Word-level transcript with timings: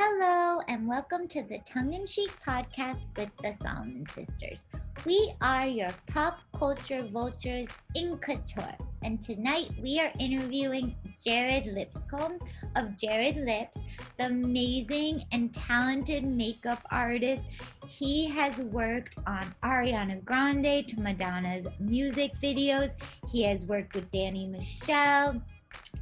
Hello, 0.00 0.60
and 0.68 0.86
welcome 0.86 1.26
to 1.26 1.42
the 1.42 1.58
Tongue 1.66 1.92
in 1.92 2.06
Cheek 2.06 2.30
podcast 2.46 3.00
with 3.16 3.30
the 3.42 3.52
Solomon 3.60 4.06
Sisters. 4.14 4.64
We 5.04 5.32
are 5.40 5.66
your 5.66 5.90
pop 6.06 6.38
culture 6.56 7.02
vultures 7.02 7.66
in 7.96 8.16
couture, 8.18 8.76
and 9.02 9.20
tonight 9.20 9.70
we 9.82 9.98
are 9.98 10.12
interviewing 10.20 10.94
Jared 11.20 11.66
Lipscomb 11.66 12.38
of 12.76 12.96
Jared 12.96 13.38
Lips, 13.38 13.76
the 14.18 14.26
amazing 14.26 15.24
and 15.32 15.52
talented 15.52 16.28
makeup 16.28 16.86
artist. 16.92 17.42
He 17.88 18.28
has 18.28 18.56
worked 18.56 19.16
on 19.26 19.52
Ariana 19.64 20.24
Grande 20.24 20.86
to 20.86 21.00
Madonna's 21.00 21.66
music 21.80 22.34
videos, 22.40 22.92
he 23.28 23.42
has 23.42 23.64
worked 23.64 23.96
with 23.96 24.08
Dani 24.12 24.48
Michelle. 24.48 25.42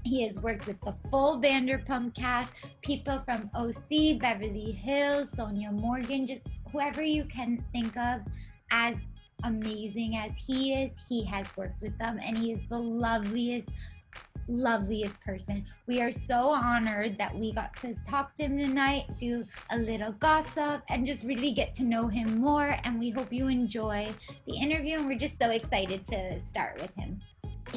He 0.04 0.22
has 0.22 0.38
worked 0.38 0.66
with 0.66 0.80
the 0.82 0.94
full 1.10 1.40
Vanderpump 1.40 2.14
cast, 2.14 2.52
people 2.82 3.20
from 3.24 3.50
OC, 3.54 4.20
Beverly 4.20 4.72
Hills, 4.72 5.32
Sonja 5.32 5.72
Morgan, 5.72 6.26
just 6.26 6.42
whoever 6.70 7.02
you 7.02 7.24
can 7.24 7.64
think 7.72 7.96
of 7.96 8.20
as 8.70 8.96
amazing 9.44 10.16
as 10.16 10.32
he 10.36 10.74
is, 10.74 10.92
he 11.08 11.24
has 11.24 11.46
worked 11.56 11.80
with 11.80 11.96
them 11.98 12.18
and 12.22 12.36
he 12.36 12.52
is 12.52 12.60
the 12.68 12.78
loveliest, 12.78 13.70
loveliest 14.48 15.20
person. 15.20 15.64
We 15.86 16.00
are 16.00 16.12
so 16.12 16.50
honored 16.50 17.18
that 17.18 17.36
we 17.36 17.52
got 17.52 17.76
to 17.78 17.94
talk 18.06 18.34
to 18.36 18.44
him 18.44 18.58
tonight, 18.58 19.04
do 19.20 19.44
a 19.70 19.78
little 19.78 20.12
gossip, 20.12 20.82
and 20.88 21.06
just 21.06 21.24
really 21.24 21.52
get 21.52 21.74
to 21.76 21.84
know 21.84 22.08
him 22.08 22.38
more. 22.38 22.78
And 22.84 22.98
we 22.98 23.10
hope 23.10 23.32
you 23.32 23.48
enjoy 23.48 24.08
the 24.46 24.56
interview. 24.56 24.98
And 24.98 25.06
we're 25.06 25.18
just 25.18 25.38
so 25.38 25.50
excited 25.50 26.06
to 26.08 26.40
start 26.40 26.80
with 26.80 26.94
him 26.94 27.20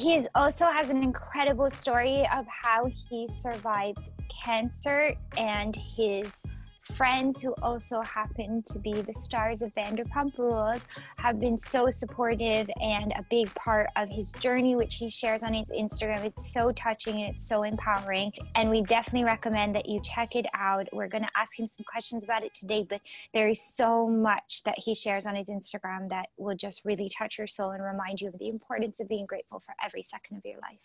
he 0.00 0.26
also 0.34 0.64
has 0.64 0.88
an 0.88 1.02
incredible 1.02 1.68
story 1.68 2.26
of 2.34 2.46
how 2.46 2.86
he 3.08 3.28
survived 3.28 3.98
cancer 4.44 5.14
and 5.36 5.76
his 5.76 6.40
friends 6.90 7.40
who 7.40 7.54
also 7.62 8.00
happen 8.02 8.62
to 8.64 8.78
be 8.78 8.92
the 8.92 9.12
stars 9.12 9.62
of 9.62 9.72
Vanderpump 9.74 10.36
Rules 10.36 10.84
have 11.16 11.38
been 11.38 11.56
so 11.56 11.88
supportive 11.88 12.68
and 12.80 13.12
a 13.12 13.24
big 13.30 13.54
part 13.54 13.88
of 13.96 14.08
his 14.08 14.32
journey, 14.32 14.76
which 14.76 14.96
he 14.96 15.08
shares 15.08 15.42
on 15.42 15.54
his 15.54 15.66
Instagram. 15.68 16.24
It's 16.24 16.52
so 16.52 16.72
touching 16.72 17.22
and 17.22 17.34
it's 17.34 17.44
so 17.46 17.62
empowering. 17.62 18.32
And 18.56 18.68
we 18.68 18.82
definitely 18.82 19.24
recommend 19.24 19.74
that 19.76 19.88
you 19.88 20.00
check 20.02 20.34
it 20.34 20.46
out. 20.54 20.88
We're 20.92 21.08
going 21.08 21.24
to 21.24 21.30
ask 21.36 21.58
him 21.58 21.66
some 21.66 21.84
questions 21.84 22.24
about 22.24 22.42
it 22.42 22.54
today, 22.54 22.86
but 22.88 23.00
there 23.32 23.48
is 23.48 23.60
so 23.60 24.08
much 24.08 24.62
that 24.64 24.78
he 24.78 24.94
shares 24.94 25.26
on 25.26 25.36
his 25.36 25.48
Instagram 25.48 26.08
that 26.10 26.28
will 26.36 26.56
just 26.56 26.84
really 26.84 27.08
touch 27.08 27.38
your 27.38 27.46
soul 27.46 27.70
and 27.70 27.82
remind 27.82 28.20
you 28.20 28.28
of 28.28 28.38
the 28.38 28.48
importance 28.48 29.00
of 29.00 29.08
being 29.08 29.26
grateful 29.26 29.60
for 29.60 29.74
every 29.82 30.02
second 30.02 30.36
of 30.36 30.44
your 30.44 30.60
life. 30.60 30.80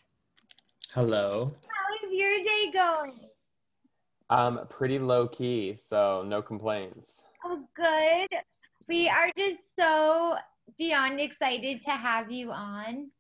Hello. 0.94 1.54
How 1.68 2.08
is 2.08 2.14
your 2.14 2.38
day 2.44 2.72
going? 2.72 3.14
Um, 4.30 4.62
pretty 4.70 5.00
low 5.00 5.28
key, 5.28 5.76
so 5.78 6.24
no 6.26 6.42
complaints. 6.42 7.22
Oh, 7.44 7.64
good. 7.76 8.28
We 8.90 9.08
are 9.08 9.30
just 9.38 9.60
so 9.80 10.36
beyond 10.80 11.20
excited 11.20 11.84
to 11.84 11.92
have 11.92 12.32
you 12.32 12.52
on. 12.52 13.12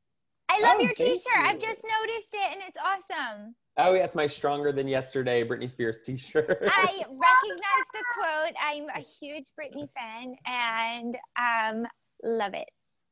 I 0.50 0.60
love 0.62 0.78
Oh, 0.78 0.82
your 0.82 0.94
t-shirt. 0.94 1.38
I've 1.38 1.60
just 1.60 1.84
noticed 1.84 2.34
it 2.34 2.52
and 2.54 2.62
it's 2.68 2.78
awesome. 2.84 3.56
Oh, 3.78 3.94
yeah, 3.94 4.04
it's 4.04 4.16
my 4.16 4.26
stronger 4.28 4.72
than 4.72 4.88
yesterday 4.88 5.48
Britney 5.48 5.70
Spears 5.70 6.02
t-shirt. 6.04 6.58
I 6.68 7.04
recognize 7.10 7.86
the 7.94 8.04
quote. 8.16 8.54
I'm 8.64 8.88
a 8.96 9.00
huge 9.00 9.46
Britney 9.60 9.88
fan 9.94 10.36
and 10.46 11.18
um 11.38 11.88
love 12.24 12.54
it. 12.54 12.70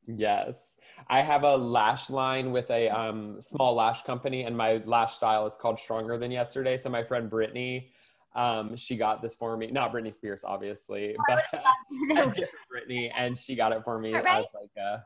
Yes. 0.07 0.79
I 1.07 1.21
have 1.21 1.43
a 1.43 1.55
lash 1.55 2.09
line 2.09 2.51
with 2.51 2.69
a 2.69 2.89
um, 2.89 3.41
small 3.41 3.75
lash 3.75 4.03
company, 4.03 4.43
and 4.43 4.55
my 4.55 4.81
lash 4.85 5.15
style 5.15 5.45
is 5.47 5.57
called 5.57 5.79
Stronger 5.79 6.17
Than 6.17 6.31
Yesterday. 6.31 6.77
So 6.77 6.89
my 6.89 7.03
friend 7.03 7.29
Brittany, 7.29 7.91
um, 8.35 8.75
she 8.75 8.95
got 8.95 9.21
this 9.21 9.35
for 9.35 9.57
me. 9.57 9.67
Not 9.71 9.93
Britney 9.93 10.13
Spears, 10.13 10.43
obviously, 10.43 11.15
but 11.27 11.43
a 11.53 12.25
different 12.27 12.49
Brittany, 12.69 13.11
and 13.15 13.37
she 13.37 13.55
got 13.55 13.71
it 13.71 13.83
for 13.83 13.99
me 13.99 14.13
as 14.13 14.23
like 14.23 14.71
a, 14.77 15.03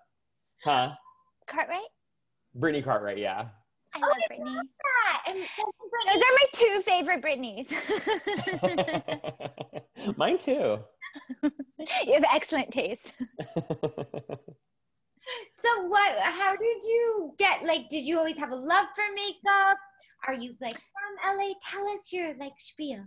huh? 0.64 0.92
Cartwright? 1.48 1.82
Brittany 2.56 2.84
Cartwright, 2.84 3.18
yeah. 3.18 3.48
I 3.94 4.00
love 4.00 4.12
Britney. 4.32 4.56
Yeah, 4.56 5.34
and 5.34 5.38
Those 6.08 6.16
are 6.16 6.34
my 6.34 6.46
two 6.54 6.82
favorite 6.86 7.22
Britneys. 7.22 7.72
Mine 10.18 10.38
too. 10.38 10.80
you 11.44 12.14
have 12.14 12.26
excellent 12.34 12.72
taste. 12.72 13.14
So 15.50 15.84
what 15.88 16.18
how 16.20 16.56
did 16.56 16.84
you 16.84 17.34
get 17.38 17.64
like 17.64 17.90
did 17.90 18.06
you 18.06 18.18
always 18.18 18.38
have 18.38 18.52
a 18.52 18.56
love 18.56 18.88
for 18.96 19.04
makeup? 19.16 19.78
Are 20.28 20.34
you 20.34 20.56
like 20.62 20.74
from 20.76 21.38
LA? 21.38 21.54
Tell 21.70 21.88
us 21.90 22.12
your 22.12 22.36
like 22.38 22.54
spiel. 22.58 23.06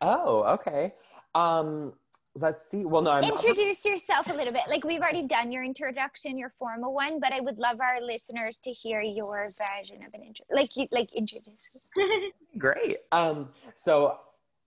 Oh, 0.00 0.42
okay. 0.54 0.94
Um, 1.34 1.94
let's 2.34 2.68
see. 2.70 2.84
Well, 2.84 3.02
no, 3.02 3.10
I'm 3.10 3.22
not- 3.22 3.44
Introduce 3.44 3.84
yourself 3.84 4.28
a 4.28 4.34
little 4.34 4.52
bit. 4.52 4.62
Like 4.68 4.84
we've 4.84 5.00
already 5.00 5.22
done 5.26 5.50
your 5.50 5.64
introduction, 5.64 6.38
your 6.38 6.52
formal 6.58 6.92
one, 6.92 7.20
but 7.20 7.32
I 7.32 7.40
would 7.40 7.58
love 7.58 7.80
our 7.80 8.00
listeners 8.00 8.58
to 8.64 8.70
hear 8.70 9.00
your 9.00 9.44
version 9.44 10.02
of 10.06 10.12
an 10.14 10.22
intro. 10.22 10.44
Like 10.50 10.76
you 10.76 10.86
like 10.90 11.08
introduce. 11.14 11.90
great. 12.58 12.98
Um, 13.12 13.48
so 13.74 14.18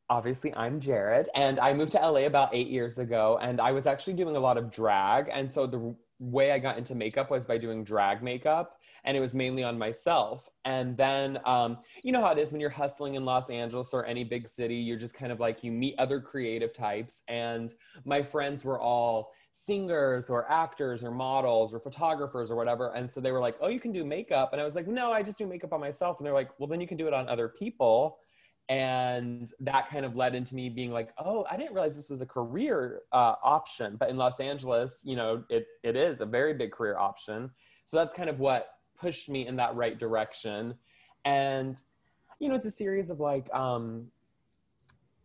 obviously 0.09 0.53
I'm 0.55 0.79
Jared, 0.79 1.29
and 1.35 1.59
I 1.59 1.73
moved 1.73 1.93
to 1.93 1.99
LA 1.99 2.21
about 2.25 2.53
eight 2.53 2.67
years 2.67 2.99
ago, 2.99 3.39
and 3.41 3.61
I 3.61 3.71
was 3.71 3.85
actually 3.87 4.13
doing 4.13 4.35
a 4.35 4.39
lot 4.39 4.57
of 4.57 4.71
drag, 4.71 5.29
and 5.31 5.49
so 5.49 5.65
the 5.65 5.95
way 6.21 6.51
I 6.51 6.59
got 6.59 6.77
into 6.77 6.95
makeup 6.95 7.29
was 7.29 7.45
by 7.45 7.57
doing 7.57 7.83
drag 7.83 8.23
makeup. 8.23 8.77
And 9.03 9.17
it 9.17 9.19
was 9.19 9.33
mainly 9.33 9.63
on 9.63 9.79
myself. 9.79 10.47
And 10.63 10.95
then, 10.95 11.39
um, 11.43 11.79
you 12.03 12.11
know 12.11 12.21
how 12.21 12.31
it 12.31 12.37
is 12.37 12.51
when 12.51 12.61
you're 12.61 12.69
hustling 12.69 13.15
in 13.15 13.25
Los 13.25 13.49
Angeles 13.49 13.95
or 13.95 14.05
any 14.05 14.23
big 14.23 14.47
city, 14.47 14.75
you're 14.75 14.99
just 14.99 15.15
kind 15.15 15.31
of 15.31 15.39
like, 15.39 15.63
you 15.63 15.71
meet 15.71 15.95
other 15.97 16.21
creative 16.21 16.71
types. 16.71 17.23
And 17.27 17.73
my 18.05 18.21
friends 18.21 18.63
were 18.63 18.79
all 18.79 19.31
singers 19.53 20.29
or 20.29 20.49
actors 20.49 21.03
or 21.03 21.09
models 21.09 21.73
or 21.73 21.79
photographers 21.79 22.51
or 22.51 22.55
whatever. 22.55 22.93
And 22.93 23.09
so 23.09 23.19
they 23.19 23.31
were 23.31 23.39
like, 23.39 23.57
oh, 23.59 23.69
you 23.69 23.79
can 23.79 23.91
do 23.91 24.05
makeup. 24.05 24.53
And 24.53 24.61
I 24.61 24.65
was 24.65 24.75
like, 24.75 24.87
no, 24.87 25.11
I 25.11 25.23
just 25.23 25.39
do 25.39 25.47
makeup 25.47 25.73
on 25.73 25.79
myself. 25.79 26.19
And 26.19 26.25
they're 26.25 26.33
like, 26.33 26.51
well, 26.59 26.67
then 26.67 26.79
you 26.79 26.87
can 26.87 26.97
do 26.97 27.07
it 27.07 27.13
on 27.13 27.27
other 27.27 27.47
people. 27.47 28.19
And 28.69 29.51
that 29.59 29.89
kind 29.89 30.05
of 30.05 30.15
led 30.15 30.33
into 30.33 30.55
me 30.55 30.69
being 30.69 30.91
like, 30.91 31.13
oh, 31.17 31.45
I 31.49 31.57
didn't 31.57 31.73
realize 31.73 31.95
this 31.95 32.09
was 32.09 32.21
a 32.21 32.25
career 32.25 33.01
uh, 33.11 33.35
option. 33.43 33.97
But 33.97 34.09
in 34.09 34.17
Los 34.17 34.39
Angeles, 34.39 35.01
you 35.03 35.15
know, 35.15 35.43
it, 35.49 35.67
it 35.83 35.97
is 35.97 36.21
a 36.21 36.25
very 36.25 36.53
big 36.53 36.71
career 36.71 36.97
option. 36.97 37.51
So 37.85 37.97
that's 37.97 38.13
kind 38.13 38.29
of 38.29 38.39
what 38.39 38.69
pushed 38.97 39.29
me 39.29 39.45
in 39.45 39.57
that 39.57 39.75
right 39.75 39.99
direction. 39.99 40.75
And, 41.25 41.75
you 42.39 42.47
know, 42.47 42.55
it's 42.55 42.65
a 42.65 42.71
series 42.71 43.09
of 43.09 43.19
like, 43.19 43.53
um, 43.53 44.07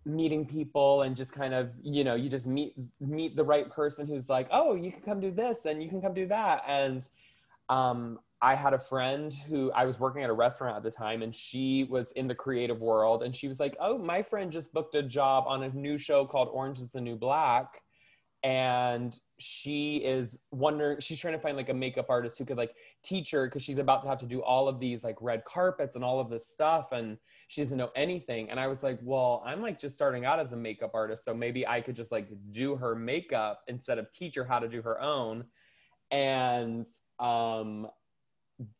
meeting 0.07 0.47
people 0.47 1.03
and 1.03 1.17
just 1.17 1.33
kind 1.33 1.53
of 1.53 1.71
you 1.83 2.05
know 2.05 2.15
you 2.15 2.29
just 2.31 2.47
meet 2.47 2.75
meet 3.01 3.35
the 3.35 3.43
right 3.43 3.69
person 3.71 4.07
who's 4.07 4.29
like 4.29 4.47
oh 4.53 4.77
you 4.77 4.93
can 4.93 5.01
come 5.01 5.19
do 5.19 5.33
this 5.33 5.65
and 5.65 5.83
you 5.83 5.89
can 5.89 6.01
come 6.01 6.15
do 6.15 6.27
that 6.27 6.63
and 6.69 7.09
um 7.69 8.17
i 8.43 8.55
had 8.55 8.73
a 8.73 8.79
friend 8.79 9.35
who 9.49 9.71
i 9.73 9.85
was 9.85 9.99
working 9.99 10.23
at 10.23 10.31
a 10.31 10.33
restaurant 10.33 10.77
at 10.77 10.83
the 10.83 10.91
time 10.91 11.23
and 11.23 11.35
she 11.35 11.85
was 11.91 12.13
in 12.13 12.27
the 12.27 12.35
creative 12.35 12.81
world 12.81 13.23
and 13.23 13.35
she 13.35 13.49
was 13.49 13.61
like 13.61 13.77
oh 13.81 13.99
my 13.99 14.23
friend 14.23 14.53
just 14.53 14.73
booked 14.73 14.95
a 14.95 15.03
job 15.03 15.45
on 15.47 15.63
a 15.63 15.69
new 15.71 15.99
show 15.99 16.25
called 16.25 16.49
orange 16.53 16.81
is 16.81 16.91
the 16.91 17.01
new 17.01 17.17
black 17.17 17.83
and 18.47 19.19
she 19.39 19.97
is 19.97 20.39
wondering 20.53 21.01
she's 21.01 21.19
trying 21.19 21.35
to 21.35 21.41
find 21.41 21.57
like 21.57 21.69
a 21.69 21.75
makeup 21.75 22.07
artist 22.09 22.39
who 22.39 22.45
could 22.45 22.57
like 22.57 22.75
teach 23.03 23.31
her 23.31 23.47
because 23.47 23.63
she's 23.63 23.79
about 23.79 24.03
to 24.03 24.09
have 24.09 24.19
to 24.19 24.27
do 24.27 24.41
all 24.41 24.69
of 24.69 24.79
these 24.79 25.03
like 25.03 25.17
red 25.21 25.45
carpets 25.45 25.97
and 25.97 26.05
all 26.05 26.21
of 26.21 26.29
this 26.29 26.47
stuff 26.47 26.93
and 26.93 27.19
she 27.49 27.61
doesn't 27.61 27.77
know 27.77 27.91
anything 27.97 28.49
and 28.51 28.61
i 28.61 28.67
was 28.67 28.83
like 28.83 28.99
well 29.03 29.43
i'm 29.45 29.61
like 29.61 29.81
just 29.81 29.95
starting 29.95 30.25
out 30.25 30.39
as 30.39 30.53
a 30.53 30.57
makeup 30.57 30.93
artist 30.95 31.25
so 31.25 31.35
maybe 31.35 31.67
i 31.67 31.81
could 31.81 31.97
just 31.97 32.13
like 32.13 32.29
do 32.53 32.77
her 32.77 32.95
makeup 32.95 33.63
instead 33.69 33.99
of 33.99 34.11
teach 34.13 34.37
her 34.37 34.45
how 34.45 34.59
to 34.59 34.69
do 34.69 34.81
her 34.81 35.03
own 35.03 35.43
and 36.11 36.87
um 37.19 37.89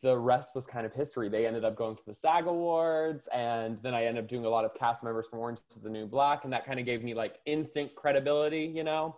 the 0.03 0.17
rest 0.17 0.55
was 0.55 0.67
kind 0.67 0.87
of 0.87 0.93
history. 0.93 1.29
They 1.29 1.47
ended 1.47 1.65
up 1.65 1.77
going 1.77 1.97
to 1.97 2.03
the 2.07 2.15
sag 2.15 2.47
awards 2.47 3.29
and 3.33 3.79
then 3.83 3.95
i 3.95 4.05
ended 4.05 4.25
up 4.25 4.29
doing 4.29 4.45
a 4.45 4.49
lot 4.49 4.65
of 4.65 4.75
cast 4.75 5.05
members 5.05 5.27
from 5.29 5.39
orange 5.39 5.59
is 5.71 5.81
the 5.81 5.91
new 5.91 6.07
black 6.07 6.45
and 6.45 6.53
that 6.53 6.65
kind 6.65 6.79
of 6.81 6.87
gave 6.87 7.03
me 7.03 7.15
like 7.15 7.39
instant 7.47 7.95
credibility 7.95 8.71
you 8.75 8.85
know? 8.85 9.17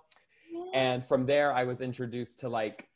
And 0.75 1.05
from 1.05 1.27
there 1.27 1.53
i 1.53 1.65
was 1.65 1.81
introduced 1.81 2.41
to 2.41 2.49
like 2.49 2.89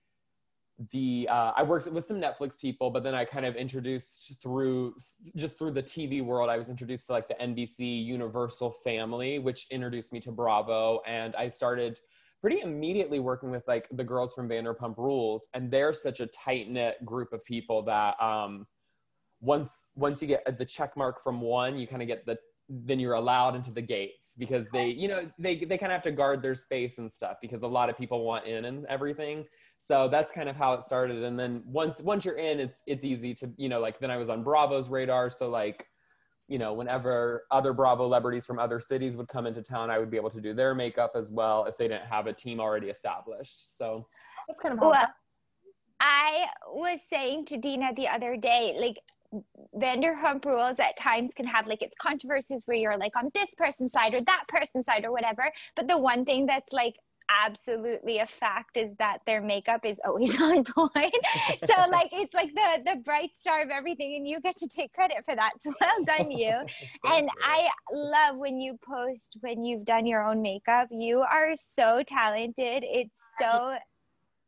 the 0.90 1.28
uh, 1.30 1.52
i 1.56 1.62
worked 1.62 1.86
with 1.86 2.04
some 2.04 2.20
netflix 2.20 2.58
people 2.58 2.90
but 2.90 3.02
then 3.04 3.14
i 3.14 3.24
kind 3.24 3.46
of 3.46 3.54
introduced 3.54 4.34
through 4.42 4.94
just 5.36 5.56
through 5.56 5.70
the 5.70 5.82
tv 5.82 6.24
world 6.24 6.48
i 6.50 6.56
was 6.56 6.68
introduced 6.68 7.06
to 7.06 7.12
like 7.12 7.28
the 7.28 7.34
nbc 7.34 8.04
universal 8.04 8.70
family 8.70 9.38
which 9.38 9.66
introduced 9.70 10.12
me 10.12 10.18
to 10.18 10.32
bravo 10.32 11.00
and 11.06 11.36
i 11.36 11.48
started 11.48 12.00
pretty 12.42 12.60
immediately 12.60 13.20
working 13.20 13.50
with 13.50 13.62
like 13.66 13.88
the 13.92 14.04
girls 14.04 14.34
from 14.34 14.48
vanderpump 14.48 14.98
rules 14.98 15.46
and 15.54 15.70
they're 15.70 15.94
such 15.94 16.20
a 16.20 16.26
tight-knit 16.26 17.02
group 17.04 17.32
of 17.32 17.42
people 17.44 17.82
that 17.82 18.20
um 18.20 18.66
once 19.40 19.86
once 19.94 20.20
you 20.20 20.28
get 20.28 20.58
the 20.58 20.64
check 20.64 20.96
mark 20.96 21.22
from 21.22 21.40
one 21.40 21.78
you 21.78 21.86
kind 21.86 22.02
of 22.02 22.08
get 22.08 22.26
the 22.26 22.36
then 22.68 22.98
you're 22.98 23.14
allowed 23.14 23.54
into 23.54 23.70
the 23.70 23.82
gates 23.82 24.34
because 24.38 24.68
they 24.70 24.86
you 24.86 25.08
know 25.08 25.28
they 25.38 25.56
they 25.56 25.76
kind 25.76 25.92
of 25.92 25.96
have 25.96 26.02
to 26.02 26.10
guard 26.10 26.42
their 26.42 26.54
space 26.54 26.98
and 26.98 27.10
stuff 27.10 27.36
because 27.42 27.62
a 27.62 27.66
lot 27.66 27.90
of 27.90 27.98
people 27.98 28.24
want 28.24 28.46
in 28.46 28.64
and 28.64 28.86
everything. 28.86 29.44
So 29.78 30.08
that's 30.08 30.32
kind 30.32 30.48
of 30.48 30.56
how 30.56 30.74
it 30.74 30.84
started. 30.84 31.22
And 31.22 31.38
then 31.38 31.62
once 31.66 32.00
once 32.00 32.24
you're 32.24 32.38
in 32.38 32.60
it's 32.60 32.82
it's 32.86 33.04
easy 33.04 33.34
to 33.34 33.50
you 33.56 33.68
know 33.68 33.80
like 33.80 33.98
then 33.98 34.10
i 34.10 34.16
was 34.16 34.28
on 34.28 34.42
bravo's 34.42 34.88
radar. 34.88 35.28
So 35.28 35.50
like 35.50 35.86
you 36.48 36.58
know, 36.58 36.72
whenever 36.72 37.44
other 37.50 37.72
Bravo 37.72 38.04
celebrities 38.04 38.46
from 38.46 38.58
other 38.58 38.80
cities 38.80 39.16
would 39.16 39.28
come 39.28 39.46
into 39.46 39.62
town, 39.62 39.90
I 39.90 39.98
would 39.98 40.10
be 40.10 40.16
able 40.16 40.30
to 40.30 40.40
do 40.40 40.54
their 40.54 40.74
makeup 40.74 41.12
as 41.14 41.30
well 41.30 41.64
if 41.64 41.76
they 41.76 41.88
didn't 41.88 42.06
have 42.06 42.26
a 42.26 42.32
team 42.32 42.60
already 42.60 42.88
established. 42.88 43.78
So 43.78 44.06
that's 44.48 44.60
kind 44.60 44.74
of 44.74 44.80
how. 44.80 44.90
Well, 44.90 45.06
I 46.00 46.46
was 46.66 47.00
saying 47.08 47.46
to 47.46 47.56
Dina 47.58 47.92
the 47.94 48.08
other 48.08 48.36
day, 48.36 48.76
like 48.78 48.98
Vanderpump 49.74 50.44
Rules 50.44 50.78
at 50.80 50.96
times 50.98 51.32
can 51.34 51.46
have 51.46 51.66
like 51.66 51.80
its 51.80 51.96
controversies 52.00 52.62
where 52.66 52.76
you're 52.76 52.96
like 52.98 53.16
on 53.16 53.30
this 53.34 53.54
person's 53.56 53.92
side 53.92 54.12
or 54.12 54.20
that 54.20 54.44
person's 54.48 54.84
side 54.86 55.04
or 55.04 55.12
whatever. 55.12 55.50
But 55.76 55.88
the 55.88 55.96
one 55.96 56.24
thing 56.24 56.46
that's 56.46 56.72
like 56.72 56.96
absolutely 57.44 58.18
a 58.18 58.26
fact 58.26 58.76
is 58.76 58.90
that 58.98 59.18
their 59.26 59.40
makeup 59.40 59.84
is 59.84 60.00
always 60.04 60.40
on 60.42 60.64
point. 60.64 61.16
so 61.58 61.74
like 61.90 62.10
it's 62.12 62.34
like 62.34 62.52
the 62.54 62.82
the 62.84 62.96
bright 63.04 63.30
star 63.38 63.62
of 63.62 63.70
everything 63.70 64.16
and 64.16 64.28
you 64.28 64.40
get 64.40 64.56
to 64.56 64.68
take 64.68 64.92
credit 64.92 65.18
for 65.24 65.34
that. 65.34 65.52
So 65.60 65.72
well 65.80 66.04
done 66.04 66.30
you. 66.30 66.52
and 67.04 67.28
I 67.44 67.68
love 67.92 68.36
when 68.36 68.60
you 68.60 68.78
post 68.84 69.36
when 69.40 69.64
you've 69.64 69.84
done 69.84 70.06
your 70.06 70.24
own 70.26 70.42
makeup. 70.42 70.88
You 70.90 71.20
are 71.20 71.52
so 71.56 72.02
talented. 72.06 72.84
It's 72.86 73.20
so 73.40 73.76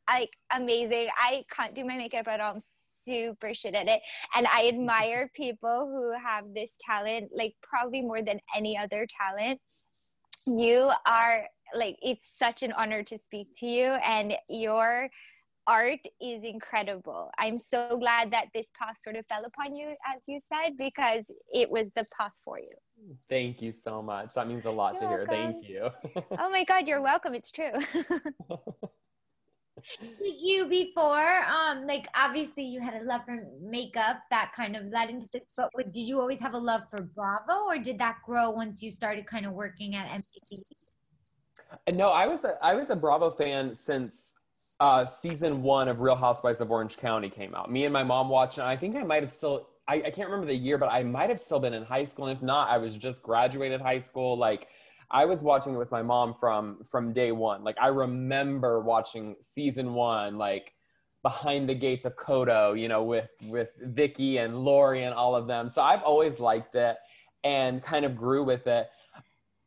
like 0.09 0.31
amazing. 0.53 1.09
I 1.19 1.45
can't 1.51 1.75
do 1.75 1.85
my 1.85 1.97
makeup 1.97 2.29
at 2.29 2.41
all. 2.41 2.55
I'm 2.55 2.61
super 3.05 3.55
shit 3.55 3.75
at 3.75 3.89
it. 3.89 4.01
And 4.35 4.47
I 4.47 4.69
admire 4.69 5.31
people 5.35 5.91
who 5.93 6.13
have 6.27 6.55
this 6.55 6.77
talent, 6.81 7.31
like 7.35 7.55
probably 7.63 8.03
more 8.03 8.23
than 8.23 8.41
any 8.57 8.77
other 8.79 9.07
talent. 9.21 9.61
You 10.47 10.91
are 11.07 11.47
like, 11.75 11.99
it's 12.03 12.27
such 12.39 12.63
an 12.63 12.73
honor 12.73 13.03
to 13.03 13.19
speak 13.19 13.49
to 13.61 13.67
you, 13.67 13.87
and 14.05 14.35
your 14.49 15.09
art 15.67 16.01
is 16.21 16.45
incredible. 16.45 17.31
I'm 17.39 17.59
so 17.59 17.97
glad 17.99 18.31
that 18.33 18.47
this 18.55 18.71
path 18.79 18.99
sort 19.03 19.17
of 19.17 19.27
fell 19.27 19.45
upon 19.45 19.75
you, 19.75 19.89
as 20.15 20.21
you 20.27 20.41
said, 20.53 20.77
because 20.77 21.25
it 21.53 21.71
was 21.71 21.89
the 21.97 22.05
path 22.17 22.33
for 22.45 22.59
you. 22.59 23.17
Thank 23.29 23.63
you 23.63 23.73
so 23.73 24.03
much. 24.03 24.35
That 24.35 24.49
means 24.49 24.65
a 24.67 24.71
lot 24.71 25.01
you're 25.01 25.11
to 25.11 25.17
hear. 25.17 25.27
Thank 25.27 25.69
you. 25.69 25.91
oh 26.39 26.51
my 26.51 26.65
God, 26.65 26.87
you're 26.87 27.03
welcome. 27.03 27.35
It's 27.35 27.51
true. 27.51 27.73
did 30.23 30.41
you 30.41 30.67
before 30.67 31.45
um 31.45 31.87
like 31.87 32.07
obviously 32.15 32.63
you 32.63 32.81
had 32.81 32.95
a 32.95 33.05
love 33.05 33.21
for 33.27 33.47
makeup 33.61 34.19
that 34.31 34.51
kind 34.57 34.77
of 34.77 34.85
led 34.87 35.11
into 35.11 35.29
this 35.33 35.43
but 35.57 35.93
did 35.93 36.01
you 36.01 36.21
always 36.21 36.39
have 36.39 36.55
a 36.55 36.59
love 36.59 36.83
for 36.91 37.03
bravo 37.03 37.65
or 37.67 37.77
did 37.77 37.99
that 37.99 38.17
grow 38.25 38.51
once 38.51 38.83
you 38.83 38.91
started 38.91 39.27
kind 39.27 39.45
of 39.45 39.53
working 39.53 39.95
at 39.95 40.07
MTV? 40.07 40.63
No 41.93 42.09
i 42.09 42.27
was 42.27 42.45
a 42.45 42.57
i 42.63 42.75
was 42.75 42.91
a 42.91 42.97
bravo 42.97 43.31
fan 43.31 43.75
since 43.75 44.35
uh 44.81 45.05
season 45.05 45.63
one 45.63 45.89
of 45.89 46.01
real 46.01 46.17
housewives 46.17 46.61
of 46.61 46.71
orange 46.71 46.97
county 46.97 47.29
came 47.29 47.55
out 47.55 47.71
me 47.71 47.85
and 47.85 47.93
my 47.93 48.03
mom 48.03 48.29
watched 48.29 48.59
and 48.59 48.67
i 48.67 48.77
think 48.77 48.97
i 48.97 49.03
might 49.03 49.23
have 49.23 49.33
still 49.33 49.69
I, 49.87 49.97
I 49.97 50.11
can't 50.11 50.29
remember 50.29 50.47
the 50.47 50.57
year 50.57 50.79
but 50.79 50.89
i 50.89 51.03
might 51.03 51.29
have 51.29 51.39
still 51.39 51.61
been 51.61 51.75
in 51.75 51.85
high 51.85 52.05
school 52.05 52.27
and 52.27 52.37
if 52.37 52.43
not 52.43 52.69
i 52.69 52.79
was 52.79 52.97
just 52.97 53.23
graduated 53.23 53.81
high 53.81 54.01
school 54.01 54.37
like 54.37 54.69
I 55.11 55.27
was 55.27 55.43
watching 55.43 55.75
it 55.75 55.79
with 55.79 55.91
my 55.93 56.03
mom 56.03 56.35
from 56.35 56.83
from 56.83 57.13
day 57.13 57.31
one. 57.31 57.63
Like 57.63 57.77
I 57.81 57.89
remember 57.89 58.81
watching 58.81 59.37
season 59.41 59.95
one, 59.95 60.39
like 60.39 60.73
behind 61.23 61.69
the 61.69 61.75
gates 61.75 62.05
of 62.05 62.17
Coto, 62.17 62.79
you 62.79 62.89
know, 62.89 63.05
with 63.05 63.31
with 63.43 63.69
Vicki 63.81 64.39
and 64.39 64.65
Lauri 64.65 65.05
and 65.05 65.15
all 65.15 65.37
of 65.37 65.47
them. 65.47 65.69
So 65.69 65.83
I've 65.83 66.03
always 66.03 66.41
liked 66.41 66.75
it 66.75 66.97
and 67.45 67.83
kind 67.83 68.05
of 68.05 68.17
grew 68.17 68.43
with 68.43 68.67
it 68.67 68.89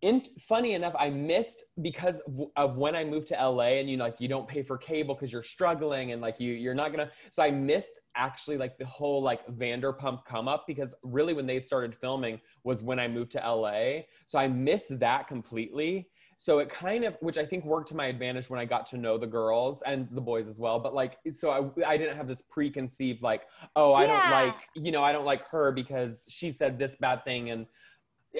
in 0.07 0.23
funny 0.39 0.73
enough 0.73 0.93
i 0.97 1.09
missed 1.09 1.65
because 1.81 2.21
of 2.55 2.77
when 2.77 2.95
i 2.95 3.03
moved 3.03 3.27
to 3.27 3.33
la 3.35 3.63
and 3.63 3.89
you 3.89 3.97
know, 3.97 4.05
like 4.05 4.19
you 4.19 4.27
don't 4.27 4.47
pay 4.47 4.63
for 4.63 4.77
cable 4.77 5.13
because 5.13 5.33
you're 5.33 5.43
struggling 5.43 6.13
and 6.13 6.21
like 6.21 6.39
you 6.39 6.53
you're 6.53 6.73
not 6.73 6.91
gonna 6.91 7.09
so 7.29 7.43
i 7.43 7.51
missed 7.51 7.99
actually 8.15 8.57
like 8.57 8.77
the 8.77 8.85
whole 8.85 9.21
like 9.21 9.45
vanderpump 9.47 10.23
come 10.25 10.47
up 10.47 10.65
because 10.65 10.95
really 11.03 11.33
when 11.33 11.45
they 11.45 11.59
started 11.59 11.93
filming 11.93 12.39
was 12.63 12.81
when 12.81 12.99
i 12.99 13.07
moved 13.07 13.31
to 13.31 13.39
la 13.39 13.99
so 14.27 14.39
i 14.39 14.47
missed 14.47 14.97
that 14.99 15.27
completely 15.27 16.07
so 16.37 16.59
it 16.59 16.69
kind 16.69 17.03
of 17.03 17.17
which 17.19 17.37
i 17.37 17.45
think 17.45 17.65
worked 17.65 17.89
to 17.89 17.95
my 17.95 18.05
advantage 18.05 18.49
when 18.49 18.59
i 18.59 18.65
got 18.65 18.85
to 18.85 18.97
know 18.97 19.17
the 19.17 19.27
girls 19.27 19.83
and 19.85 20.07
the 20.11 20.21
boys 20.21 20.47
as 20.47 20.57
well 20.57 20.79
but 20.79 20.93
like 20.93 21.17
so 21.31 21.49
i, 21.49 21.85
I 21.85 21.97
didn't 21.97 22.15
have 22.15 22.27
this 22.27 22.41
preconceived 22.43 23.21
like 23.21 23.41
oh 23.75 23.91
i 23.93 24.05
yeah. 24.05 24.07
don't 24.07 24.31
like 24.31 24.55
you 24.75 24.91
know 24.91 25.03
i 25.03 25.11
don't 25.11 25.25
like 25.25 25.45
her 25.49 25.71
because 25.71 26.25
she 26.29 26.51
said 26.51 26.79
this 26.79 26.95
bad 26.95 27.25
thing 27.25 27.49
and 27.49 27.65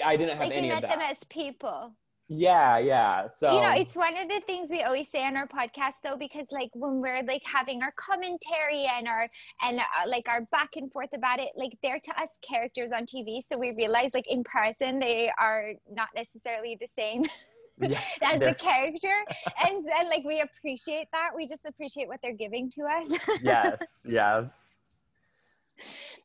I 0.04 0.16
didn't 0.16 0.36
have 0.36 0.40
like 0.40 0.56
any 0.56 0.68
you 0.68 0.74
met 0.74 0.84
of 0.84 0.90
that. 0.90 0.98
them 0.98 1.08
as 1.10 1.24
people. 1.24 1.94
Yeah, 2.30 2.76
yeah. 2.76 3.26
So 3.26 3.54
you 3.54 3.62
know, 3.62 3.72
it's 3.72 3.96
one 3.96 4.16
of 4.18 4.28
the 4.28 4.40
things 4.40 4.68
we 4.70 4.82
always 4.82 5.10
say 5.10 5.24
on 5.24 5.34
our 5.34 5.48
podcast, 5.48 5.94
though, 6.04 6.16
because 6.18 6.46
like 6.50 6.68
when 6.74 7.00
we're 7.00 7.22
like 7.22 7.42
having 7.44 7.82
our 7.82 7.92
commentary 7.96 8.84
and 8.84 9.08
our 9.08 9.28
and 9.62 9.78
uh, 9.78 9.82
like 10.06 10.28
our 10.28 10.42
back 10.52 10.70
and 10.76 10.92
forth 10.92 11.08
about 11.14 11.40
it, 11.40 11.48
like 11.56 11.72
they're 11.82 11.98
to 11.98 12.20
us 12.20 12.28
characters 12.46 12.90
on 12.94 13.06
TV, 13.06 13.40
so 13.50 13.58
we 13.58 13.72
realize 13.72 14.10
like 14.12 14.30
in 14.30 14.44
person 14.44 14.98
they 14.98 15.30
are 15.40 15.72
not 15.90 16.08
necessarily 16.14 16.76
the 16.80 16.86
same. 16.86 17.24
Yes, 17.80 18.18
as 18.22 18.40
the 18.40 18.54
character 18.54 19.08
and 19.64 19.86
then 19.86 20.08
like 20.08 20.24
we 20.24 20.40
appreciate 20.40 21.06
that 21.12 21.30
we 21.36 21.46
just 21.46 21.64
appreciate 21.64 22.08
what 22.08 22.18
they're 22.20 22.32
giving 22.32 22.68
to 22.72 22.82
us 22.82 23.08
yes 23.40 23.78
yes 24.04 24.50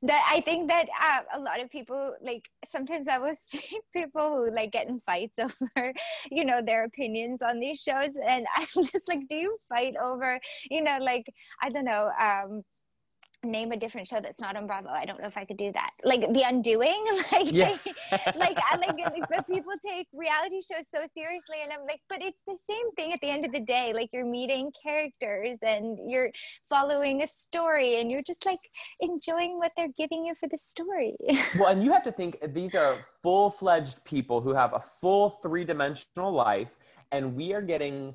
that 0.03 0.21
I 0.31 0.41
think 0.41 0.67
that 0.69 0.87
uh, 1.01 1.21
a 1.37 1.39
lot 1.39 1.61
of 1.61 1.69
people 1.69 2.15
like 2.21 2.43
sometimes 2.67 3.07
I 3.07 3.17
will 3.19 3.35
see 3.47 3.79
people 3.93 4.29
who 4.45 4.55
like 4.55 4.71
get 4.71 4.87
in 4.87 4.99
fights 5.05 5.39
over 5.39 5.93
you 6.31 6.45
know 6.45 6.61
their 6.65 6.85
opinions 6.85 7.41
on 7.41 7.59
these 7.59 7.81
shows 7.81 8.11
and 8.27 8.45
I'm 8.57 8.67
just 8.75 9.07
like 9.07 9.27
do 9.29 9.35
you 9.35 9.57
fight 9.69 9.95
over 10.01 10.39
you 10.69 10.83
know 10.83 10.97
like 11.01 11.25
I 11.61 11.69
don't 11.69 11.85
know 11.85 12.09
um 12.19 12.63
name 13.43 13.71
a 13.71 13.77
different 13.77 14.07
show 14.07 14.19
that's 14.21 14.41
not 14.41 14.55
on 14.55 14.67
Bravo. 14.67 14.89
I 14.89 15.05
don't 15.05 15.21
know 15.21 15.27
if 15.27 15.37
I 15.37 15.45
could 15.45 15.57
do 15.57 15.71
that. 15.73 15.91
Like 16.03 16.21
The 16.33 16.43
Undoing, 16.43 17.03
like 17.31 17.51
yeah. 17.51 17.77
like 18.35 18.57
I 18.71 18.77
like 18.77 18.95
but 19.29 19.47
people 19.47 19.73
take 19.85 20.07
reality 20.13 20.61
shows 20.61 20.85
so 20.93 21.05
seriously 21.13 21.57
and 21.63 21.71
I'm 21.71 21.85
like, 21.87 22.01
but 22.09 22.21
it's 22.21 22.39
the 22.47 22.57
same 22.69 22.91
thing 22.93 23.13
at 23.13 23.19
the 23.21 23.29
end 23.29 23.45
of 23.45 23.51
the 23.51 23.59
day. 23.59 23.93
Like 23.93 24.09
you're 24.13 24.25
meeting 24.25 24.71
characters 24.81 25.57
and 25.61 25.97
you're 26.09 26.31
following 26.69 27.21
a 27.21 27.27
story 27.27 27.99
and 27.99 28.11
you're 28.11 28.21
just 28.25 28.45
like 28.45 28.59
enjoying 28.99 29.57
what 29.57 29.71
they're 29.75 29.93
giving 29.97 30.25
you 30.25 30.35
for 30.39 30.47
the 30.49 30.57
story. 30.57 31.15
well, 31.59 31.69
and 31.69 31.83
you 31.83 31.91
have 31.91 32.03
to 32.03 32.11
think 32.11 32.37
these 32.53 32.75
are 32.75 32.97
full-fledged 33.21 34.03
people 34.03 34.41
who 34.41 34.53
have 34.53 34.73
a 34.73 34.83
full 35.01 35.29
three-dimensional 35.29 36.31
life 36.31 36.77
and 37.11 37.35
we 37.35 37.53
are 37.53 37.61
getting 37.61 38.13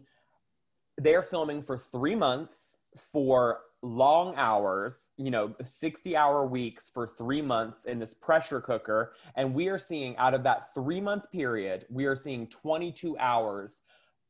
they're 1.00 1.22
filming 1.22 1.62
for 1.62 1.78
3 1.78 2.16
months 2.16 2.78
for 2.96 3.60
long 3.82 4.34
hours, 4.36 5.10
you 5.16 5.30
know, 5.30 5.48
60 5.64 6.16
hour 6.16 6.46
weeks 6.46 6.90
for 6.92 7.12
three 7.16 7.42
months 7.42 7.84
in 7.84 7.98
this 7.98 8.14
pressure 8.14 8.60
cooker. 8.60 9.12
And 9.36 9.54
we 9.54 9.68
are 9.68 9.78
seeing 9.78 10.16
out 10.16 10.34
of 10.34 10.42
that 10.44 10.74
three 10.74 11.00
month 11.00 11.30
period, 11.30 11.86
we 11.88 12.06
are 12.06 12.16
seeing 12.16 12.46
22 12.48 13.16
hours 13.18 13.82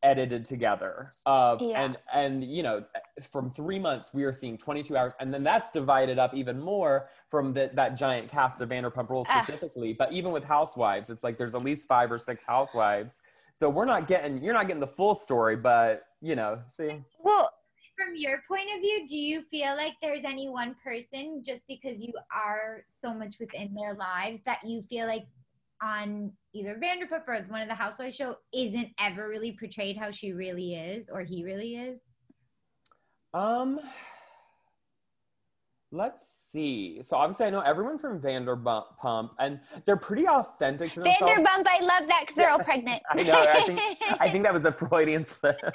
edited 0.03 0.45
together 0.45 1.09
of 1.27 1.61
yeah. 1.61 1.83
and 1.83 1.97
and 2.15 2.45
you 2.45 2.63
know 2.63 2.85
from 3.33 3.51
three 3.51 3.81
months 3.81 4.15
we 4.15 4.23
are 4.23 4.33
seeing 4.33 4.57
22 4.57 4.97
hours 4.97 5.13
and 5.19 5.35
then 5.35 5.43
that's 5.43 5.73
divided 5.73 6.21
up 6.21 6.33
even 6.35 6.61
more 6.61 7.09
from 7.29 7.53
the, 7.53 7.69
that 7.75 7.97
giant 7.97 8.31
cast 8.31 8.61
of 8.61 8.69
vanderpump 8.69 9.11
rules 9.11 9.27
ah. 9.29 9.43
specifically 9.43 9.97
but 9.99 10.13
even 10.13 10.33
with 10.33 10.45
housewives 10.45 11.11
it's 11.11 11.25
like 11.25 11.37
there's 11.37 11.57
at 11.57 11.65
least 11.65 11.89
five 11.89 12.13
or 12.13 12.19
six 12.19 12.45
housewives 12.45 13.19
so 13.55 13.69
we're 13.69 13.85
not 13.85 14.07
getting 14.07 14.41
you're 14.41 14.55
not 14.55 14.69
getting 14.69 14.81
the 14.81 14.87
full 14.87 15.17
story 15.17 15.57
but 15.57 16.05
you 16.21 16.37
know 16.37 16.61
see 16.69 17.01
well 17.19 17.51
from 18.09 18.17
your 18.17 18.43
point 18.49 18.69
of 18.75 18.81
view, 18.81 19.07
do 19.07 19.17
you 19.17 19.43
feel 19.51 19.77
like 19.77 19.95
there's 20.01 20.25
any 20.25 20.49
one 20.49 20.75
person 20.83 21.43
just 21.45 21.63
because 21.69 21.99
you 21.99 22.13
are 22.35 22.85
so 22.97 23.13
much 23.13 23.37
within 23.39 23.75
their 23.75 23.95
lives 23.95 24.41
that 24.43 24.61
you 24.65 24.83
feel 24.89 25.07
like 25.07 25.27
on 25.83 26.33
either 26.55 26.81
Vanderpump 26.83 27.23
or 27.29 27.45
one 27.49 27.61
of 27.61 27.69
the 27.69 27.75
Housewives 27.75 28.17
show 28.17 28.37
isn't 28.53 28.89
ever 28.99 29.29
really 29.29 29.53
portrayed 29.53 29.97
how 29.97 30.11
she 30.11 30.33
really 30.33 30.75
is 30.75 31.11
or 31.11 31.21
he 31.21 31.45
really 31.45 31.77
is? 31.77 32.01
Um, 33.35 33.79
let's 35.93 36.27
see. 36.51 37.01
So 37.03 37.19
obviously, 37.19 37.47
I 37.47 37.51
know 37.51 37.61
everyone 37.61 37.99
from 37.99 38.21
Vanderpump, 38.21 39.31
and 39.39 39.61
they're 39.85 39.97
pretty 39.99 40.27
authentic 40.27 40.93
to 40.93 41.01
themselves. 41.01 41.43
Vanderpump, 41.43 41.67
I 41.67 41.81
love 41.81 42.09
that 42.09 42.21
because 42.23 42.37
they're 42.37 42.51
all 42.51 42.59
pregnant. 42.59 43.03
I 43.11 43.23
know. 43.23 43.39
I 43.39 43.63
think 43.67 43.81
I 44.19 44.31
think 44.31 44.45
that 44.45 44.55
was 44.55 44.65
a 44.65 44.73
Freudian 44.73 45.25
slip. 45.25 45.61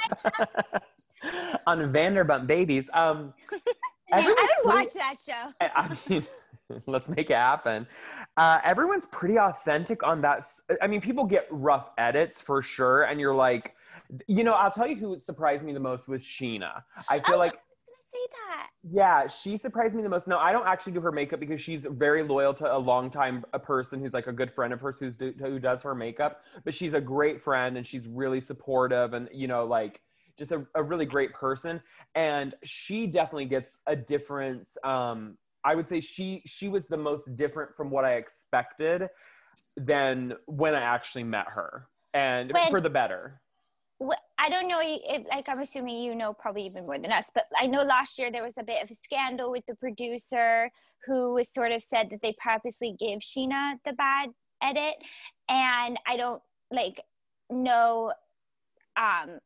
on 1.68 1.80
Vanderpump 1.94 2.48
Babies. 2.48 2.90
Um, 2.94 3.34
I 4.14 4.26
would 4.26 4.38
watch 4.66 4.94
that 4.94 5.16
show. 5.26 5.52
I 5.76 5.98
mean, 6.08 6.28
let's 6.88 7.08
make 7.10 7.30
it 7.30 7.36
happen. 7.36 7.88
Uh, 8.38 8.60
everyone's 8.64 9.06
pretty 9.08 9.38
authentic 9.38 10.04
on 10.04 10.22
that. 10.22 10.44
I 10.82 10.88
mean, 10.88 11.02
people 11.02 11.26
get 11.26 11.48
rough 11.50 11.92
edits 11.98 12.42
for 12.42 12.62
sure, 12.62 13.04
and 13.04 13.20
you're 13.20 13.36
like, 13.36 13.76
you 14.28 14.44
know, 14.44 14.54
I'll 14.54 14.72
tell 14.72 14.88
you 14.88 14.96
who 14.96 15.18
surprised 15.18 15.66
me 15.66 15.74
the 15.74 15.80
most 15.80 16.08
was 16.08 16.24
Scheana. 16.24 16.84
I 17.10 17.20
feel 17.20 17.36
oh, 17.36 17.40
like. 17.40 17.54
I 17.54 18.18
say 18.18 18.28
that. 18.32 18.70
Yeah, 18.92 19.28
she 19.28 19.58
surprised 19.58 19.96
me 19.96 20.04
the 20.04 20.10
most. 20.10 20.28
No, 20.28 20.38
I 20.38 20.52
don't 20.52 20.68
actually 20.68 20.94
do 20.94 21.02
her 21.02 21.12
makeup 21.12 21.40
because 21.40 21.62
she's 21.62 21.86
very 21.86 22.22
loyal 22.22 22.54
to 22.56 22.76
a 22.76 22.78
long 22.78 23.10
time 23.10 23.46
a 23.54 23.60
person 23.60 24.00
who's 24.00 24.14
like 24.14 24.28
a 24.28 24.34
good 24.34 24.52
friend 24.52 24.74
of 24.74 24.82
hers 24.82 25.00
who's 25.00 25.16
do, 25.16 25.34
who 25.40 25.58
does 25.58 25.82
her 25.84 25.96
makeup. 25.96 26.44
But 26.64 26.76
she's 26.76 26.94
a 26.94 27.02
great 27.02 27.42
friend 27.42 27.78
and 27.78 27.88
she's 27.88 28.08
really 28.08 28.42
supportive 28.42 29.14
and 29.14 29.30
you 29.32 29.48
know 29.48 29.66
like 29.66 30.02
just 30.38 30.52
a, 30.52 30.62
a 30.76 30.84
really 30.84 31.06
great 31.06 31.34
person 31.34 31.82
and 32.16 32.56
she 32.64 33.08
definitely 33.08 33.46
gets 33.46 33.80
a 33.88 33.96
different 33.96 34.70
um 34.84 35.38
I 35.66 35.76
would 35.76 35.88
say 35.88 36.02
she 36.02 36.42
she 36.46 36.68
was 36.68 36.88
the 36.88 36.98
most 36.98 37.36
different 37.36 37.74
from 37.76 37.90
what 37.90 38.06
I 38.06 38.16
expected 38.16 39.10
than 39.78 40.34
when 40.46 40.76
I 40.76 40.82
actually 40.82 41.24
met 41.24 41.48
her, 41.48 41.88
and 42.14 42.52
When- 42.52 42.70
for 42.70 42.82
the 42.82 42.90
better. 42.90 43.40
Wh- 44.02 44.20
I 44.38 44.50
don't 44.50 44.68
know 44.68 44.82
if, 44.84 45.26
like, 45.30 45.48
I'm 45.48 45.60
assuming 45.60 46.04
you 46.04 46.16
know 46.16 46.34
probably 46.34 46.66
even 46.66 46.86
more 46.86 46.98
than 46.98 47.12
us, 47.12 47.32
but 47.34 47.46
I 47.58 47.68
know 47.68 47.84
last 47.84 48.20
year 48.20 48.32
there 48.32 48.44
was 48.44 48.58
a 48.58 48.64
bit 48.64 48.84
of 48.84 48.92
a 48.92 48.96
scandal 48.96 49.52
with 49.52 49.66
the 49.68 49.76
producer 49.76 50.70
who 51.06 51.34
was 51.34 51.48
sort 51.50 51.72
of 51.72 51.82
said 51.82 52.10
that 52.10 52.22
they 52.22 52.36
purposely 52.44 52.96
gave 53.00 53.20
Scheana 53.20 53.78
the 53.86 53.94
bad 53.94 54.30
edit. 54.62 54.96
And 55.48 55.98
I 56.08 56.18
don't 56.18 56.42
like 56.72 57.00
know, 57.50 58.12
um, 58.98 59.40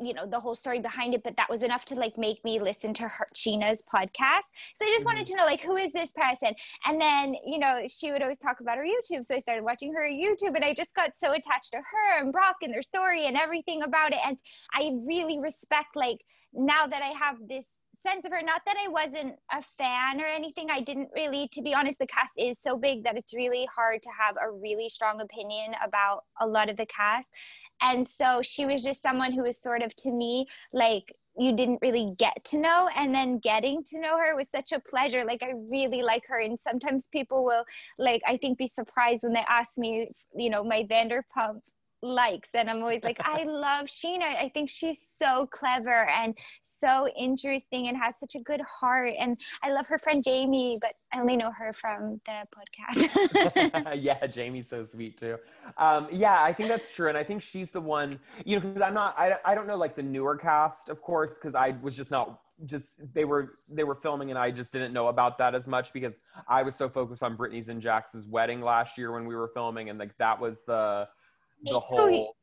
you 0.00 0.12
know, 0.12 0.26
the 0.26 0.40
whole 0.40 0.54
story 0.54 0.80
behind 0.80 1.14
it, 1.14 1.22
but 1.22 1.36
that 1.36 1.48
was 1.48 1.62
enough 1.62 1.84
to 1.86 1.94
like 1.94 2.18
make 2.18 2.44
me 2.44 2.58
listen 2.60 2.92
to 2.94 3.08
her, 3.08 3.28
Scheana's 3.34 3.82
podcast. 3.82 4.46
So 4.74 4.84
I 4.84 4.92
just 4.92 5.06
wanted 5.06 5.24
mm-hmm. 5.24 5.32
to 5.32 5.36
know, 5.36 5.46
like, 5.46 5.60
who 5.60 5.76
is 5.76 5.92
this 5.92 6.10
person? 6.10 6.54
And 6.84 7.00
then, 7.00 7.34
you 7.46 7.58
know, 7.58 7.82
she 7.88 8.10
would 8.10 8.22
always 8.22 8.38
talk 8.38 8.60
about 8.60 8.78
her 8.78 8.84
YouTube. 8.84 9.24
So 9.24 9.34
I 9.34 9.38
started 9.38 9.64
watching 9.64 9.92
her 9.94 10.08
YouTube 10.08 10.54
and 10.54 10.64
I 10.64 10.74
just 10.74 10.94
got 10.94 11.12
so 11.16 11.32
attached 11.32 11.70
to 11.72 11.78
her 11.78 12.20
and 12.20 12.32
Brock 12.32 12.56
and 12.62 12.72
their 12.72 12.82
story 12.82 13.26
and 13.26 13.36
everything 13.36 13.82
about 13.82 14.12
it. 14.12 14.18
And 14.26 14.36
I 14.72 14.92
really 15.06 15.38
respect, 15.38 15.94
like, 15.94 16.18
now 16.52 16.86
that 16.86 17.02
I 17.02 17.12
have 17.18 17.36
this 17.48 17.68
sense 18.04 18.24
of 18.24 18.32
her, 18.32 18.42
not 18.42 18.62
that 18.66 18.76
I 18.84 18.88
wasn't 18.88 19.34
a 19.52 19.62
fan 19.78 20.20
or 20.20 20.26
anything, 20.26 20.68
I 20.70 20.80
didn't 20.80 21.08
really, 21.14 21.48
to 21.52 21.62
be 21.62 21.74
honest, 21.74 21.98
the 21.98 22.06
cast 22.06 22.34
is 22.38 22.60
so 22.60 22.76
big 22.76 23.04
that 23.04 23.16
it's 23.16 23.34
really 23.34 23.66
hard 23.74 24.02
to 24.02 24.10
have 24.18 24.36
a 24.36 24.50
really 24.50 24.88
strong 24.88 25.20
opinion 25.20 25.74
about 25.84 26.24
a 26.40 26.46
lot 26.46 26.68
of 26.68 26.76
the 26.76 26.86
cast. 26.86 27.28
And 27.80 28.06
so 28.06 28.42
she 28.42 28.66
was 28.66 28.82
just 28.84 29.02
someone 29.02 29.32
who 29.32 29.42
was 29.42 29.60
sort 29.60 29.82
of 29.82 29.94
to 29.96 30.12
me 30.12 30.46
like 30.72 31.14
you 31.36 31.52
didn't 31.56 31.80
really 31.82 32.14
get 32.16 32.44
to 32.44 32.58
know. 32.58 32.88
And 32.96 33.12
then 33.12 33.38
getting 33.38 33.82
to 33.84 34.00
know 34.00 34.16
her 34.18 34.36
was 34.36 34.48
such 34.48 34.70
a 34.70 34.78
pleasure. 34.78 35.24
Like 35.24 35.42
i 35.42 35.52
really 35.68 36.02
like 36.02 36.22
her. 36.28 36.38
And 36.38 36.58
sometimes 36.58 37.08
people 37.10 37.44
will 37.44 37.64
like 37.98 38.22
i 38.26 38.36
think 38.36 38.58
be 38.58 38.66
surprised 38.66 39.22
when 39.22 39.32
they 39.32 39.44
ask 39.48 39.76
me 39.76 40.08
you 40.34 40.50
know 40.50 40.62
my 40.64 40.84
vanderpump 40.90 41.60
likes 42.04 42.50
and 42.54 42.68
i'm 42.70 42.80
always 42.80 43.02
like 43.02 43.18
i 43.20 43.44
love 43.46 43.86
Scheana 43.86 44.36
i 44.36 44.50
think 44.52 44.70
she's 44.70 45.08
so 45.18 45.48
clever 45.52 46.08
and 46.08 46.34
so 46.62 47.08
interesting 47.18 47.88
and 47.88 47.96
has 47.96 48.18
such 48.18 48.34
a 48.34 48.40
good 48.40 48.60
heart 48.60 49.12
and 49.18 49.36
i 49.62 49.70
love 49.70 49.86
her 49.86 49.98
friend 49.98 50.22
jamie 50.24 50.76
but 50.80 50.92
i 51.12 51.20
only 51.20 51.36
know 51.36 51.50
her 51.50 51.72
from 51.72 52.20
the 52.26 52.42
podcast 52.54 53.94
yeah, 53.94 54.26
Jamie's 54.26 54.68
so 54.68 54.84
sweet 54.84 55.18
too. 55.18 55.38
Um, 55.78 56.08
yeah, 56.10 56.42
I 56.42 56.52
think 56.52 56.68
that's 56.68 56.92
true, 56.92 57.08
and 57.08 57.18
I 57.18 57.24
think 57.24 57.42
she's 57.42 57.70
the 57.70 57.80
one. 57.80 58.18
You 58.44 58.56
know, 58.56 58.66
because 58.66 58.82
I'm 58.82 58.94
not. 58.94 59.14
I, 59.18 59.34
I 59.44 59.54
don't 59.54 59.66
know 59.66 59.76
like 59.76 59.96
the 59.96 60.02
newer 60.02 60.36
cast, 60.36 60.88
of 60.88 61.02
course, 61.02 61.34
because 61.34 61.54
I 61.54 61.74
was 61.82 61.96
just 61.96 62.10
not 62.10 62.40
just 62.66 62.90
they 63.12 63.24
were 63.24 63.52
they 63.70 63.84
were 63.84 63.94
filming, 63.94 64.30
and 64.30 64.38
I 64.38 64.50
just 64.50 64.72
didn't 64.72 64.92
know 64.92 65.08
about 65.08 65.38
that 65.38 65.54
as 65.54 65.66
much 65.66 65.92
because 65.92 66.18
I 66.48 66.62
was 66.62 66.74
so 66.74 66.88
focused 66.88 67.22
on 67.22 67.36
Brittany's 67.36 67.68
and 67.68 67.80
Jax's 67.82 68.26
wedding 68.26 68.60
last 68.60 68.98
year 68.98 69.12
when 69.12 69.26
we 69.26 69.36
were 69.36 69.48
filming, 69.48 69.90
and 69.90 69.98
like 69.98 70.16
that 70.18 70.40
was 70.40 70.62
the 70.66 71.08
the 71.64 71.76
It's 71.76 71.88
so 71.88 71.96
whole. 71.96 72.36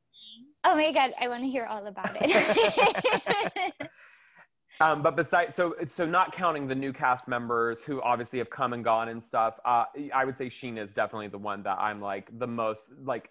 oh 0.63 0.75
my 0.75 0.91
god 0.91 1.11
i 1.21 1.27
want 1.27 1.41
to 1.41 1.47
hear 1.47 1.65
all 1.69 1.85
about 1.87 2.15
it 2.19 3.73
Um, 4.79 5.03
but 5.03 5.15
besides, 5.15 5.53
so 5.55 5.75
so 5.85 6.05
not 6.07 6.31
counting 6.33 6.65
the 6.67 6.73
new 6.73 6.91
cast 6.91 7.27
members 7.27 7.83
who 7.83 8.01
obviously 8.01 8.39
have 8.39 8.49
come 8.49 8.73
and 8.73 8.83
gone 8.83 9.09
and 9.09 9.23
stuff, 9.23 9.59
uh, 9.63 9.83
I 10.11 10.25
would 10.25 10.35
say 10.35 10.47
Scheana 10.47 10.83
is 10.83 10.91
definitely 10.93 11.27
the 11.27 11.37
one 11.37 11.61
that 11.63 11.77
I'm 11.77 12.01
like 12.01 12.29
the 12.39 12.47
most 12.47 12.89
like. 13.03 13.29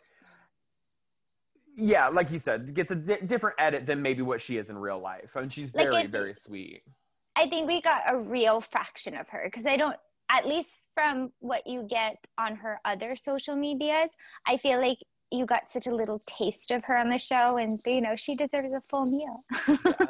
Yeah, 1.76 2.06
like 2.09 2.30
you 2.30 2.38
said, 2.38 2.73
gets 2.75 2.92
a 2.92 2.94
di- 2.94 3.23
different 3.26 3.56
edit 3.59 3.85
than 3.85 4.00
maybe 4.00 4.23
what 4.23 4.40
she 4.40 4.59
is 4.59 4.70
in 4.70 4.78
real 4.78 5.00
life. 5.00 5.32
I 5.35 5.40
mean, 5.40 5.49
she's 5.49 5.75
Like 5.75 5.88
very 5.90 6.02
it- 6.02 6.11
very 6.11 6.35
sweet. 6.35 6.82
I 7.35 7.49
think 7.49 7.66
we 7.66 7.80
got 7.80 8.02
a 8.06 8.16
real 8.16 8.61
fraction 8.61 9.16
of 9.16 9.28
her 9.30 9.42
because 9.47 9.66
I 9.66 9.76
don't, 9.76 9.97
at 10.30 10.47
least 10.47 10.87
from 10.94 11.32
what 11.40 11.66
you 11.66 11.82
get 11.82 12.16
on 12.38 12.54
her 12.56 12.78
other 12.85 13.16
social 13.16 13.56
medias, 13.56 14.11
I 14.47 14.59
feel 14.59 14.78
like 14.80 14.99
you 15.30 15.46
got 15.46 15.70
such 15.70 15.87
a 15.87 15.94
little 15.94 16.20
taste 16.26 16.70
of 16.70 16.84
her 16.84 16.96
on 16.96 17.08
the 17.08 17.18
show, 17.18 17.56
and 17.56 17.78
you 17.87 18.00
know 18.00 18.16
she 18.16 18.34
deserves 18.34 18.75
a 18.75 18.80
full 18.80 19.04
meal. 19.04 19.78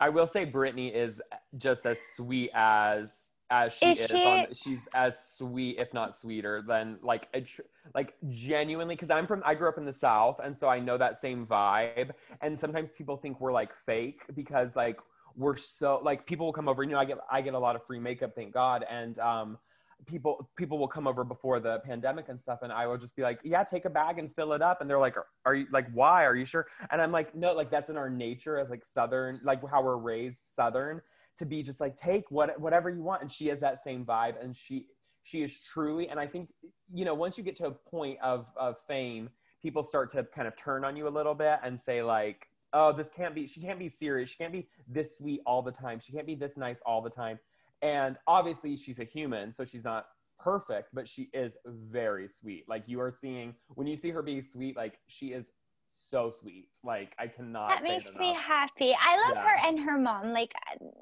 I 0.00 0.08
will 0.08 0.26
say 0.26 0.44
Brittany 0.44 0.88
is 0.88 1.20
just 1.58 1.86
as 1.86 1.98
sweet 2.16 2.50
as 2.54 3.10
as 3.50 3.72
she 3.74 3.86
Is 3.86 4.00
is. 4.00 4.10
she? 4.10 4.24
On, 4.24 4.46
she's 4.52 4.88
as 4.94 5.16
sweet, 5.36 5.78
if 5.78 5.92
not 5.92 6.16
sweeter, 6.16 6.64
than 6.66 6.98
like 7.02 7.28
a 7.34 7.42
tr- 7.42 7.62
like 7.94 8.14
genuinely. 8.30 8.94
Because 8.94 9.10
I'm 9.10 9.26
from, 9.26 9.42
I 9.44 9.54
grew 9.54 9.68
up 9.68 9.78
in 9.78 9.84
the 9.84 9.92
South, 9.92 10.40
and 10.42 10.56
so 10.56 10.68
I 10.68 10.80
know 10.80 10.96
that 10.98 11.20
same 11.20 11.46
vibe. 11.46 12.10
And 12.40 12.58
sometimes 12.58 12.90
people 12.90 13.16
think 13.16 13.40
we're 13.40 13.52
like 13.52 13.74
fake 13.74 14.22
because 14.34 14.74
like 14.74 14.98
we're 15.36 15.56
so 15.56 16.00
like 16.02 16.26
people 16.26 16.46
will 16.46 16.52
come 16.52 16.68
over. 16.68 16.82
You 16.82 16.90
know, 16.90 16.98
I 16.98 17.04
get 17.04 17.18
I 17.30 17.42
get 17.42 17.54
a 17.54 17.58
lot 17.58 17.76
of 17.76 17.84
free 17.84 18.00
makeup, 18.00 18.32
thank 18.34 18.52
God, 18.52 18.84
and 18.90 19.18
um 19.18 19.58
people 20.06 20.50
people 20.56 20.78
will 20.78 20.88
come 20.88 21.06
over 21.06 21.24
before 21.24 21.60
the 21.60 21.78
pandemic 21.84 22.28
and 22.28 22.40
stuff 22.40 22.60
and 22.62 22.72
i 22.72 22.86
will 22.86 22.98
just 22.98 23.14
be 23.14 23.22
like 23.22 23.38
yeah 23.44 23.62
take 23.62 23.84
a 23.84 23.90
bag 23.90 24.18
and 24.18 24.32
fill 24.32 24.52
it 24.52 24.62
up 24.62 24.80
and 24.80 24.90
they're 24.90 24.98
like 24.98 25.16
are, 25.44 25.54
you 25.54 25.66
like 25.72 25.86
why? 25.92 26.24
Are 26.24 26.34
you 26.34 26.44
sure? 26.44 26.66
And 26.90 27.00
i'm 27.00 27.12
like 27.12 27.34
no 27.34 27.52
like 27.52 27.70
that's 27.70 27.90
in 27.90 27.96
our 27.96 28.10
nature 28.10 28.58
as 28.58 28.70
like 28.70 28.84
southern 28.84 29.34
like 29.44 29.60
how 29.68 29.82
we're 29.82 29.96
raised 29.96 30.38
southern 30.38 31.00
to 31.38 31.46
be 31.46 31.62
just 31.62 31.80
like 31.80 31.96
take 31.96 32.30
what 32.30 32.58
whatever 32.60 32.90
you 32.90 33.02
want 33.02 33.22
and 33.22 33.30
she 33.30 33.46
has 33.48 33.60
that 33.60 33.82
same 33.82 34.04
vibe 34.04 34.42
and 34.42 34.56
she 34.56 34.86
she 35.22 35.42
is 35.42 35.58
truly 35.58 36.08
and 36.08 36.18
i 36.18 36.26
think 36.26 36.48
you 36.92 37.04
know 37.04 37.14
once 37.14 37.38
you 37.38 37.44
get 37.44 37.56
to 37.56 37.66
a 37.66 37.70
point 37.70 38.18
of 38.22 38.46
of 38.56 38.76
fame 38.86 39.30
people 39.62 39.84
start 39.84 40.10
to 40.12 40.24
kind 40.34 40.48
of 40.48 40.56
turn 40.56 40.84
on 40.84 40.96
you 40.96 41.06
a 41.06 41.10
little 41.10 41.34
bit 41.34 41.58
and 41.62 41.80
say 41.80 42.02
like 42.02 42.48
oh 42.72 42.92
this 42.92 43.08
can't 43.14 43.34
be 43.34 43.46
she 43.46 43.60
can't 43.60 43.78
be 43.78 43.88
serious 43.88 44.30
she 44.30 44.36
can't 44.36 44.52
be 44.52 44.66
this 44.88 45.16
sweet 45.16 45.40
all 45.46 45.62
the 45.62 45.72
time 45.72 45.98
she 45.98 46.12
can't 46.12 46.26
be 46.26 46.34
this 46.34 46.56
nice 46.56 46.80
all 46.84 47.00
the 47.00 47.10
time 47.10 47.38
and 47.82 48.16
obviously 48.26 48.76
she's 48.76 49.00
a 49.00 49.04
human 49.04 49.52
so 49.52 49.64
she's 49.64 49.84
not 49.84 50.06
perfect 50.38 50.88
but 50.92 51.08
she 51.08 51.28
is 51.32 51.56
very 51.66 52.28
sweet 52.28 52.64
like 52.68 52.82
you 52.86 53.00
are 53.00 53.12
seeing 53.12 53.54
when 53.74 53.86
you 53.86 53.96
see 53.96 54.10
her 54.10 54.22
being 54.22 54.42
sweet 54.42 54.76
like 54.76 54.98
she 55.06 55.28
is 55.32 55.50
so 55.94 56.30
sweet 56.30 56.68
like 56.82 57.14
i 57.18 57.26
cannot 57.26 57.68
that 57.68 57.82
makes 57.82 58.16
me 58.16 58.34
happy. 58.34 58.94
I 58.98 59.16
love 59.28 59.36
Yeah. 59.36 59.42
her 59.42 59.68
and 59.68 59.78
her 59.80 59.98
mom. 59.98 60.32
Like 60.32 60.52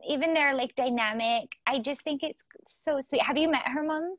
even 0.07 0.35
their 0.35 0.53
like 0.53 0.75
dynamic. 0.75 1.53
I 1.67 1.79
just 1.79 2.03
think 2.03 2.23
it's 2.25 2.45
so 2.67 3.01
sweet. 3.01 3.23
Have 3.23 3.39
you 3.39 3.49
met 3.51 3.67
her 3.69 3.85
mom? 3.85 4.17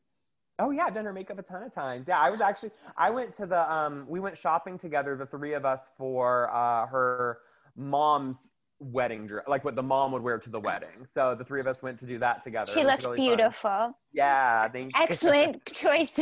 Oh 0.60 0.72
yeah, 0.72 0.86
I've 0.86 0.94
done 0.94 1.06
her 1.06 1.14
makeup 1.14 1.40
a 1.40 1.44
ton 1.44 1.62
of 1.64 1.74
times. 1.74 2.08
Yeah, 2.08 2.20
I 2.20 2.30
was 2.30 2.40
actually 2.40 2.72
I 2.98 3.10
went 3.10 3.34
to 3.34 3.46
the 3.46 3.72
um 3.72 4.06
we 4.08 4.20
went 4.22 4.38
shopping 4.38 4.78
together, 4.78 5.16
the 5.18 5.26
three 5.26 5.54
of 5.54 5.66
us 5.66 5.82
for 5.98 6.50
uh 6.54 6.88
her 6.88 7.40
mom's 7.76 8.38
wedding 8.82 9.28
dress, 9.28 9.46
like 9.48 9.64
what 9.64 9.76
the 9.76 9.84
mom 9.84 10.12
would 10.12 10.22
wear 10.22 10.38
to 10.40 10.50
the 10.50 10.60
wedding. 10.60 11.06
So 11.08 11.36
the 11.36 11.44
three 11.44 11.60
of 11.60 11.68
us 11.68 11.82
went 11.82 12.00
to 12.00 12.06
do 12.06 12.18
that 12.20 12.44
together. 12.44 12.72
She 12.72 12.84
looked 12.84 13.04
really 13.04 13.18
fun. 13.18 13.26
beautiful. 13.28 13.98
Yeah, 14.12 14.68
thank 14.70 14.86
you. 14.86 15.02
Excellent 15.02 15.66
choice. 15.74 16.20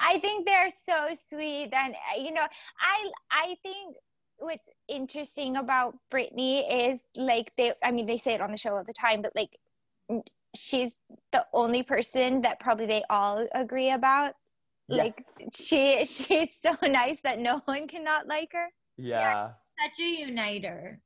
I 0.00 0.18
think 0.18 0.46
they're 0.46 0.70
so 0.88 1.14
sweet, 1.28 1.70
and 1.72 1.94
uh, 1.94 2.20
you 2.20 2.32
know, 2.32 2.40
I 2.40 3.10
I 3.30 3.56
think 3.62 3.96
what's 4.38 4.64
interesting 4.88 5.56
about 5.56 5.94
Brittany 6.10 6.60
is 6.60 7.00
like 7.16 7.52
they. 7.56 7.72
I 7.84 7.90
mean, 7.90 8.06
they 8.06 8.18
say 8.18 8.34
it 8.34 8.40
on 8.40 8.50
the 8.50 8.56
show 8.56 8.74
all 8.76 8.84
the 8.84 8.94
time, 8.94 9.22
but 9.22 9.32
like 9.36 9.58
she's 10.56 10.98
the 11.32 11.44
only 11.52 11.82
person 11.82 12.42
that 12.42 12.60
probably 12.60 12.86
they 12.86 13.04
all 13.10 13.46
agree 13.54 13.90
about. 13.90 14.34
Like 14.88 15.24
she 15.54 16.04
she's 16.04 16.56
so 16.62 16.72
nice 16.86 17.18
that 17.24 17.38
no 17.38 17.62
one 17.66 17.88
cannot 17.88 18.26
like 18.26 18.52
her. 18.52 18.66
yeah. 18.96 19.50
Such 19.82 20.00
a 20.00 20.20
uniter. 20.20 21.00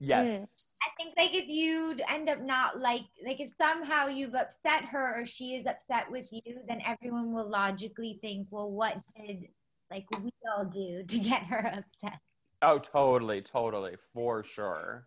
Yes. 0.00 0.26
Mm. 0.26 0.42
I 0.82 0.88
think 0.96 1.14
like 1.16 1.30
if 1.32 1.48
you'd 1.48 2.02
end 2.08 2.28
up 2.28 2.40
not 2.40 2.78
like 2.80 3.02
like 3.24 3.40
if 3.40 3.50
somehow 3.56 4.06
you've 4.06 4.34
upset 4.34 4.84
her 4.86 5.20
or 5.20 5.26
she 5.26 5.56
is 5.56 5.66
upset 5.66 6.10
with 6.10 6.28
you, 6.32 6.56
then 6.68 6.80
everyone 6.86 7.32
will 7.32 7.48
logically 7.48 8.18
think, 8.20 8.48
well, 8.50 8.70
what 8.70 8.96
did 9.16 9.44
like 9.90 10.06
we 10.22 10.30
all 10.56 10.64
do 10.64 11.04
to 11.04 11.18
get 11.18 11.42
her 11.44 11.82
upset? 12.02 12.18
Oh, 12.62 12.78
totally, 12.78 13.42
totally, 13.42 13.96
for 14.12 14.42
sure. 14.42 15.06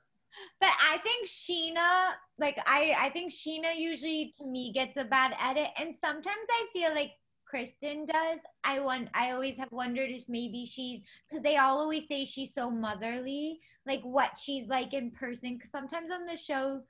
But 0.62 0.70
I 0.80 1.00
think 1.00 1.28
Scheana, 1.28 2.14
like 2.38 2.60
I, 2.66 2.96
I 3.00 3.10
think 3.10 3.34
Scheana 3.34 3.76
usually 3.76 4.34
to 4.38 4.46
me 4.46 4.72
gets 4.72 4.96
a 4.98 5.06
bad 5.06 5.34
edit, 5.40 5.70
and 5.78 5.96
sometimes 6.00 6.46
I 6.50 6.66
feel 6.74 6.94
like 6.94 7.12
Kristen 7.50 8.06
does. 8.06 8.40
I 8.64 8.80
want, 8.80 9.10
I 9.14 9.32
always 9.32 9.56
have 9.56 9.72
wondered 9.72 10.10
if 10.10 10.24
maybe 10.28 10.66
she's 10.66 11.02
because 11.30 11.44
they 11.44 11.58
all 11.58 11.80
always 11.80 12.08
say 12.08 12.26
she's 12.26 12.54
so 12.54 12.70
motherly, 12.70 13.60
like 13.86 14.02
what 14.02 14.38
she's 14.38 14.68
like 14.68 14.94
in 14.94 15.12
person. 15.12 15.56
Because 15.56 15.72
sometimes 15.72 16.12
on 16.12 16.26
the 16.26 16.38
show 16.38 16.82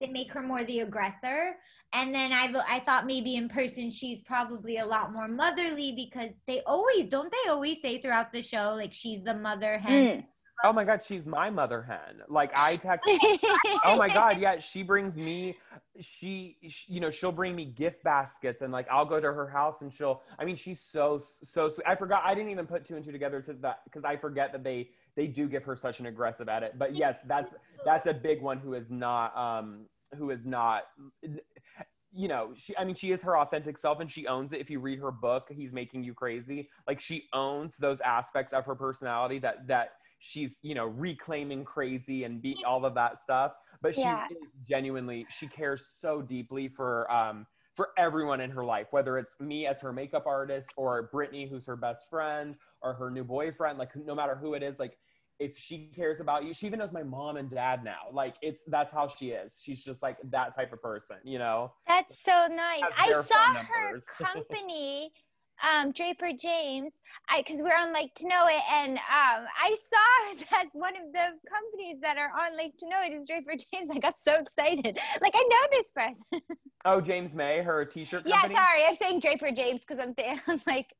they 0.00 0.12
make 0.12 0.32
her 0.32 0.42
more 0.42 0.64
the 0.64 0.80
aggressor, 0.80 1.56
and 1.92 2.14
then 2.14 2.32
I, 2.32 2.52
I 2.68 2.80
thought 2.80 3.06
maybe 3.06 3.36
in 3.36 3.48
person 3.48 3.90
she's 3.90 4.22
probably 4.22 4.78
a 4.78 4.86
lot 4.86 5.12
more 5.12 5.28
motherly 5.28 5.92
because 5.96 6.30
they 6.46 6.60
always 6.66 7.06
don't 7.06 7.32
they 7.32 7.50
always 7.50 7.80
say 7.80 8.00
throughout 8.00 8.32
the 8.32 8.42
show 8.42 8.74
like 8.74 8.92
she's 8.92 9.22
the 9.22 9.34
mother 9.34 9.78
hen. 9.78 9.92
Mm. 9.92 10.24
Oh 10.64 10.72
my 10.72 10.84
god, 10.84 11.02
she's 11.02 11.26
my 11.26 11.50
mother 11.50 11.82
hen. 11.82 12.22
Like 12.28 12.52
I 12.56 12.76
text 12.82 13.08
oh 13.84 13.96
my 13.96 14.08
god 14.08 14.38
yeah 14.40 14.58
she 14.58 14.82
brings 14.82 15.16
me 15.16 15.54
she, 16.00 16.56
she 16.66 16.92
you 16.92 17.00
know 17.00 17.10
she'll 17.10 17.32
bring 17.32 17.54
me 17.54 17.64
gift 17.64 18.02
baskets 18.02 18.62
and 18.62 18.72
like 18.72 18.86
i'll 18.90 19.04
go 19.04 19.20
to 19.20 19.32
her 19.32 19.48
house 19.48 19.82
and 19.82 19.92
she'll 19.92 20.22
i 20.38 20.44
mean 20.44 20.56
she's 20.56 20.80
so 20.80 21.18
so 21.18 21.68
sweet. 21.68 21.86
I 21.86 21.94
forgot 21.94 22.22
i 22.24 22.34
didn't 22.34 22.50
even 22.50 22.66
put 22.66 22.84
two 22.84 22.96
and 22.96 23.04
two 23.04 23.12
together 23.12 23.40
to 23.42 23.52
that 23.54 23.80
because 23.84 24.04
i 24.04 24.16
forget 24.16 24.52
that 24.52 24.64
they 24.64 24.88
they 25.16 25.26
do 25.26 25.48
give 25.48 25.64
her 25.64 25.76
such 25.76 26.00
an 26.00 26.06
aggressive 26.06 26.48
edit 26.48 26.74
but 26.78 26.94
yes 26.94 27.20
that's 27.26 27.54
that's 27.84 28.06
a 28.06 28.14
big 28.14 28.40
one 28.40 28.58
who 28.58 28.74
is 28.74 28.90
not 28.90 29.36
um 29.36 29.86
who 30.16 30.30
is 30.30 30.44
not 30.46 30.84
you 32.12 32.28
know 32.28 32.52
she 32.54 32.76
i 32.76 32.84
mean 32.84 32.94
she 32.94 33.12
is 33.12 33.22
her 33.22 33.38
authentic 33.38 33.78
self 33.78 34.00
and 34.00 34.10
she 34.10 34.26
owns 34.26 34.52
it. 34.52 34.60
If 34.60 34.70
you 34.70 34.80
read 34.80 34.98
her 35.00 35.10
book 35.10 35.48
he's 35.50 35.72
making 35.72 36.04
you 36.04 36.14
crazy 36.14 36.68
like 36.86 37.00
she 37.00 37.24
owns 37.32 37.76
those 37.76 38.00
aspects 38.00 38.52
of 38.52 38.64
her 38.66 38.74
personality 38.74 39.38
that 39.40 39.66
that 39.68 39.92
she's 40.22 40.56
you 40.62 40.74
know 40.74 40.86
reclaiming 40.86 41.64
crazy 41.64 42.22
and 42.24 42.40
be 42.40 42.56
all 42.64 42.84
of 42.84 42.94
that 42.94 43.18
stuff 43.18 43.52
but 43.82 43.92
she 43.94 44.00
Yeah. 44.02 44.26
is 44.30 44.36
genuinely 44.68 45.26
she 45.30 45.48
cares 45.48 45.84
so 45.98 46.22
deeply 46.22 46.68
for 46.68 47.10
um 47.10 47.44
for 47.74 47.88
everyone 47.98 48.40
in 48.40 48.50
her 48.50 48.64
life 48.64 48.86
whether 48.92 49.18
it's 49.18 49.34
me 49.40 49.66
as 49.66 49.80
her 49.80 49.92
makeup 49.92 50.24
artist 50.26 50.70
or 50.76 51.08
brittany 51.12 51.48
who's 51.48 51.66
her 51.66 51.76
best 51.76 52.08
friend 52.08 52.54
or 52.82 52.94
her 52.94 53.10
new 53.10 53.24
boyfriend 53.24 53.78
like 53.78 53.90
no 53.96 54.14
matter 54.14 54.36
who 54.36 54.54
it 54.54 54.62
is 54.62 54.78
like 54.78 54.96
if 55.40 55.58
she 55.58 55.90
cares 55.96 56.20
about 56.20 56.44
you 56.44 56.54
she 56.54 56.66
even 56.66 56.78
knows 56.78 56.92
my 56.92 57.02
mom 57.02 57.36
and 57.36 57.50
dad 57.50 57.82
now 57.82 58.02
like 58.12 58.36
it's 58.42 58.62
that's 58.68 58.92
how 58.92 59.08
she 59.08 59.30
is 59.30 59.60
she's 59.60 59.82
just 59.82 60.02
like 60.02 60.18
that 60.22 60.54
type 60.54 60.72
of 60.72 60.80
person 60.80 61.16
you 61.24 61.38
know 61.38 61.72
That's 61.88 62.14
so 62.24 62.46
nice. 62.48 62.84
I 62.96 63.10
saw 63.12 63.54
her 63.74 64.02
company, 64.22 65.12
um, 65.62 65.92
Draper 65.92 66.30
James. 66.38 66.92
I 67.28 67.42
because 67.42 67.62
we're 67.62 67.76
on 67.76 67.94
LIKEtoKNOW.it, 67.94 68.62
and 68.72 68.98
um, 68.98 69.46
I 69.58 69.76
saw 69.90 70.44
that's 70.50 70.74
one 70.74 70.96
of 70.96 71.12
the 71.12 71.38
companies 71.48 72.00
that 72.02 72.16
are 72.18 72.30
on 72.30 72.58
LIKEtoKNOW.it 72.58 73.12
is 73.12 73.26
Draper 73.26 73.52
James. 73.72 73.90
I 73.94 73.98
got 73.98 74.18
so 74.18 74.38
excited. 74.38 74.98
Like 75.20 75.32
I 75.34 75.42
know 75.42 75.68
this 75.70 75.90
person. 75.90 76.42
oh 76.84 77.00
james 77.00 77.32
mae 77.34 77.62
her 77.62 77.84
t-shirt 77.84 78.24
yeah, 78.26 78.40
company 78.40 78.54
sorry, 78.56 78.84
I'm 78.88 78.96
saying 78.96 79.20
Draper 79.20 79.52
James 79.52 79.80
because 79.80 80.00
I'm, 80.00 80.14
th- 80.14 80.38
I'm 80.48 80.60
like 80.66 80.92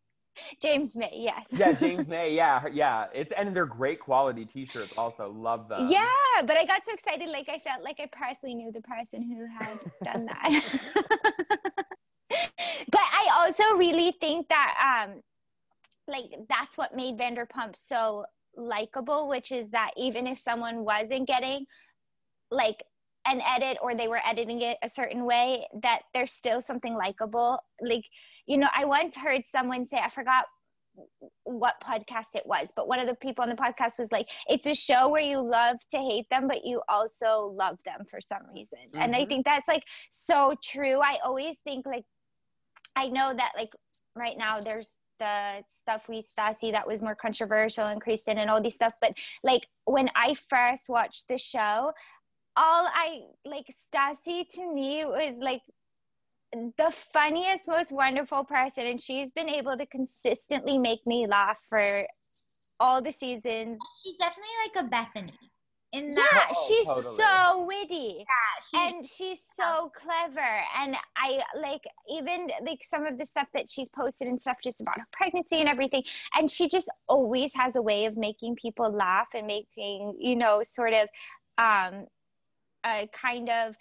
James 0.63 0.95
Mae. 0.97 1.11
Yes. 1.13 1.49
yeah 1.53 1.73
james 1.73 2.07
mae 2.09 2.35
yeah 2.35 2.63
yeah 2.73 3.07
it's 3.13 3.33
and 3.37 3.55
they're 3.55 3.67
great 3.67 4.01
quality 4.01 4.45
t-shirts 4.47 4.93
also 4.97 5.31
love 5.31 5.69
them 5.69 5.89
Yeah, 5.91 6.07
but 6.47 6.57
I 6.57 6.65
got 6.65 6.87
so 6.87 6.95
excited, 6.95 7.29
like 7.29 7.49
I 7.49 7.59
felt 7.59 7.83
like 7.83 8.01
I 8.01 8.09
personally 8.13 8.55
knew 8.55 8.73
the 8.73 8.81
person 8.81 9.23
who 9.23 9.47
had 9.59 9.79
done 10.05 10.27
that. 10.27 11.82
Also 13.53 13.77
really 13.77 14.15
think 14.21 14.49
that, 14.49 15.05
um, 15.07 15.21
like 16.09 16.35
that's 16.49 16.77
what 16.77 16.95
made 16.95 17.17
Vanderpump 17.17 17.77
so 17.77 18.25
likable, 18.57 19.29
which 19.29 19.53
is 19.53 19.71
that 19.71 19.91
even 19.97 20.27
if 20.27 20.39
someone 20.39 20.85
wasn't 20.85 21.27
getting 21.27 21.65
like 22.51 22.83
an 23.27 23.41
edit 23.41 23.79
or 23.83 23.95
they 23.95 24.09
were 24.09 24.21
editing 24.27 24.61
it 24.61 24.79
a 24.83 24.89
certain 24.89 25.25
way, 25.25 25.67
that 25.83 26.01
there's 26.13 26.33
still 26.33 26.61
something 26.61 26.95
likable. 26.95 27.59
Like, 27.81 28.05
you 28.47 28.57
know, 28.57 28.69
I 28.77 28.85
once 28.85 29.17
heard 29.17 29.43
someone 29.47 29.87
say, 29.87 29.99
I 29.99 30.11
forgot 30.11 30.47
what 31.45 31.75
podcast 31.83 32.35
it 32.35 32.45
was, 32.45 32.69
but 32.77 32.89
one 32.89 32.99
of 32.99 33.07
the 33.07 33.15
people 33.15 33.43
on 33.43 33.49
the 33.49 33.57
podcast 33.57 33.99
was 33.99 34.11
like, 34.13 34.27
it's 34.49 34.67
a 34.67 34.75
show 34.75 35.09
where 35.09 35.23
you 35.23 35.39
love 35.39 35.77
to 35.91 35.99
hate 35.99 36.27
them, 36.31 36.49
but 36.49 36.65
you 36.65 36.83
also 36.89 37.55
love 37.57 37.79
them 37.87 38.05
for 38.11 38.21
some 38.21 38.43
reason. 38.53 38.79
And 38.95 39.17
I 39.17 39.25
Mhm. 39.25 39.29
think 39.29 39.45
that's 39.47 39.69
like 39.69 39.85
so 40.11 40.55
true. 40.63 41.01
I 41.01 41.19
always 41.25 41.61
think 41.61 41.87
like, 41.87 42.05
I 42.97 43.09
know 43.09 43.33
that 43.35 43.53
like 43.57 43.73
right 44.15 44.37
now 44.37 44.61
there's 44.61 44.97
the 45.19 45.63
stuff 45.69 46.09
with 46.09 46.27
Stassi 46.27 46.73
that 46.73 46.87
was 46.87 47.01
more 47.01 47.15
controversial 47.15 47.87
and 47.87 48.01
Kristen 48.01 48.39
and 48.39 48.51
all 48.51 48.61
these 48.63 48.75
stuff, 48.75 48.95
but 49.01 49.15
like 49.43 49.67
when 49.85 50.11
I 50.17 50.35
first 50.49 50.89
watched 50.89 51.29
the 51.29 51.39
show, 51.39 51.93
all 52.57 52.89
I 52.93 53.21
like 53.45 53.67
Stassi 53.95 54.49
to 54.51 54.75
me 54.75 55.05
was 55.05 55.35
like 55.41 55.63
the 56.53 56.93
funniest, 57.13 57.67
most 57.67 57.93
wonderful 57.93 58.45
person, 58.45 58.87
and 58.87 59.01
she's 59.01 59.31
been 59.31 59.49
able 59.49 59.77
to 59.77 59.87
consistently 59.87 60.77
make 60.77 61.07
me 61.07 61.27
laugh 61.27 61.59
for 61.69 62.07
all 62.79 63.01
the 63.01 63.13
seasons. 63.13 63.79
She's 64.03 64.17
definitely 64.17 64.51
like 64.67 64.85
a 64.85 64.89
Bethenny. 64.89 65.33
In 65.93 66.07
Yeah, 66.09 66.15
that, 66.15 66.53
Oh, 66.57 66.67
she's 66.69 66.87
totally. 66.87 67.17
so 67.17 67.65
witty 67.65 68.25
she, 68.71 68.77
and 68.79 69.07
she's 69.07 69.43
so 69.55 69.93
clever. 69.95 70.63
And 70.79 70.97
I 71.17 71.43
like 71.61 71.83
even 72.11 72.49
like 72.65 72.83
some 72.83 73.05
of 73.07 73.19
the 73.19 73.27
stuff 73.27 73.49
that 73.53 73.71
she's 73.71 73.89
posted 73.91 74.29
and 74.29 74.41
stuff 74.41 74.57
just 74.63 74.81
about 74.81 74.99
her 74.99 75.07
pregnancy 75.13 75.61
and 75.61 75.69
everything. 75.69 76.03
And 76.37 76.51
she 76.51 76.69
just 76.69 76.89
always 77.09 77.53
has 77.55 77.77
a 77.77 77.83
way 77.83 78.07
of 78.07 78.17
making 78.17 78.57
people 78.57 78.91
laugh 78.91 79.29
and 79.35 79.47
making, 79.47 80.17
you 80.19 80.37
know, 80.37 80.63
sort 80.63 80.95
of 80.95 81.09
um 81.59 82.07
a 82.87 83.09
kind 83.13 83.49
of 83.51 83.75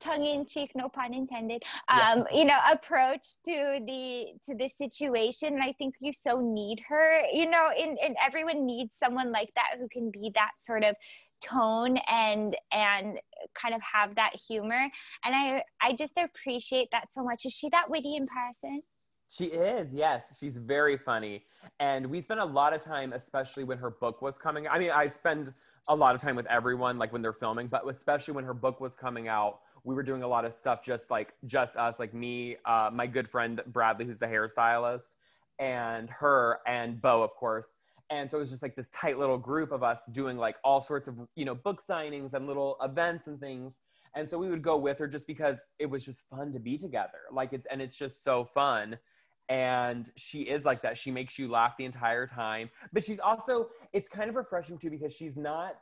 tongue 0.00 0.24
in 0.24 0.44
cheek, 0.46 0.72
no 0.74 0.88
pun 0.88 1.14
intended, 1.14 1.62
Yeah. 1.92 2.12
um, 2.12 2.26
you 2.32 2.44
know, 2.44 2.58
approach 2.70 3.26
to 3.44 3.80
the 3.86 4.26
to 4.46 4.54
the 4.54 4.68
situation. 4.68 5.54
And 5.54 5.62
I 5.62 5.72
think 5.72 5.94
you 6.00 6.12
so 6.12 6.40
need 6.40 6.80
her, 6.88 7.22
you 7.32 7.48
know, 7.48 7.70
and, 7.76 7.98
and 7.98 8.16
everyone 8.24 8.66
needs 8.66 8.96
someone 8.96 9.30
like 9.32 9.52
that 9.54 9.78
who 9.78 9.88
can 9.88 10.10
be 10.10 10.30
that 10.34 10.50
sort 10.60 10.84
of 10.84 10.96
tone 11.44 11.98
and 12.08 12.56
and 12.72 13.18
kind 13.54 13.74
of 13.74 13.82
have 13.82 14.14
that 14.16 14.32
humor. 14.48 14.88
And 15.24 15.34
I 15.34 15.62
I 15.80 15.94
just 15.94 16.14
appreciate 16.16 16.88
that 16.92 17.12
so 17.12 17.22
much. 17.22 17.44
Is 17.44 17.52
she 17.52 17.68
that 17.70 17.86
witty 17.90 18.16
in 18.16 18.24
person? 18.26 18.82
She 19.28 19.46
is, 19.46 19.92
yes. 19.92 20.36
She's 20.38 20.58
very 20.58 20.96
funny. 20.96 21.42
And 21.80 22.06
we 22.06 22.20
spent 22.20 22.40
a 22.40 22.44
lot 22.44 22.72
of 22.72 22.84
time, 22.84 23.12
especially 23.12 23.64
when 23.64 23.78
her 23.78 23.90
book 23.90 24.22
was 24.22 24.38
coming. 24.38 24.68
I 24.68 24.78
mean, 24.78 24.90
I 24.90 25.08
spend 25.08 25.52
a 25.88 25.94
lot 25.94 26.14
of 26.14 26.20
time 26.20 26.36
with 26.36 26.46
everyone, 26.46 26.98
like 26.98 27.12
when 27.12 27.20
they're 27.20 27.32
filming, 27.32 27.66
but 27.66 27.88
especially 27.88 28.34
when 28.34 28.44
her 28.44 28.54
book 28.54 28.80
was 28.80 28.94
coming 28.94 29.26
out, 29.26 29.60
we 29.82 29.94
were 29.94 30.02
doing 30.02 30.22
a 30.22 30.28
lot 30.28 30.44
of 30.44 30.54
stuff 30.54 30.84
just 30.84 31.10
like 31.10 31.32
just 31.46 31.74
us, 31.76 31.98
like 31.98 32.14
me, 32.14 32.56
uh, 32.64 32.90
my 32.92 33.06
good 33.06 33.28
friend 33.28 33.60
Bradley, 33.66 34.04
who's 34.04 34.18
the 34.18 34.26
hairstylist, 34.26 35.10
and 35.58 36.08
her 36.10 36.60
and 36.66 37.00
Beau, 37.00 37.22
of 37.22 37.34
course. 37.34 37.76
And 38.10 38.30
so 38.30 38.36
it 38.38 38.40
was 38.40 38.50
just 38.50 38.62
like 38.62 38.76
this 38.76 38.90
tight 38.90 39.18
little 39.18 39.38
group 39.38 39.72
of 39.72 39.82
us 39.82 40.00
doing 40.12 40.36
like 40.36 40.56
all 40.62 40.80
sorts 40.80 41.08
of, 41.08 41.16
you 41.36 41.44
know, 41.44 41.54
book 41.54 41.82
signings 41.82 42.34
and 42.34 42.46
little 42.46 42.76
events 42.82 43.26
and 43.26 43.40
things. 43.40 43.78
And 44.14 44.28
so 44.28 44.38
we 44.38 44.48
would 44.48 44.62
go 44.62 44.76
with 44.76 44.98
her 44.98 45.08
just 45.08 45.26
because 45.26 45.58
it 45.78 45.86
was 45.86 46.04
just 46.04 46.22
fun 46.30 46.52
to 46.52 46.58
be 46.60 46.78
together. 46.78 47.18
Like 47.32 47.52
it's, 47.52 47.66
and 47.70 47.80
it's 47.82 47.96
just 47.96 48.22
so 48.22 48.44
fun 48.44 48.98
and 49.50 50.10
she 50.16 50.40
is 50.40 50.64
like 50.64 50.80
that 50.80 50.96
she 50.96 51.10
makes 51.10 51.38
you 51.38 51.50
laugh 51.50 51.74
the 51.76 51.84
entire 51.84 52.26
time 52.26 52.70
but 52.94 53.04
she's 53.04 53.18
also 53.20 53.68
it's 53.92 54.08
kind 54.08 54.30
of 54.30 54.36
refreshing 54.36 54.78
too 54.78 54.88
because 54.88 55.12
she's 55.12 55.36
not 55.36 55.74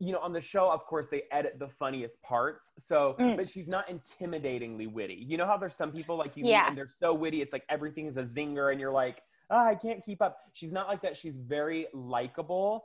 you 0.00 0.10
know 0.10 0.18
on 0.18 0.32
the 0.32 0.40
show 0.40 0.68
of 0.68 0.84
course 0.86 1.08
they 1.08 1.22
edit 1.30 1.56
the 1.60 1.68
funniest 1.68 2.20
parts 2.20 2.72
so 2.80 3.14
Mm. 3.20 3.36
but 3.36 3.48
she's 3.48 3.68
not 3.68 3.86
intimidatingly 3.88 4.90
witty 4.92 5.14
you 5.28 5.36
know 5.36 5.46
how 5.46 5.56
there's 5.56 5.76
some 5.76 5.92
people 5.92 6.16
like 6.16 6.36
you 6.36 6.44
Yeah. 6.46 6.66
and 6.66 6.76
they're 6.76 6.88
so 6.88 7.14
witty 7.14 7.40
it's 7.42 7.52
like 7.52 7.62
everything 7.68 8.06
is 8.06 8.16
a 8.16 8.24
zinger 8.24 8.72
and 8.72 8.80
you're 8.80 8.90
like 8.90 9.22
oh, 9.50 9.66
i 9.66 9.74
can't 9.74 10.04
keep 10.04 10.22
up 10.22 10.38
she's 10.52 10.72
not 10.72 10.88
like 10.88 11.02
that 11.02 11.16
she's 11.16 11.36
very 11.40 11.86
likable 11.92 12.84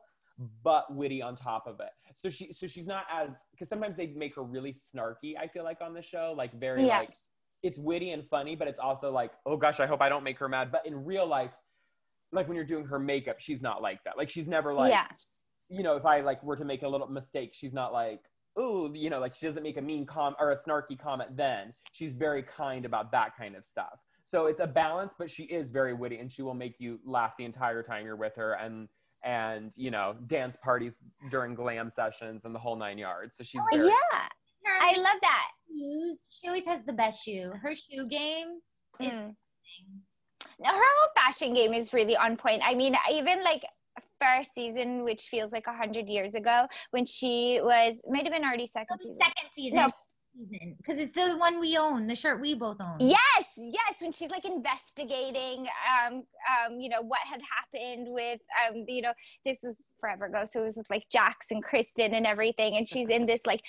but 0.63 0.93
witty 0.93 1.21
on 1.21 1.33
top 1.35 1.65
of 1.65 1.79
it 1.79 1.91
so 2.13 2.29
she 2.29 2.51
so 2.51 2.67
she's 2.67 2.87
not 2.87 3.05
as 3.11 3.45
because 3.51 3.69
sometimes 3.69 3.95
they 3.95 4.07
make 4.07 4.35
her 4.35 4.43
really 4.43 4.73
snarky 4.73 5.33
i 5.39 5.47
feel 5.47 5.63
like 5.63 5.77
on 5.81 5.93
the 5.93 6.01
show 6.01 6.33
like 6.37 6.53
very 6.59 6.85
Yeah. 6.85 6.99
like 6.99 7.11
it's 7.63 7.77
witty 7.79 8.11
and 8.11 8.23
funny, 8.25 8.55
but 8.55 8.67
it's 8.67 8.79
also 8.79 9.11
like, 9.11 9.31
oh 9.45 9.57
gosh, 9.57 9.79
I 9.79 9.87
hope 9.87 10.01
I 10.01 10.07
don't 10.09 10.23
make 10.23 10.37
her 10.39 10.47
mad. 10.47 10.71
But 10.71 10.85
in 10.85 11.03
real 11.03 11.25
life, 11.25 11.51
like 12.31 12.47
when 12.47 12.55
you're 12.55 12.65
doing 12.65 12.85
her 12.85 12.99
makeup, 12.99 13.39
she's 13.39 13.61
not 13.61 13.81
like 13.81 14.03
that. 14.03 14.17
Like 14.17 14.29
she's 14.29 14.47
never 14.47 14.73
like, 14.73 14.91
yeah. 14.91 15.07
you 15.69 15.81
know, 15.81 15.95
if 15.95 16.05
I 16.05 16.21
like 16.21 16.43
were 16.43 16.55
to 16.57 16.65
make 16.65 16.83
a 16.83 16.87
little 16.87 17.07
mistake, 17.07 17.53
she's 17.53 17.73
not 17.73 17.91
like, 17.91 18.21
ooh, 18.59 18.91
you 18.93 19.09
know, 19.09 19.19
like 19.19 19.33
she 19.33 19.47
doesn't 19.47 19.63
make 19.63 19.77
a 19.77 19.81
mean 19.81 20.05
com 20.05 20.35
or 20.39 20.51
a 20.51 20.57
snarky 20.57 20.99
comment 20.99 21.29
then. 21.37 21.71
She's 21.93 22.13
very 22.13 22.43
kind 22.43 22.85
about 22.85 23.11
that 23.13 23.35
kind 23.35 23.55
of 23.55 23.65
stuff. 23.65 23.99
So 24.25 24.47
it's 24.47 24.59
a 24.59 24.67
balance, 24.67 25.13
but 25.17 25.29
she 25.29 25.43
is 25.43 25.69
very 25.69 25.93
witty 25.93 26.17
and 26.17 26.31
she 26.31 26.41
will 26.41 26.55
make 26.55 26.75
you 26.79 26.99
laugh 27.05 27.33
the 27.37 27.45
entire 27.45 27.83
time 27.83 28.05
you're 28.05 28.15
with 28.15 28.35
her 28.35 28.53
and 28.53 28.89
and 29.23 29.71
you 29.75 29.89
know, 29.89 30.15
dance 30.27 30.55
parties 30.63 30.99
during 31.31 31.55
glam 31.55 31.89
sessions 31.89 32.45
and 32.45 32.53
the 32.53 32.59
whole 32.59 32.75
nine 32.75 32.97
yards. 32.97 33.37
So 33.37 33.43
she's 33.43 33.61
Oh, 33.61 33.65
very 33.75 33.87
yeah. 33.87 34.21
her 34.65 34.79
I 34.81 34.93
love 34.97 35.17
that. 35.21 35.47
shoes, 35.67 36.19
she 36.39 36.47
always 36.47 36.65
has 36.65 36.83
the 36.85 36.93
best 36.93 37.23
shoe. 37.23 37.51
Her 37.61 37.73
shoe 37.75 38.07
game 38.07 38.59
is 38.99 39.07
Mm. 39.07 39.35
her 40.63 40.71
whole 40.73 41.09
fashion 41.17 41.53
game 41.53 41.73
is 41.73 41.91
really 41.93 42.15
on 42.15 42.35
point. 42.37 42.61
I 42.63 42.75
mean, 42.75 42.95
even 43.11 43.43
like 43.43 43.63
first 44.21 44.53
season, 44.53 45.03
which 45.03 45.23
feels 45.23 45.51
like 45.51 45.67
a 45.67 45.73
hundred 45.75 46.07
years 46.07 46.35
ago, 46.35 46.67
when 46.91 47.05
she 47.05 47.59
was 47.63 47.95
might 48.09 48.23
have 48.23 48.33
been 48.33 48.43
already 48.43 48.67
second 48.67 48.99
season. 48.99 49.17
second 49.21 49.49
season. 49.55 49.77
No. 49.77 49.89
Because 50.37 50.99
it's 50.99 51.15
the 51.15 51.37
one 51.37 51.59
we 51.59 51.77
own, 51.77 52.07
the 52.07 52.15
shirt 52.15 52.41
we 52.41 52.55
both 52.55 52.77
own. 52.81 52.97
Yes, 52.99 53.45
yes, 53.57 53.95
when 53.99 54.11
she's 54.11 54.29
like 54.29 54.45
investigating, 54.45 55.67
um, 56.05 56.23
um, 56.67 56.79
you 56.79 56.89
know, 56.89 57.01
what 57.01 57.21
had 57.29 57.41
happened 57.41 58.07
with, 58.09 58.41
um, 58.67 58.85
you 58.87 59.01
know, 59.01 59.13
this 59.45 59.57
is 59.63 59.75
forever 59.99 60.25
ago, 60.25 60.43
so 60.45 60.61
it 60.61 60.63
was 60.63 60.77
with, 60.77 60.89
like 60.89 61.05
Jax 61.11 61.47
and 61.51 61.63
Kristen 61.63 62.13
and 62.13 62.25
everything, 62.25 62.75
and 62.75 62.87
she's 62.87 63.09
in 63.09 63.25
this 63.25 63.45
like 63.45 63.61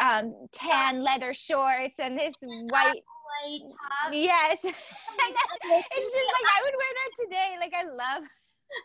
um, 0.00 0.34
tan 0.52 1.02
leather 1.02 1.34
shorts 1.34 1.94
and 1.98 2.18
this 2.18 2.34
white, 2.40 3.02
White 3.42 3.70
top. 3.70 4.12
yes, 4.12 4.58
and 4.64 4.72
it's 4.74 6.12
just 6.12 6.30
like 6.32 6.48
I 6.50 6.62
would 6.64 6.74
wear 6.76 6.92
that 6.94 7.10
today. 7.24 7.56
Like 7.58 7.74
I 7.74 7.84
love 7.84 8.24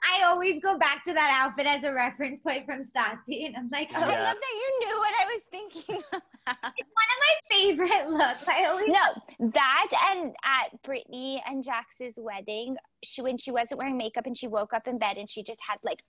I 0.04 0.24
always 0.26 0.62
go 0.62 0.78
back 0.78 1.04
to 1.06 1.14
that 1.14 1.44
outfit 1.44 1.66
as 1.66 1.84
a 1.84 1.94
reference 1.94 2.42
point 2.42 2.66
from 2.66 2.86
Stassi, 2.86 3.46
and 3.46 3.56
I'm 3.56 3.70
like, 3.72 3.90
oh, 3.96 4.02
I 4.02 4.06
love 4.06 4.38
that 4.38 4.54
you 4.54 4.80
knew 4.88 4.98
what 5.00 5.14
I 5.20 5.26
was 5.26 5.42
thinking. 5.52 5.96
about. 6.10 6.22
it's 6.78 6.90
one 6.94 7.10
of 7.12 7.20
my 7.22 7.36
favorite 7.50 8.10
looks. 8.10 8.48
I 8.48 8.66
always 8.66 8.90
no, 8.90 9.50
that 9.54 10.16
and 10.16 10.34
at 10.44 10.82
Brittany 10.84 11.44
and 11.46 11.64
Jax's 11.64 12.16
wedding, 12.18 12.78
she 13.04 13.22
when 13.22 13.38
she 13.38 13.52
wasn't 13.52 13.80
wearing 13.80 13.98
makeup 13.98 14.26
and 14.26 14.38
she 14.38 14.48
woke 14.48 14.74
up 14.74 14.88
in 14.88 14.98
bed 14.98 15.18
and 15.18 15.30
she 15.30 15.44
just 15.44 15.60
had 15.68 15.78
like 15.84 16.00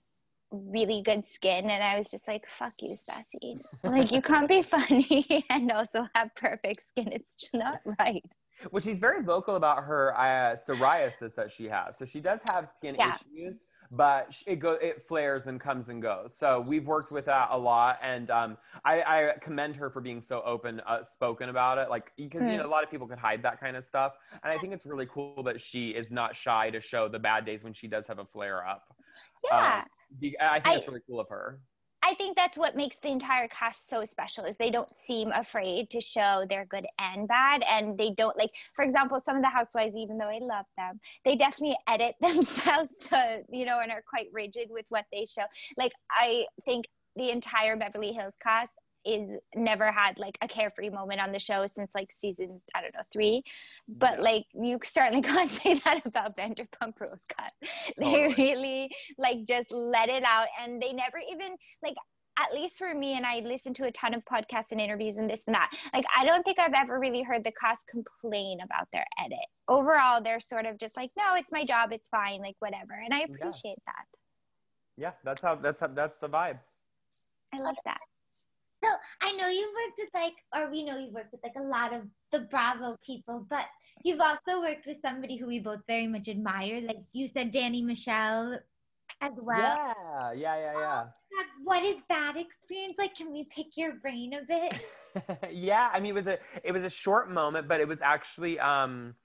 really 0.51 1.01
good 1.03 1.23
skin 1.23 1.69
and 1.69 1.83
I 1.83 1.97
was 1.97 2.09
just 2.09 2.27
like, 2.27 2.47
fuck 2.47 2.73
you, 2.81 2.89
Stassi. 2.95 3.61
like 3.83 4.11
you 4.11 4.21
can't 4.21 4.47
be 4.49 4.61
funny 4.63 5.45
and 5.49 5.71
also 5.71 6.07
have 6.15 6.33
perfect 6.35 6.87
skin. 6.89 7.11
It's 7.11 7.35
just 7.35 7.53
not 7.53 7.81
right. 7.99 8.23
Well, 8.71 8.81
she's 8.81 8.99
very 8.99 9.23
vocal 9.23 9.55
about 9.55 9.83
her 9.83 10.13
uh, 10.17 10.55
psoriasis 10.55 11.35
that 11.35 11.51
she 11.51 11.65
has. 11.65 11.97
So 11.97 12.05
she 12.05 12.19
does 12.19 12.41
have 12.49 12.67
skin 12.67 12.95
Yeah. 12.97 13.15
issues, 13.15 13.61
but 13.91 14.35
it 14.45 14.57
go 14.57 14.73
it 14.73 15.01
flares 15.01 15.47
and 15.47 15.59
comes 15.59 15.89
and 15.89 16.01
goes. 16.01 16.35
So 16.35 16.63
we've 16.69 16.85
worked 16.85 17.11
with 17.11 17.25
that 17.25 17.49
a 17.51 17.57
lot, 17.57 17.97
and 18.03 18.29
um, 18.29 18.57
I, 18.85 19.01
I 19.01 19.31
commend 19.41 19.75
her 19.77 19.89
for 19.89 20.01
being 20.01 20.21
so 20.21 20.41
open 20.45 20.81
uh, 20.87 21.03
spoken 21.03 21.49
about 21.49 21.77
it. 21.77 21.89
Like 21.89 22.11
because 22.15 22.41
you 22.41 22.57
know 22.57 22.65
a 22.65 22.67
lot 22.67 22.83
of 22.83 22.91
people 22.91 23.07
could 23.07 23.17
hide 23.17 23.41
that 23.43 23.59
kind 23.59 23.75
of 23.75 23.83
stuff, 23.83 24.13
and 24.43 24.53
I 24.53 24.57
think 24.57 24.73
it's 24.73 24.85
really 24.85 25.07
cool 25.11 25.41
that 25.43 25.59
she 25.59 25.89
is 25.89 26.11
not 26.11 26.35
shy 26.35 26.69
to 26.69 26.81
show 26.81 27.07
the 27.07 27.19
bad 27.19 27.45
days 27.45 27.63
when 27.63 27.73
she 27.73 27.87
does 27.87 28.05
have 28.07 28.19
a 28.19 28.25
flare 28.25 28.65
up. 28.67 28.95
Yeah. 29.49 29.83
Um, 30.21 30.31
I 30.41 30.59
think 30.59 30.77
it's 30.77 30.87
really 30.87 31.01
cool 31.07 31.19
of 31.19 31.29
her. 31.29 31.59
I 32.01 32.13
think 32.13 32.35
that's 32.35 32.57
what 32.57 32.75
makes 32.75 32.97
the 32.97 33.09
entire 33.09 33.47
cast 33.47 33.89
so 33.89 34.05
special 34.05 34.45
is 34.45 34.55
they 34.55 34.71
don't 34.71 34.91
seem 34.97 35.31
afraid 35.31 35.89
to 35.91 36.01
show 36.01 36.45
their 36.49 36.65
good 36.65 36.85
and 36.97 37.27
bad 37.27 37.63
and 37.69 37.97
they 37.97 38.11
don't 38.11 38.37
like 38.37 38.51
for 38.73 38.83
example 38.83 39.21
some 39.25 39.35
of 39.35 39.41
the 39.41 39.49
housewives 39.49 39.95
even 39.95 40.17
though 40.17 40.29
I 40.29 40.39
love 40.41 40.65
them 40.77 40.99
they 41.25 41.35
definitely 41.35 41.77
edit 41.87 42.15
themselves 42.21 42.95
to 43.07 43.43
you 43.51 43.65
know 43.65 43.79
and 43.81 43.91
are 43.91 44.03
quite 44.07 44.27
rigid 44.31 44.69
with 44.69 44.85
what 44.89 45.05
they 45.11 45.25
show. 45.25 45.43
Like 45.77 45.93
I 46.09 46.45
think 46.65 46.85
the 47.15 47.31
entire 47.31 47.75
Beverly 47.75 48.13
Hills 48.13 48.35
cast 48.41 48.71
is 49.05 49.29
never 49.55 49.91
had 49.91 50.17
like 50.17 50.37
a 50.41 50.47
carefree 50.47 50.89
moment 50.89 51.19
on 51.21 51.31
the 51.31 51.39
show 51.39 51.65
since 51.65 51.93
like 51.95 52.11
season 52.11 52.61
I 52.75 52.81
don't 52.81 52.93
know 52.93 53.01
3 53.11 53.41
but 53.87 54.15
Yeah. 54.17 54.21
like 54.21 54.45
you 54.53 54.79
certainly 54.83 55.21
can't 55.31 55.49
say 55.49 55.75
that 55.75 56.05
about 56.05 56.35
Vanderpump 56.37 56.99
Rules 56.99 57.25
Cut. 57.35 57.53
they 57.97 58.33
really 58.37 58.89
like 59.17 59.45
just 59.47 59.71
let 59.71 60.09
it 60.09 60.23
out 60.23 60.47
and 60.61 60.81
they 60.81 60.93
never 60.93 61.17
even 61.31 61.55
like 61.83 61.95
at 62.41 62.53
least 62.53 62.77
for 62.77 62.93
me 62.93 63.17
and 63.17 63.25
i 63.25 63.39
listen 63.39 63.73
to 63.73 63.85
a 63.85 63.91
ton 63.91 64.13
of 64.13 64.21
podcasts 64.23 64.71
and 64.71 64.79
interviews 64.79 65.17
and 65.17 65.29
this 65.29 65.43
and 65.45 65.53
that 65.53 65.69
like 65.93 66.05
i 66.15 66.23
don't 66.23 66.43
think 66.43 66.57
i've 66.57 66.71
ever 66.73 66.97
really 66.97 67.21
heard 67.21 67.43
the 67.43 67.51
cast 67.59 67.85
complain 67.87 68.59
about 68.63 68.87
their 68.93 69.05
edit 69.25 69.37
overall 69.67 70.21
they're 70.21 70.39
sort 70.39 70.65
of 70.65 70.77
just 70.77 70.95
like 70.95 71.09
no 71.17 71.35
it's 71.35 71.51
my 71.51 71.65
job 71.65 71.91
it's 71.91 72.07
fine 72.07 72.39
like 72.39 72.55
whatever 72.59 72.93
and 73.03 73.13
i 73.13 73.19
appreciate 73.21 73.79
that 73.85 74.05
Yeah, 74.95 75.11
that's 75.25 75.41
how 75.41 75.55
that's 75.55 75.81
how 75.81 75.87
that's 75.87 76.17
the 76.19 76.27
vibe. 76.27 76.59
i 77.53 77.59
love 77.59 77.75
that 77.83 77.99
So 78.83 78.89
I 79.21 79.31
know 79.33 79.49
you've 79.49 79.73
worked 79.73 79.99
with 79.99 80.09
like, 80.13 80.33
or 80.55 80.71
we 80.71 80.83
know 80.83 80.97
you've 80.97 81.13
worked 81.13 81.31
with 81.31 81.41
like 81.43 81.55
a 81.57 81.63
lot 81.63 81.93
of 81.93 82.03
the 82.31 82.41
Bravo 82.41 82.97
people, 83.05 83.45
but 83.49 83.65
you've 84.03 84.21
also 84.21 84.61
worked 84.61 84.85
with 84.87 84.97
somebody 85.01 85.35
who 85.35 85.47
we 85.47 85.59
both 85.59 85.81
very 85.87 86.07
much 86.07 86.29
admire. 86.29 86.81
Like 86.81 87.03
you 87.11 87.27
said, 87.27 87.53
Dani 87.53 87.83
Michelle 87.83 88.59
as 89.21 89.33
well. 89.41 89.59
yeah, 89.59 90.31
yeah, 90.31 90.55
yeah, 90.57 90.73
yeah. 90.73 91.03
God, 91.37 91.45
What 91.63 91.83
is 91.83 91.97
that 92.09 92.35
experience 92.37 92.95
like? 92.97 93.15
Can 93.15 93.31
we 93.31 93.43
pick 93.45 93.75
your 93.75 93.95
brain 93.95 94.33
a 94.33 94.45
bit? 94.45 95.49
yeah, 95.51 95.89
I 95.93 95.99
mean 95.99 96.11
it 96.11 96.15
was 96.15 96.27
a 96.27 96.37
it 96.63 96.71
was 96.71 96.83
a 96.83 96.89
short 96.89 97.29
moment, 97.29 97.67
but 97.67 97.81
it 97.81 97.87
was 97.87 98.01
actually 98.01 98.59
um 98.59 99.15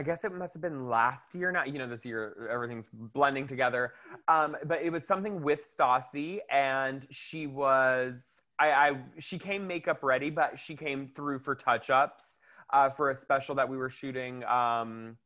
I 0.00 0.02
guess 0.02 0.24
it 0.24 0.32
must 0.32 0.54
have 0.54 0.62
been 0.62 0.88
last 0.88 1.34
year, 1.34 1.52
not 1.52 1.68
you 1.68 1.78
know 1.78 1.86
this 1.86 2.06
year 2.06 2.48
everything's 2.50 2.88
blending 2.90 3.46
together. 3.46 3.92
Um, 4.28 4.56
but 4.64 4.80
it 4.80 4.88
was 4.88 5.06
something 5.06 5.42
with 5.42 5.60
Stassi, 5.62 6.38
and 6.50 7.06
she 7.10 7.46
was 7.46 8.40
I, 8.58 8.70
I 8.70 8.96
she 9.18 9.38
came 9.38 9.66
makeup 9.66 10.02
ready, 10.02 10.30
but 10.30 10.58
she 10.58 10.74
came 10.74 11.06
through 11.06 11.40
for 11.40 11.54
touch 11.54 11.90
ups 11.90 12.38
uh, 12.72 12.88
for 12.88 13.10
a 13.10 13.16
special 13.16 13.54
that 13.56 13.68
we 13.68 13.76
were 13.76 13.90
shooting. 13.90 14.42
Um, 14.44 15.18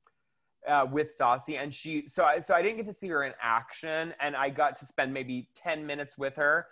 uh, 0.69 0.87
with 0.91 1.17
Stassi, 1.17 1.63
and 1.63 1.73
she 1.73 2.09
so 2.09 2.25
I 2.25 2.41
so 2.41 2.53
I 2.53 2.61
didn't 2.61 2.79
get 2.79 2.87
to 2.87 2.95
see 2.95 3.09
her 3.11 3.23
in 3.23 3.33
action, 3.41 4.13
and 4.21 4.35
I 4.35 4.51
got 4.51 4.77
to 4.81 4.87
spend 4.87 5.15
maybe 5.15 5.51
ten 5.55 5.87
minutes 5.87 6.19
with 6.19 6.35
her. 6.35 6.67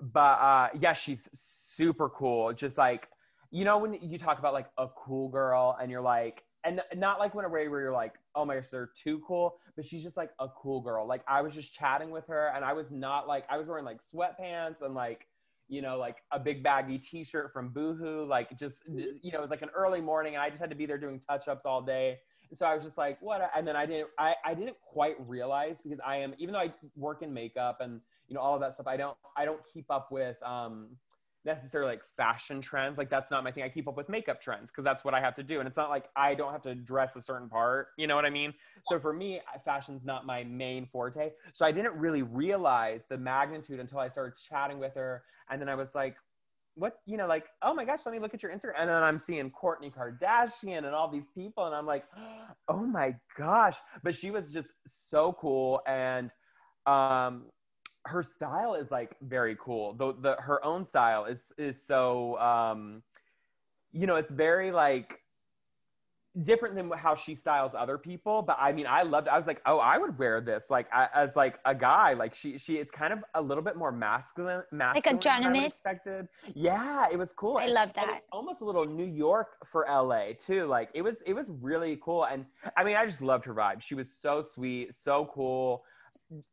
But 0.00 0.38
uh, 0.38 0.68
yeah, 0.78 0.92
she's 0.92 1.28
super 1.32 2.08
cool. 2.08 2.52
Just 2.52 2.78
like 2.78 3.08
you 3.50 3.64
know 3.64 3.78
when 3.78 3.94
you 3.94 4.16
talk 4.16 4.38
about 4.38 4.52
like 4.52 4.68
a 4.78 4.86
cool 4.94 5.28
girl, 5.28 5.76
and 5.80 5.90
you're 5.90 6.02
like, 6.02 6.44
and 6.64 6.82
not 6.96 7.18
like 7.18 7.34
when 7.34 7.44
a 7.44 7.48
way 7.48 7.68
where 7.68 7.80
you're 7.80 7.92
like, 7.92 8.14
oh 8.34 8.44
my 8.44 8.56
gosh, 8.56 8.68
they're 8.68 8.90
too 9.02 9.22
cool, 9.26 9.58
but 9.76 9.86
she's 9.86 10.02
just 10.02 10.16
like 10.16 10.30
a 10.40 10.48
cool 10.48 10.80
girl. 10.80 11.06
Like 11.06 11.22
I 11.28 11.42
was 11.42 11.54
just 11.54 11.72
chatting 11.72 12.10
with 12.10 12.26
her, 12.26 12.52
and 12.54 12.64
I 12.64 12.72
was 12.72 12.90
not 12.90 13.28
like 13.28 13.44
I 13.48 13.58
was 13.58 13.66
wearing 13.66 13.84
like 13.84 14.00
sweatpants 14.02 14.82
and 14.82 14.94
like 14.94 15.26
you 15.68 15.82
know, 15.82 15.98
like 15.98 16.16
a 16.32 16.38
big 16.38 16.62
baggy 16.62 16.98
T-shirt 16.98 17.52
from 17.52 17.68
Boohoo, 17.68 18.24
like 18.24 18.58
just 18.58 18.80
you 18.88 19.32
know, 19.32 19.38
it 19.38 19.42
was 19.42 19.50
like 19.50 19.62
an 19.62 19.70
early 19.74 20.00
morning, 20.00 20.34
and 20.34 20.42
I 20.42 20.48
just 20.48 20.60
had 20.60 20.70
to 20.70 20.76
be 20.76 20.86
there 20.86 20.98
doing 20.98 21.20
touch-ups 21.20 21.64
all 21.66 21.82
day. 21.82 22.18
So 22.54 22.64
I 22.64 22.74
was 22.74 22.82
just 22.82 22.96
like, 22.96 23.18
what? 23.20 23.50
And 23.54 23.68
then 23.68 23.76
I 23.76 23.84
didn't, 23.84 24.08
I, 24.18 24.34
I 24.42 24.54
didn't 24.54 24.78
quite 24.80 25.16
realize 25.28 25.82
because 25.82 26.00
I 26.04 26.16
am, 26.16 26.34
even 26.38 26.54
though 26.54 26.60
I 26.60 26.72
work 26.96 27.20
in 27.22 27.32
makeup 27.32 27.82
and 27.82 28.00
you 28.26 28.34
know 28.34 28.40
all 28.40 28.54
of 28.54 28.62
that 28.62 28.72
stuff, 28.72 28.86
I 28.86 28.96
don't, 28.96 29.16
I 29.36 29.44
don't 29.44 29.60
keep 29.70 29.90
up 29.90 30.10
with 30.10 30.42
um, 30.42 30.96
necessarily 31.44 31.92
like 31.92 32.02
fashion 32.16 32.60
trends. 32.60 32.98
Like 32.98 33.10
that's 33.10 33.30
not 33.30 33.44
my 33.44 33.50
thing. 33.50 33.62
I 33.62 33.68
keep 33.68 33.88
up 33.88 33.96
with 33.96 34.08
makeup 34.08 34.40
trends 34.40 34.70
because 34.70 34.84
that's 34.84 35.04
what 35.04 35.14
I 35.14 35.20
have 35.20 35.34
to 35.36 35.42
do. 35.42 35.60
And 35.60 35.68
it's 35.68 35.76
not 35.76 35.90
like 35.90 36.04
I 36.16 36.34
don't 36.34 36.52
have 36.52 36.62
to 36.62 36.74
dress 36.74 37.16
a 37.16 37.22
certain 37.22 37.48
part. 37.48 37.88
You 37.96 38.06
know 38.06 38.16
what 38.16 38.24
I 38.24 38.30
mean? 38.30 38.52
So 38.86 38.98
for 38.98 39.12
me, 39.12 39.40
fashion's 39.64 40.04
not 40.04 40.26
my 40.26 40.44
main 40.44 40.86
forte. 40.86 41.30
So 41.54 41.64
I 41.64 41.72
didn't 41.72 41.94
really 41.94 42.22
realize 42.22 43.04
the 43.08 43.18
magnitude 43.18 43.80
until 43.80 43.98
I 43.98 44.08
started 44.08 44.38
chatting 44.48 44.78
with 44.78 44.94
her, 44.94 45.22
and 45.50 45.60
then 45.60 45.68
I 45.68 45.74
was 45.74 45.94
like, 45.94 46.16
what 46.78 47.00
you 47.06 47.16
know 47.16 47.26
like 47.26 47.46
oh 47.62 47.74
my 47.74 47.84
gosh 47.84 48.00
let 48.06 48.12
me 48.12 48.20
look 48.20 48.34
at 48.34 48.42
your 48.42 48.52
instagram 48.52 48.74
and 48.78 48.88
then 48.88 49.02
i'm 49.02 49.18
seeing 49.18 49.50
kourtney 49.50 49.92
kardashian 49.92 50.78
and 50.78 50.94
all 50.94 51.08
these 51.10 51.26
people 51.34 51.66
and 51.66 51.74
i'm 51.74 51.86
like 51.86 52.04
oh 52.68 52.86
my 52.86 53.14
gosh 53.36 53.76
but 54.04 54.14
she 54.14 54.30
was 54.30 54.46
just 54.52 54.72
so 54.86 55.36
cool 55.40 55.80
and 55.88 56.30
um 56.86 57.46
her 58.08 58.22
style 58.22 58.74
is 58.74 58.90
like 58.90 59.16
very 59.22 59.56
cool. 59.60 59.92
The, 59.94 60.14
the 60.20 60.36
her 60.40 60.64
own 60.64 60.84
style 60.84 61.24
is 61.26 61.52
is 61.58 61.76
so 61.84 62.38
um 62.38 63.02
you 63.92 64.06
know 64.06 64.16
it's 64.16 64.30
very 64.30 64.70
like 64.72 65.20
different 66.44 66.74
than 66.76 66.88
how 66.92 67.16
she 67.16 67.34
styles 67.34 67.72
other 67.74 67.98
people 67.98 68.42
but 68.42 68.56
i 68.60 68.70
mean 68.70 68.86
i 68.86 69.02
loved 69.02 69.26
i 69.26 69.36
was 69.36 69.46
like 69.48 69.60
oh 69.66 69.78
i 69.78 69.98
would 69.98 70.16
wear 70.18 70.40
this 70.40 70.66
like 70.70 70.86
I, 70.92 71.08
as 71.12 71.34
like 71.34 71.58
a 71.64 71.74
guy. 71.74 72.12
Like 72.12 72.32
she 72.32 72.58
she 72.58 72.76
it's 72.76 72.92
kind 72.92 73.12
of 73.12 73.20
a 73.34 73.42
little 73.42 73.64
bit 73.64 73.76
more 73.76 73.90
masculine 73.90 74.62
masculine 74.70 75.02
than 75.02 75.14
I 75.14 75.14
would 75.16 75.22
Johnny 75.22 75.60
Miss? 75.62 75.72
expected. 75.74 76.28
Yeah 76.54 77.08
it 77.10 77.18
was 77.18 77.32
cool. 77.32 77.56
I 77.56 77.64
And- 77.64 77.72
love 77.74 77.90
that. 77.96 78.08
it's 78.18 78.28
almost 78.30 78.60
a 78.60 78.64
little 78.64 78.84
new 78.84 79.10
york 79.26 79.48
for 79.64 79.86
la 79.88 80.22
too. 80.38 80.66
Like 80.66 80.90
it 80.94 81.02
was 81.02 81.22
it 81.22 81.32
was 81.32 81.46
really 81.60 81.98
cool. 82.04 82.24
And 82.24 82.44
i 82.76 82.84
mean 82.84 82.94
i 82.94 83.04
just 83.04 83.22
loved 83.22 83.44
her 83.46 83.54
vibe. 83.54 83.80
She 83.80 83.96
was 83.96 84.08
so 84.24 84.42
sweet 84.42 84.94
so 84.94 85.30
cool 85.34 85.82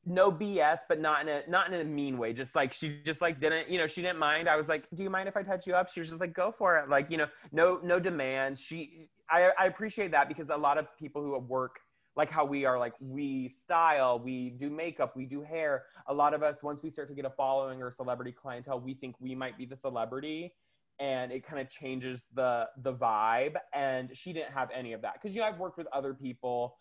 no 0.06 0.32
BS, 0.32 0.80
but 0.88 1.00
not 1.00 1.22
in 1.22 1.30
a 1.30 1.42
not 1.50 1.72
in 1.72 1.80
a 1.80 1.84
mean 1.84 2.18
way. 2.18 2.34
Just 2.34 2.56
like 2.56 2.74
she 2.74 3.02
just 3.06 3.22
like 3.22 3.40
didn't, 3.40 3.70
you 3.70 3.78
know, 3.78 3.88
she 3.88 4.02
didn't 4.02 4.20
mind. 4.20 4.48
I 4.48 4.56
was 4.56 4.68
like, 4.68 4.90
"Do 4.90 5.04
you 5.04 5.10
mind 5.10 5.28
if 5.28 5.38
I 5.38 5.44
touch 5.44 5.68
you 5.68 5.76
up?" 5.76 5.92
She 5.92 6.00
was 6.00 6.10
just 6.10 6.22
like, 6.22 6.34
"Go 6.34 6.52
for 6.52 6.78
it." 6.78 6.90
Like, 6.90 7.10
you 7.10 7.18
know, 7.18 7.28
no 7.52 7.80
no 7.84 8.00
demands. 8.00 8.60
She 8.60 9.10
I 9.30 9.52
I 9.60 9.66
appreciate 9.66 10.12
that 10.12 10.28
because 10.28 10.50
a 10.50 10.58
lot 10.58 10.78
of 10.78 10.88
people 10.98 11.22
who 11.22 11.38
work 11.40 11.80
like 12.16 12.32
how 12.32 12.46
we 12.46 12.66
are 12.66 12.80
like 12.80 12.94
we 13.00 13.50
style, 13.50 14.20
we 14.20 14.52
do 14.52 14.70
makeup, 14.70 15.16
we 15.16 15.26
do 15.26 15.42
hair. 15.42 15.84
A 16.08 16.14
lot 16.14 16.34
of 16.34 16.44
us 16.44 16.64
once 16.64 16.82
we 16.82 16.90
start 16.90 17.10
to 17.10 17.14
get 17.14 17.26
a 17.26 17.30
following 17.30 17.82
or 17.82 17.92
celebrity 17.92 18.32
clientele, 18.32 18.80
we 18.80 18.94
think 18.94 19.16
we 19.20 19.36
might 19.36 19.58
be 19.58 19.66
the 19.66 19.76
celebrity 19.76 20.54
and 21.00 21.32
it 21.32 21.46
kind 21.46 21.62
of 21.62 21.70
changes 21.70 22.28
the 22.36 22.68
the 22.84 22.94
vibe 22.94 23.56
and 23.74 24.16
she 24.16 24.32
didn't 24.32 24.52
have 24.52 24.70
any 24.74 24.94
of 24.94 25.02
that 25.02 25.14
because 25.14 25.36
you 25.36 25.42
know 25.42 25.48
I've 25.48 25.60
worked 25.60 25.78
with 25.78 25.88
other 25.92 26.14
people 26.14 26.78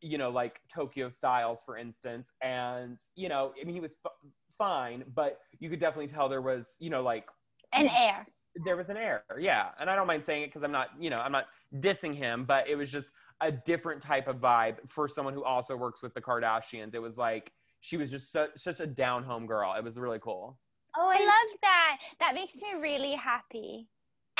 you 0.00 0.18
know, 0.18 0.30
like 0.30 0.60
Tokyo 0.72 1.08
Stylez, 1.08 1.58
for 1.64 1.76
instance. 1.76 2.32
And, 2.42 2.98
you 3.16 3.28
know, 3.28 3.52
I 3.60 3.64
mean, 3.64 3.74
he 3.74 3.80
was 3.80 3.96
f- 4.04 4.12
fine, 4.56 5.04
but 5.14 5.38
you 5.58 5.70
could 5.70 5.80
definitely 5.80 6.08
tell 6.08 6.28
there 6.28 6.42
was, 6.42 6.76
you 6.78 6.90
know, 6.90 7.02
like 7.02 7.26
an 7.72 7.88
air 7.88 8.26
there 8.64 8.76
was 8.76 8.88
an 8.88 8.96
air, 8.96 9.22
Yeah. 9.38 9.68
And 9.80 9.88
I 9.88 9.94
don't 9.94 10.06
mind 10.06 10.24
saying 10.24 10.42
it 10.42 10.46
because 10.46 10.62
I'm 10.62 10.72
not, 10.72 10.88
you 10.98 11.10
know, 11.10 11.18
I'm 11.18 11.32
not 11.32 11.46
dissing 11.76 12.14
him, 12.14 12.44
but 12.44 12.68
it 12.68 12.76
was 12.76 12.90
just 12.90 13.08
a 13.40 13.50
different 13.50 14.02
type 14.02 14.28
of 14.28 14.36
vibe 14.36 14.76
for 14.88 15.08
someone 15.08 15.34
who 15.34 15.44
also 15.44 15.76
works 15.76 16.02
with 16.02 16.14
the 16.14 16.20
Kardashians. 16.20 16.94
It 16.94 16.98
was 17.00 17.16
like 17.16 17.52
she 17.80 17.96
was 17.96 18.10
just 18.10 18.32
su- 18.32 18.48
such 18.56 18.80
a 18.80 18.86
down 18.86 19.22
home 19.22 19.46
girl. 19.46 19.74
It 19.76 19.84
was 19.84 19.96
really 19.96 20.18
cool. 20.18 20.58
Oh, 20.96 21.08
i 21.08 21.18
love 21.18 21.58
that 21.62 21.98
that 22.18 22.34
makes 22.34 22.56
me 22.56 22.80
really 22.80 23.12
happy 23.12 23.86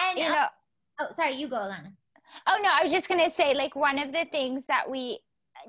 and 0.00 0.18
you 0.18 0.28
know 0.28 0.46
oh, 1.00 1.06
sorry, 1.14 1.34
you 1.34 1.46
go, 1.46 1.56
Alana. 1.56 1.92
Oh 2.48 2.58
no, 2.60 2.70
I 2.72 2.82
was 2.82 2.90
just 2.92 3.08
gonna 3.08 3.30
say 3.30 3.54
like 3.54 3.76
one 3.76 3.98
of 4.00 4.12
the 4.12 4.24
things 4.32 4.64
that 4.66 4.90
we 4.90 5.20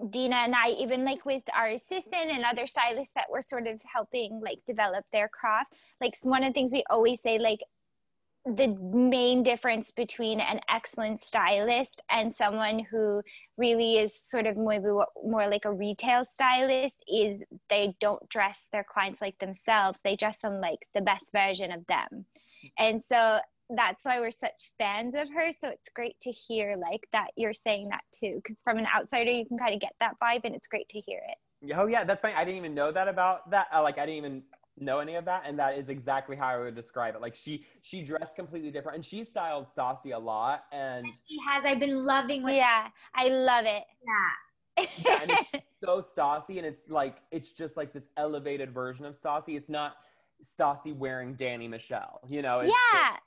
Dina 0.10 0.38
and 0.38 0.56
I 0.56 0.70
even 0.70 1.06
like 1.06 1.26
with 1.26 1.44
our 1.56 1.70
assistant 1.70 2.32
and 2.32 2.44
other 2.44 2.68
stylists 2.68 3.14
that 3.16 3.30
were 3.30 3.42
sort 3.42 3.68
of 3.68 3.82
helping 3.84 4.42
like 4.44 4.60
develop 4.66 5.06
their 5.12 5.28
craft. 5.28 5.74
Like 6.00 6.16
one 6.24 6.44
of 6.44 6.50
the 6.50 6.54
things 6.54 6.72
we 6.72 6.84
always 6.90 7.22
say 7.22 7.40
like 7.40 7.60
the 8.46 8.76
main 8.82 9.44
difference 9.44 9.92
between 9.92 10.40
an 10.40 10.60
excellent 10.68 11.22
stylist 11.22 12.02
and 12.10 12.34
someone 12.34 12.80
who 12.80 13.22
really 13.58 13.98
is 13.98 14.16
sort 14.16 14.48
of 14.48 14.58
maybe 14.58 14.86
more 15.24 15.48
like 15.48 15.66
a 15.66 15.72
retail 15.72 16.24
stylist 16.24 16.96
is 17.08 17.42
they 17.70 17.94
don't 18.00 18.28
dress 18.30 18.68
their 18.72 18.84
clients 18.84 19.22
like 19.22 19.38
themselves 19.38 20.00
they 20.04 20.16
dress 20.16 20.38
them 20.38 20.60
like 20.60 20.80
the 20.96 21.02
best 21.02 21.32
version 21.32 21.72
of 21.72 21.86
them 21.86 22.08
mm-hmm. 22.12 22.68
and 22.80 23.04
so 23.04 23.38
that's 23.76 24.04
why 24.04 24.20
we're 24.20 24.32
such 24.32 24.72
fans 24.78 25.16
of 25.16 25.28
her 25.30 25.52
so 25.52 25.68
it's 25.70 25.90
great 25.96 26.16
to 26.22 26.32
hear 26.32 26.76
like 26.92 27.08
that 27.12 27.28
you're 27.36 27.54
saying 27.54 27.84
that 27.90 28.02
too 28.12 28.40
because 28.44 28.58
from 28.64 28.78
an 28.78 28.88
outsider 28.96 29.32
you 29.32 29.46
can 29.46 29.58
kind 29.58 29.74
of 29.74 29.82
get 29.82 29.94
that 30.00 30.16
vibe 30.22 30.42
and 30.44 30.56
it's 30.56 30.68
great 30.68 30.88
to 30.90 31.00
hear 31.00 31.20
it 31.30 31.38
Oh 31.76 31.88
yeah, 31.88 32.04
that's 32.04 32.22
funny. 32.22 32.34
I 32.34 32.44
didn't 32.44 32.58
even 32.58 32.74
know 32.74 32.92
that 32.92 33.08
about 33.08 33.50
that. 33.52 33.68
Uh, 33.74 33.84
like 33.84 33.98
I 33.98 34.06
didn't 34.06 34.18
even 34.18 34.44
know 34.80 35.00
any 35.00 35.16
of 35.16 35.26
that, 35.26 35.44
and 35.46 35.60
that 35.60 35.78
is 35.78 35.90
exactly 35.90 36.36
how 36.36 36.48
I 36.48 36.58
would 36.58 36.76
describe 36.76 37.16
it. 37.16 37.22
Like 37.22 37.36
she 37.36 37.66
she 37.84 38.02
dressed 38.02 38.36
completely 38.36 38.72
different, 38.72 38.96
and 38.96 39.06
she 39.06 39.24
styled 39.24 39.68
Stassi 39.68 40.16
a 40.16 40.18
lot, 40.18 40.64
and 40.72 41.06
She 41.28 41.38
has. 41.48 41.64
I've 41.66 41.80
been 41.80 42.04
loving 42.04 42.42
what 42.44 42.56
Yeah, 42.56 42.88
I 43.14 43.28
love 43.30 43.66
it. 43.66 43.84
she 44.80 44.88
yeah, 45.06 45.22
and 45.22 45.32
it's 45.54 45.66
so 45.84 46.02
Stassi, 46.02 46.58
and 46.58 46.66
it's 46.66 46.90
like 46.90 47.18
it's 47.30 47.52
just 47.52 47.78
like 47.78 47.94
this 47.94 48.08
elevated 48.18 48.74
version 48.74 49.06
of 49.06 49.14
Stassi. 49.14 49.56
It's 49.56 49.70
not 49.70 49.98
Stassi 50.44 50.96
wearing 50.96 51.36
Dani 51.36 51.70
Michelle, 51.70 52.22
you 52.28 52.42
know? 52.42 52.62
It's, 52.62 52.74
yeah, 52.92 53.18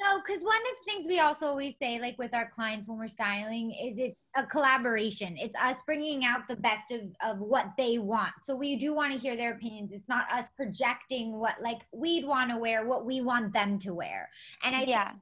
No, 0.00 0.20
because 0.20 0.42
one 0.42 0.56
of 0.56 0.62
the 0.62 0.92
things 0.92 1.06
we 1.06 1.20
also 1.20 1.46
always 1.46 1.74
say, 1.80 2.00
like 2.00 2.18
with 2.18 2.34
our 2.34 2.50
clients 2.50 2.88
when 2.88 2.98
we're 2.98 3.08
styling, 3.08 3.70
is 3.72 3.98
it's 3.98 4.26
a 4.36 4.44
collaboration. 4.44 5.36
It's 5.38 5.56
us 5.56 5.78
bringing 5.86 6.24
out 6.24 6.46
the 6.48 6.56
best 6.56 6.90
of, 6.90 7.00
of 7.24 7.38
what 7.38 7.66
they 7.78 7.98
want. 7.98 8.32
So 8.42 8.56
we 8.56 8.76
do 8.76 8.94
want 8.94 9.12
to 9.12 9.18
hear 9.18 9.36
their 9.36 9.54
opinions. 9.54 9.92
It's 9.92 10.08
not 10.08 10.30
us 10.32 10.46
projecting 10.56 11.38
what 11.38 11.54
like 11.60 11.80
we'd 11.92 12.26
want 12.26 12.50
to 12.50 12.56
wear, 12.56 12.86
what 12.86 13.06
we 13.06 13.20
want 13.20 13.52
them 13.52 13.78
to 13.80 13.94
wear. 13.94 14.28
And 14.64 14.74
I 14.74 14.84
yeah, 14.86 15.12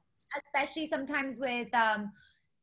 especially 0.45 0.87
sometimes 0.89 1.39
with 1.39 1.73
um 1.73 2.11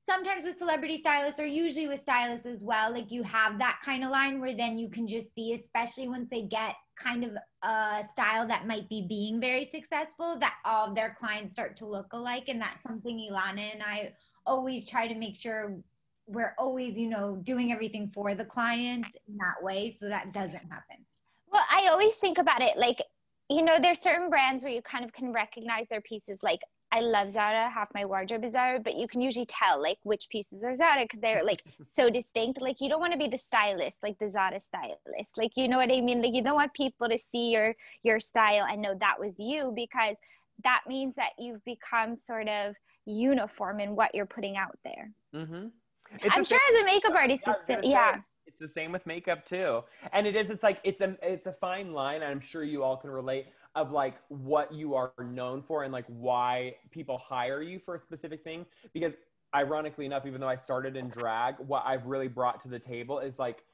sometimes 0.08 0.44
with 0.44 0.58
celebrity 0.58 0.98
stylists 0.98 1.38
or 1.38 1.46
usually 1.46 1.88
with 1.88 2.00
stylists 2.00 2.46
as 2.46 2.62
well 2.62 2.92
like 2.92 3.10
you 3.10 3.22
have 3.22 3.58
that 3.58 3.78
kind 3.84 4.02
of 4.04 4.10
line 4.10 4.40
where 4.40 4.56
then 4.56 4.78
you 4.78 4.88
can 4.88 5.06
just 5.06 5.34
see 5.34 5.52
especially 5.54 6.08
once 6.08 6.28
they 6.30 6.42
get 6.42 6.74
kind 6.96 7.24
of 7.24 7.30
a 7.62 8.02
style 8.12 8.46
that 8.46 8.66
might 8.66 8.88
be 8.88 9.06
being 9.08 9.40
very 9.40 9.64
successful 9.64 10.38
that 10.38 10.54
all 10.64 10.88
of 10.88 10.94
their 10.94 11.16
clients 11.18 11.52
start 11.52 11.76
to 11.76 11.86
look 11.86 12.12
alike 12.12 12.44
and 12.48 12.60
that's 12.60 12.82
something 12.82 13.28
Ilana 13.30 13.72
and 13.72 13.82
I 13.82 14.12
always 14.46 14.86
try 14.86 15.06
to 15.06 15.14
make 15.14 15.36
sure 15.36 15.76
we're 16.26 16.54
always 16.58 16.96
you 16.96 17.08
know 17.08 17.36
doing 17.42 17.72
everything 17.72 18.10
for 18.14 18.34
the 18.34 18.44
client 18.44 19.04
in 19.28 19.36
that 19.36 19.62
way 19.62 19.90
so 19.90 20.08
that 20.08 20.32
doesn't 20.32 20.54
happen 20.70 21.04
Well, 21.52 21.64
I 21.70 21.88
always 21.88 22.14
think 22.14 22.38
about 22.38 22.62
it 22.62 22.76
like, 22.76 23.02
you 23.48 23.62
know, 23.62 23.76
there's 23.80 24.00
certain 24.00 24.30
brands 24.30 24.62
where 24.62 24.72
you 24.72 24.82
kind 24.82 25.04
of 25.04 25.12
can 25.12 25.32
recognize 25.32 25.88
their 25.88 26.00
pieces. 26.00 26.38
Like, 26.42 26.60
I 26.92 27.00
love 27.00 27.30
Zara, 27.30 27.70
half 27.70 27.88
my 27.94 28.04
wardrobe 28.04 28.44
is 28.44 28.52
Zara, 28.52 28.80
but 28.80 28.96
you 28.96 29.06
can 29.06 29.20
usually 29.20 29.46
tell 29.46 29.80
like 29.80 29.98
which 30.02 30.28
pieces 30.28 30.62
are 30.64 30.74
Zara 30.74 31.02
because 31.02 31.20
they're 31.20 31.44
like 31.44 31.62
so 31.86 32.10
distinct. 32.10 32.60
Like, 32.60 32.80
you 32.80 32.88
don't 32.88 33.00
want 33.00 33.12
to 33.12 33.18
be 33.18 33.28
the 33.28 33.36
stylist, 33.38 33.98
like 34.02 34.18
the 34.18 34.26
Zara 34.28 34.58
stylist. 34.58 35.38
Like, 35.38 35.52
you 35.56 35.68
know 35.68 35.76
what 35.78 35.92
I 35.92 36.00
mean? 36.00 36.20
Like, 36.20 36.34
you 36.34 36.42
don't 36.42 36.56
want 36.56 36.74
people 36.74 37.08
to 37.08 37.16
see 37.18 37.50
your 37.50 37.74
your 38.02 38.18
style 38.20 38.66
and 38.68 38.82
know 38.82 38.94
that 38.98 39.20
was 39.20 39.34
you 39.38 39.72
because 39.74 40.16
that 40.64 40.80
means 40.88 41.14
that 41.16 41.30
you've 41.38 41.64
become 41.64 42.16
sort 42.16 42.48
of 42.48 42.74
uniform 43.06 43.80
in 43.80 43.94
what 43.96 44.14
you're 44.14 44.26
putting 44.26 44.56
out 44.56 44.78
there. 44.84 45.12
hmm 45.32 45.68
I'm 46.28 46.44
sure 46.44 46.58
as 46.74 46.80
a 46.82 46.84
makeup 46.84 47.12
artist, 47.14 47.42
Yeah, 47.46 47.54
it's 47.56 47.66
say, 47.66 47.78
yeah. 47.84 48.16
it's 48.46 48.58
the 48.58 48.68
same 48.68 48.90
with 48.90 49.06
makeup 49.06 49.46
too 49.46 49.82
and 50.12 50.26
it 50.26 50.34
is 50.34 50.50
it's 50.50 50.62
like 50.64 50.80
it's 50.82 51.00
a 51.00 51.16
it's 51.22 51.46
a 51.46 51.52
fine 51.52 51.92
line 51.92 52.20
i'm 52.22 52.40
sure 52.40 52.64
you 52.64 52.82
all 52.82 52.96
can 52.96 53.10
relate 53.10 53.46
of 53.74 53.92
like 53.92 54.16
what 54.28 54.72
you 54.72 54.94
are 54.94 55.12
known 55.20 55.62
for 55.62 55.84
and 55.84 55.92
like 55.92 56.06
why 56.08 56.74
people 56.90 57.18
hire 57.18 57.62
you 57.62 57.78
for 57.78 57.94
a 57.94 57.98
specific 57.98 58.42
thing. 58.42 58.66
Because 58.92 59.16
ironically 59.54 60.06
enough 60.06 60.26
even 60.26 60.40
though 60.40 60.48
i 60.48 60.54
started 60.54 60.96
in 60.96 61.08
drag 61.08 61.56
what 61.66 61.82
i've 61.84 62.06
really 62.06 62.28
brought 62.28 62.60
to 62.60 62.68
the 62.68 62.78
table 62.78 63.18
is 63.18 63.36
like 63.36 63.64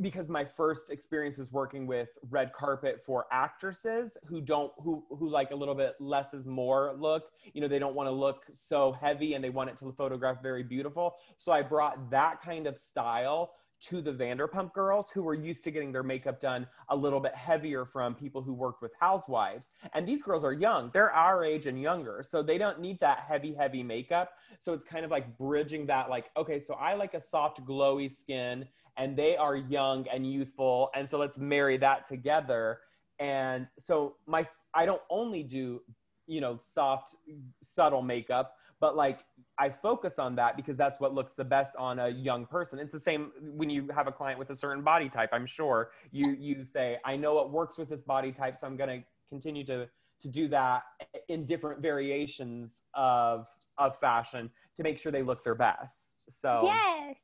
because 0.00 0.28
my 0.28 0.44
first 0.44 0.90
experience 0.90 1.36
was 1.36 1.50
working 1.52 1.86
with 1.86 2.08
red 2.30 2.52
carpet 2.52 3.00
for 3.04 3.26
actresses 3.32 4.16
who 4.26 4.40
don't 4.40 4.72
who 4.78 5.04
who 5.10 5.28
like 5.28 5.50
a 5.50 5.54
little 5.54 5.74
bit 5.74 5.94
less 6.00 6.34
is 6.34 6.46
more 6.46 6.94
look. 6.98 7.30
You 7.52 7.60
know 7.60 7.68
they 7.68 7.78
don't 7.78 7.94
want 7.94 8.06
to 8.06 8.12
look 8.12 8.44
so 8.50 8.92
heavy 8.92 9.34
and 9.34 9.44
they 9.44 9.50
want 9.50 9.70
it 9.70 9.76
to 9.78 9.92
photograph 9.92 10.42
very 10.42 10.62
beautiful. 10.62 11.16
So 11.38 11.52
i 11.52 11.62
brought 11.62 12.10
that 12.10 12.42
kind 12.42 12.66
of 12.66 12.78
style 12.78 13.52
to 13.88 14.00
the 14.00 14.12
Vanderpump 14.12 14.72
girls 14.72 15.10
who 15.10 15.22
were 15.22 15.34
used 15.34 15.64
to 15.64 15.70
getting 15.70 15.92
their 15.92 16.02
makeup 16.02 16.40
done 16.40 16.66
a 16.88 16.96
little 16.96 17.20
bit 17.20 17.34
heavier 17.34 17.84
from 17.84 18.14
people 18.14 18.42
who 18.42 18.52
worked 18.52 18.80
with 18.80 18.92
housewives. 18.98 19.70
And 19.92 20.06
these 20.06 20.22
girls 20.22 20.44
are 20.44 20.52
young, 20.52 20.90
they're 20.92 21.12
our 21.12 21.44
age 21.44 21.66
and 21.66 21.80
younger. 21.80 22.22
So 22.26 22.42
they 22.42 22.58
don't 22.58 22.80
need 22.80 23.00
that 23.00 23.20
heavy, 23.28 23.54
heavy 23.54 23.82
makeup. 23.82 24.32
So 24.60 24.72
it's 24.72 24.84
kind 24.84 25.04
of 25.04 25.10
like 25.10 25.36
bridging 25.36 25.86
that, 25.86 26.08
like, 26.08 26.30
okay, 26.36 26.58
so 26.58 26.74
I 26.74 26.94
like 26.94 27.14
a 27.14 27.20
soft, 27.20 27.64
glowy 27.64 28.10
skin 28.10 28.66
and 28.96 29.16
they 29.16 29.36
are 29.36 29.56
young 29.56 30.06
and 30.12 30.30
youthful. 30.30 30.90
And 30.94 31.08
so 31.08 31.18
let's 31.18 31.38
marry 31.38 31.76
that 31.78 32.06
together. 32.06 32.80
And 33.18 33.68
so 33.78 34.16
my, 34.26 34.44
I 34.72 34.86
don't 34.86 35.02
only 35.10 35.42
do, 35.42 35.82
you 36.26 36.40
know, 36.40 36.56
soft, 36.58 37.16
subtle 37.62 38.02
makeup, 38.02 38.54
but 38.80 38.96
like 38.96 39.24
I 39.58 39.70
focus 39.70 40.18
on 40.18 40.34
that 40.36 40.56
because 40.56 40.76
that's 40.76 41.00
what 41.00 41.14
looks 41.14 41.34
the 41.34 41.44
best 41.44 41.76
on 41.76 41.98
a 41.98 42.08
young 42.08 42.46
person. 42.46 42.78
It's 42.78 42.92
the 42.92 43.00
same 43.00 43.32
when 43.40 43.70
you 43.70 43.88
have 43.94 44.06
a 44.06 44.12
client 44.12 44.38
with 44.38 44.50
a 44.50 44.56
certain 44.56 44.82
body 44.82 45.08
type. 45.08 45.30
I'm 45.32 45.46
sure 45.46 45.90
you 46.10 46.36
you 46.38 46.64
say, 46.64 46.98
I 47.04 47.16
know 47.16 47.34
what 47.34 47.50
works 47.50 47.78
with 47.78 47.88
this 47.88 48.02
body 48.02 48.32
type, 48.32 48.56
so 48.56 48.66
I'm 48.66 48.76
going 48.76 49.00
to 49.00 49.06
continue 49.28 49.64
to 49.66 49.88
to 50.20 50.28
do 50.28 50.48
that 50.48 50.82
in 51.28 51.44
different 51.44 51.80
variations 51.80 52.82
of 52.94 53.46
of 53.78 53.98
fashion 53.98 54.50
to 54.76 54.82
make 54.82 54.98
sure 54.98 55.12
they 55.12 55.22
look 55.22 55.44
their 55.44 55.54
best. 55.54 56.24
So 56.28 56.62
Yes. 56.64 57.16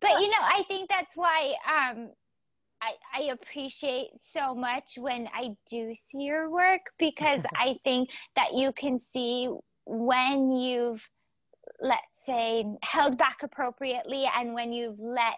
But 0.00 0.20
you 0.20 0.28
know, 0.28 0.40
I 0.40 0.62
think 0.68 0.88
that's 0.88 1.16
why 1.16 1.54
um 1.66 2.10
I, 2.82 2.94
I 3.16 3.22
appreciate 3.30 4.10
so 4.20 4.54
much 4.56 4.94
when 4.98 5.28
I 5.32 5.50
do 5.70 5.94
see 5.94 6.22
your 6.22 6.50
work 6.50 6.80
because 6.98 7.42
I 7.56 7.74
think 7.84 8.10
that 8.34 8.54
you 8.54 8.72
can 8.72 8.98
see 8.98 9.48
when 9.84 10.52
you've, 10.52 11.08
let's 11.80 12.02
say, 12.14 12.64
held 12.82 13.18
back 13.18 13.38
appropriately 13.42 14.28
and 14.36 14.54
when 14.54 14.72
you've 14.72 14.98
let 14.98 15.36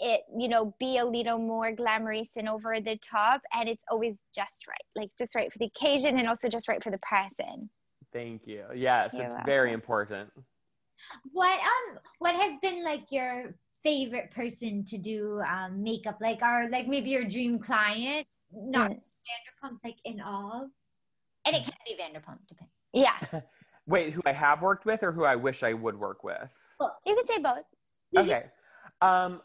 it, 0.00 0.20
you 0.38 0.48
know, 0.48 0.74
be 0.78 0.98
a 0.98 1.04
little 1.04 1.38
more 1.38 1.72
glamorous 1.72 2.36
and 2.36 2.48
over 2.48 2.80
the 2.80 2.96
top. 2.98 3.40
And 3.52 3.68
it's 3.68 3.84
always 3.90 4.16
just 4.34 4.66
right, 4.68 4.76
like 4.96 5.10
just 5.18 5.34
right 5.34 5.52
for 5.52 5.58
the 5.58 5.66
occasion 5.66 6.18
and 6.18 6.28
also 6.28 6.48
just 6.48 6.68
right 6.68 6.82
for 6.82 6.90
the 6.90 6.98
person. 6.98 7.70
thank 8.12 8.46
you. 8.46 8.64
Yes, 8.74 9.12
You're 9.14 9.24
it's 9.24 9.34
very 9.44 9.72
important. 9.72 10.30
What 11.32 11.58
um 11.60 11.98
what 12.18 12.34
has 12.34 12.56
been 12.60 12.84
like 12.84 13.04
your 13.10 13.54
favorite 13.84 14.30
person 14.32 14.84
to 14.86 14.98
do 14.98 15.40
um 15.40 15.82
makeup? 15.82 16.18
Like 16.20 16.42
our 16.42 16.68
like 16.70 16.88
maybe 16.88 17.10
your 17.10 17.24
dream 17.24 17.58
client, 17.58 18.26
not 18.52 18.90
Mm. 18.90 19.00
Vanderpump, 19.28 19.78
like 19.84 19.96
in 20.04 20.20
all. 20.20 20.68
And 21.46 21.56
it 21.56 21.62
can 21.62 21.72
be 21.86 21.94
Vanderpump, 22.00 22.38
depends. 22.48 22.72
Yeah, 22.98 23.16
Wait, 23.86 24.12
who 24.12 24.20
I 24.26 24.32
have 24.32 24.60
worked 24.60 24.84
with 24.84 25.02
or 25.02 25.12
who 25.12 25.24
I 25.24 25.36
wish 25.36 25.62
I 25.62 25.72
would 25.72 25.98
work 25.98 26.24
with? 26.24 26.48
Well, 26.80 26.98
you 27.06 27.14
can 27.14 27.26
say 27.26 27.38
both. 27.40 27.64
Okay. 28.16 28.44
Um, 29.00 29.40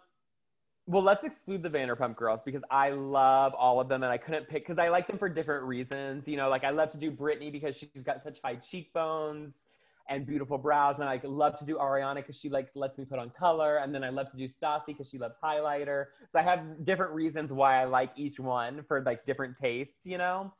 well, 0.86 1.02
let's 1.04 1.24
exclude 1.24 1.64
the 1.64 1.70
Vanderpump 1.70 2.16
girls 2.18 2.42
because 2.42 2.64
I 2.70 2.90
love 2.90 3.54
all 3.54 3.80
of 3.80 3.88
them 3.88 4.04
and 4.04 4.12
I 4.12 4.18
couldn't 4.18 4.50
pick 4.50 4.64
because 4.68 4.80
I 4.80 4.90
like 4.90 5.08
them 5.08 5.18
for 5.18 5.30
different 5.30 5.64
reasons. 5.66 6.28
You 6.28 6.36
know, 6.36 6.50
like 6.50 6.64
I 6.64 6.72
love 6.72 6.90
to 6.92 6.98
do 6.98 7.10
Brittany 7.12 7.52
because 7.52 7.78
she's 7.78 7.90
got 8.04 8.22
such 8.22 8.40
high 8.44 8.56
cheekbones 8.56 9.64
and 10.10 10.26
beautiful 10.26 10.58
brows, 10.58 11.00
and 11.00 11.08
I 11.08 11.22
love 11.24 11.58
to 11.60 11.66
do 11.66 11.78
Ariana 11.78 12.16
because 12.16 12.38
she 12.38 12.50
like 12.50 12.70
lets 12.76 12.98
me 12.98 13.06
put 13.06 13.20
on 13.20 13.30
color, 13.30 13.78
and 13.78 13.96
then 13.96 14.04
I 14.04 14.10
love 14.10 14.30
to 14.32 14.38
do 14.38 14.50
Stassi 14.50 14.88
because 14.88 15.10
she 15.10 15.18
loves 15.18 15.38
highlighter. 15.42 16.08
So 16.28 16.40
I 16.40 16.42
have 16.42 16.84
different 16.84 17.14
reasons 17.14 17.54
why 17.54 17.82
I 17.82 17.86
like 17.86 18.12
each 18.18 18.40
one 18.40 18.84
for 18.84 19.02
like 19.02 19.24
different 19.24 19.56
tastes, 19.58 20.06
you 20.06 20.18
know. 20.18 20.54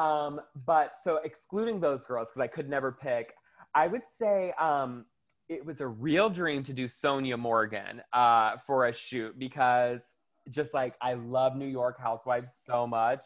Um, 0.00 0.40
but 0.64 0.92
so 1.04 1.20
excluding 1.24 1.78
those 1.78 2.02
girls 2.02 2.28
because 2.30 2.42
I 2.42 2.46
could 2.46 2.70
never 2.70 2.90
pick, 2.90 3.34
I 3.74 3.86
would 3.86 4.06
say 4.10 4.52
um, 4.58 5.04
it 5.50 5.64
was 5.64 5.82
a 5.82 5.86
real 5.86 6.30
dream 6.30 6.64
to 6.64 6.72
do 6.72 6.86
Sonja 6.88 7.38
Morgan 7.38 8.00
uh, 8.14 8.56
for 8.66 8.86
a 8.86 8.94
shoot 8.94 9.38
because 9.38 10.14
just 10.50 10.72
like 10.72 10.94
I 11.02 11.14
love 11.14 11.54
New 11.54 11.66
York 11.66 12.00
Housewives 12.00 12.62
so 12.64 12.86
much. 12.86 13.24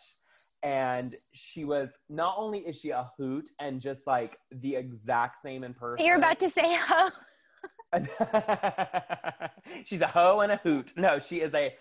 And 0.65 1.15
she 1.33 1.65
was 1.65 1.97
not 2.09 2.35
only 2.37 2.59
is 2.61 2.81
she 2.81 2.91
a 2.91 3.09
hoot 3.17 3.51
and 3.61 3.81
just 3.81 4.05
like 4.09 4.37
the 4.51 4.75
exact 4.75 5.41
same 5.41 5.63
in 5.63 5.75
person. 5.75 6.05
You're 6.05 6.17
about 6.17 6.41
to 6.41 6.51
say, 6.51 6.65
oh, 6.67 7.11
she's 9.85 10.01
a 10.01 10.09
hoe 10.09 10.41
and 10.41 10.51
a 10.51 10.57
hoot. 10.57 10.93
No, 10.97 11.21
she 11.21 11.41
is 11.41 11.55
a 11.55 11.73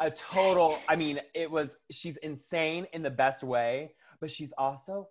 a 0.00 0.10
total. 0.10 0.78
I 0.88 0.96
mean, 0.96 1.20
it 1.34 1.48
was 1.48 1.76
she's 1.92 2.16
insane 2.16 2.88
in 2.92 3.02
the 3.02 3.10
best 3.10 3.44
way, 3.44 3.92
but 4.20 4.30
she's 4.30 4.52
also 4.58 5.08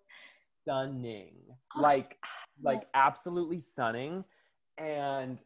stunning. 0.62 1.36
Oh, 1.76 1.82
like 1.82 2.18
like 2.62 2.84
absolutely 2.94 3.62
stunning 3.62 4.24
and 4.78 5.38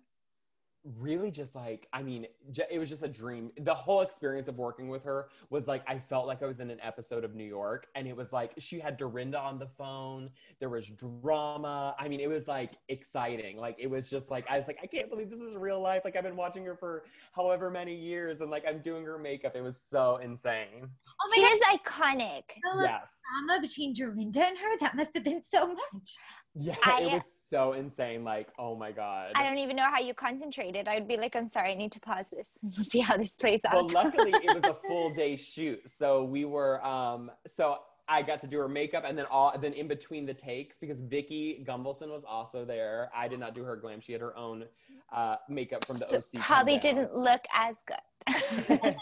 really 0.99 1.31
just 1.31 1.55
like 1.55 1.87
i 1.93 2.03
mean 2.03 2.27
it 2.69 2.77
was 2.77 2.89
just 2.89 3.03
a 3.03 3.07
dream. 3.07 3.51
The 3.61 3.73
whole 3.73 4.01
experience 4.01 4.49
of 4.49 4.57
working 4.57 4.89
with 4.89 5.03
her 5.03 5.29
was 5.49 5.67
like 5.67 5.81
i 5.87 5.97
felt 5.97 6.27
like 6.27 6.43
i 6.43 6.45
was 6.45 6.59
in 6.59 6.69
an 6.69 6.79
episode 6.81 7.23
of 7.23 7.35
new 7.35 7.45
york 7.45 7.87
and 7.95 8.05
it 8.05 8.15
was 8.15 8.33
like 8.33 8.51
she 8.57 8.79
had 8.79 8.97
dorinda 8.97 9.39
on 9.39 9.57
the 9.59 9.67
phone. 9.77 10.29
There 10.59 10.69
was 10.69 10.87
drama. 10.87 11.95
I 11.97 12.07
mean 12.09 12.19
it 12.19 12.27
was 12.27 12.47
like 12.47 12.73
exciting. 12.89 13.57
Like 13.57 13.77
it 13.79 13.87
was 13.87 14.09
just 14.09 14.29
like 14.29 14.45
i 14.49 14.57
was 14.57 14.67
like 14.67 14.77
i 14.83 14.85
can't 14.85 15.09
believe 15.09 15.29
this 15.29 15.39
is 15.39 15.55
real 15.55 15.79
life. 15.79 16.01
Like 16.03 16.15
i've 16.17 16.23
been 16.23 16.35
watching 16.35 16.65
her 16.65 16.75
for 16.75 17.05
however 17.33 17.69
many 17.71 17.95
years 17.95 18.41
and 18.41 18.51
like 18.51 18.65
i'm 18.67 18.79
doing 18.81 19.05
her 19.05 19.17
makeup. 19.17 19.55
It 19.55 19.61
was 19.61 19.81
so 19.81 20.17
insane. 20.17 20.83
Oh 20.83 21.31
she 21.33 21.41
my 21.43 21.47
god, 21.49 21.55
is 21.55 21.79
iconic. 21.79 22.43
the 22.61 22.83
yes. 22.83 23.09
drama 23.47 23.61
between 23.61 23.93
Dorinda 23.93 24.45
and 24.45 24.57
her, 24.57 24.77
that 24.79 24.95
must 24.95 25.13
have 25.13 25.23
been 25.23 25.41
so 25.41 25.67
much. 25.67 26.17
yeah 26.55 26.75
I- 26.83 27.01
it 27.03 27.13
was 27.13 27.23
so 27.53 27.73
insane. 27.73 28.23
Like, 28.23 28.47
oh 28.57 28.75
my 28.75 28.91
god. 28.91 29.31
I 29.35 29.43
don't 29.43 29.59
even 29.59 29.75
know 29.75 29.87
how 29.89 29.99
you 29.99 30.15
concentrated. 30.15 30.87
I 30.87 30.95
would 30.95 31.07
be 31.07 31.17
like, 31.17 31.35
I'm 31.35 31.47
sorry, 31.47 31.71
I 31.71 31.75
need 31.75 31.91
to 31.91 31.99
pause 31.99 32.31
this 32.31 32.49
and 32.63 32.73
see 32.73 32.99
how 32.99 33.15
this 33.15 33.35
plays 33.35 33.63
out. 33.63 33.75
Well, 33.75 33.89
luckily 33.89 34.31
it 34.31 34.55
was 34.55 34.63
a 34.63 34.73
full 34.87 35.13
day 35.13 35.35
shoot, 35.35 35.79
so 35.87 36.23
we 36.23 36.45
were. 36.45 36.83
Um, 36.83 37.29
so 37.47 37.79
I 38.07 38.23
got 38.23 38.41
to 38.41 38.47
do 38.47 38.57
her 38.57 38.67
makeup, 38.67 39.03
and 39.05 39.15
then 39.17 39.25
all 39.29 39.55
then 39.57 39.73
in 39.73 39.87
between 39.87 40.25
the 40.25 40.33
takes 40.33 40.77
because 40.77 40.99
Vicki 40.99 41.63
Gunvalson 41.67 42.09
was 42.09 42.23
also 42.27 42.65
there. 42.65 43.09
I 43.15 43.27
did 43.27 43.39
not 43.39 43.53
do 43.53 43.63
her 43.63 43.75
glam; 43.75 44.01
she 44.01 44.13
had 44.13 44.21
her 44.21 44.35
own 44.35 44.65
uh, 45.13 45.35
makeup 45.47 45.85
from 45.85 45.99
the 45.99 46.05
So 46.05 46.17
OC. 46.17 46.43
probably 46.43 46.77
didn't 46.77 47.13
look 47.13 47.41
as 47.53 47.77
good. 47.85 47.97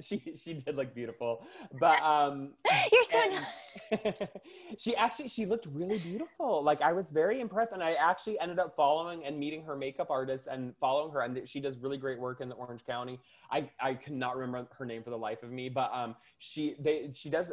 she 0.00 0.22
she 0.36 0.54
did 0.54 0.76
look 0.76 0.94
beautiful, 0.94 1.44
but 1.80 2.00
um, 2.00 2.50
You're 2.92 3.04
so 3.04 3.20
nice. 3.28 4.28
she 4.78 4.94
actually 4.94 5.28
she 5.28 5.46
looked 5.46 5.66
really 5.66 5.98
beautiful. 5.98 6.62
Like 6.62 6.80
I 6.80 6.92
was 6.92 7.10
very 7.10 7.40
impressed, 7.40 7.72
and 7.72 7.82
I 7.82 7.94
actually 7.94 8.38
ended 8.38 8.60
up 8.60 8.74
following 8.76 9.24
and 9.24 9.36
meeting 9.38 9.64
her 9.64 9.74
makeup 9.74 10.10
artist 10.10 10.46
and 10.50 10.74
following 10.80 11.12
her, 11.12 11.22
and 11.22 11.48
she 11.48 11.58
does 11.60 11.76
really 11.78 11.96
great 11.96 12.20
work 12.20 12.40
in 12.40 12.48
the 12.48 12.54
Orange 12.54 12.84
County. 12.86 13.18
I 13.50 13.68
I 13.80 13.94
cannot 13.94 14.36
remember 14.36 14.68
her 14.78 14.86
name 14.86 15.02
for 15.02 15.10
the 15.10 15.18
life 15.18 15.42
of 15.42 15.50
me, 15.50 15.68
but 15.68 15.90
um 15.92 16.14
she 16.38 16.76
they 16.78 17.10
she 17.12 17.30
does 17.30 17.50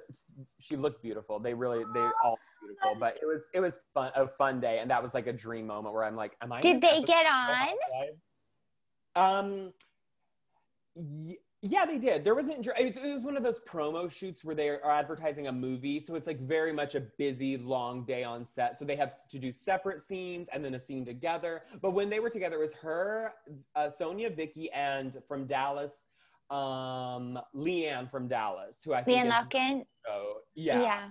she 0.60 0.76
looked 0.76 1.02
beautiful. 1.02 1.40
They 1.40 1.56
really 1.56 1.84
they 1.94 2.08
all 2.24 2.38
beautiful, 2.62 2.96
but 3.00 3.18
it 3.22 3.26
was 3.26 3.44
it 3.54 3.60
was 3.60 3.80
fun 3.94 4.12
a 4.16 4.28
fun 4.28 4.60
day, 4.60 4.80
and 4.80 4.90
that 4.92 5.02
was 5.02 5.14
like 5.14 5.28
a 5.28 5.34
dream 5.34 5.68
moment 5.68 5.94
where 5.94 6.04
I'm 6.04 6.16
like, 6.16 6.34
am 6.42 6.52
I? 6.52 6.60
Did 6.62 6.82
they 6.82 7.02
get 7.02 7.26
on? 7.26 7.68
Um. 9.16 9.74
y- 10.96 11.38
Yeah, 11.64 11.86
they 11.86 11.98
did. 12.00 12.24
There 12.24 12.34
wasn't. 12.34 12.66
It 12.66 12.96
was, 12.98 13.22
one 13.22 13.38
of 13.38 13.44
those 13.44 13.60
promo 13.70 14.10
shoots 14.12 14.44
where 14.44 14.56
they 14.56 14.70
are 14.70 14.90
advertising 14.90 15.46
a 15.48 15.52
movie, 15.52 16.00
so 16.00 16.16
it's 16.16 16.26
like 16.26 16.40
very 16.40 16.74
much 16.74 16.96
a 16.96 17.02
busy, 17.20 17.58
long 17.58 18.04
day 18.06 18.24
on 18.24 18.46
set. 18.46 18.78
So 18.80 18.86
they 18.86 18.96
have 18.96 19.28
to 19.30 19.38
do 19.38 19.52
separate 19.52 20.02
scenes 20.02 20.48
and 20.54 20.64
then 20.66 20.74
a 20.74 20.80
scene 20.80 21.06
together. 21.06 21.62
But 21.82 21.92
when 21.92 22.10
they 22.10 22.20
were 22.20 22.32
together, 22.32 22.56
it 22.56 22.62
was 22.62 22.74
her, 22.82 23.34
uh, 23.76 23.90
Sonja, 24.00 24.36
Vicki, 24.36 24.72
and 24.72 25.18
from 25.28 25.46
Dallas, 25.46 26.06
um, 26.50 27.40
LeeAnne 27.56 28.10
from 28.10 28.28
Dallas, 28.28 28.82
who 28.84 28.94
I 28.94 29.04
think 29.04 29.26
LeeAnne 29.26 29.32
Locken? 29.32 29.86
so 30.06 30.14
yeah. 30.56 30.82
Yeah. 30.82 31.08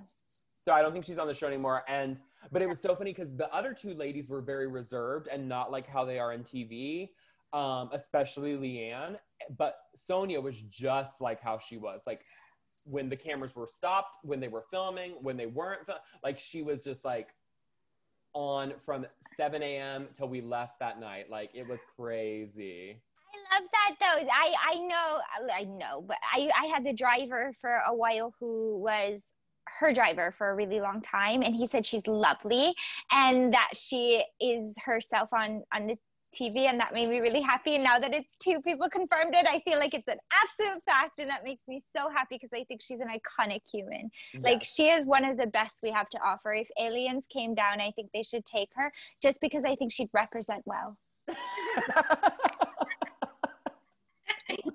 So 0.70 0.74
I 0.74 0.82
don't 0.82 0.92
think 0.92 1.04
she's 1.04 1.18
on 1.18 1.26
the 1.26 1.34
show 1.34 1.48
anymore. 1.48 1.82
And 1.88 2.20
but 2.52 2.62
it 2.62 2.68
was 2.68 2.80
so 2.80 2.94
funny 2.94 3.12
because 3.12 3.36
the 3.36 3.52
other 3.52 3.74
two 3.74 3.92
ladies 3.92 4.28
were 4.28 4.40
very 4.40 4.68
reserved 4.68 5.26
and 5.26 5.48
not 5.48 5.72
like 5.72 5.84
how 5.88 6.04
they 6.04 6.20
are 6.20 6.32
in 6.32 6.44
TV, 6.44 7.08
um, 7.52 7.90
especially 7.92 8.52
LeeAnne. 8.52 9.16
But 9.58 9.78
Sonja 9.98 10.40
was 10.40 10.60
just 10.70 11.20
like 11.20 11.40
how 11.40 11.58
she 11.58 11.76
was, 11.76 12.04
like 12.06 12.22
when 12.86 13.08
the 13.08 13.16
cameras 13.16 13.56
were 13.56 13.66
stopped, 13.66 14.18
when 14.22 14.38
they 14.38 14.46
were 14.46 14.62
filming, 14.70 15.14
when 15.20 15.36
they 15.36 15.46
weren't, 15.46 15.84
fil- 15.86 15.96
like 16.22 16.38
she 16.38 16.62
was 16.62 16.84
just 16.84 17.04
like 17.04 17.30
on 18.32 18.74
from 18.78 19.06
7 19.36 19.60
a.m. 19.64 20.06
till 20.14 20.28
we 20.28 20.40
left 20.40 20.78
that 20.78 21.00
night. 21.00 21.28
Like 21.28 21.50
it 21.52 21.66
was 21.68 21.80
crazy. 21.96 23.02
I 23.34 23.58
love 23.58 23.68
that 23.72 23.96
though. 23.98 24.28
I 24.32 24.54
I 24.72 24.78
know 24.86 25.18
I 25.52 25.64
know, 25.64 26.04
but 26.06 26.18
I 26.32 26.48
I 26.56 26.66
had 26.66 26.84
the 26.84 26.92
driver 26.92 27.52
for 27.60 27.80
a 27.88 27.92
while 27.92 28.32
who 28.38 28.78
was 28.78 29.24
her 29.78 29.92
driver 29.92 30.32
for 30.32 30.50
a 30.50 30.54
really 30.54 30.80
long 30.80 31.00
time 31.00 31.42
and 31.42 31.54
he 31.54 31.66
said 31.66 31.86
she's 31.86 32.06
lovely 32.06 32.74
and 33.10 33.52
that 33.54 33.70
she 33.74 34.24
is 34.40 34.74
herself 34.84 35.28
on 35.32 35.62
on 35.72 35.86
the 35.86 35.96
TV 36.32 36.68
and 36.68 36.78
that 36.78 36.94
made 36.94 37.08
me 37.08 37.18
really 37.18 37.40
happy. 37.40 37.74
And 37.74 37.82
now 37.82 37.98
that 37.98 38.14
it's 38.14 38.36
two 38.40 38.60
people 38.60 38.88
confirmed 38.88 39.34
it 39.34 39.46
I 39.48 39.60
feel 39.60 39.78
like 39.78 39.94
it's 39.94 40.06
an 40.06 40.18
absolute 40.42 40.80
fact 40.84 41.18
and 41.18 41.28
that 41.28 41.42
makes 41.42 41.62
me 41.66 41.82
so 41.96 42.08
happy 42.08 42.38
because 42.40 42.50
I 42.54 42.64
think 42.64 42.80
she's 42.82 43.00
an 43.00 43.08
iconic 43.08 43.62
human. 43.72 44.10
Like 44.40 44.62
she 44.62 44.90
is 44.90 45.04
one 45.06 45.24
of 45.24 45.36
the 45.36 45.48
best 45.48 45.80
we 45.82 45.90
have 45.90 46.08
to 46.10 46.18
offer. 46.18 46.52
If 46.52 46.68
aliens 46.78 47.26
came 47.26 47.54
down 47.54 47.80
I 47.80 47.90
think 47.92 48.10
they 48.14 48.22
should 48.22 48.44
take 48.44 48.68
her 48.76 48.92
just 49.20 49.40
because 49.40 49.64
I 49.64 49.74
think 49.74 49.92
she'd 49.92 50.10
represent 50.12 50.62
well. 50.66 50.96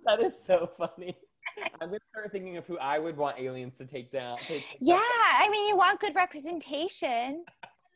That 0.06 0.22
is 0.22 0.40
so 0.40 0.70
funny. 0.78 1.18
I'm 1.82 1.90
gonna 1.90 2.00
start 2.12 2.32
thinking 2.32 2.58
of 2.58 2.66
who 2.66 2.78
I 2.78 3.00
would 3.00 3.18
want 3.18 3.40
aliens 3.40 3.78
to 3.78 3.86
take 3.86 4.12
down. 4.12 4.38
Take, 4.40 4.48
take 4.70 4.78
yeah 4.82 4.96
down. 4.96 5.04
I 5.42 5.50
mean 5.50 5.68
you 5.68 5.78
want 5.78 6.00
good 6.00 6.16
representation 6.16 7.44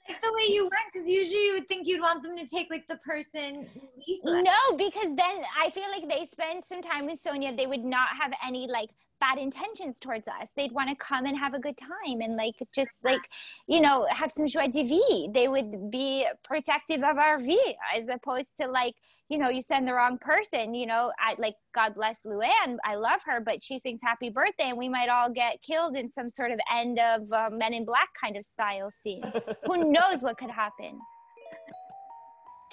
Like 0.09 0.21
the 0.21 0.33
way 0.33 0.51
you 0.51 0.63
went, 0.63 0.73
because 0.91 1.07
usually 1.07 1.45
you 1.45 1.53
would 1.53 1.67
think 1.67 1.87
you'd 1.87 2.01
want 2.01 2.23
them 2.23 2.35
to 2.35 2.47
take 2.47 2.71
like 2.71 2.87
the 2.87 2.97
person 2.97 3.67
least. 3.95 4.25
No, 4.25 4.75
because 4.75 5.15
then 5.15 5.43
I 5.55 5.69
feel 5.69 5.83
like 5.91 6.09
they 6.09 6.25
spend 6.25 6.63
some 6.65 6.81
time 6.81 7.05
with 7.05 7.21
Sonja. 7.21 7.55
They 7.55 7.67
would 7.67 7.83
not 7.83 8.09
have 8.19 8.31
any 8.43 8.67
like 8.67 8.89
bad 9.19 9.37
intentions 9.37 9.99
towards 9.99 10.27
us. 10.27 10.51
They'd 10.55 10.71
want 10.71 10.89
to 10.89 10.95
come 10.95 11.25
and 11.25 11.37
have 11.37 11.53
a 11.53 11.59
good 11.59 11.77
time 11.77 12.21
and 12.21 12.35
like 12.35 12.55
just 12.73 12.91
like, 13.03 13.21
you 13.67 13.81
know, 13.81 14.07
have 14.09 14.31
some 14.31 14.47
joie 14.47 14.67
de 14.67 14.83
vie. 14.83 15.27
They 15.31 15.47
would 15.47 15.91
be 15.91 16.25
protective 16.43 17.03
of 17.03 17.17
our 17.17 17.39
vie 17.39 17.75
as 17.95 18.07
opposed 18.07 18.57
to 18.59 18.67
like, 18.67 18.95
you 19.29 19.37
know, 19.37 19.49
you 19.49 19.61
send 19.61 19.87
the 19.87 19.93
wrong 19.93 20.17
person, 20.17 20.73
you 20.73 20.87
know, 20.87 21.11
I 21.19 21.35
like 21.37 21.55
God 21.75 21.93
bless 21.93 22.21
Luann. 22.25 22.77
I 22.83 22.95
love 22.95 23.21
her, 23.25 23.39
but 23.39 23.63
she 23.63 23.77
sings 23.77 24.01
happy 24.03 24.29
birthday 24.29 24.69
and 24.69 24.77
we 24.77 24.89
might 24.89 25.09
all 25.09 25.29
get 25.29 25.61
killed 25.61 25.95
in 25.95 26.11
some 26.11 26.29
sort 26.29 26.51
of 26.51 26.59
end 26.73 26.99
of 26.99 27.31
uh, 27.31 27.49
Men 27.51 27.73
in 27.73 27.85
Black 27.85 28.09
kind 28.19 28.35
of 28.35 28.43
style 28.43 28.89
scene. 28.89 29.23
Who 29.65 29.91
knows 29.91 30.23
what 30.23 30.37
could 30.39 30.49
happen? 30.49 30.99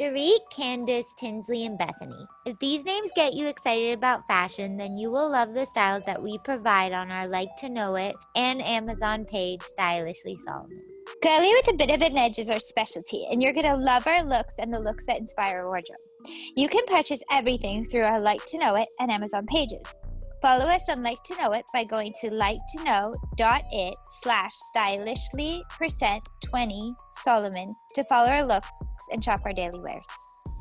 Dorit, 0.00 0.40
Candiace, 0.54 1.06
Tinsley, 1.18 1.64
and 1.64 1.78
Bethenny. 1.78 2.26
If 2.44 2.58
these 2.58 2.84
names 2.84 3.10
get 3.16 3.32
you 3.32 3.46
excited 3.46 3.94
about 3.94 4.26
fashion, 4.28 4.76
then 4.76 4.98
you 4.98 5.10
will 5.10 5.30
love 5.30 5.54
the 5.54 5.64
styles 5.64 6.02
that 6.04 6.22
we 6.22 6.38
provide 6.44 6.92
on 6.92 7.10
our 7.10 7.26
Like 7.26 7.48
to 7.60 7.70
Know 7.70 7.94
It 7.94 8.14
and 8.34 8.60
Amazon 8.60 9.24
page, 9.24 9.62
Stylishly 9.62 10.36
Solomon. 10.36 10.82
Girly 11.22 11.50
with 11.54 11.68
a 11.68 11.76
bit 11.76 11.90
of 11.90 12.02
an 12.02 12.18
edge 12.18 12.38
is 12.38 12.50
our 12.50 12.60
specialty, 12.60 13.26
and 13.30 13.42
you're 13.42 13.54
going 13.54 13.64
to 13.64 13.76
love 13.76 14.06
our 14.06 14.22
looks 14.22 14.56
and 14.58 14.72
the 14.72 14.78
looks 14.78 15.06
that 15.06 15.18
inspire 15.18 15.60
our 15.60 15.66
wardrobe. 15.68 15.96
You 16.56 16.68
can 16.68 16.84
purchase 16.86 17.22
everything 17.30 17.84
through 17.84 18.04
our 18.04 18.20
LIKEtoKNOW.it 18.20 18.88
and 19.00 19.10
Amazon 19.10 19.46
pages. 19.46 19.94
Follow 20.42 20.66
us 20.66 20.82
on 20.88 21.02
LIKEtoKNOW.it 21.02 21.64
by 21.72 21.84
going 21.84 22.12
to 22.20 22.30
liketoknow.it 22.30 23.94
slash 24.08 24.52
stylishly 24.54 25.64
percent 25.70 26.22
20 26.44 26.94
Solomon 27.12 27.74
to 27.94 28.04
follow 28.04 28.30
our 28.30 28.44
looks 28.44 28.68
and 29.12 29.24
shop 29.24 29.40
our 29.44 29.52
daily 29.52 29.80
wears. 29.80 30.06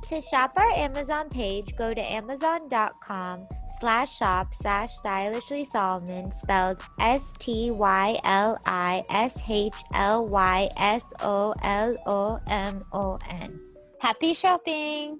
To 0.07 0.21
shop 0.21 0.51
our 0.55 0.69
Amazon 0.71 1.29
page, 1.29 1.75
go 1.75 1.93
to 1.93 2.01
amazon.com 2.01 3.47
slash 3.79 4.17
shop 4.17 4.53
slash 4.53 4.91
stylishly 4.91 5.65
Solomon, 5.65 6.31
spelled 6.31 6.81
S 6.99 7.33
T 7.39 7.71
Y 7.71 8.19
L 8.23 8.57
I 8.65 9.03
S 9.09 9.39
H 9.49 9.73
L 9.93 10.27
Y 10.27 10.69
S 10.77 11.03
O 11.21 11.53
L 11.61 11.95
O 12.05 12.39
M 12.47 12.83
O 12.93 13.17
N. 13.29 13.59
Happy 13.99 14.33
shopping! 14.33 15.19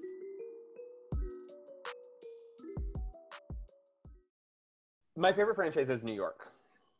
My 5.16 5.32
favorite 5.32 5.54
franchise 5.54 5.88
is 5.88 6.04
New 6.04 6.12
York, 6.12 6.52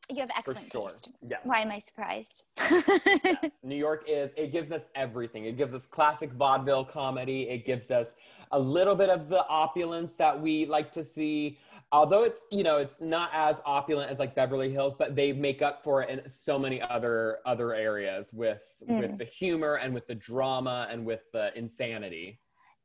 You 0.08 0.20
have 0.20 0.30
excellent 0.36 0.72
sure. 0.72 0.88
taste. 0.88 1.10
Yes. 1.28 1.40
Why 1.44 1.60
am 1.60 1.70
I 1.70 1.78
surprised? 1.78 2.44
Yes. 2.58 3.58
New 3.62 3.76
York 3.76 4.04
is, 4.08 4.32
it 4.38 4.52
gives 4.52 4.72
us 4.72 4.88
everything. 4.94 5.44
It 5.44 5.58
gives 5.58 5.74
us 5.74 5.86
classic 5.86 6.32
vaudeville 6.32 6.84
comedy. 6.84 7.42
It 7.50 7.66
gives 7.66 7.90
us 7.90 8.14
a 8.52 8.58
little 8.58 8.94
bit 8.94 9.10
of 9.10 9.28
the 9.28 9.46
opulence 9.48 10.16
that 10.16 10.40
we 10.40 10.64
like 10.64 10.90
to 10.92 11.04
see. 11.04 11.58
Although 11.92 12.24
it's, 12.24 12.46
you 12.50 12.62
know, 12.62 12.78
it's 12.78 13.00
not 13.02 13.30
as 13.34 13.60
opulent 13.66 14.10
as 14.10 14.18
like 14.18 14.34
Beverly 14.34 14.70
Hills, 14.72 14.94
but 14.98 15.14
they 15.14 15.32
make 15.32 15.60
up 15.60 15.84
for 15.84 16.02
it 16.02 16.08
in 16.08 16.22
so 16.30 16.58
many 16.58 16.80
other 16.80 17.38
other 17.44 17.74
areas 17.74 18.32
with 18.32 18.62
with 18.80 19.18
the 19.18 19.24
humor 19.24 19.74
and 19.76 19.92
with 19.94 20.06
the 20.06 20.14
drama 20.14 20.88
and 20.90 21.04
with 21.04 21.20
the 21.32 21.56
insanity. 21.56 22.40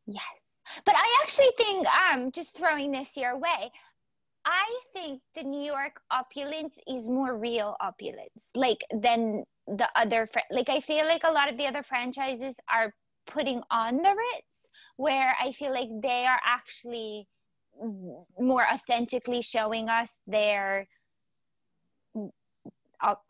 Yes. 0.06 0.22
But 0.86 0.96
I 0.96 1.18
actually 1.24 1.50
think, 1.58 1.88
um, 1.88 2.32
just 2.32 2.56
throwing 2.56 2.92
this 2.92 3.18
your 3.18 3.38
way, 3.38 3.72
I 4.46 4.80
think 4.94 5.22
the 5.36 5.44
New 5.44 5.64
York 5.64 6.02
opulence 6.10 6.76
is 6.88 7.08
more 7.08 7.38
real 7.38 7.76
opulence, 7.80 8.32
like 8.56 8.84
than 8.92 9.44
the 9.68 9.88
other. 9.96 10.28
Fr- 10.28 10.40
like 10.50 10.70
I 10.70 10.80
feel 10.80 11.06
like 11.06 11.24
a 11.24 11.32
lot 11.32 11.50
of 11.50 11.58
the 11.58 11.68
other 11.68 11.84
franchises 11.84 12.56
are 12.72 12.94
putting 13.28 13.62
on 13.70 13.98
the 13.98 14.10
Ritz, 14.10 14.70
where 14.98 15.36
I 15.40 15.52
feel 15.52 15.72
like 15.72 15.90
they 16.02 16.26
are 16.26 16.40
actually 16.46 17.28
more 18.40 18.66
authentically 18.72 19.42
showing 19.42 19.90
us 19.90 20.18
their. 20.26 20.88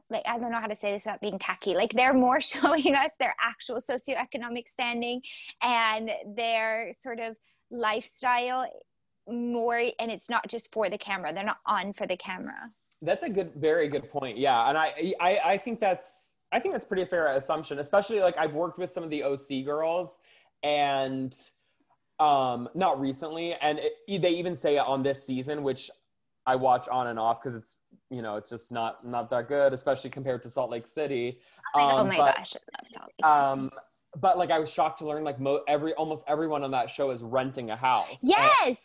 Like 0.10 0.24
I 0.26 0.38
don't 0.38 0.52
know 0.52 0.60
how 0.60 0.68
to 0.68 0.76
say 0.76 0.92
this 0.92 1.06
without 1.06 1.22
being 1.22 1.40
tacky. 1.40 1.76
Like 1.76 1.92
they're 1.92 2.14
more 2.14 2.42
showing 2.54 2.96
us 2.96 3.12
their 3.20 3.36
actual 3.42 3.82
socioeconomic 3.82 4.68
standing 4.68 5.22
and 5.62 6.10
their 6.36 6.92
sort 7.02 7.20
of 7.20 7.36
lifestyle 7.70 8.66
more 9.28 9.78
and 10.00 10.12
it's 10.12 10.30
not 10.30 10.48
just 10.48 10.72
for 10.72 10.90
the 10.90 10.98
camera 10.98 11.34
they're 11.34 11.44
not 11.44 11.60
on 11.66 11.94
for 11.94 12.08
the 12.08 12.18
camera 12.18 12.70
That's 13.02 13.24
a 13.24 13.30
good, 13.30 13.52
very 13.56 13.88
good 13.88 14.10
point. 14.12 14.38
Yeah, 14.38 14.68
and 14.70 14.78
I, 14.78 15.14
I, 15.20 15.40
I 15.54 15.58
think 15.58 15.80
that's, 15.80 16.36
I 16.52 16.60
think 16.60 16.74
that's 16.76 16.86
pretty 16.86 17.06
fair 17.06 17.28
assumption. 17.36 17.80
Especially 17.80 18.20
like 18.20 18.38
I've 18.38 18.54
worked 18.54 18.78
with 18.78 18.92
some 18.94 19.04
of 19.04 19.10
the 19.10 19.24
OC 19.24 19.66
girls, 19.66 20.20
and 20.62 21.34
um, 22.20 22.70
not 22.76 23.00
recently, 23.02 23.56
and 23.56 23.80
it, 23.80 24.22
they 24.22 24.30
even 24.30 24.56
say 24.56 24.76
it 24.76 24.86
on 24.86 25.02
this 25.02 25.26
season, 25.26 25.64
which 25.64 25.90
I 26.46 26.56
watch 26.56 26.88
on 26.90 27.08
and 27.08 27.18
off 27.18 27.42
because 27.42 27.56
it's, 27.56 27.78
you 28.12 28.22
know, 28.22 28.36
it's 28.36 28.50
just 28.50 28.72
not 28.72 29.04
not 29.06 29.30
that 29.32 29.48
good, 29.48 29.74
especially 29.74 30.12
compared 30.12 30.44
to 30.44 30.50
Salt 30.52 30.70
Lake 30.70 30.86
City. 30.86 31.40
oh 31.76 31.98
Um, 31.98 32.08
my 32.08 32.18
but, 32.18 32.36
gosh 32.36 32.56
I 32.56 32.60
love 32.78 32.88
Salt 32.92 33.06
Lake 33.08 33.26
City. 33.26 33.34
Um, 33.34 33.72
but 34.20 34.38
like 34.38 34.52
I 34.52 34.60
was 34.60 34.70
shocked 34.70 35.00
to 35.00 35.08
learn 35.08 35.24
like 35.24 35.40
mo- 35.40 35.64
every 35.68 35.94
almost 35.94 36.26
everyone 36.28 36.64
on 36.64 36.72
that 36.72 36.90
show 36.92 37.10
is 37.12 37.24
renting 37.24 37.72
a 37.72 37.76
house. 37.76 38.20
Yes. 38.22 38.68
and 38.68 38.78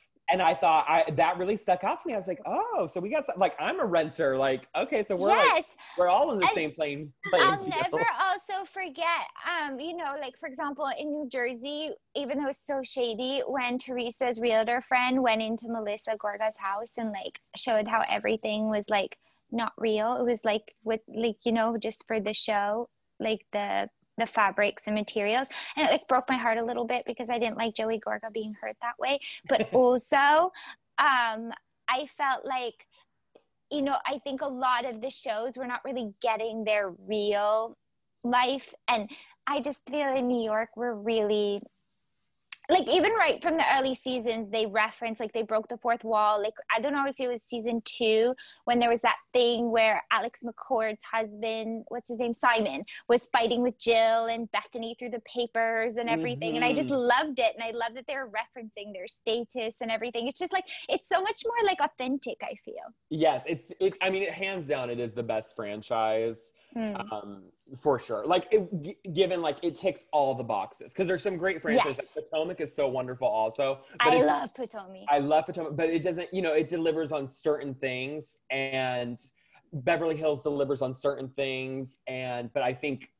I 0.42 0.54
thought 0.54 0.86
I 0.88 1.08
that 1.12 1.38
really 1.38 1.56
stuck 1.56 1.84
out 1.84 2.00
to 2.00 2.08
me. 2.08 2.14
I 2.14 2.18
was 2.18 2.26
like, 2.26 2.40
oh, 2.46 2.88
so 2.90 3.00
we 3.00 3.10
got 3.10 3.26
some, 3.26 3.38
like 3.38 3.54
I'm 3.60 3.78
a 3.80 3.84
renter. 3.84 4.36
Like, 4.36 4.68
okay, 4.74 5.02
so 5.02 5.14
we're 5.14 5.28
like 5.28 5.64
we're 5.96 6.08
all 6.08 6.32
in 6.32 6.38
the 6.38 6.46
And 6.46 6.54
same 6.54 6.72
plane. 6.72 7.12
I'll 7.34 7.58
field. 7.58 7.68
never 7.68 8.04
also 8.20 8.64
forget, 8.64 9.26
um, 9.46 9.78
you 9.78 9.96
know, 9.96 10.14
like 10.20 10.36
for 10.36 10.48
example, 10.48 10.88
in 10.98 11.12
New 11.12 11.28
Jersey, 11.28 11.90
even 12.14 12.38
though 12.38 12.48
it's 12.48 12.66
so 12.66 12.82
shady, 12.82 13.42
when 13.46 13.78
Teresa's 13.78 14.40
realtor 14.40 14.82
friend 14.88 15.22
went 15.22 15.42
into 15.42 15.68
Melissa 15.68 16.16
Gorga's 16.18 16.58
house 16.58 16.94
and 16.98 17.10
like 17.10 17.40
showed 17.54 17.86
how 17.86 18.02
everything 18.08 18.68
was 18.68 18.84
like 18.88 19.18
not 19.52 19.72
real. 19.78 20.16
It 20.16 20.24
was 20.24 20.44
like 20.44 20.74
with 20.82 21.00
like, 21.08 21.36
you 21.44 21.52
know, 21.52 21.76
just 21.76 22.04
for 22.08 22.20
the 22.20 22.34
show, 22.34 22.88
like 23.20 23.46
the 23.52 23.88
the 24.18 24.26
fabrics 24.26 24.86
and 24.86 24.94
materials. 24.94 25.48
And 25.76 25.86
it 25.86 25.90
like 25.90 26.08
broke 26.08 26.28
my 26.28 26.36
heart 26.36 26.58
a 26.58 26.64
little 26.64 26.86
bit 26.86 27.04
because 27.06 27.30
I 27.30 27.38
didn't 27.38 27.56
like 27.56 27.74
Joey 27.74 28.00
Gorga 28.00 28.32
being 28.32 28.54
hurt 28.60 28.76
that 28.82 28.98
way. 28.98 29.18
But 29.48 29.68
also, 29.72 30.52
um, 30.98 31.52
I 31.88 32.08
felt 32.16 32.44
like 32.44 32.86
you 33.70 33.82
know, 33.82 33.96
I 34.06 34.18
think 34.18 34.42
a 34.42 34.46
lot 34.46 34.84
of 34.84 35.00
the 35.00 35.10
shows 35.10 35.56
were 35.56 35.66
not 35.66 35.84
really 35.84 36.12
getting 36.22 36.64
their 36.64 36.92
real 37.08 37.76
life. 38.22 38.72
And 38.88 39.10
I 39.46 39.60
just 39.60 39.80
feel 39.90 40.14
in 40.14 40.28
New 40.28 40.44
York, 40.44 40.70
we're 40.76 40.94
really 40.94 41.60
like 42.68 42.86
even 42.88 43.12
right 43.14 43.42
from 43.42 43.56
the 43.56 43.64
early 43.76 43.94
seasons 43.94 44.50
they 44.50 44.66
reference 44.66 45.20
like 45.20 45.32
they 45.32 45.42
broke 45.42 45.68
the 45.68 45.76
fourth 45.78 46.02
wall 46.04 46.40
like 46.40 46.54
i 46.74 46.80
don't 46.80 46.92
know 46.92 47.04
if 47.06 47.18
it 47.20 47.28
was 47.28 47.42
season 47.42 47.80
two 47.84 48.34
when 48.64 48.78
there 48.78 48.90
was 48.90 49.00
that 49.02 49.16
thing 49.32 49.70
where 49.70 50.02
alex 50.12 50.42
mccord's 50.42 51.02
husband 51.04 51.84
what's 51.88 52.08
his 52.08 52.18
name 52.18 52.34
simon 52.34 52.82
was 53.08 53.28
fighting 53.28 53.62
with 53.62 53.78
jill 53.78 54.26
and 54.26 54.48
bethenny 54.52 54.98
through 54.98 55.10
the 55.10 55.20
papers 55.32 55.96
and 55.96 56.08
everything 56.08 56.56
and 56.56 56.64
i 56.64 56.72
just 56.72 56.88
Mhm. 56.88 57.08
loved 57.08 57.38
it 57.38 57.54
and 57.54 57.62
i 57.62 57.70
love 57.70 57.94
that 57.94 58.06
they 58.06 58.14
were 58.16 58.28
referencing 58.30 58.92
their 58.92 59.06
status 59.06 59.76
and 59.80 59.90
everything 59.90 60.26
it's 60.26 60.38
just 60.38 60.52
like 60.52 60.64
it's 60.88 61.08
so 61.08 61.20
much 61.20 61.42
more 61.44 61.66
like 61.66 61.78
authentic 61.80 62.38
i 62.42 62.54
feel 62.64 62.74
Yes, 63.08 63.44
it's 63.46 63.66
it's. 63.80 63.96
I 64.02 64.10
mean, 64.10 64.24
it 64.24 64.32
hands 64.32 64.66
down, 64.66 64.90
it 64.90 64.98
is 64.98 65.12
the 65.12 65.22
best 65.22 65.54
franchise 65.54 66.52
Hmm. 66.74 66.94
um, 67.10 67.42
for 67.78 67.98
sure. 67.98 68.26
Like, 68.26 68.48
it, 68.50 68.68
g- 68.82 68.96
given 69.14 69.40
like 69.40 69.56
it 69.62 69.76
ticks 69.76 70.04
all 70.12 70.34
the 70.34 70.42
boxes 70.44 70.92
because 70.92 71.06
there's 71.08 71.22
some 71.22 71.36
great 71.36 71.62
franchises. 71.62 72.12
Yes. 72.16 72.24
Potomac 72.30 72.55
is 72.60 72.74
so 72.74 72.88
wonderful, 72.88 73.28
also. 73.28 73.80
but 74.04 74.12
i 74.12 74.22
love 74.22 74.54
potomac 74.54 75.02
I 75.08 75.18
love 75.18 75.46
Potomac, 75.46 75.76
but 75.76 75.88
it 75.88 76.02
doesn't. 76.02 76.28
You 76.32 76.42
know, 76.42 76.52
it 76.52 76.68
delivers 76.68 77.12
on 77.12 77.28
certain 77.28 77.74
things, 77.74 78.38
and 78.50 79.18
Beverly 79.72 80.16
Hills 80.16 80.42
delivers 80.42 80.82
on 80.82 80.92
certain 80.94 81.28
things, 81.28 81.98
and 82.08 82.52
but 82.52 82.62
I 82.64 82.72
think 82.74 83.10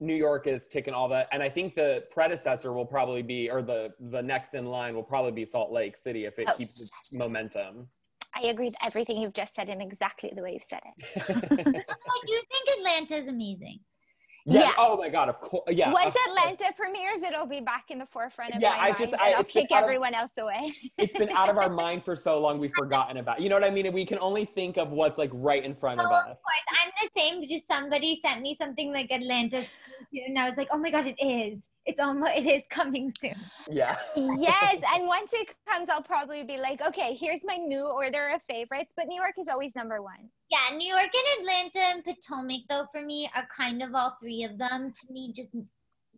New 0.00 0.14
York 0.14 0.46
is 0.46 0.68
ticking 0.68 0.94
all 0.94 1.08
that, 1.08 1.28
and 1.32 1.42
I 1.42 1.48
think 1.48 1.74
the 1.74 2.04
predecessor 2.12 2.72
will 2.72 2.84
probably 2.86 3.22
be, 3.22 3.50
or 3.50 3.62
the 3.62 3.90
the 4.10 4.22
next 4.22 4.54
in 4.54 4.66
line 4.66 4.94
will 4.94 5.02
probably 5.02 5.32
be 5.32 5.44
Salt 5.46 5.72
Lake 5.72 5.96
City 5.96 6.24
if 6.26 6.38
it 6.38 6.48
Oh. 6.50 6.54
keeps 6.58 6.80
its 6.80 7.12
momentum. 7.18 7.88
i 8.34 8.42
agree 8.52 8.66
with 8.66 8.76
everything 8.84 9.16
you've 9.20 9.34
just 9.34 9.54
said 9.54 9.68
and 9.68 9.80
exactly 9.82 10.30
the 10.34 10.42
way 10.42 10.52
you've 10.54 10.64
said 10.74 10.80
it 10.90 10.94
I 11.28 12.18
do 12.26 12.32
you 12.32 12.42
think 12.50 12.62
is 13.10 13.26
amazing. 13.26 13.80
Yeah. 14.44 14.60
Yeah. 14.60 14.72
Oh 14.78 14.96
my 14.96 15.08
God. 15.08 15.28
Of 15.28 15.40
course. 15.40 15.62
Yeah. 15.68 15.92
Once 15.92 16.06
of 16.08 16.14
course. 16.14 16.38
Atlanta 16.38 16.72
premieres, 16.76 17.22
it'll 17.22 17.46
be 17.46 17.60
back 17.60 17.84
in 17.90 17.98
the 17.98 18.06
forefront 18.06 18.54
of 18.54 18.60
Yeah, 18.60 18.70
my 18.70 18.76
I 18.76 18.82
mind, 18.88 18.96
just- 18.98 19.12
and 19.12 19.22
I- 19.22 19.32
I'll 19.32 19.44
kick 19.44 19.70
out 19.70 19.78
of- 19.78 19.84
everyone 19.84 20.14
else 20.14 20.32
away. 20.38 20.74
It's 20.98 21.16
been 21.16 21.30
out 21.30 21.48
of 21.48 21.58
our 21.58 21.70
mind 21.70 22.04
for 22.04 22.16
so 22.16 22.40
long, 22.40 22.58
we've 22.58 22.72
forgotten 22.76 23.18
about. 23.18 23.40
You 23.40 23.48
know 23.48 23.56
what 23.56 23.64
I 23.64 23.70
mean? 23.70 23.86
And 23.86 23.94
we 23.94 24.04
can 24.04 24.18
only 24.20 24.44
think 24.44 24.76
of 24.78 24.90
what's 24.92 25.18
like 25.18 25.30
right 25.32 25.64
in 25.64 25.74
front 25.74 26.00
of 26.00 26.06
Oh, 26.06 26.14
of 26.14 26.26
us. 26.26 26.38
course, 26.42 26.80
I'm 26.82 26.90
the 27.00 27.20
same. 27.20 27.48
Just 27.48 27.68
somebody 27.68 28.20
sent 28.24 28.40
me 28.42 28.54
something 28.54 28.92
like 28.92 29.10
Atlanta, 29.12 29.64
and 30.12 30.38
I 30.38 30.48
was 30.48 30.56
like, 30.56 30.68
oh 30.72 30.78
my 30.78 30.90
god, 30.90 31.06
it 31.06 31.16
is. 31.24 31.58
It's 31.86 32.00
almost. 32.00 32.32
It 32.36 32.46
is 32.46 32.62
coming 32.70 33.12
soon. 33.20 33.34
Yeah. 33.68 33.96
yes, 34.16 34.76
and 34.94 35.06
once 35.06 35.30
it 35.32 35.54
comes, 35.68 35.88
I'll 35.90 36.02
probably 36.02 36.44
be 36.44 36.56
like, 36.58 36.80
okay, 36.80 37.14
here's 37.14 37.40
my 37.44 37.56
new 37.56 37.84
order 37.86 38.28
of 38.28 38.40
favorites. 38.48 38.92
But 38.96 39.06
New 39.06 39.16
York 39.20 39.34
is 39.38 39.48
always 39.48 39.74
number 39.74 40.00
one. 40.02 40.28
Yeah, 40.50 40.76
New 40.76 40.88
York 40.88 41.10
and 41.14 41.40
Atlanta 41.40 41.78
and 41.94 42.04
Potomac, 42.04 42.60
though, 42.68 42.86
for 42.92 43.02
me, 43.02 43.28
are 43.34 43.46
kind 43.56 43.82
of 43.82 43.94
all 43.94 44.16
three 44.20 44.44
of 44.44 44.58
them. 44.58 44.92
To 44.92 45.12
me, 45.12 45.32
just 45.34 45.50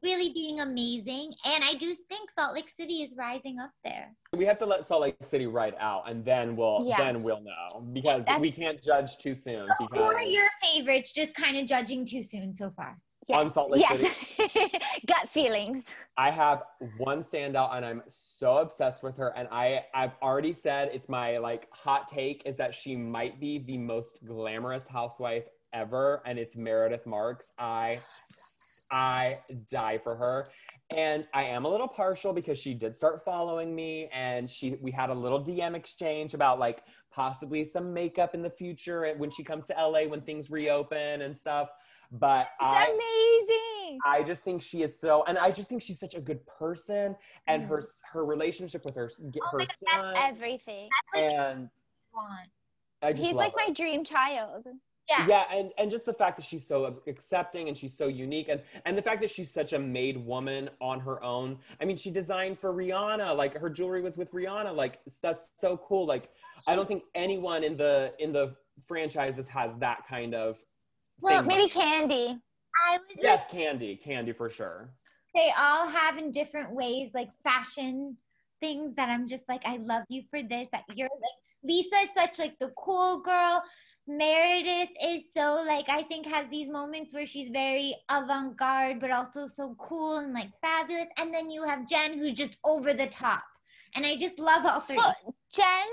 really 0.03 0.31
being 0.31 0.61
amazing. 0.61 1.33
And 1.47 1.65
I 1.65 1.75
do 1.75 1.95
think 2.11 2.31
Salt 2.31 2.55
Lake 2.55 2.69
City 2.79 3.03
is 3.03 3.15
rising 3.17 3.59
up 3.59 3.71
there. 3.85 4.15
We 4.35 4.45
have 4.45 4.59
to 4.59 4.67
let 4.67 4.87
Salt 4.87 5.03
Lake 5.03 5.17
City 5.25 5.47
ride 5.47 5.75
out, 5.81 6.09
and 6.09 6.25
then 6.25 6.57
we'll 6.57 6.85
Yeah. 6.87 6.99
then 6.99 7.23
we'll 7.25 7.43
know 7.43 7.81
because 7.93 8.25
That's- 8.27 8.41
we 8.41 8.53
can't 8.53 8.83
judge 8.83 9.19
too 9.19 9.35
soon. 9.35 9.67
Who 9.79 9.89
Because 9.89 10.15
are 10.15 10.23
your 10.23 10.49
favorites? 10.63 11.13
Just 11.13 11.35
kind 11.35 11.57
of 11.57 11.67
judging 11.67 12.05
too 12.05 12.23
soon 12.23 12.55
so 12.55 12.71
far. 12.71 12.99
On 13.33 13.49
Salt 13.49 13.71
Lake 13.71 13.87
City? 13.97 14.15
yes. 14.55 14.71
Gut 15.07 15.24
feelings. 15.35 15.85
I 16.17 16.31
have 16.31 16.63
one 16.97 17.23
standout, 17.23 17.75
and 17.75 17.85
I'm 17.85 18.03
so 18.09 18.59
obsessed 18.59 19.03
with 19.03 19.17
her. 19.17 19.37
And 19.37 19.49
I 19.51 19.85
I've 19.93 20.15
already 20.23 20.53
said 20.53 20.91
it's 20.93 21.09
my 21.09 21.35
like 21.35 21.69
hot 21.73 22.07
take 22.07 22.43
is 22.47 22.57
that 22.59 22.75
she 22.75 22.95
might 22.95 23.41
be 23.41 23.59
the 23.59 23.77
most 23.77 24.25
glamorous 24.25 24.87
housewife 24.87 25.45
ever, 25.73 26.23
and 26.25 26.39
it's 26.39 26.57
Meredith 26.57 27.05
Marks. 27.05 27.53
I 27.59 28.01
I 28.93 29.41
die 29.71 29.99
for 29.99 30.15
her. 30.15 30.47
And 30.91 31.27
I 31.35 31.45
am 31.45 31.65
a 31.65 31.69
little 31.69 31.89
partial 31.89 32.33
because 32.33 32.59
she 32.59 32.75
did 32.75 32.97
start 32.97 33.25
following 33.25 33.75
me 33.75 34.09
and 34.13 34.49
she 34.49 34.77
we 34.81 34.93
had 34.93 35.11
a 35.11 35.15
little 35.15 35.43
DM 35.43 35.75
exchange 35.75 36.35
about 36.35 36.61
like 36.61 36.85
possibly 37.11 37.65
some 37.65 37.93
makeup 37.93 38.35
in 38.35 38.43
the 38.43 38.51
future 38.51 39.13
when 39.17 39.31
she 39.31 39.43
comes 39.43 39.67
to 39.67 39.75
LA 39.75 40.05
when 40.05 40.21
things 40.21 40.51
reopen 40.51 41.23
and 41.23 41.37
stuff. 41.37 41.71
But 42.19 42.49
It's 42.61 42.71
I 42.79 42.85
amazing. 42.85 43.99
I 44.07 44.23
just 44.23 44.43
think 44.45 44.63
she 44.63 44.83
is 44.83 44.99
so, 44.99 45.25
and 45.27 45.37
I 45.37 45.51
just 45.51 45.69
think 45.69 45.83
she's 45.83 45.99
such 45.99 46.15
a 46.15 46.21
good 46.21 46.45
person, 46.47 47.17
and 47.49 47.65
her 47.65 47.83
her 48.13 48.25
relationship 48.25 48.85
with 48.85 48.95
her 48.95 49.11
Oh 49.21 49.31
her 49.53 49.59
God, 49.59 49.69
son, 49.93 50.15
Everything. 50.17 50.89
and 51.17 51.69
He's 53.17 53.35
like 53.35 53.53
her. 53.53 53.59
my 53.67 53.73
dream 53.73 54.05
child. 54.05 54.67
Yeah. 55.09 55.27
yeah, 55.27 55.45
and 55.53 55.71
and 55.77 55.91
just 55.91 56.07
the 56.07 56.15
fact 56.15 56.37
that 56.39 56.47
she's 56.47 56.67
so 56.67 57.03
accepting 57.07 57.69
and 57.69 57.77
she's 57.77 57.95
so 57.97 58.07
unique, 58.07 58.49
and 58.49 58.63
and 58.87 58.97
the 58.97 59.03
fact 59.03 59.21
that 59.21 59.31
she's 59.31 59.53
such 59.53 59.73
a 59.75 59.79
made 59.79 60.17
woman 60.17 60.71
on 60.81 60.99
her 61.01 61.23
own. 61.23 61.59
I 61.81 61.85
mean, 61.85 61.97
she 61.97 62.11
designed 62.11 62.59
for 62.59 62.73
Rihanna, 62.73 63.37
like 63.37 63.55
her 63.59 63.69
jewelry 63.69 64.01
was 64.01 64.17
with 64.17 64.33
Rihanna, 64.33 64.75
like 64.75 65.01
that's 65.21 65.51
so 65.59 65.77
cool. 65.77 66.07
Like 66.07 66.31
I 66.67 66.75
don't 66.75 66.89
think 66.89 67.03
anyone 67.15 67.65
in 67.65 67.77
the 67.77 68.15
in 68.19 68.33
the 68.33 68.55
franchises 68.87 69.47
has 69.49 69.75
that 69.77 70.07
kind 70.09 70.35
of. 70.35 70.59
Well, 71.25 71.43
thing. 71.43 71.49
Maybe 71.57 71.71
Candy. 71.71 72.39
I 72.87 72.99
was 72.99 73.19
yes, 73.21 73.47
Candy, 73.51 73.97
Candy 73.97 74.33
for 74.33 74.51
sure. 74.51 74.91
they 75.35 75.51
all 75.59 75.89
have 75.89 76.19
in 76.19 76.31
different 76.31 76.71
ways 76.73 77.11
like 77.15 77.31
fashion 77.43 78.17
things 78.61 78.95
that 78.97 79.09
I'm 79.09 79.27
just 79.27 79.45
like 79.49 79.63
I 79.65 79.79
love 79.79 80.05
you 80.09 80.23
for 80.31 80.43
this 80.43 80.69
that 80.73 80.85
you're 80.95 81.09
like 81.09 81.39
Lisa 81.63 81.97
is 82.03 82.11
such 82.15 82.39
like 82.39 82.59
the 82.59 82.73
cool 82.77 83.21
girl 83.23 83.63
Meredith 84.07 84.91
is 85.03 85.33
so 85.33 85.65
like 85.67 85.89
I 85.89 86.03
think 86.03 86.27
has 86.27 86.47
these 86.51 86.69
moments 86.69 87.15
where 87.15 87.27
she's 87.27 87.49
very 87.51 87.97
avant-garde 88.11 89.01
but 89.01 89.11
also 89.11 89.47
so 89.47 89.75
cool 89.79 90.19
and 90.19 90.35
like 90.35 90.51
fabulous 90.63 91.07
and 91.19 91.33
then 91.33 91.51
you 91.51 91.63
have 91.63 91.89
Jen 91.89 92.19
who's 92.19 92.35
just 92.35 92.57
over 92.65 92.93
the 92.93 93.07
top 93.07 93.45
and 93.95 94.05
I 94.05 94.17
just 94.17 94.39
love 94.39 94.67
all 94.67 94.81
three 94.81 94.97
Well, 94.97 95.15
Jen, 95.53 95.89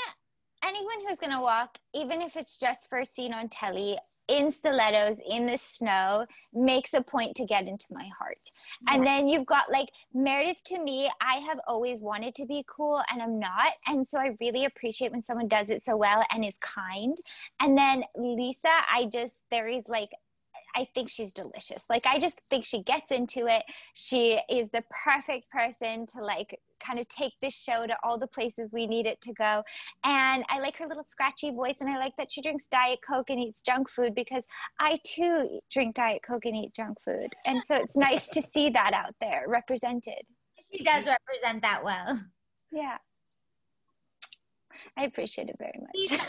anyone 0.64 0.97
who's 1.07 1.20
gonna 1.20 1.41
walk, 1.41 1.78
even 1.93 2.22
if 2.22 2.36
it's 2.36 2.57
just 2.57 2.89
for 2.89 2.99
a 2.99 3.05
scene 3.05 3.34
on 3.34 3.49
telly, 3.49 3.97
in 4.28 4.49
stilettos 4.49 5.18
in 5.30 5.45
the 5.45 5.57
snow, 5.57 6.26
makes 6.53 6.93
a 6.93 7.01
point 7.01 7.36
to 7.36 7.45
get 7.45 7.68
into 7.68 7.88
my 7.91 8.07
heart. 8.18 8.49
And 8.88 9.05
then 9.05 9.28
you've 9.28 9.45
got 9.45 9.72
like 9.72 9.89
Meredith 10.14 10.64
to 10.68 10.82
me, 10.82 11.09
I 11.22 11.36
have 11.39 11.59
always 11.68 12.01
wanted 12.01 12.36
to 12.36 12.45
be 12.45 12.64
cool 12.68 13.01
and 13.12 13.22
I'm 13.22 13.39
not. 13.39 13.74
And 13.88 14.07
so 14.07 14.20
I 14.20 14.36
really 14.39 14.66
appreciate 14.66 15.12
when 15.12 15.24
someone 15.24 15.47
does 15.47 15.70
it 15.70 15.84
so 15.84 15.97
well 15.97 16.24
and 16.32 16.45
is 16.45 16.57
kind. 16.59 17.18
And 17.59 17.78
then 17.78 18.03
Lisa, 18.16 18.70
I 18.70 19.09
just, 19.12 19.36
there 19.49 19.68
is 19.68 19.84
like, 19.88 20.12
I 20.76 20.88
think 20.93 21.09
she's 21.09 21.34
delicious. 21.34 21.86
Like 21.89 22.05
I 22.05 22.19
just 22.19 22.39
think 22.49 22.65
she 22.65 22.84
gets 22.84 23.11
into 23.11 23.47
it. 23.47 23.63
She 23.93 24.39
is 24.49 24.69
the 24.69 24.84
perfect 25.03 25.49
person 25.49 26.05
to 26.07 26.24
like 26.24 26.59
kind 26.84 26.99
of 26.99 27.07
take 27.07 27.34
this 27.41 27.55
show 27.55 27.86
to 27.86 27.95
all 28.03 28.17
the 28.17 28.28
places 28.28 28.69
we 28.72 28.88
need 28.88 29.05
it 29.05 29.22
to 29.22 29.34
go. 29.34 29.63
And 30.03 30.43
I 30.49 30.59
like 30.59 30.78
her 30.78 30.88
little 30.88 31.03
scratchy 31.03 31.51
voice 31.51 31.78
and 31.82 31.89
I 31.89 31.97
like 31.97 32.15
that 32.17 32.32
she 32.32 32.41
drinks 32.41 32.65
diet 32.72 32.99
coke 33.07 33.30
and 33.30 33.39
eats 33.39 33.61
junk 33.61 33.89
food 33.89 34.15
because 34.15 34.43
I 34.80 34.99
too 35.05 35.59
drink 35.72 35.95
diet 35.95 36.22
coke 36.28 36.45
and 36.45 36.55
eat 36.55 36.74
junk 36.74 36.97
food. 37.03 37.30
And 37.45 37.63
so 37.63 37.76
it's 37.76 37.97
nice 37.97 38.28
to 38.30 38.41
see 38.41 38.69
that 38.69 38.93
out 38.93 39.15
there 39.22 39.45
represented. 39.47 40.24
she 40.72 40.84
does 40.84 41.05
represent 41.05 41.61
that 41.61 41.84
well 41.84 42.19
Yeah. 42.72 42.97
I 44.97 45.05
appreciate 45.05 45.49
it 45.49 45.55
very 45.57 45.79
much. 45.79 46.19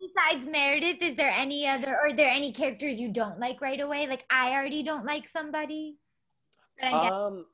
besides 0.00 0.46
Meredith 0.50 1.00
is 1.00 1.16
there 1.16 1.30
any 1.30 1.66
other 1.66 1.94
or 1.94 2.08
are 2.08 2.12
there 2.12 2.30
any 2.30 2.52
characters 2.52 2.98
you 2.98 3.12
don't 3.12 3.38
like 3.38 3.60
right 3.60 3.80
away 3.80 4.06
like 4.08 4.24
I 4.30 4.50
already 4.52 4.82
don't 4.82 5.04
like 5.04 5.28
somebody 5.28 5.98
but 6.80 6.88
I 6.88 7.02
guess 7.02 7.12
Um, 7.12 7.46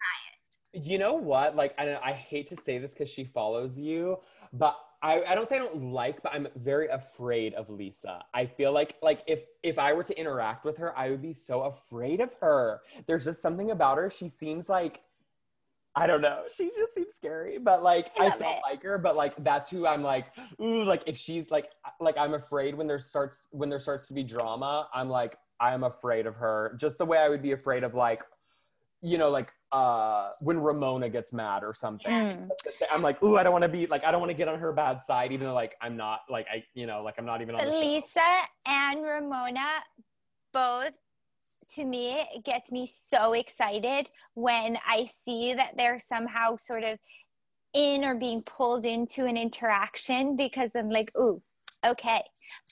you 0.72 0.98
know 0.98 1.14
what? 1.14 1.56
Like, 1.56 1.74
I, 1.78 1.96
I 1.96 2.12
hate 2.12 2.48
to 2.48 2.56
say 2.56 2.78
this 2.78 2.92
because 2.92 3.08
she 3.08 3.24
follows 3.24 3.78
you, 3.78 4.18
but 4.52 4.76
I, 5.02 5.22
I 5.22 5.34
don't 5.34 5.46
say 5.46 5.56
I 5.56 5.60
don't 5.60 5.92
like, 5.92 6.22
but 6.22 6.32
I'm 6.32 6.48
very 6.56 6.88
afraid 6.88 7.54
of 7.54 7.70
Lisa. 7.70 8.24
I 8.34 8.46
feel 8.46 8.72
like 8.72 8.96
like 9.00 9.22
if 9.26 9.44
if 9.62 9.78
I 9.78 9.92
were 9.92 10.02
to 10.02 10.18
interact 10.18 10.64
with 10.64 10.76
her, 10.78 10.96
I 10.98 11.10
would 11.10 11.22
be 11.22 11.32
so 11.32 11.62
afraid 11.62 12.20
of 12.20 12.34
her. 12.40 12.80
There's 13.06 13.24
just 13.24 13.40
something 13.40 13.70
about 13.70 13.98
her. 13.98 14.10
She 14.10 14.28
seems 14.28 14.68
like 14.68 15.00
I 15.96 16.06
don't 16.06 16.20
know. 16.20 16.42
She 16.56 16.70
just 16.76 16.94
seems 16.94 17.14
scary, 17.14 17.58
but 17.58 17.82
like 17.82 18.10
I, 18.20 18.26
I 18.26 18.30
still 18.30 18.50
it. 18.50 18.60
like 18.62 18.82
her. 18.82 18.98
But 18.98 19.16
like 19.16 19.34
that's 19.36 19.70
who 19.70 19.86
I'm 19.86 20.02
like, 20.02 20.26
ooh, 20.60 20.84
like 20.84 21.02
if 21.06 21.16
she's 21.16 21.50
like 21.50 21.70
like 22.00 22.16
I'm 22.16 22.34
afraid 22.34 22.76
when 22.76 22.86
there 22.86 22.98
starts 22.98 23.48
when 23.50 23.68
there 23.68 23.80
starts 23.80 24.06
to 24.08 24.14
be 24.14 24.22
drama. 24.22 24.88
I'm 24.94 25.08
like 25.08 25.36
I'm 25.60 25.82
afraid 25.82 26.26
of 26.26 26.36
her, 26.36 26.76
just 26.78 26.98
the 26.98 27.04
way 27.04 27.18
I 27.18 27.28
would 27.28 27.42
be 27.42 27.50
afraid 27.50 27.82
of 27.82 27.94
like, 27.94 28.22
you 29.02 29.18
know, 29.18 29.28
like 29.30 29.52
uh 29.72 30.30
when 30.42 30.60
Ramona 30.60 31.08
gets 31.08 31.32
mad 31.32 31.64
or 31.64 31.74
something. 31.74 32.12
Mm. 32.12 32.48
I'm 32.92 33.02
like, 33.02 33.20
ooh, 33.22 33.36
I 33.36 33.42
don't 33.42 33.52
want 33.52 33.62
to 33.62 33.68
be 33.68 33.86
like 33.88 34.04
I 34.04 34.12
don't 34.12 34.20
want 34.20 34.30
to 34.30 34.36
get 34.36 34.46
on 34.46 34.58
her 34.60 34.72
bad 34.72 35.02
side, 35.02 35.32
even 35.32 35.48
though 35.48 35.54
like 35.54 35.74
I'm 35.80 35.96
not 35.96 36.20
like 36.30 36.46
I 36.52 36.62
you 36.74 36.86
know 36.86 37.02
like 37.02 37.16
I'm 37.18 37.26
not 37.26 37.42
even 37.42 37.56
on 37.56 37.60
But 37.60 37.72
the 37.72 37.72
show. 37.72 37.80
Lisa 37.80 38.42
and 38.66 39.02
Ramona 39.02 39.66
both 40.52 40.92
to 41.74 41.84
me 41.84 42.24
it 42.34 42.44
gets 42.44 42.70
me 42.70 42.86
so 42.86 43.32
excited 43.32 44.08
when 44.34 44.78
I 44.86 45.08
see 45.24 45.54
that 45.54 45.74
they're 45.76 45.98
somehow 45.98 46.56
sort 46.56 46.84
of 46.84 46.98
in 47.74 48.04
or 48.04 48.14
being 48.14 48.42
pulled 48.42 48.86
into 48.86 49.26
an 49.26 49.36
interaction 49.36 50.36
because 50.36 50.70
I'm 50.74 50.90
like, 50.90 51.10
ooh, 51.16 51.42
okay, 51.86 52.22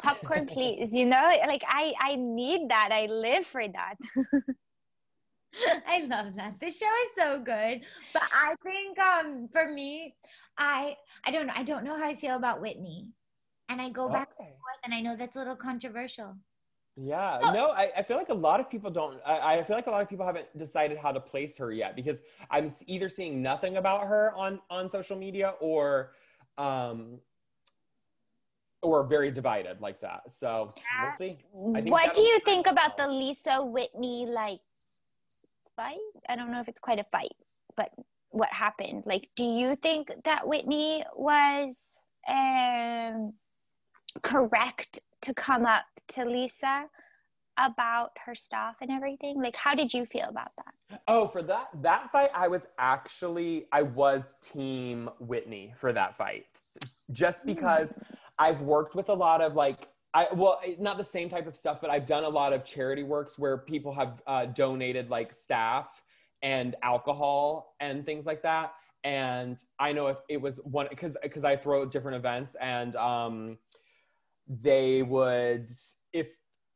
popcorn 0.01 0.47
please, 0.53 0.91
you 0.93 1.05
know? 1.05 1.31
Like 1.47 1.63
I 1.69 1.93
I 2.01 2.17
need 2.17 2.71
that. 2.71 2.91
I 2.93 3.07
live 3.07 3.47
for 3.47 3.63
that. 3.69 3.95
I 5.87 6.03
love 6.03 6.35
that. 6.37 6.55
The 6.61 6.71
show 6.71 6.87
is 6.87 7.11
so 7.19 7.41
good. 7.41 7.81
But 8.13 8.23
I 8.33 8.55
think 8.63 8.99
um 8.99 9.49
for 9.53 9.69
me, 9.69 10.15
I 10.59 10.97
I 11.25 11.31
don't 11.31 11.47
know. 11.47 11.55
I 11.57 11.63
don't 11.63 11.85
know 11.85 11.97
how 11.97 12.07
I 12.07 12.15
feel 12.15 12.37
about 12.37 12.61
Whitney. 12.61 13.09
And 13.69 13.81
I 13.81 13.89
go 13.89 14.09
back 14.09 14.29
and 14.39 14.47
forth 14.47 14.81
and 14.85 14.95
I 14.95 15.01
know 15.01 15.17
that's 15.17 15.35
a 15.35 15.39
little 15.39 15.57
controversial. 15.57 16.37
Yeah, 16.99 17.39
Oh. 17.43 17.53
no, 17.53 17.71
I, 17.73 17.91
I 17.99 18.03
feel 18.03 18.17
like 18.17 18.31
a 18.31 18.35
lot 18.35 18.59
of 18.59 18.71
people 18.71 18.91
don't. 18.91 19.21
I, 19.27 19.59
I 19.59 19.63
feel 19.65 19.77
like 19.77 19.87
a 19.87 19.91
lot 19.91 20.01
of 20.01 20.09
people 20.09 20.25
haven't 20.25 20.47
decided 20.59 20.97
how 20.97 21.13
to 21.13 21.21
place 21.21 21.57
her 21.59 21.71
yet 21.71 21.95
because 21.95 22.23
I'm 22.51 22.73
either 22.87 23.09
seeing 23.11 23.43
nothing 23.43 23.77
about 23.77 24.07
her 24.07 24.33
on 24.35 24.61
on 24.71 24.89
social 24.89 25.17
media 25.17 25.55
or, 25.61 26.13
um, 26.57 27.19
or 28.81 29.05
very 29.05 29.31
divided 29.31 29.81
like 29.83 30.01
that. 30.01 30.23
So 30.33 30.69
we'll 31.03 31.13
see. 31.13 31.39
I 31.75 31.81
think 31.83 31.93
What 31.93 32.15
do 32.15 32.23
you 32.23 32.39
think 32.41 32.67
about 32.67 32.97
the. 32.97 33.09
Lisa 33.09 33.63
Whitney 33.63 34.25
like 34.27 34.59
fight? 35.77 35.99
I 36.31 36.37
don't 36.37 36.51
know 36.51 36.61
if 36.61 36.69
it's 36.69 36.81
quite 36.81 36.99
a 36.99 37.05
fight, 37.13 37.37
but 37.77 37.91
what 38.31 38.49
happened? 38.53 39.03
Like, 39.05 39.29
do 39.37 39.45
you 39.45 39.77
think 39.77 40.11
that 40.25 40.49
Whitney 40.49 41.05
was 41.15 41.89
um, 42.27 43.35
correct 44.23 45.01
to 45.23 45.35
come 45.35 45.67
up 45.67 45.85
to 46.09 46.25
Lisa 46.25 46.87
about 47.59 48.11
her 48.25 48.35
stuff 48.35 48.77
and 48.81 48.91
everything? 48.91 49.41
Like, 49.41 49.57
how 49.57 49.75
did 49.75 49.93
you 49.93 50.07
feel 50.07 50.29
about 50.29 50.51
that? 50.57 51.01
Oh, 51.09 51.27
for 51.27 51.43
that 51.43 51.69
that 51.83 52.11
fight, 52.11 52.31
I 52.35 52.49
was 52.49 52.69
actually 52.79 53.67
I 53.73 53.83
was 53.83 54.37
team 54.43 55.11
Whitney 55.19 55.73
for 55.77 55.93
that 55.93 56.17
fight, 56.17 56.47
just 57.13 57.45
because 57.45 57.99
I've 58.39 58.63
worked 58.63 58.95
with 58.95 59.09
a 59.09 59.15
lot 59.15 59.41
of 59.41 59.55
like 59.55 59.89
I 60.15 60.29
well 60.33 60.61
not 60.79 60.99
the 60.99 61.05
same 61.05 61.29
type 61.29 61.47
of 61.47 61.57
stuff, 61.57 61.79
but 61.81 61.91
I've 61.91 62.07
done 62.07 62.25
a 62.25 62.29
lot 62.29 62.53
of 62.53 62.65
charity 62.65 63.03
works 63.03 63.39
where 63.39 63.59
people 63.59 63.93
have 63.95 64.23
uh, 64.27 64.47
donated 64.47 65.11
like 65.11 65.35
staff 65.35 66.03
and 66.43 66.77
alcohol 66.83 67.75
and 67.81 68.05
things 68.05 68.27
like 68.27 68.43
that. 68.43 68.75
And 69.05 69.63
I 69.79 69.93
know 69.93 70.09
if 70.09 70.19
it 70.29 70.41
was 70.41 70.59
one 70.65 70.87
because 70.89 71.17
because 71.23 71.45
I 71.45 71.57
throw 71.57 71.85
different 71.87 72.17
events 72.17 72.57
and 72.61 72.95
um, 72.97 73.59
they 74.49 75.03
would 75.03 75.71
if 76.13 76.29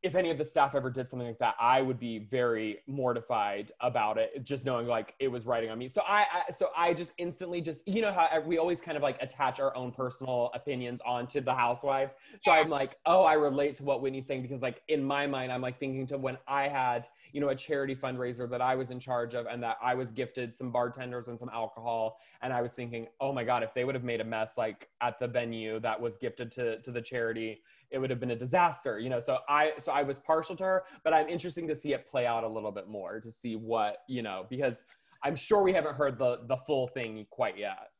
if 0.03 0.15
any 0.15 0.31
of 0.31 0.39
the 0.39 0.45
staff 0.45 0.75
ever 0.75 0.89
did 0.89 1.09
something 1.09 1.29
like 1.29 1.39
that, 1.39 1.55
I 1.61 1.83
would 1.83 2.01
be 2.01 2.19
very 2.19 2.79
mortified 2.87 3.71
about 3.81 4.17
it, 4.17 4.43
just 4.45 4.65
knowing 4.65 4.87
like 4.87 5.15
it 5.19 5.29
was 5.29 5.45
writing 5.45 5.69
on 5.69 5.79
me. 5.79 5.89
So 5.89 6.03
I, 6.07 6.27
I 6.49 6.53
so 6.53 6.71
I 6.75 6.95
just 6.95 7.13
instantly 7.19 7.61
just 7.61 7.87
you 7.87 8.01
know 8.01 8.11
how 8.11 8.41
we 8.41 8.57
always 8.57 8.81
kind 8.81 8.97
of 8.97 9.03
like 9.03 9.21
attach 9.21 9.61
our 9.61 9.77
own 9.77 9.93
personal 9.93 10.51
opinions 10.55 11.03
onto 11.03 11.41
the 11.41 11.55
housewives. 11.55 12.17
So 12.41 12.51
I'm 12.51 12.71
like, 12.71 12.97
oh, 13.05 13.25
I 13.25 13.35
relate 13.35 13.77
to 13.77 13.85
what 13.85 14.01
Whitney's 14.01 14.27
saying 14.27 14.43
because 14.43 14.63
like 14.63 14.83
in 14.89 15.05
my 15.05 15.27
mind, 15.27 15.53
I'm 15.53 15.61
like 15.61 15.79
thinking 15.79 16.07
to 16.09 16.19
when 16.19 16.39
I 16.49 16.69
had 16.69 17.09
you 17.33 17.41
know 17.41 17.51
a 17.51 17.55
charity 17.55 17.95
fundraiser 17.95 18.49
that 18.49 18.63
I 18.63 18.77
was 18.77 18.91
in 18.91 19.01
charge 19.01 19.35
of 19.35 19.47
and 19.47 19.63
that 19.63 19.77
I 19.83 19.95
was 19.95 20.13
gifted 20.13 20.57
some 20.57 20.73
bartenders 20.73 21.29
and 21.29 21.39
some 21.39 21.51
alcohol, 21.51 22.19
and 22.41 22.55
I 22.55 22.63
was 22.63 22.73
thinking, 22.73 23.07
oh 23.21 23.33
my 23.33 23.45
god, 23.45 23.63
if 23.63 23.75
they 23.75 23.85
would 23.85 23.95
have 23.95 24.05
made 24.05 24.23
a 24.23 24.25
mess 24.25 24.57
like 24.57 24.89
at 25.03 25.21
the 25.21 25.29
venue 25.29 25.79
that 25.81 26.01
was 26.01 26.17
gifted 26.17 26.51
to 26.53 26.81
to 26.81 26.91
the 26.91 27.03
charity 27.03 27.61
it 27.91 27.99
would 27.99 28.11
have 28.11 28.21
been 28.21 28.31
a 28.31 28.37
disaster 28.37 28.99
you 28.99 29.11
know 29.11 29.21
so 29.21 29.39
i 29.49 29.73
so 29.79 29.93
i 29.93 30.03
was 30.03 30.19
partial 30.19 30.57
to 30.57 30.65
her 30.65 30.85
but 31.05 31.13
i'm 31.13 31.29
interesting 31.29 31.67
to 31.67 31.75
see 31.75 31.93
it 31.93 32.07
play 32.07 32.27
out 32.27 32.45
a 32.45 32.49
little 32.49 32.73
bit 32.73 32.89
more 32.89 33.21
to 33.21 33.31
see 33.31 33.57
what 33.57 33.99
you 34.09 34.23
know 34.23 34.47
because 34.51 34.85
i'm 35.25 35.37
sure 35.37 35.63
we 35.63 35.73
haven't 35.73 35.95
heard 35.95 36.19
the 36.19 36.39
the 36.49 36.57
full 36.57 36.89
thing 36.89 37.27
quite 37.31 37.57
yet 37.59 37.91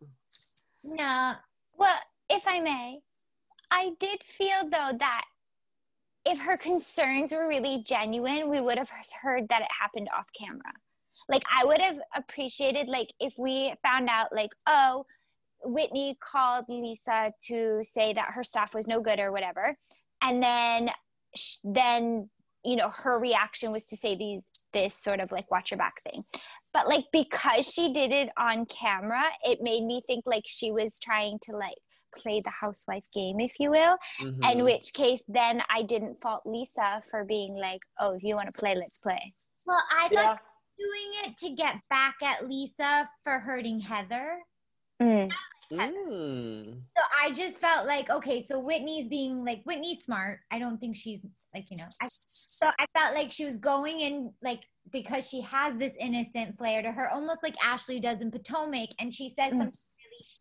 No. 0.83 1.35
Well, 1.77 1.99
if 2.29 2.47
I 2.47 2.61
may, 2.61 3.01
I 3.71 3.93
did 3.99 4.23
feel 4.23 4.63
though 4.65 4.93
that 4.99 5.25
if 6.27 6.39
her 6.39 6.57
concerns 6.57 7.33
were 7.33 7.49
really 7.49 7.83
genuine, 7.87 8.49
we 8.51 8.61
would 8.61 8.79
have 8.79 8.91
heard 9.23 9.49
that 9.49 9.63
it 9.63 9.69
happened 9.79 10.09
off 10.17 10.27
camera. 10.39 10.73
Like 11.29 11.43
I 11.55 11.65
would 11.65 11.81
have 11.81 11.99
appreciated 12.15 12.89
like 12.89 13.13
if 13.21 13.33
we 13.39 13.75
found 13.83 14.09
out 14.09 14.29
like 14.35 14.51
oh 14.67 15.07
Whitney 15.65 16.17
called 16.23 16.65
Lisa 16.69 17.33
to 17.49 17.81
say 17.83 18.13
that 18.13 18.35
her 18.35 18.45
staff 18.45 18.75
was 18.75 18.87
no 18.87 19.01
good 19.01 19.19
or 19.19 19.33
whatever, 19.33 19.77
and 20.23 20.43
then 20.43 20.91
then 21.65 22.29
you 22.65 22.77
know 22.77 22.91
her 22.91 23.19
reaction 23.19 23.73
was 23.73 23.85
to 23.87 23.97
say 23.97 24.17
these 24.17 24.45
this 24.73 24.97
sort 25.01 25.21
of 25.21 25.33
like 25.33 25.51
watch 25.51 25.71
your 25.71 25.79
back 25.79 26.01
thing. 26.03 26.23
But 26.73 26.89
like 26.89 27.05
because 27.13 27.67
she 27.67 27.93
did 27.93 28.13
it 28.13 28.31
on 28.39 28.67
camera, 28.67 29.23
it 29.45 29.59
made 29.61 29.85
me 29.85 30.03
think 30.07 30.25
like 30.27 30.45
she 30.47 30.71
was 30.71 30.99
trying 30.99 31.39
to 31.43 31.57
like 31.57 31.79
play 32.17 32.41
the 32.45 32.51
housewife 32.51 33.05
game, 33.15 33.41
if 33.41 33.53
you 33.59 33.71
will. 33.71 33.97
Mhm. 34.21 34.53
In 34.53 34.65
which 34.65 34.93
case, 34.95 35.23
then 35.29 35.63
I 35.69 35.83
didn't 35.83 36.21
fault 36.21 36.43
Lisa 36.45 37.03
for 37.11 37.25
being 37.25 37.57
like, 37.57 37.81
"Oh, 37.99 38.15
if 38.15 38.23
you 38.23 38.35
want 38.35 38.53
to 38.53 38.59
play, 38.59 38.75
let's 38.75 38.99
play." 38.99 39.35
Well, 39.67 39.83
I 39.91 40.09
thought 40.09 40.13
yeah 40.13 40.37
doing 40.81 41.13
it 41.25 41.39
to 41.39 41.51
get 41.51 41.77
back 41.89 42.17
at 42.23 42.49
Lisa 42.49 43.09
for 43.23 43.39
hurting 43.39 43.81
Heather. 43.81 44.39
Mm. 45.01 45.33
Mm. 45.73 46.81
So 46.97 47.03
I 47.23 47.33
just 47.33 47.61
felt 47.61 47.87
like, 47.87 48.11
okay, 48.11 48.43
so 48.43 48.59
Whitney's 48.59 49.09
being 49.09 49.45
like 49.45 49.63
Whitney's 49.65 50.03
smart. 50.03 50.41
I 50.51 50.59
don't 50.59 50.79
think 50.79 50.97
she's 50.97 51.21
like, 51.55 51.65
you 51.71 51.77
know. 51.77 51.89
I, 52.03 52.09
so 52.11 52.67
I 52.67 52.87
felt 52.99 53.15
like 53.15 53.33
she 53.33 53.45
was 53.45 53.57
going 53.57 54.01
in 54.01 54.33
like 54.43 54.61
because 54.93 55.29
she 55.29 55.41
has 55.43 55.77
this 55.79 55.93
innocent 56.01 56.59
flair 56.59 56.83
to 56.83 56.91
her, 56.91 57.09
almost 57.11 57.43
like 57.43 57.55
Ashley 57.65 58.01
does 58.01 58.21
in 58.21 58.31
Potomac, 58.31 58.91
and 58.99 59.15
she 59.15 59.29
says 59.29 59.53
Mm. 59.53 59.59
something 59.59 59.81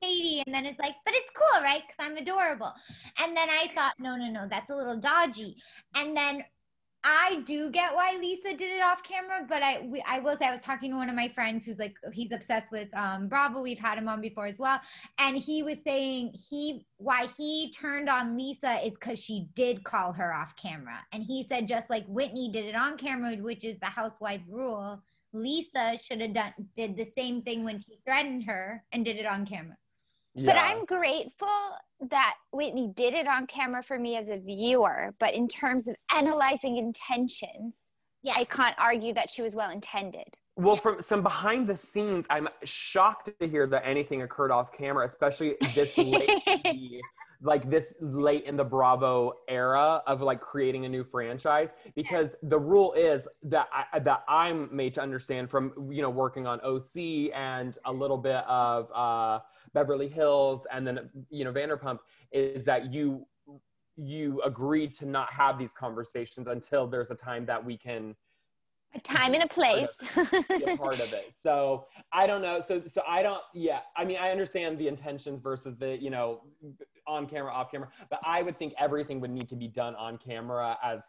really 0.02 0.14
shady, 0.18 0.44
and 0.46 0.56
then 0.56 0.66
it's 0.66 0.80
like, 0.80 0.96
but 1.06 1.14
it's 1.14 1.30
cool, 1.36 1.62
right? 1.62 1.84
Because 1.86 2.12
I'm 2.12 2.18
adorable. 2.18 2.74
And 3.20 3.38
then 3.38 3.50
I 3.50 3.68
thought, 3.76 3.94
no, 4.00 4.16
no, 4.16 4.32
no, 4.32 4.48
that's 4.50 4.70
a 4.72 4.76
little 4.76 4.98
dodgy. 4.98 5.56
And 5.96 6.18
then 6.18 6.44
I 7.04 7.42
do 7.46 7.70
get 7.70 7.96
why 7.96 8.18
Lisa 8.20 8.50
did 8.50 8.76
it 8.76 8.82
off 8.82 9.04
camera, 9.04 9.46
but 9.48 9.64
I 9.64 9.82
we, 9.86 10.04
I 10.06 10.20
will 10.20 10.36
say 10.36 10.48
I 10.48 10.52
was 10.52 10.60
talking 10.62 10.92
to 10.92 10.98
one 10.98 11.10
of 11.10 11.16
my 11.16 11.30
friends 11.30 11.66
who's 11.66 11.80
like 11.80 11.96
he's 12.12 12.32
obsessed 12.34 12.72
with 12.72 12.90
um, 12.94 13.30
Bravo. 13.30 13.62
We've 13.62 13.80
had 13.80 13.98
him 13.98 14.10
on 14.10 14.20
before 14.20 14.48
as 14.48 14.60
well, 14.60 14.82
and 15.18 15.38
he 15.38 15.64
was 15.64 15.78
saying 15.86 16.34
he 16.50 16.86
why 16.98 17.28
he 17.38 17.72
turned 17.72 18.10
on 18.10 18.36
Lisa 18.38 18.86
is 18.86 18.94
because 18.94 19.24
she 19.24 19.48
did 19.56 19.84
call 19.86 20.12
her 20.12 20.34
off 20.34 20.56
camera, 20.58 21.00
and 21.14 21.24
he 21.24 21.44
said 21.44 21.68
just 21.68 21.90
like 21.90 22.06
Whitney 22.08 22.50
did 22.52 22.66
it 22.66 22.76
on 22.76 22.98
camera, 22.98 23.36
which 23.38 23.64
is 23.64 23.80
the 23.80 23.86
housewife 23.86 24.42
rule. 24.50 25.02
Lisa 25.32 25.98
should 26.06 26.20
have 26.20 26.34
done 26.34 26.54
did 26.76 26.98
the 26.98 27.06
same 27.18 27.42
thing 27.44 27.64
when 27.64 27.80
she 27.80 28.00
threatened 28.04 28.44
her 28.44 28.84
and 28.92 29.06
did 29.06 29.16
it 29.16 29.26
on 29.26 29.46
camera. 29.46 29.78
But 30.46 30.58
I'm 30.58 30.86
grateful 30.86 31.48
that 32.10 32.36
Whitney 32.52 32.92
did 32.96 33.14
it 33.14 33.28
on 33.28 33.48
camera 33.48 33.84
for 33.84 33.98
me 34.00 34.16
as 34.16 34.30
a 34.30 34.38
viewer. 34.38 35.14
But 35.20 35.34
in 35.34 35.48
terms 35.48 35.88
of 35.88 35.96
analyzing 36.16 36.78
intentions, 36.78 37.76
Yeah. 38.22 38.34
I 38.36 38.44
can't 38.44 38.76
argue 38.78 39.14
that 39.14 39.30
she 39.30 39.42
was 39.42 39.56
well 39.56 39.70
intended. 39.72 40.38
Well, 40.56 40.76
from 40.76 41.02
some 41.02 41.24
behind 41.24 41.68
the 41.68 41.76
scenes, 41.78 42.26
I'm 42.30 42.50
shocked 42.66 43.30
to 43.40 43.48
hear 43.48 43.66
that 43.68 43.84
anything 43.86 44.24
occurred 44.24 44.52
off 44.52 44.74
camera, 44.74 45.06
especially 45.06 45.56
this 45.74 45.98
late, 45.98 46.30
in 46.48 46.62
the- 46.64 47.02
like 47.42 47.70
this 47.70 47.94
late 48.02 48.44
in 48.44 48.58
the 48.58 48.66
Bravo 48.66 49.32
era 49.48 50.02
of 50.06 50.22
like 50.22 50.42
creating 50.42 50.84
a 50.84 50.90
new 50.90 51.06
franchise. 51.06 51.74
Because 51.96 52.36
the 52.44 52.60
rule 52.60 52.92
is 52.94 53.26
that 53.44 53.70
I, 53.72 54.00
that 54.00 54.26
I'm 54.28 54.68
made 54.76 54.94
to 54.96 55.02
understand 55.02 55.50
from 55.50 55.72
you 55.90 56.02
know 56.02 56.10
working 56.10 56.46
on 56.46 56.60
OC 56.60 57.32
and 57.34 57.78
a 57.86 57.94
little 57.94 58.18
bit 58.18 58.44
of 58.46 58.90
uh, 58.94 59.40
Beverly 59.74 60.08
Hills 60.10 60.66
and 60.72 60.86
then 60.86 61.10
you 61.30 61.44
know 61.44 61.52
Vanderpump 61.54 62.00
is 62.32 62.66
that 62.66 62.92
you 62.94 63.26
you 63.96 64.42
agree 64.44 64.88
to 64.88 65.06
not 65.06 65.32
have 65.34 65.58
these 65.58 65.74
conversations 65.74 66.48
until 66.48 66.88
there's 66.88 67.12
a 67.12 67.16
time 67.16 67.46
that 67.46 67.64
we 67.64 67.78
can 67.78 68.16
A 68.96 69.00
time 69.02 69.34
and 69.34 69.44
a 69.44 69.48
place. 69.48 69.98
be 70.50 70.64
a 70.64 70.78
part 70.78 71.00
of 71.00 71.12
it. 71.14 71.34
So 71.34 71.86
I 72.14 72.26
don't 72.28 72.42
know. 72.42 72.60
So 72.62 72.82
so 72.86 73.02
I 73.08 73.22
don't. 73.22 73.42
Yeah, 73.54 73.82
I 73.98 74.06
mean, 74.06 74.18
I 74.18 74.32
understand 74.32 74.78
the 74.78 74.88
intentions 74.88 75.40
versus 75.42 75.76
the 75.78 75.98
you 76.02 76.10
know 76.10 76.42
on 77.08 77.28
camera, 77.28 77.52
off 77.52 77.72
camera. 77.72 77.90
But 78.10 78.20
I 78.26 78.42
would 78.42 78.58
think 78.58 78.72
everything 78.80 79.20
would 79.22 79.32
need 79.32 79.50
to 79.50 79.56
be 79.56 79.68
done 79.68 79.96
on 79.96 80.18
camera 80.18 80.78
as 80.84 81.04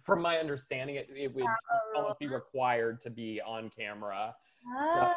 from 0.00 0.20
my 0.20 0.38
understanding, 0.38 0.96
it, 0.96 1.08
it 1.14 1.32
would 1.34 1.44
Oh. 1.44 1.92
almost 1.96 2.18
be 2.18 2.26
required 2.28 3.00
to 3.02 3.10
be 3.10 3.40
on 3.40 3.70
camera. 3.70 4.34
Oh. 4.68 5.12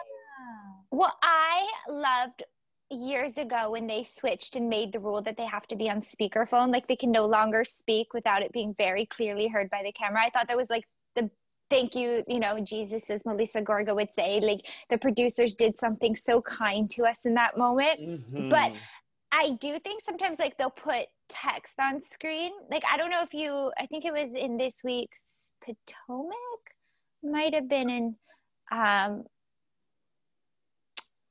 Well, 0.92 1.14
I 1.22 1.68
loved 1.90 2.44
years 2.92 3.38
ago 3.38 3.72
when 3.72 3.86
they 3.86 4.04
switched 4.04 4.56
and 4.56 4.68
made 4.68 4.92
the 4.92 5.00
rule 5.00 5.22
that 5.22 5.38
they 5.38 5.46
have 5.46 5.68
to 5.68 5.76
be 5.76 5.90
on 5.90 6.02
speakerphone. 6.02 6.72
Like 6.72 6.88
they 6.88 6.96
can 6.96 7.12
no 7.12 7.26
longer 7.28 7.64
speak 7.64 8.14
without 8.14 8.42
it 8.42 8.52
being 8.52 8.74
very 8.78 9.06
clearly 9.06 9.48
heard 9.48 9.70
by 9.70 9.82
the 9.84 9.92
camera. 9.92 10.24
I 10.26 10.30
thought 10.32 10.48
that 10.48 10.58
was 10.58 10.70
like 10.70 10.86
the 11.16 11.30
thank 11.70 11.94
you, 11.94 12.24
you 12.28 12.40
know, 12.40 12.60
Jesus, 12.60 13.10
as 13.12 13.24
Melissa 13.26 13.62
Gorga 13.62 13.96
would 13.96 14.10
say. 14.18 14.40
Like 14.40 14.62
the 14.90 14.98
producers 14.98 15.54
did 15.54 15.80
something 15.80 16.16
so 16.16 16.42
kind 16.42 16.90
to 16.92 17.04
us 17.06 17.26
in 17.26 17.36
that 17.36 17.58
moment. 17.58 18.00
But- 18.50 18.72
Mhm. 18.72 18.78
I 19.32 19.52
do 19.62 19.78
think 19.78 20.02
sometimes 20.04 20.40
like 20.40 20.58
they'll 20.58 20.72
put 20.72 21.06
text 21.28 21.80
on 21.80 22.02
screen. 22.02 22.52
Like 22.72 22.82
I 22.92 22.98
don't 22.98 23.12
know 23.12 23.22
if 23.22 23.32
you 23.36 23.72
I 23.78 23.86
think 23.86 24.04
it 24.06 24.12
was 24.12 24.34
in 24.34 24.58
this 24.58 24.84
week's 24.84 25.52
Potomac, 25.64 26.34
might 27.22 27.54
have 27.54 27.70
been 27.70 27.92
in 27.92 28.16
um 28.72 29.26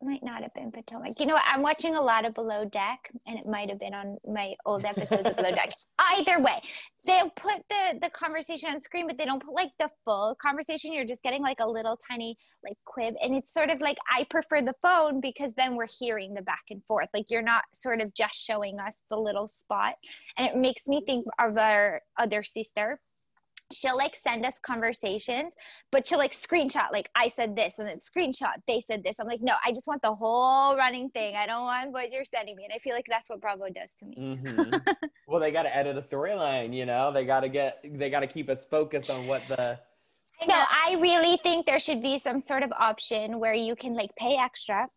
might 0.02 0.22
not 0.22 0.42
have 0.42 0.54
been 0.54 0.70
Potomac. 0.70 1.18
You 1.18 1.26
know 1.26 1.34
what? 1.34 1.44
I'm 1.46 1.62
watching 1.62 1.96
a 1.96 2.00
lot 2.00 2.24
of 2.24 2.34
Below 2.34 2.64
Deck 2.64 3.10
and 3.26 3.38
it 3.38 3.46
might 3.46 3.68
have 3.68 3.78
been 3.78 3.94
on 3.94 4.16
my 4.26 4.54
old 4.64 4.84
episodes 4.84 5.28
of 5.28 5.36
Below 5.36 5.52
Deck. 5.52 5.70
Either 5.98 6.40
way, 6.40 6.62
they'll 7.04 7.30
put 7.30 7.62
the 7.68 7.98
the 8.00 8.10
conversation 8.10 8.70
on 8.70 8.80
screen, 8.80 9.06
but 9.06 9.18
they 9.18 9.24
don't 9.24 9.42
put 9.42 9.54
like 9.54 9.70
the 9.78 9.90
full 10.04 10.36
conversation. 10.40 10.92
You're 10.92 11.04
just 11.04 11.22
getting 11.22 11.42
like 11.42 11.58
a 11.60 11.68
little 11.68 11.96
tiny 11.96 12.36
like 12.64 12.76
quib. 12.86 13.14
And 13.22 13.34
it's 13.34 13.52
sort 13.52 13.70
of 13.70 13.80
like 13.80 13.98
I 14.10 14.26
prefer 14.30 14.62
the 14.62 14.74
phone 14.82 15.20
because 15.20 15.52
then 15.56 15.76
we're 15.76 15.86
hearing 15.98 16.34
the 16.34 16.42
back 16.42 16.64
and 16.70 16.82
forth. 16.86 17.08
Like 17.14 17.30
you're 17.30 17.42
not 17.42 17.64
sort 17.72 18.00
of 18.00 18.14
just 18.14 18.34
showing 18.34 18.78
us 18.78 18.96
the 19.10 19.16
little 19.16 19.46
spot. 19.46 19.94
And 20.36 20.46
it 20.46 20.56
makes 20.56 20.86
me 20.86 21.02
think 21.04 21.26
of 21.40 21.56
our 21.56 22.02
other 22.18 22.42
sister. 22.42 23.00
She'll 23.70 23.98
like 23.98 24.16
send 24.26 24.46
us 24.46 24.54
conversations, 24.64 25.52
but 25.92 26.08
she'll 26.08 26.18
like 26.18 26.32
screenshot, 26.32 26.90
like 26.90 27.10
I 27.14 27.28
said 27.28 27.54
this, 27.54 27.78
and 27.78 27.86
then 27.86 27.98
screenshot, 27.98 28.54
they 28.66 28.80
said 28.80 29.02
this. 29.04 29.16
I'm 29.20 29.26
like, 29.26 29.42
no, 29.42 29.54
I 29.64 29.72
just 29.72 29.86
want 29.86 30.00
the 30.00 30.14
whole 30.14 30.74
running 30.74 31.10
thing. 31.10 31.36
I 31.36 31.46
don't 31.46 31.64
want 31.64 31.92
what 31.92 32.10
you're 32.10 32.24
sending 32.24 32.56
me. 32.56 32.64
And 32.64 32.72
I 32.74 32.78
feel 32.78 32.94
like 32.94 33.04
that's 33.08 33.28
what 33.28 33.42
Bravo 33.42 33.66
does 33.68 33.92
to 33.94 34.06
me. 34.06 34.16
Mhm. 34.16 34.80
well, 35.28 35.38
they 35.38 35.50
got 35.50 35.64
to 35.64 35.76
edit 35.76 35.98
a 35.98 36.00
storyline, 36.00 36.74
you 36.74 36.86
know. 36.86 37.12
They 37.12 37.26
got 37.26 37.40
to 37.40 37.48
get, 37.50 37.84
they 37.84 38.08
got 38.08 38.20
to 38.20 38.26
keep 38.26 38.48
us 38.48 38.64
focused 38.64 39.10
on 39.10 39.26
what 39.26 39.42
the. 39.48 39.78
I 40.40 40.46
No, 40.46 40.54
know. 40.54 40.64
I 40.70 40.96
really 41.00 41.36
think 41.38 41.66
there 41.66 41.80
should 41.80 42.00
be 42.02 42.16
some 42.16 42.40
sort 42.40 42.62
of 42.62 42.72
option 42.72 43.38
where 43.38 43.52
you 43.54 43.76
can 43.76 43.92
like 43.94 44.14
pay 44.16 44.36
extra 44.38 44.88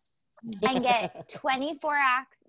and 0.66 0.82
get 0.82 1.28
24 1.34 1.98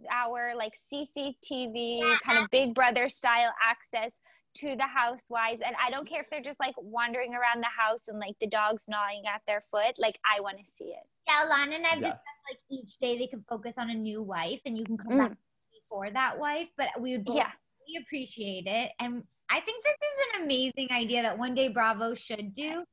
hour 0.09 0.53
like 0.55 0.73
CCTV 0.91 2.17
kind 2.25 2.39
of 2.43 2.49
Big 2.49 2.73
Brother 2.73 3.09
style 3.09 3.51
access 3.61 4.13
to 4.55 4.75
the 4.75 4.83
housewives. 4.83 5.61
And 5.65 5.75
I 5.83 5.89
don't 5.89 6.07
care 6.07 6.21
if 6.21 6.29
they're 6.29 6.41
just 6.41 6.59
like 6.59 6.75
wandering 6.77 7.33
around 7.35 7.61
the 7.61 7.67
house 7.67 8.07
and 8.07 8.19
like 8.19 8.35
the 8.39 8.47
dogs 8.47 8.85
gnawing 8.87 9.23
at 9.27 9.41
their 9.47 9.63
foot. 9.71 9.97
Like 9.97 10.19
I 10.25 10.41
want 10.41 10.57
to 10.59 10.65
see 10.65 10.85
it. 10.85 11.03
Yeah, 11.27 11.47
Lana 11.49 11.75
and 11.75 11.85
I've 11.85 12.01
Yes. 12.01 12.13
discussed 12.13 12.43
like 12.49 12.59
each 12.69 12.97
day 12.97 13.17
they 13.17 13.27
can 13.27 13.43
focus 13.47 13.73
on 13.77 13.89
a 13.89 13.93
new 13.93 14.21
wife 14.21 14.61
and 14.65 14.77
you 14.77 14.85
can 14.85 14.97
come 14.97 15.13
Mm. 15.13 15.17
back 15.29 15.37
before 15.73 16.11
that 16.11 16.37
wife, 16.37 16.69
but 16.77 16.87
we 16.99 17.13
would 17.13 17.25
both 17.25 17.37
Yeah. 17.37 17.51
really 17.87 18.03
appreciate 18.03 18.67
it. 18.67 18.91
And 18.99 19.23
I 19.49 19.59
think 19.61 19.83
this 19.83 19.95
is 20.11 20.33
an 20.35 20.43
amazing 20.43 20.87
idea 20.91 21.21
that 21.23 21.37
one 21.37 21.53
day 21.53 21.67
Bravo 21.69 22.13
should 22.13 22.53
do. 22.53 22.85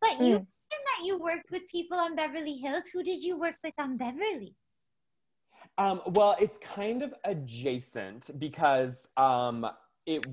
But 0.00 0.12
you 0.20 0.36
Mm. 0.36 0.46
mentioned 0.46 0.46
that 0.70 1.04
you 1.04 1.18
worked 1.18 1.50
with 1.50 1.62
people 1.68 1.98
on 1.98 2.14
Beverly 2.14 2.56
Hills. 2.58 2.84
Who 2.92 3.02
did 3.02 3.22
you 3.24 3.36
work 3.36 3.56
with 3.64 3.74
on 3.78 3.96
Beverly? 3.96 4.54
Um, 5.76 6.02
well, 6.06 6.36
it's 6.40 6.58
kind 6.58 7.02
of 7.02 7.14
adjacent 7.24 8.30
because 8.38 9.08
um, 9.16 9.66
it. 10.06 10.24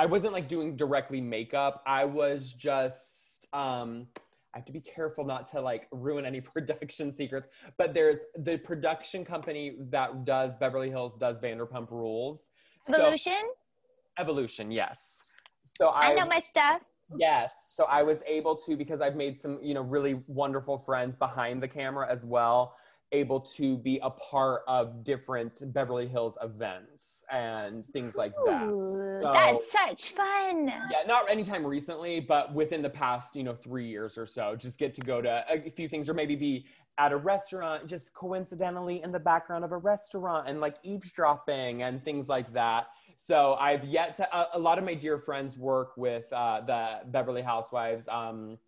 I 0.00 0.06
wasn't 0.06 0.32
like 0.32 0.48
doing 0.48 0.76
directly 0.76 1.20
makeup. 1.20 1.82
I 1.86 2.06
was 2.06 2.54
just. 2.54 3.46
Um, 3.52 4.06
I 4.54 4.58
have 4.58 4.64
to 4.64 4.72
be 4.72 4.80
careful 4.80 5.24
not 5.26 5.46
to 5.50 5.60
like 5.60 5.88
ruin 5.92 6.24
any 6.24 6.40
production 6.54 7.12
secrets. 7.12 7.48
But 7.76 7.92
there's 7.92 8.20
the 8.34 8.56
production 8.56 9.26
company 9.26 9.76
that 9.90 10.24
does 10.24 10.56
Beverly 10.56 10.88
Hills 10.88 11.18
does 11.18 11.38
Vanderpump 11.38 11.90
Rules. 11.90 12.48
So- 12.86 12.94
Evolution? 12.94 13.42
Evolution, 14.18 14.70
yes. 14.70 15.34
So 15.60 15.88
I 15.88 16.12
I, 16.12 16.14
know 16.14 16.24
my 16.24 16.42
stuff. 16.48 16.80
Yes. 17.18 17.52
So 17.68 17.84
I 17.90 18.02
was 18.02 18.22
able 18.26 18.56
to, 18.56 18.76
because 18.76 19.02
I've 19.02 19.16
made 19.16 19.38
some, 19.38 19.58
you 19.62 19.74
know, 19.74 19.82
really 19.82 20.22
wonderful 20.26 20.78
friends 20.78 21.14
behind 21.14 21.62
the 21.62 21.68
camera 21.68 22.10
as 22.10 22.24
well, 22.24 22.74
able 23.12 23.40
to 23.40 23.76
be 23.78 23.98
a 24.02 24.10
part 24.10 24.62
of 24.68 25.02
different 25.02 25.72
Beverly 25.72 26.06
Hills 26.06 26.38
events 26.42 27.24
and 27.30 27.84
things 27.86 28.16
like 28.16 28.32
that. 28.46 28.68
Ooh, 28.68 29.20
So- 29.22 29.32
that's 29.32 29.72
such 29.72 30.10
fun. 30.12 30.66
Yeah, 30.68 31.02
not 31.06 31.28
anytime 31.30 31.66
recently, 31.66 32.20
but 32.20 32.54
within 32.54 32.82
the 32.82 32.90
past, 32.90 33.34
you 33.34 33.42
know, 33.42 33.54
three 33.54 33.86
years 33.86 34.16
or 34.16 34.26
so, 34.26 34.54
just 34.54 34.78
get 34.78 34.94
to 34.94 35.00
go 35.00 35.20
to 35.20 35.44
a 35.48 35.70
few 35.70 35.88
things 35.88 36.08
or 36.08 36.14
maybe 36.14 36.36
be 36.36 36.66
at 36.98 37.12
a 37.12 37.16
restaurant, 37.16 37.86
just 37.86 38.12
coincidentally 38.14 39.02
in 39.02 39.10
the 39.10 39.18
background 39.18 39.64
of 39.64 39.72
a 39.72 39.76
restaurant 39.76 40.48
and 40.48 40.60
like 40.60 40.76
eavesdropping 40.82 41.82
and 41.82 42.04
things 42.04 42.28
like 42.28 42.52
that. 42.52 42.88
So 43.16 43.54
I've 43.54 43.84
yet 43.84 44.14
to, 44.16 44.36
a, 44.36 44.48
a 44.54 44.58
lot 44.58 44.78
of 44.78 44.84
my 44.84 44.94
dear 44.94 45.18
friends 45.18 45.56
work 45.58 45.96
with 45.96 46.30
uh, 46.32 46.60
the 46.66 47.00
Beverly 47.10 47.42
Housewives. 47.42 48.06
Um, 48.08 48.58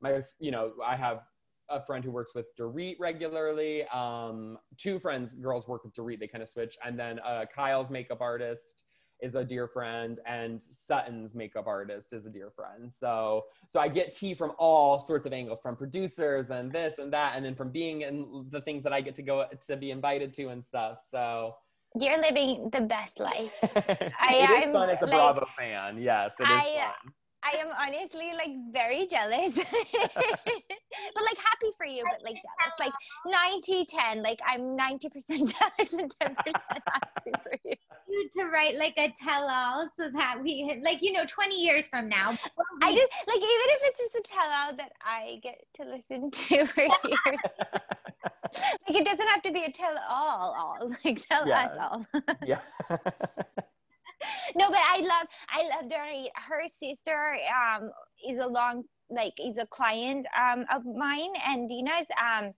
my, 0.00 0.22
you 0.38 0.50
know, 0.50 0.72
I 0.84 0.96
have 0.96 1.22
a 1.68 1.80
friend 1.80 2.04
who 2.04 2.10
works 2.10 2.34
with 2.34 2.46
Dorit 2.56 2.96
regularly. 2.98 3.84
Um, 3.88 4.58
two 4.76 4.98
friends, 4.98 5.34
girls 5.34 5.66
work 5.66 5.84
with 5.84 5.94
Dorit, 5.94 6.20
they 6.20 6.26
kind 6.26 6.42
of 6.42 6.48
switch. 6.48 6.76
And 6.84 6.98
then 6.98 7.18
uh, 7.20 7.44
Kyle's 7.54 7.90
makeup 7.90 8.20
artist 8.20 8.76
is 9.20 9.34
a 9.36 9.44
dear 9.44 9.66
friend 9.66 10.18
and 10.26 10.62
Sutton's 10.62 11.34
makeup 11.34 11.66
artist 11.66 12.12
is 12.12 12.26
a 12.26 12.30
dear 12.30 12.50
friend. 12.50 12.92
So 12.92 13.44
so 13.68 13.80
I 13.80 13.88
get 13.88 14.14
tea 14.14 14.34
from 14.34 14.52
all 14.58 14.98
sorts 14.98 15.24
of 15.24 15.32
angles 15.32 15.60
from 15.60 15.76
producers 15.76 16.50
and 16.50 16.72
this 16.72 16.98
and 16.98 17.12
that 17.12 17.36
and 17.36 17.44
then 17.44 17.54
from 17.54 17.70
being 17.70 18.02
in 18.02 18.46
the 18.50 18.60
things 18.60 18.82
that 18.82 18.92
I 18.92 19.00
get 19.00 19.14
to 19.14 19.22
go 19.22 19.46
to 19.66 19.76
be 19.76 19.92
invited 19.92 20.34
to 20.34 20.48
and 20.48 20.62
stuff. 20.62 21.06
So 21.10 21.54
You're 21.98 22.20
living 22.20 22.68
the 22.72 22.82
best 22.82 23.20
life. 23.20 23.54
it 23.62 24.12
is 24.60 24.66
I'm, 24.66 24.72
fun 24.72 24.90
as 24.90 25.00
a 25.00 25.06
like- 25.06 25.14
Bravo 25.14 25.46
fan. 25.56 26.02
Yes, 26.02 26.34
it 26.40 26.42
is 26.42 26.48
I, 26.50 26.76
uh, 26.80 26.92
fun. 27.04 27.12
I 27.44 27.56
am 27.58 27.68
honestly 27.80 28.32
like 28.34 28.52
very 28.72 29.06
jealous. 29.06 29.52
but 29.54 31.22
like 31.24 31.36
happy 31.38 31.70
for 31.76 31.86
you, 31.86 32.04
but 32.10 32.22
like 32.24 32.36
jealous. 32.36 32.74
Like 32.80 32.92
90 33.26 33.84
10. 33.86 34.22
Like 34.22 34.40
I'm 34.46 34.76
90% 34.76 35.10
jealous 35.28 35.92
and 35.92 36.14
10% 36.20 36.34
happy 36.66 37.32
for 37.42 37.58
you. 37.64 37.74
You 38.08 38.28
to 38.34 38.44
write 38.46 38.76
like 38.76 38.94
a 38.96 39.12
tell-all 39.22 39.88
so 39.96 40.10
that 40.14 40.38
we, 40.42 40.80
like, 40.84 41.02
you 41.02 41.12
know, 41.12 41.24
20 41.26 41.60
years 41.62 41.86
from 41.88 42.08
now. 42.08 42.30
we'll 42.30 42.66
I 42.82 42.94
just 42.94 43.08
like 43.26 43.36
even 43.36 43.46
if 43.46 43.80
it's 43.84 44.00
just 44.00 44.14
a 44.16 44.22
tell 44.22 44.50
all 44.50 44.76
that 44.76 44.92
I 45.04 45.40
get 45.42 45.60
to 45.76 45.84
listen 45.84 46.30
to 46.30 46.66
for 46.66 46.80
years. 46.82 47.40
like 48.88 48.96
it 48.96 49.04
doesn't 49.04 49.28
have 49.28 49.42
to 49.42 49.52
be 49.52 49.64
a 49.64 49.70
tell 49.72 49.94
all 50.08 50.54
all. 50.54 50.90
Like 51.04 51.26
tell 51.28 51.46
Yeah. 51.48 51.66
us 51.66 51.78
all. 51.80 52.06
yeah. 52.46 52.60
no, 54.56 54.70
but 54.70 54.78
I 54.78 55.00
love 55.00 55.26
I 55.50 55.62
love 55.68 55.90
Dorit. 55.90 56.28
Her 56.36 56.62
sister 56.68 57.36
um 57.48 57.90
is 58.28 58.38
a 58.38 58.46
long 58.46 58.84
like 59.10 59.34
is 59.38 59.58
a 59.58 59.66
client 59.66 60.26
um 60.38 60.64
of 60.74 60.84
mine 60.86 61.32
and 61.46 61.68
Dina's 61.68 62.06
um 62.20 62.52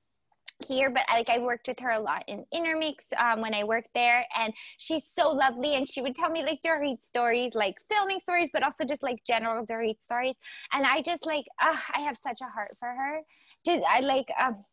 here 0.66 0.90
but 0.90 1.02
I, 1.08 1.18
like 1.18 1.28
I 1.30 1.38
worked 1.38 1.68
with 1.68 1.78
her 1.80 1.90
a 1.90 2.00
lot 2.00 2.24
in 2.28 2.44
Intermix 2.52 3.06
um, 3.18 3.42
when 3.42 3.54
I 3.54 3.64
worked 3.64 3.90
there 3.94 4.24
and 4.38 4.52
she's 4.78 5.04
so 5.14 5.28
lovely 5.28 5.74
and 5.76 5.88
she 5.88 6.00
would 6.00 6.14
tell 6.14 6.30
me 6.30 6.42
like 6.42 6.60
Dorit 6.64 7.02
stories 7.02 7.52
like 7.54 7.76
filming 7.90 8.20
stories 8.22 8.50
but 8.52 8.62
also 8.62 8.84
just 8.84 9.02
like 9.02 9.18
general 9.26 9.66
Dorit 9.66 10.00
stories 10.00 10.34
and 10.72 10.86
I 10.86 11.02
just 11.02 11.26
like 11.26 11.44
uh, 11.60 11.76
I 11.94 12.00
have 12.00 12.16
such 12.16 12.40
a 12.40 12.46
heart 12.46 12.70
for 12.78 12.88
her 12.88 13.20
just 13.66 13.82
I 13.88 14.00
like 14.00 14.26
um 14.40 14.64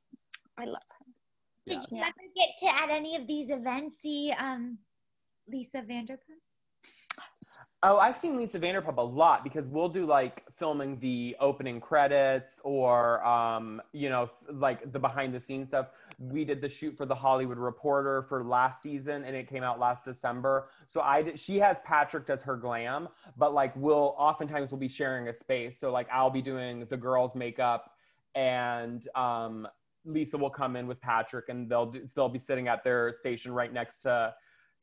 I 0.58 0.66
love 0.66 0.84
her 0.90 1.06
Did 1.68 1.84
you 1.92 1.98
Yeah. 1.98 2.06
ever 2.06 2.28
get 2.36 2.50
to 2.62 2.84
at 2.84 2.90
any 2.90 3.16
of 3.18 3.28
these 3.28 3.50
events 3.50 3.98
see 4.02 4.34
um, 4.38 4.80
Lisa 5.50 5.80
Vanderpump? 5.82 6.43
Oh, 7.86 7.98
I've 7.98 8.16
seen 8.16 8.38
Lisa 8.38 8.58
Vanderpump 8.62 8.96
a 8.96 9.02
lot 9.02 9.44
because 9.44 9.68
we'll 9.68 9.90
do 9.90 10.06
like 10.06 10.46
filming 10.56 10.98
the 11.00 11.36
opening 11.42 11.82
credits 11.82 12.62
or, 12.64 13.22
um, 13.26 13.82
you 13.92 14.08
know, 14.08 14.30
like 14.50 14.94
the 14.94 15.00
behind 15.00 15.34
the 15.34 15.40
scenes 15.42 15.68
stuff. 15.68 15.88
We 16.18 16.46
did 16.46 16.62
the 16.62 16.70
shoot 16.70 16.96
for 16.96 17.06
the 17.06 17.14
Hollywood 17.14 17.58
Reporter 17.58 18.22
for 18.22 18.42
last 18.46 18.82
season 18.82 19.26
and 19.26 19.36
it 19.36 19.50
came 19.50 19.64
out 19.64 19.82
last 19.82 20.06
December. 20.06 20.70
So 20.86 21.02
I 21.02 21.24
did, 21.24 21.38
she 21.38 21.58
has 21.58 21.82
Patrick 21.84 22.26
does 22.26 22.42
her 22.44 22.56
glam, 22.56 23.10
but 23.36 23.54
like 23.54 23.76
we'll 23.76 24.16
oftentimes 24.18 24.72
we'll 24.72 24.80
be 24.80 24.88
sharing 24.88 25.28
a 25.28 25.34
space. 25.34 25.78
So 25.78 25.92
like 25.92 26.08
I'll 26.10 26.30
be 26.30 26.42
doing 26.42 26.86
the 26.90 26.96
girls' 26.96 27.36
makeup 27.36 27.92
and 28.34 29.06
um, 29.14 29.68
Lisa 30.06 30.38
will 30.38 30.50
come 30.50 30.78
in 30.78 30.88
with 30.88 31.02
Patrick 31.02 31.50
and 31.50 31.70
they'll 31.70 31.88
do, 31.88 32.06
they'll 32.16 32.30
be 32.30 32.40
sitting 32.40 32.70
at 32.70 32.86
their 32.86 33.12
station 33.12 33.52
right 33.52 33.74
next 33.74 34.00
to 34.02 34.34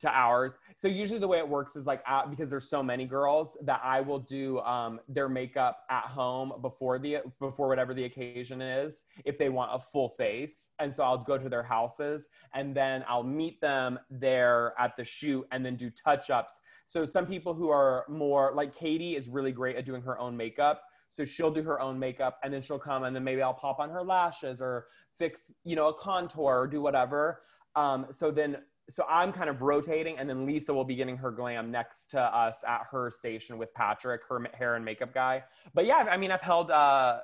to 0.01 0.09
ours. 0.09 0.59
So 0.75 0.87
usually 0.87 1.19
the 1.19 1.27
way 1.27 1.37
it 1.37 1.47
works 1.47 1.75
is 1.75 1.85
like 1.85 2.03
uh, 2.07 2.25
because 2.25 2.49
there's 2.49 2.69
so 2.69 2.81
many 2.81 3.05
girls 3.05 3.57
that 3.63 3.81
I 3.83 4.01
will 4.01 4.19
do 4.19 4.59
um, 4.59 4.99
their 5.07 5.29
makeup 5.29 5.83
at 5.89 6.03
home 6.03 6.53
before 6.61 6.99
the 6.99 7.17
before 7.39 7.67
whatever 7.67 7.93
the 7.93 8.05
occasion 8.05 8.61
is 8.61 9.03
if 9.25 9.37
they 9.37 9.49
want 9.49 9.71
a 9.73 9.79
full 9.79 10.09
face. 10.09 10.69
And 10.79 10.95
so 10.95 11.03
I'll 11.03 11.23
go 11.23 11.37
to 11.37 11.49
their 11.49 11.63
houses 11.63 12.27
and 12.53 12.75
then 12.75 13.03
I'll 13.07 13.23
meet 13.23 13.61
them 13.61 13.99
there 14.09 14.73
at 14.79 14.97
the 14.97 15.05
shoot 15.05 15.47
and 15.51 15.65
then 15.65 15.75
do 15.75 15.89
touch 15.89 16.29
ups. 16.29 16.59
So 16.87 17.05
some 17.05 17.25
people 17.25 17.53
who 17.53 17.69
are 17.69 18.05
more 18.09 18.51
like 18.55 18.75
Katie 18.75 19.15
is 19.15 19.29
really 19.29 19.51
great 19.51 19.75
at 19.75 19.85
doing 19.85 20.01
her 20.01 20.19
own 20.19 20.35
makeup. 20.35 20.83
So 21.09 21.25
she'll 21.25 21.51
do 21.51 21.61
her 21.63 21.79
own 21.79 21.99
makeup 21.99 22.39
and 22.43 22.53
then 22.53 22.61
she'll 22.61 22.79
come 22.79 23.03
and 23.03 23.15
then 23.15 23.23
maybe 23.23 23.41
I'll 23.41 23.53
pop 23.53 23.79
on 23.79 23.89
her 23.89 24.01
lashes 24.01 24.61
or 24.61 24.87
fix, 25.13 25.53
you 25.63 25.75
know, 25.75 25.89
a 25.89 25.93
contour 25.93 26.61
or 26.61 26.67
do 26.67 26.81
whatever. 26.81 27.41
Um, 27.75 28.07
so 28.11 28.31
then 28.31 28.57
so 28.91 29.05
I'm 29.09 29.31
kind 29.31 29.49
of 29.49 29.61
rotating, 29.61 30.17
and 30.17 30.29
then 30.29 30.45
Lisa 30.45 30.73
will 30.73 30.83
be 30.83 30.95
getting 30.95 31.17
her 31.17 31.31
glam 31.31 31.71
next 31.71 32.11
to 32.11 32.21
us 32.21 32.63
at 32.67 32.81
her 32.91 33.11
station 33.11 33.57
with 33.57 33.73
Patrick, 33.73 34.21
her 34.27 34.45
hair 34.53 34.75
and 34.75 34.85
makeup 34.85 35.13
guy. 35.13 35.43
But 35.73 35.85
yeah, 35.85 36.05
I 36.09 36.17
mean, 36.17 36.31
I've 36.31 36.41
held 36.41 36.71
uh, 36.71 37.19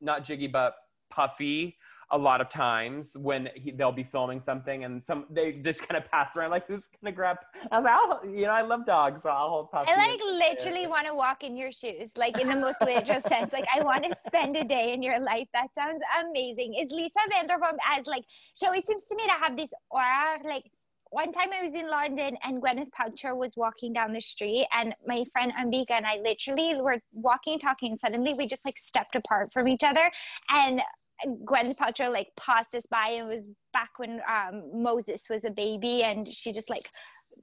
not 0.00 0.24
Giggy, 0.24 0.50
but 0.52 0.74
Puffy 1.10 1.76
a 2.12 2.18
lot 2.18 2.40
of 2.40 2.48
times 2.48 3.12
when 3.16 3.48
he, 3.54 3.72
they'll 3.72 3.90
be 3.90 4.04
filming 4.04 4.40
something 4.40 4.84
and 4.84 5.02
some 5.02 5.24
they 5.28 5.52
just 5.52 5.80
kind 5.86 6.00
of 6.02 6.08
pass 6.10 6.36
around 6.36 6.50
like 6.50 6.66
who's 6.68 6.86
gonna 7.02 7.12
grab 7.12 7.38
I 7.72 7.80
was 7.80 7.84
like, 7.84 7.94
I'll, 7.94 8.30
you 8.30 8.42
know 8.42 8.52
I 8.52 8.62
love 8.62 8.86
dogs 8.86 9.22
so 9.22 9.30
I'll 9.30 9.48
hold 9.48 9.70
Puffy 9.72 9.90
I 9.92 9.96
like 9.96 10.20
literally 10.20 10.86
want 10.86 11.06
to 11.08 11.14
walk 11.14 11.42
in 11.42 11.56
your 11.56 11.72
shoes 11.72 12.12
like 12.16 12.38
in 12.40 12.48
the 12.48 12.56
most 12.56 12.76
literal 12.80 13.20
sense 13.20 13.52
like 13.52 13.66
I 13.74 13.82
want 13.82 14.04
to 14.04 14.14
spend 14.24 14.56
a 14.56 14.64
day 14.64 14.92
in 14.92 15.02
your 15.02 15.18
life. 15.18 15.48
That 15.52 15.68
sounds 15.74 16.00
amazing. 16.20 16.74
Is 16.74 16.90
Lisa 16.92 17.18
Vanderpump 17.32 17.76
as 17.96 18.06
like 18.06 18.24
she 18.54 18.66
always 18.66 18.86
seems 18.86 19.04
to 19.04 19.16
me 19.16 19.24
to 19.24 19.32
have 19.32 19.56
this 19.56 19.70
aura 19.90 20.38
like 20.44 20.64
one 21.10 21.32
time 21.32 21.48
I 21.52 21.62
was 21.62 21.72
in 21.72 21.88
London 21.88 22.36
and 22.42 22.62
Gwyneth 22.62 22.90
Paltrow 22.90 23.36
was 23.36 23.52
walking 23.56 23.92
down 23.92 24.12
the 24.12 24.20
street 24.20 24.66
and 24.72 24.94
my 25.06 25.24
friend 25.32 25.52
Ambika 25.58 25.92
and 25.92 26.06
I 26.06 26.18
literally 26.22 26.74
were 26.80 26.98
walking, 27.12 27.58
talking, 27.58 27.96
suddenly 27.96 28.34
we 28.36 28.46
just 28.46 28.64
like 28.64 28.76
stepped 28.76 29.14
apart 29.14 29.52
from 29.52 29.68
each 29.68 29.84
other. 29.84 30.10
And 30.48 30.82
Gwyneth 31.24 31.78
Paltrow 31.78 32.12
like 32.12 32.28
passed 32.38 32.74
us 32.74 32.86
by 32.86 33.10
and 33.18 33.28
was 33.28 33.44
back 33.72 33.90
when 33.98 34.20
um, 34.28 34.82
Moses 34.82 35.28
was 35.30 35.44
a 35.44 35.50
baby 35.50 36.02
and 36.02 36.26
she 36.26 36.52
just 36.52 36.68
like 36.68 36.88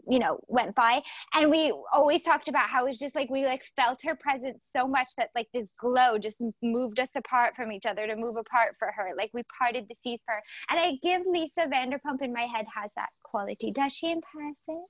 you 0.08 0.20
know 0.20 0.40
went 0.48 0.76
by. 0.76 1.02
And 1.34 1.50
we 1.50 1.74
always 1.94 2.24
talked 2.24 2.48
about 2.48 2.70
how 2.70 2.84
it 2.84 2.88
was 2.88 3.00
just 3.00 3.16
like 3.16 3.30
we 3.30 3.46
like 3.46 3.64
felt 3.76 4.02
her 4.04 4.16
presence 4.16 4.66
so 4.72 4.88
much 4.88 5.10
that 5.18 5.30
like 5.36 5.48
this 5.54 5.72
glow 5.80 6.18
just 6.18 6.42
moved 6.62 7.00
us 7.00 7.10
apart 7.16 7.56
from 7.56 7.72
each 7.72 7.86
other 7.86 8.08
to 8.08 8.16
move 8.16 8.36
apart 8.38 8.76
for 8.78 8.92
her. 8.96 9.12
Like 9.18 9.32
we 9.34 9.44
parted 9.58 9.86
the 9.90 9.96
seas 9.96 10.22
for 10.26 10.36
her. 10.36 10.44
And 10.70 10.80
i 10.80 10.98
give 11.02 11.24
lisa 11.26 11.68
vanderpump 11.68 12.22
in 12.22 12.34
my 12.34 12.44
head 12.44 12.66
has 12.74 12.92
that 12.96 13.10
quality. 13.24 13.72
Does 13.72 13.94
she 13.94 14.12
in 14.12 14.22
person? 14.22 14.84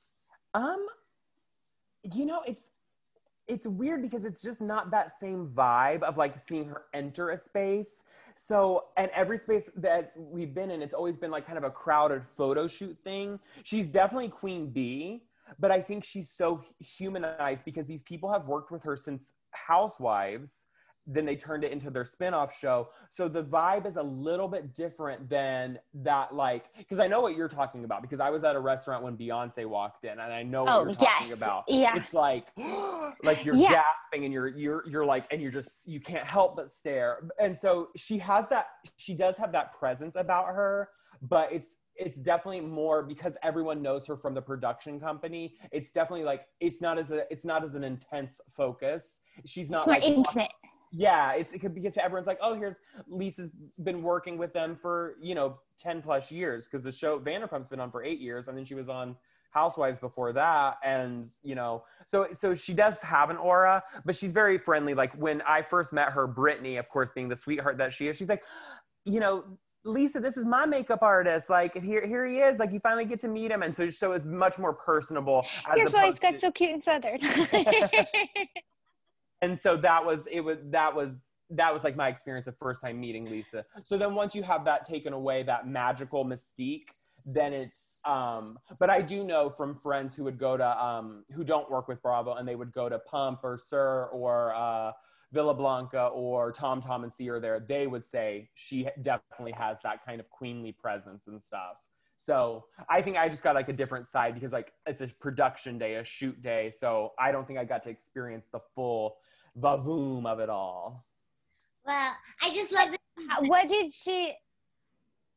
Um 0.54 0.86
you 2.04 2.26
know 2.26 2.42
it's 2.46 2.66
it's 3.48 3.68
weird 3.68 4.02
because 4.02 4.26
it's 4.26 4.42
just 4.42 4.62
not 4.62 4.92
that 4.92 5.10
same 5.20 5.52
vibe 5.54 6.04
of 6.04 6.18
like 6.18 6.40
seeing 6.42 6.68
her 6.70 6.84
enter 6.94 7.32
a 7.32 7.38
space 7.38 8.04
so, 8.36 8.86
and 8.98 9.12
every 9.16 9.38
space 9.38 9.70
that 9.78 10.12
we've 10.16 10.54
been 10.54 10.72
in, 10.72 10.82
it's 10.82 10.94
always 10.94 11.18
been 11.18 11.32
like 11.32 11.46
kind 11.46 11.58
of 11.58 11.64
a 11.64 11.70
crowded 11.70 12.26
photo 12.26 12.68
shoot 12.68 12.98
thing. 13.04 13.40
She's 13.64 13.90
definitely 13.90 14.30
Queen 14.30 14.70
Bee, 14.70 15.24
but 15.60 15.72
I 15.72 15.82
think 15.82 16.04
she's 16.04 16.30
so 16.30 16.64
humanized 16.80 17.66
because 17.66 17.88
these 17.88 18.02
people 18.02 18.32
have 18.32 18.48
worked 18.48 18.72
with 18.72 18.84
her 18.84 18.98
since 18.98 19.34
Housewives 19.52 20.66
then 21.06 21.26
they 21.26 21.36
turned 21.36 21.64
it 21.64 21.72
into 21.72 21.90
their 21.90 22.06
spin-off 22.06 22.58
show 22.58 22.90
so 23.10 23.28
the 23.28 23.44
vibe 23.44 23.86
is 23.86 23.98
a 23.98 24.04
little 24.04 24.48
bit 24.48 24.74
different 24.74 25.30
than 25.30 25.78
that 25.94 26.34
like 26.34 26.66
because 26.78 27.00
i 27.00 27.08
know 27.08 27.22
what 27.22 27.36
you're 27.36 27.50
talking 27.50 27.84
about 27.84 28.02
because 28.02 28.20
i 28.20 28.30
was 28.30 28.44
at 28.44 28.56
a 28.56 28.60
restaurant 28.60 29.04
when 29.04 29.18
beyonce 29.18 29.66
walked 29.66 30.06
in 30.06 30.12
and 30.12 30.22
i 30.34 30.42
know 30.42 30.64
what 30.64 30.74
oh, 30.74 30.84
you're 30.84 30.94
talking 30.94 31.28
yes. 31.28 31.38
about 31.38 31.64
yeah 31.68 31.96
it's 31.96 32.14
like 32.14 32.48
like 33.24 33.44
you're 33.44 33.56
yeah. 33.56 33.72
gasping 33.72 34.26
and 34.26 34.34
you're 34.34 34.48
you're 34.48 34.88
you're 34.88 35.06
like 35.06 35.26
and 35.32 35.42
you're 35.42 35.52
just 35.52 35.88
you 35.88 36.00
can't 36.00 36.26
help 36.26 36.56
but 36.56 36.70
stare 36.70 37.30
and 37.40 37.56
so 37.56 37.90
she 37.96 38.18
has 38.18 38.48
that 38.50 38.68
she 38.96 39.14
does 39.14 39.36
have 39.38 39.52
that 39.52 39.78
presence 39.78 40.16
about 40.16 40.48
her 40.48 40.90
but 41.22 41.52
it's 41.52 41.76
it's 41.96 42.18
definitely 42.18 42.62
more 42.62 43.04
because 43.04 43.38
everyone 43.44 43.82
knows 43.82 44.08
her 44.08 44.18
from 44.18 44.34
the 44.34 44.42
production 44.42 45.00
company. 45.00 45.56
It's 45.72 45.92
definitely 45.92 46.26
like 46.26 46.48
it's 46.60 46.82
not 46.82 46.98
as 46.98 47.12
a 47.12 47.32
it's 47.32 47.46
not 47.46 47.64
as 47.64 47.76
an 47.76 47.84
intense 47.84 48.42
focus. 48.50 49.20
She's 49.46 49.70
not 49.70 49.82
it's 49.82 49.88
like 49.88 50.04
intimate 50.04 50.50
yeah 50.94 51.34
it's 51.34 51.52
it 51.52 51.60
could 51.60 51.74
because 51.74 51.98
everyone's 51.98 52.28
like 52.28 52.38
oh 52.42 52.54
here's 52.54 52.80
lisa's 53.08 53.50
been 53.84 54.04
working 54.04 54.38
with 54.38 54.54
them 54.54 54.76
for 54.76 55.16
you 55.20 55.34
know 55.34 55.58
10 55.80 56.02
plus 56.02 56.32
years 56.32 56.66
because 56.66 56.84
the 56.84 56.92
show 56.92 57.18
vanderpump's 57.18 57.68
been 57.68 57.80
on 57.80 57.90
for 57.90 58.04
eight 58.04 58.20
years 58.20 58.48
and 58.48 58.58
then 58.58 58.64
she 58.64 58.76
was 58.76 58.88
on 58.88 59.16
housewives 59.50 59.98
before 59.98 60.32
that 60.32 60.78
and 60.84 61.28
you 61.42 61.56
know 61.56 61.84
so 62.06 62.28
so 62.34 62.54
she 62.54 62.74
does 62.74 63.00
have 63.00 63.30
an 63.32 63.38
aura 63.38 63.84
but 64.06 64.16
she's 64.16 64.32
very 64.32 64.58
friendly 64.58 64.94
like 64.94 65.14
when 65.16 65.42
i 65.44 65.62
first 65.62 65.94
met 65.94 66.12
her 66.12 66.28
brittany 66.28 66.78
of 66.78 66.88
course 66.90 67.12
being 67.12 67.28
the 67.28 67.36
sweetheart 67.36 67.78
that 67.78 67.92
she 67.92 68.08
is 68.08 68.16
she's 68.16 68.30
like 68.30 68.44
you 69.06 69.20
know 69.20 69.44
Lisa, 69.86 70.22
this 70.22 70.38
is 70.38 70.46
my 70.46 70.66
makeup 70.66 71.02
artist. 71.02 71.50
Like 71.50 71.76
here, 71.84 72.08
here 72.08 72.26
he 72.26 72.38
is. 72.38 72.58
Like 72.58 72.72
you 72.72 72.80
finally 72.80 73.04
get 73.04 73.20
to 73.20 73.28
meet 73.28 73.52
him, 73.52 73.64
and 73.64 73.76
so 73.76 73.90
so 73.90 74.14
it's 74.14 74.24
much 74.24 74.58
more 74.58 74.72
personable. 74.72 75.46
Your 75.76 75.90
voice 75.90 76.20
got 76.20 76.40
so 76.40 76.52
cute 76.52 76.72
and 76.72 76.82
southern. 76.82 77.20
and 79.44 79.60
so 79.60 79.76
that 79.78 80.06
was 80.06 80.26
it 80.32 80.40
was 80.40 80.58
that 80.72 80.96
was 80.96 81.34
that 81.50 81.74
was 81.74 81.84
like 81.84 81.96
my 81.96 82.08
experience 82.08 82.48
of 82.48 82.58
first 82.58 82.82
time 82.82 83.00
meeting 83.00 83.26
Lisa. 83.26 83.66
So 83.84 83.98
then 83.98 84.16
once 84.16 84.34
you 84.34 84.42
have 84.44 84.66
that 84.66 84.86
taken 84.86 85.14
away, 85.14 85.44
that 85.44 85.68
magical 85.68 86.26
mystique, 86.26 86.90
then 87.26 87.54
it's 87.54 88.00
um 88.06 88.58
but 88.80 88.90
I 88.90 89.02
do 89.02 89.24
know 89.24 89.50
from 89.50 89.76
friends 89.76 90.16
who 90.16 90.24
would 90.24 90.40
go 90.40 90.56
to 90.56 90.84
um 90.84 91.26
who 91.34 91.44
don't 91.44 91.70
work 91.70 91.88
with 91.88 92.02
Bravo 92.02 92.36
and 92.36 92.48
they 92.48 92.56
would 92.56 92.72
go 92.72 92.88
to 92.88 93.00
Pump 93.00 93.40
or 93.44 93.60
SUR 93.62 94.08
or 94.08 94.54
uh 94.56 94.92
Villa 95.34 95.54
Blanca 95.54 96.06
or 96.08 96.52
Tom 96.52 96.80
Tom 96.80 97.04
and 97.04 97.12
see 97.12 97.28
her 97.28 97.40
there, 97.40 97.60
they 97.60 97.88
would 97.88 98.06
say 98.06 98.50
she 98.54 98.88
definitely 99.02 99.54
has 99.54 99.82
that 99.84 100.06
kind 100.06 100.22
of 100.22 100.30
queenly 100.30 100.72
presence 100.72 101.28
and 101.28 101.42
stuff. 101.42 101.78
So 102.18 102.66
I 102.90 103.02
think 103.02 103.18
I 103.18 103.28
just 103.28 103.44
got 103.44 103.56
like 103.56 103.68
a 103.68 103.74
different 103.74 104.08
side 104.08 104.34
because 104.34 104.54
like 104.54 104.72
it's 104.86 105.02
a 105.02 105.08
production 105.08 105.78
day, 105.78 105.96
a 105.96 106.06
shoot 106.06 106.42
day. 106.42 106.72
So 106.72 107.12
I 107.20 107.34
don't 107.34 107.46
think 107.46 107.60
I 107.60 107.66
got 107.66 107.84
to 107.84 107.90
experience 107.90 108.48
the 108.48 108.62
full 108.76 109.18
vavoom 109.60 110.26
of 110.26 110.40
it 110.40 110.50
all. 110.50 111.00
Well, 111.86 112.12
I 112.42 112.54
just 112.54 112.72
love 112.72 112.92
this. 112.92 113.00
What 113.42 113.68
did 113.68 113.94
she? 113.94 114.34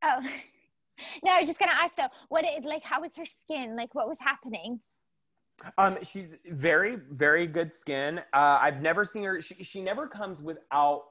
Oh, 0.02 0.20
no, 1.24 1.32
I 1.32 1.40
was 1.40 1.48
just 1.48 1.58
gonna 1.58 1.72
ask 1.72 1.96
though. 1.96 2.08
What 2.28 2.44
it 2.44 2.64
like? 2.64 2.84
How 2.84 3.00
was 3.00 3.16
her 3.16 3.26
skin? 3.26 3.76
Like, 3.76 3.94
what 3.94 4.08
was 4.08 4.18
happening? 4.20 4.80
Um, 5.78 5.98
she's 6.02 6.28
very, 6.50 6.98
very 7.10 7.46
good 7.46 7.72
skin. 7.72 8.18
Uh, 8.32 8.58
I've 8.60 8.82
never 8.82 9.04
seen 9.04 9.24
her. 9.24 9.40
She 9.40 9.62
she 9.62 9.80
never 9.80 10.06
comes 10.06 10.40
without 10.40 11.04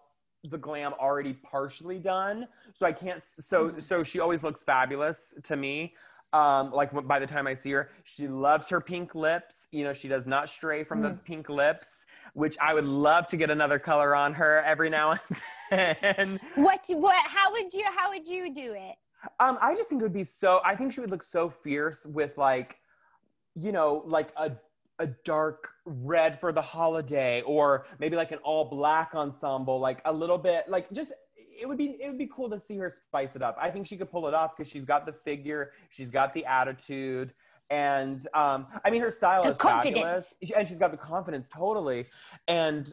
the 0.50 0.58
glam 0.58 0.94
already 1.00 1.34
partially 1.34 1.98
done 1.98 2.48
so 2.74 2.86
i 2.86 2.92
can't 2.92 3.22
so 3.22 3.70
mm-hmm. 3.70 3.80
so 3.80 4.04
she 4.04 4.20
always 4.20 4.44
looks 4.44 4.64
fabulous 4.64 5.34
to 5.44 5.56
me 5.56 5.94
um 6.34 6.72
like 6.72 6.92
by 7.08 7.20
the 7.20 7.28
time 7.28 7.48
i 7.48 7.54
see 7.54 7.72
her 7.72 7.90
she 8.04 8.28
loves 8.28 8.70
her 8.70 8.80
pink 8.80 9.16
lips 9.16 9.68
you 9.72 9.84
know 9.84 9.94
she 9.94 10.08
does 10.08 10.28
not 10.28 10.50
stray 10.50 10.84
from 10.84 11.02
those 11.02 11.20
mm. 11.20 11.26
pink 11.26 11.50
lips 11.50 12.05
which 12.36 12.58
I 12.62 12.74
would 12.74 12.86
love 12.86 13.28
to 13.28 13.38
get 13.38 13.50
another 13.50 13.80
color 13.80 14.14
on 14.14 14.34
her 14.34 14.62
every 14.64 14.90
now 14.90 15.16
and 15.72 15.98
then. 16.02 16.40
What 16.56 16.82
what 16.90 17.26
how 17.26 17.52
would 17.52 17.74
you 17.74 17.86
how 17.96 18.10
would 18.10 18.28
you 18.28 18.54
do 18.54 18.74
it? 18.74 18.96
Um, 19.40 19.58
I 19.62 19.74
just 19.74 19.90
think 19.90 20.02
it 20.02 20.06
would 20.06 20.14
be 20.14 20.26
so 20.26 20.62
I 20.64 20.76
think 20.76 20.94
she 20.94 21.00
would 21.00 21.10
look 21.10 21.24
so 21.24 21.50
fierce 21.50 22.06
with 22.06 22.38
like, 22.38 22.76
you 23.56 23.72
know, 23.72 24.04
like 24.06 24.30
a 24.38 24.52
a 25.00 25.08
dark 25.24 25.70
red 25.86 26.40
for 26.40 26.52
the 26.52 26.62
holiday 26.62 27.42
or 27.42 27.86
maybe 28.00 28.16
like 28.16 28.32
an 28.32 28.40
all 28.44 28.66
black 28.66 29.16
ensemble, 29.16 29.80
like 29.80 30.02
a 30.06 30.12
little 30.12 30.38
bit 30.38 30.68
like 30.68 30.92
just 30.92 31.14
it 31.38 31.66
would 31.66 31.78
be 31.78 31.98
it 32.02 32.10
would 32.10 32.18
be 32.18 32.28
cool 32.28 32.50
to 32.50 32.60
see 32.60 32.78
her 32.78 32.90
spice 32.90 33.38
it 33.38 33.42
up. 33.42 33.58
I 33.60 33.72
think 33.72 33.88
she 33.88 33.96
could 33.96 34.12
pull 34.12 34.28
it 34.28 34.34
off 34.34 34.58
because 34.58 34.70
she's 34.70 34.86
got 34.86 35.06
the 35.06 35.14
figure, 35.14 35.72
she's 35.90 36.10
got 36.10 36.34
the 36.34 36.46
attitude 36.46 37.32
and 37.70 38.16
um, 38.34 38.66
I 38.84 38.90
mean 38.90 39.02
her 39.02 39.12
style 39.12 39.44
the 39.44 39.52
is 39.52 39.58
confidence. 39.58 39.96
fabulous, 39.96 40.38
and 40.56 40.68
she's 40.68 40.78
got 40.78 40.92
the 40.92 40.98
confidence 40.98 41.50
totally, 41.50 42.06
and 42.48 42.92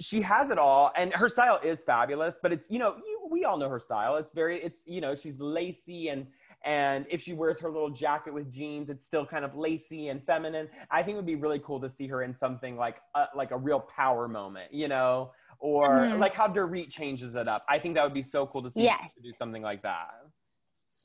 she 0.00 0.20
has 0.22 0.50
it 0.50 0.58
all, 0.58 0.92
and 0.96 1.12
her 1.14 1.28
style 1.28 1.58
is 1.64 1.82
fabulous. 1.84 2.38
But 2.42 2.52
it's 2.52 2.66
you 2.68 2.78
know 2.78 2.96
you, 2.96 3.28
we 3.30 3.44
all 3.44 3.58
know 3.58 3.68
her 3.68 3.80
style. 3.80 4.16
It's 4.16 4.32
very 4.32 4.62
it's 4.62 4.82
you 4.86 5.00
know 5.00 5.14
she's 5.14 5.40
lacy 5.40 6.08
and 6.08 6.26
and 6.64 7.06
if 7.08 7.22
she 7.22 7.32
wears 7.32 7.60
her 7.60 7.70
little 7.70 7.90
jacket 7.90 8.34
with 8.34 8.50
jeans, 8.50 8.90
it's 8.90 9.04
still 9.04 9.24
kind 9.24 9.44
of 9.44 9.54
lacy 9.54 10.08
and 10.08 10.22
feminine. 10.24 10.68
I 10.90 11.02
think 11.02 11.14
it 11.14 11.16
would 11.16 11.26
be 11.26 11.36
really 11.36 11.60
cool 11.60 11.80
to 11.80 11.88
see 11.88 12.08
her 12.08 12.22
in 12.22 12.34
something 12.34 12.76
like 12.76 12.96
a, 13.14 13.26
like 13.36 13.52
a 13.52 13.56
real 13.56 13.80
power 13.80 14.26
moment, 14.26 14.72
you 14.72 14.88
know, 14.88 15.30
or 15.60 15.88
mm-hmm. 15.88 16.18
like 16.18 16.34
how 16.34 16.46
Dorit 16.46 16.90
changes 16.90 17.36
it 17.36 17.46
up. 17.46 17.64
I 17.68 17.78
think 17.78 17.94
that 17.94 18.04
would 18.04 18.14
be 18.14 18.22
so 18.22 18.46
cool 18.46 18.62
to 18.64 18.70
see 18.70 18.82
yes. 18.82 19.12
do 19.22 19.32
something 19.38 19.62
like 19.62 19.80
that. 19.82 20.08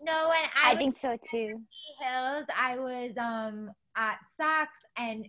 No, 0.04 0.32
and 0.32 0.50
I, 0.56 0.72
I 0.72 0.76
think 0.76 0.98
so 0.98 1.18
too. 1.30 1.62
Hills, 2.00 2.46
I 2.58 2.78
was 2.78 3.18
um 3.18 3.72
at 3.96 4.18
Saks, 4.40 4.68
and 4.98 5.28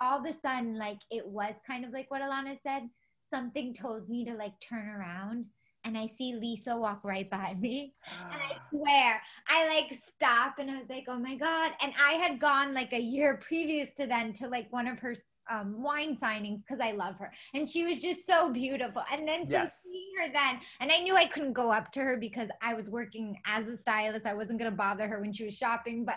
all 0.00 0.18
of 0.18 0.26
a 0.26 0.32
sudden, 0.32 0.78
like 0.78 0.98
it 1.10 1.26
was 1.26 1.54
kind 1.66 1.84
of 1.84 1.92
like 1.92 2.10
what 2.10 2.22
Alana 2.22 2.58
said. 2.62 2.88
Something 3.32 3.74
told 3.74 4.08
me 4.08 4.24
to 4.26 4.34
like 4.34 4.52
turn 4.60 4.88
around, 4.88 5.46
and 5.84 5.98
I 5.98 6.06
see 6.06 6.34
Lisa 6.34 6.76
walk 6.76 7.04
right 7.04 7.28
by 7.30 7.54
me. 7.60 7.92
And 8.32 8.40
I 8.42 8.56
swear, 8.70 9.22
I 9.48 9.68
like 9.68 10.00
stop 10.14 10.58
and 10.58 10.70
I 10.70 10.78
was 10.78 10.88
like, 10.88 11.04
oh 11.08 11.18
my 11.18 11.36
God. 11.36 11.72
And 11.82 11.92
I 12.02 12.12
had 12.12 12.40
gone 12.40 12.74
like 12.74 12.92
a 12.92 13.00
year 13.00 13.36
previous 13.36 13.90
to 13.98 14.06
then 14.06 14.32
to 14.34 14.48
like 14.48 14.72
one 14.72 14.88
of 14.88 14.98
her 15.00 15.14
um, 15.50 15.82
wine 15.82 16.16
signings 16.16 16.60
because 16.66 16.80
I 16.80 16.92
love 16.92 17.16
her. 17.18 17.32
And 17.54 17.68
she 17.68 17.84
was 17.84 17.98
just 17.98 18.26
so 18.26 18.52
beautiful. 18.52 19.02
And 19.12 19.26
then 19.26 19.46
Yes. 19.48 19.74
seeing 19.82 20.10
her 20.18 20.32
then, 20.32 20.60
and 20.80 20.90
I 20.90 20.98
knew 21.00 21.16
I 21.16 21.26
couldn't 21.26 21.52
go 21.52 21.70
up 21.70 21.92
to 21.92 22.00
her 22.00 22.16
because 22.16 22.48
I 22.62 22.74
was 22.74 22.88
working 22.88 23.38
as 23.46 23.68
a 23.68 23.76
stylist. 23.76 24.26
I 24.26 24.34
wasn't 24.34 24.58
going 24.58 24.70
to 24.70 24.76
bother 24.76 25.06
her 25.08 25.20
when 25.20 25.32
she 25.32 25.44
was 25.44 25.56
shopping, 25.56 26.04
but 26.04 26.16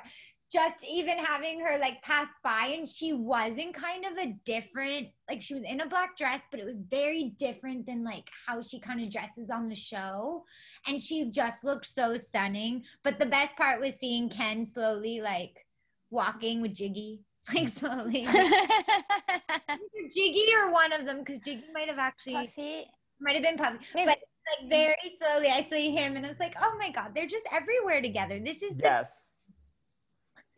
just 0.52 0.84
even 0.90 1.18
having 1.18 1.60
her 1.60 1.78
like 1.78 2.02
pass 2.04 2.28
by 2.44 2.74
and 2.78 2.88
she 2.88 3.12
was 3.12 3.58
in 3.58 3.74
kind 3.74 4.06
of 4.06 4.18
a 4.18 4.34
different 4.46 5.08
like 5.30 5.42
she 5.42 5.54
was 5.54 5.64
in 5.64 5.82
a 5.82 5.88
black 5.88 6.16
dress 6.18 6.44
but 6.50 6.60
it 6.60 6.66
was 6.66 6.78
very 6.90 7.34
different 7.38 7.86
than 7.86 8.04
like 8.04 8.24
how 8.48 8.62
she 8.62 8.80
kind 8.80 9.04
of 9.04 9.12
dresses 9.12 9.50
on 9.50 9.68
the 9.68 9.76
show 9.76 10.44
and 10.88 11.02
she 11.02 11.30
just 11.32 11.64
looked 11.66 11.86
so 11.86 12.18
stunning 12.18 12.82
but 13.04 13.20
the 13.20 13.26
best 13.26 13.58
part 13.58 13.82
was 13.82 13.96
seeing 13.96 14.30
ken 14.30 14.66
slowly 14.66 15.20
like 15.20 15.66
walking 16.12 16.62
with 16.62 16.74
giggy 16.74 17.20
like 17.56 17.68
slowly 17.70 18.26
Either 19.70 19.80
giggy 20.16 20.54
or 20.56 20.72
one 20.72 20.92
of 20.94 21.06
them 21.06 21.20
because 21.20 21.40
giggy 21.40 21.64
might 21.74 21.88
have 21.88 21.98
actually 22.00 22.34
Puffy. 22.34 22.86
might 23.20 23.36
have 23.36 23.44
been 23.44 23.58
puffy 23.58 23.78
Maybe. 23.96 24.06
but 24.12 24.20
like 24.62 24.70
very 24.70 24.96
slowly 25.20 25.48
i 25.50 25.68
see 25.70 25.92
him 25.92 26.16
and 26.16 26.26
i 26.26 26.30
was 26.30 26.40
like 26.40 26.56
oh 26.62 26.76
my 26.80 26.90
god 26.90 27.12
they're 27.14 27.28
just 27.28 27.46
everywhere 27.52 28.02
together 28.02 28.40
this 28.40 28.62
is 28.62 28.72
just 28.72 28.84
Yes. 28.84 29.32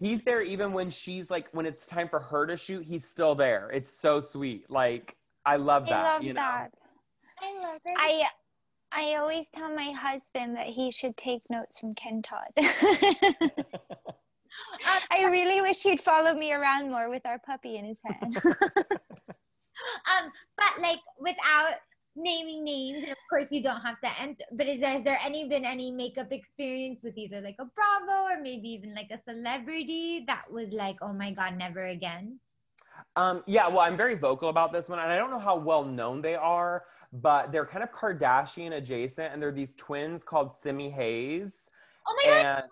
He's 0.01 0.23
there 0.23 0.41
even 0.41 0.71
when 0.71 0.89
she's 0.89 1.29
like 1.29 1.47
when 1.51 1.65
it's 1.65 1.85
time 1.85 2.07
for 2.07 2.19
her 2.21 2.47
to 2.47 2.55
shoot, 2.55 2.85
he's 2.85 3.05
still 3.05 3.35
there. 3.35 3.69
It's 3.73 3.91
so 3.91 4.21
sweet. 4.21 4.69
Like 4.69 5.15
I 5.45 5.57
love 5.57 5.85
that, 5.87 6.05
I 6.05 6.13
love 6.13 6.23
you 6.23 6.33
know. 6.33 6.39
that. 6.41 6.71
i 7.41 7.59
love 7.61 7.77
it 7.85 7.97
I 7.97 8.23
I 8.91 9.15
always 9.15 9.47
tell 9.53 9.73
my 9.75 9.91
husband 9.91 10.55
that 10.55 10.67
he 10.67 10.89
should 10.91 11.17
take 11.17 11.41
notes 11.49 11.77
from 11.79 11.95
Ken 11.95 12.21
Todd. 12.21 12.47
I 15.11 15.25
really 15.25 15.61
wish 15.61 15.81
he'd 15.83 16.01
follow 16.01 16.33
me 16.33 16.53
around 16.53 16.89
more 16.89 17.09
with 17.09 17.25
our 17.25 17.39
puppy 17.39 17.77
in 17.77 17.85
his 17.85 18.01
hand. 18.05 18.37
um, 18.45 20.31
but 20.57 20.81
like 20.81 20.99
without 21.19 21.75
naming 22.15 22.63
names, 22.63 23.03
and 23.03 23.11
of 23.11 23.17
course 23.29 23.47
you 23.49 23.63
don't 23.63 23.81
have 23.81 23.99
to 24.01 24.09
enter. 24.21 24.43
But 24.51 24.67
is 24.67 24.79
there, 24.79 24.91
has 24.91 25.03
there 25.03 25.19
any 25.23 25.47
been 25.47 25.65
any 25.65 25.91
makeup 25.91 26.31
experience 26.31 26.99
with 27.03 27.17
either 27.17 27.41
like 27.41 27.55
a 27.59 27.65
Bravo 27.65 28.23
or 28.23 28.41
maybe 28.41 28.69
even 28.69 28.93
like 28.93 29.09
a 29.11 29.19
celebrity 29.29 30.23
that 30.27 30.43
was 30.51 30.69
like, 30.71 30.97
oh 31.01 31.13
my 31.13 31.31
god, 31.31 31.57
never 31.57 31.87
again? 31.87 32.39
Um, 33.15 33.43
yeah, 33.47 33.67
well, 33.67 33.79
I'm 33.79 33.97
very 33.97 34.15
vocal 34.15 34.49
about 34.49 34.71
this 34.71 34.89
one, 34.89 34.99
and 34.99 35.11
I 35.11 35.17
don't 35.17 35.31
know 35.31 35.39
how 35.39 35.57
well 35.57 35.83
known 35.83 36.21
they 36.21 36.35
are, 36.35 36.83
but 37.13 37.51
they're 37.51 37.65
kind 37.65 37.83
of 37.83 37.91
Kardashian 37.91 38.77
adjacent, 38.77 39.33
and 39.33 39.41
they're 39.41 39.51
these 39.51 39.75
twins 39.75 40.23
called 40.23 40.53
Simi 40.53 40.89
Haze. 40.89 41.69
Oh 42.07 42.15
my 42.17 42.31
god, 42.31 42.45
And 42.45 42.57
are 42.57 42.63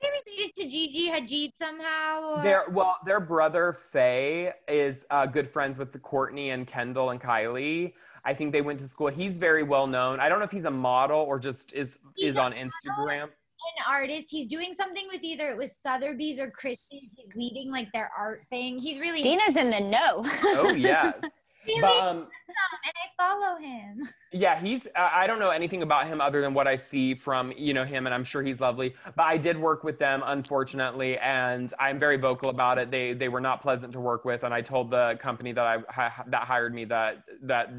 they 0.00 0.08
related 0.30 0.54
to 0.56 0.64
Gigi 0.64 1.08
Hadid 1.10 1.52
somehow? 1.60 2.36
or- 2.36 2.42
their 2.42 2.64
well, 2.70 2.96
their 3.04 3.20
brother 3.20 3.72
Fai 3.72 4.54
is 4.68 5.06
uh, 5.10 5.26
good 5.26 5.46
friends 5.48 5.78
with 5.78 5.92
the 5.92 5.98
Kourtney 5.98 6.52
and 6.54 6.66
Kendall 6.66 7.10
and 7.10 7.20
Kylie. 7.20 7.92
I 8.24 8.32
think 8.32 8.50
they 8.50 8.62
went 8.62 8.78
to 8.80 8.88
school. 8.88 9.08
He's 9.08 9.36
very 9.36 9.62
well 9.62 9.86
known. 9.86 10.18
I 10.20 10.28
don't 10.28 10.38
know 10.38 10.44
if 10.44 10.50
he's 10.50 10.64
a 10.64 10.70
model 10.70 11.20
or 11.20 11.38
just 11.38 11.72
is 11.72 11.98
He's 12.16 12.30
is 12.32 12.36
on 12.36 12.52
Instagram. 12.52 13.24
an 13.24 13.84
artist. 13.88 14.26
He's 14.30 14.46
doing 14.46 14.72
something 14.74 15.06
with 15.12 15.22
either 15.22 15.50
it 15.50 15.56
was 15.56 15.76
Sotheby's 15.76 16.38
or 16.40 16.50
Christie's. 16.50 17.14
He's 17.16 17.34
leading 17.36 17.70
like 17.70 17.90
their 17.92 18.10
art 18.16 18.42
thing. 18.50 18.78
He's 18.78 18.98
really, 18.98 19.22
Gina's 19.22 19.56
in 19.56 19.70
the 19.70 19.80
know. 19.90 20.22
Oh 20.56 20.72
yes, 20.76 21.14
really 21.68 21.80
but 21.82 21.90
awesome, 21.90 22.18
um, 22.18 22.28
and 22.84 22.92
I 22.96 23.16
follow 23.16 23.58
him. 23.58 24.08
Yeah, 24.30 24.60
he's. 24.60 24.86
I 24.94 25.24
I 25.24 25.26
don't 25.26 25.38
know 25.38 25.48
anything 25.48 25.82
about 25.82 26.06
him 26.06 26.20
other 26.20 26.42
than 26.42 26.52
what 26.52 26.66
I 26.66 26.76
see 26.76 27.14
from 27.14 27.50
you 27.56 27.72
know 27.72 27.84
him, 27.84 28.04
and 28.06 28.14
I'm 28.14 28.24
sure 28.24 28.42
he's 28.42 28.60
lovely. 28.60 28.94
But 29.16 29.22
I 29.22 29.38
did 29.38 29.58
work 29.58 29.84
with 29.84 29.98
them, 29.98 30.22
unfortunately, 30.26 31.16
and 31.18 31.72
I'm 31.80 31.98
very 31.98 32.18
vocal 32.18 32.50
about 32.50 32.76
it. 32.76 32.90
They 32.90 33.14
they 33.14 33.28
were 33.28 33.40
not 33.40 33.62
pleasant 33.62 33.90
to 33.94 34.00
work 34.00 34.26
with, 34.26 34.44
and 34.44 34.52
I 34.52 34.60
told 34.60 34.90
the 34.90 35.18
company 35.18 35.52
that 35.52 35.64
I 35.64 36.12
that 36.26 36.42
hired 36.42 36.74
me 36.74 36.84
that 36.86 37.24
that 37.44 37.70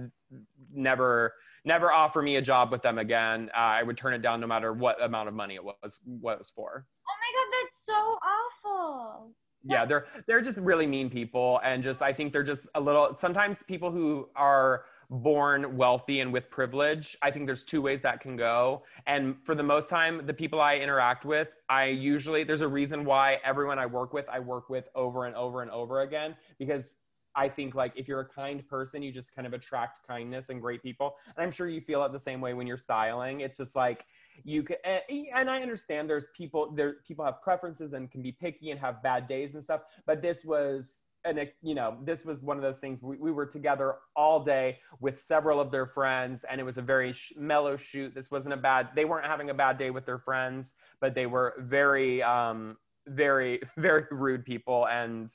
never 0.74 1.34
never 1.66 1.92
offer 1.92 2.22
me 2.22 2.38
a 2.38 2.42
job 2.42 2.72
with 2.72 2.82
them 2.82 2.98
again. 2.98 3.52
Uh, 3.56 3.60
I 3.60 3.84
would 3.84 3.98
turn 3.98 4.16
it 4.16 4.22
down 4.24 4.40
no 4.42 4.48
matter 4.48 4.74
what 4.74 5.02
amount 5.04 5.28
of 5.28 5.36
money 5.36 5.54
it 5.54 5.64
was 5.64 5.98
what 6.04 6.34
it 6.34 6.40
was 6.40 6.52
for. 6.56 6.86
Oh 7.08 7.14
my 7.22 7.32
god, 7.36 7.64
that's 7.64 7.86
so 7.86 8.18
awful. 8.66 9.36
Yeah 9.64 9.86
they're 9.86 10.06
they're 10.28 10.42
just 10.42 10.58
really 10.60 10.88
mean 10.88 11.10
people 11.10 11.60
and 11.64 11.84
just 11.84 12.02
i 12.02 12.14
think 12.14 12.32
they're 12.32 12.44
just 12.44 12.68
a 12.76 12.80
little 12.80 13.16
sometimes 13.16 13.64
people 13.64 13.92
who 13.92 14.28
are 14.36 14.86
born 15.10 15.76
wealthy 15.76 16.20
and 16.20 16.32
with 16.32 16.50
privilege 16.50 17.18
i 17.22 17.32
think 17.32 17.46
there's 17.46 17.64
two 17.64 17.82
ways 17.82 18.02
that 18.02 18.22
can 18.22 18.36
go 18.36 18.84
and 19.08 19.36
for 19.44 19.56
the 19.56 19.64
most 19.64 19.90
time 19.90 20.26
the 20.26 20.34
people 20.34 20.62
i 20.62 20.76
interact 20.76 21.26
with 21.26 21.50
i 21.68 21.86
usually 21.86 22.44
there's 22.44 22.62
a 22.62 22.68
reason 22.68 23.04
why 23.04 23.38
everyone 23.44 23.80
i 23.80 23.86
work 23.86 24.14
with 24.14 24.30
i 24.30 24.40
work 24.40 24.70
with 24.70 24.88
over 24.96 25.26
and 25.26 25.36
over 25.36 25.62
and 25.62 25.72
over 25.72 26.02
again 26.02 26.36
because 26.58 26.96
I 27.36 27.48
think 27.48 27.76
like 27.76 27.94
if 27.96 28.08
you're 28.08 28.20
a 28.20 28.28
kind 28.28 28.68
person, 28.68 29.02
you 29.02 29.12
just 29.12 29.34
kind 29.34 29.48
of 29.48 29.54
attract 29.54 30.06
kindness 30.06 30.50
and 30.50 30.60
great 30.60 30.82
people. 30.82 31.16
And 31.36 31.44
I'm 31.44 31.52
sure 31.52 31.70
you 31.70 31.80
feel 31.80 32.04
it 32.04 32.12
the 32.12 32.20
same 32.20 32.42
way 32.42 32.54
when 32.54 32.68
you're 32.68 32.78
styling. 32.78 33.40
It's 33.42 33.56
just 33.56 33.76
like 33.76 34.04
you 34.44 34.64
can, 34.64 34.78
and, 34.84 35.02
and 35.36 35.50
I 35.50 35.62
understand 35.62 36.10
there's 36.10 36.28
people 36.36 36.72
there. 36.76 36.98
People 37.08 37.26
have 37.26 37.42
preferences 37.42 37.94
and 37.94 38.10
can 38.12 38.22
be 38.22 38.32
picky 38.32 38.72
and 38.72 38.80
have 38.80 39.02
bad 39.04 39.28
days 39.28 39.56
and 39.56 39.64
stuff. 39.64 39.82
But 40.06 40.22
this 40.22 40.44
was 40.46 41.04
and 41.26 41.40
you 41.62 41.76
know 41.76 41.98
this 42.04 42.24
was 42.24 42.42
one 42.42 42.58
of 42.58 42.64
those 42.64 42.80
things 42.80 43.02
we, 43.02 43.18
we 43.18 43.32
were 43.32 43.46
together 43.46 43.96
all 44.16 44.44
day 44.44 44.80
with 45.00 45.22
several 45.22 45.60
of 45.60 45.72
their 45.72 45.86
friends 45.86 46.46
and 46.50 46.62
it 46.62 46.64
was 46.64 46.78
a 46.78 46.82
very 46.82 47.12
sh- 47.12 47.34
mellow 47.38 47.76
shoot 47.76 48.14
this 48.16 48.32
wasn't 48.32 48.54
a 48.54 48.58
bad 48.58 48.90
they 48.96 49.06
weren't 49.06 49.26
having 49.26 49.50
a 49.50 49.54
bad 49.54 49.78
day 49.78 49.90
with 49.90 50.06
their 50.06 50.20
friends 50.20 50.74
but 51.02 51.14
they 51.14 51.26
were 51.26 51.54
very 51.58 52.24
um 52.24 52.78
very 53.08 53.60
very 53.78 54.06
rude 54.12 54.46
people 54.46 54.88
and 54.88 55.30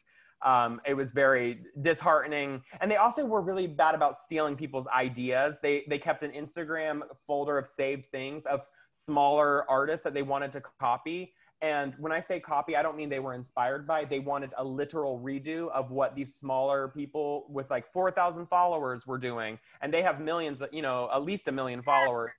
um, 0.44 0.80
it 0.86 0.94
was 0.94 1.10
very 1.10 1.60
disheartening 1.82 2.62
and 2.80 2.90
they 2.90 2.96
also 2.96 3.24
were 3.24 3.40
really 3.40 3.66
bad 3.66 3.94
about 3.94 4.16
stealing 4.16 4.56
people's 4.56 4.86
ideas 4.88 5.58
they 5.62 5.84
they 5.88 5.98
kept 5.98 6.22
an 6.22 6.30
instagram 6.32 7.00
folder 7.26 7.58
of 7.58 7.66
saved 7.66 8.06
things 8.06 8.46
of 8.46 8.66
smaller 8.92 9.68
artists 9.70 10.04
that 10.04 10.14
they 10.14 10.22
wanted 10.22 10.52
to 10.52 10.62
copy 10.78 11.32
and 11.64 11.94
when 11.96 12.12
I 12.12 12.20
say 12.20 12.40
copy, 12.40 12.76
I 12.76 12.82
don't 12.82 12.94
mean 12.94 13.08
they 13.08 13.20
were 13.20 13.32
inspired 13.32 13.86
by. 13.86 14.04
They 14.04 14.18
wanted 14.18 14.50
a 14.58 14.62
literal 14.64 15.18
redo 15.18 15.70
of 15.70 15.90
what 15.90 16.14
these 16.14 16.34
smaller 16.34 16.88
people 16.88 17.46
with 17.48 17.70
like 17.70 17.90
4,000 17.90 18.46
followers 18.48 19.06
were 19.06 19.16
doing. 19.16 19.58
And 19.80 19.92
they 19.92 20.02
have 20.02 20.20
millions, 20.20 20.62
you 20.72 20.82
know, 20.82 21.08
at 21.10 21.22
least 21.22 21.48
a 21.48 21.52
million 21.52 21.82
followers. 21.82 22.32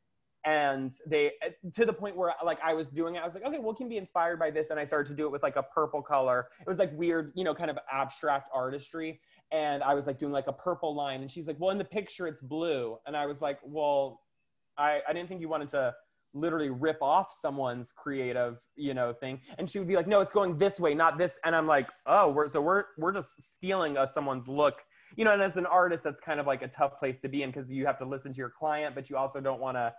And 0.46 0.94
they, 1.08 1.32
to 1.74 1.86
the 1.86 1.94
point 1.94 2.16
where 2.16 2.34
like 2.44 2.60
I 2.64 2.74
was 2.74 2.90
doing 2.90 3.16
it, 3.16 3.20
I 3.20 3.26
was 3.26 3.34
like, 3.34 3.44
okay, 3.44 3.58
well, 3.60 3.74
can 3.74 3.90
be 3.90 3.98
inspired 3.98 4.40
by 4.40 4.52
this. 4.52 4.70
And 4.70 4.80
I 4.80 4.86
started 4.86 5.10
to 5.10 5.16
do 5.16 5.26
it 5.26 5.32
with 5.32 5.42
like 5.44 5.56
a 5.56 5.64
purple 5.64 6.02
color. 6.02 6.48
It 6.62 6.68
was 6.68 6.78
like 6.78 6.92
weird, 6.94 7.32
you 7.36 7.44
know, 7.44 7.56
kind 7.56 7.72
of 7.72 7.80
abstract 7.92 8.50
artistry. 8.54 9.20
And 9.52 9.82
I 9.82 9.94
was 9.94 10.06
like 10.08 10.20
doing 10.20 10.32
like 10.32 10.48
a 10.48 10.54
purple 10.54 10.96
line. 10.96 11.22
And 11.22 11.32
she's 11.32 11.48
like, 11.48 11.58
well, 11.60 11.72
in 11.72 11.78
the 11.78 11.84
picture, 11.84 12.28
it's 12.28 12.42
blue. 12.42 12.98
And 13.08 13.18
I 13.18 13.26
was 13.26 13.42
like, 13.42 13.60
well, 13.64 14.22
I, 14.78 15.02
I 15.08 15.14
didn't 15.14 15.30
think 15.30 15.42
you 15.42 15.50
wanted 15.50 15.70
to 15.70 15.96
literally 16.36 16.70
rip 16.70 17.02
off 17.02 17.34
someone's 17.34 17.92
creative, 17.96 18.62
you 18.76 18.94
know, 18.94 19.14
thing. 19.14 19.40
And 19.58 19.70
she 19.70 19.80
would 19.80 19.88
be 19.88 19.96
like, 19.96 20.08
"No, 20.08 20.22
it's 20.22 20.34
going 20.34 20.58
this 20.58 20.80
way, 20.80 20.94
not 20.94 21.18
this." 21.18 21.40
And 21.44 21.56
I'm 21.56 21.66
like, 21.66 21.90
"Oh, 22.06 22.30
we're 22.30 22.50
so 22.50 22.62
we're 22.62 22.86
we're 22.98 23.14
just 23.14 23.42
stealing 23.42 23.98
uh, 23.98 24.08
someone's 24.08 24.48
look." 24.48 24.76
You 25.16 25.24
know, 25.24 25.32
and 25.32 25.42
as 25.42 25.56
an 25.58 25.66
artist, 25.66 26.04
that's 26.04 26.20
kind 26.20 26.40
of 26.40 26.46
like 26.46 26.62
a 26.62 26.68
tough 26.68 27.00
place 27.00 27.22
to 27.22 27.30
be 27.30 27.42
in 27.44 27.50
because 27.50 27.72
you 27.72 27.86
have 27.86 27.98
to 28.00 28.06
listen 28.06 28.32
to 28.32 28.38
your 28.38 28.50
client, 28.50 28.94
but 28.94 29.10
you 29.10 29.18
also 29.18 29.40
don't 29.40 29.62
want 29.62 29.78
to. 29.78 29.94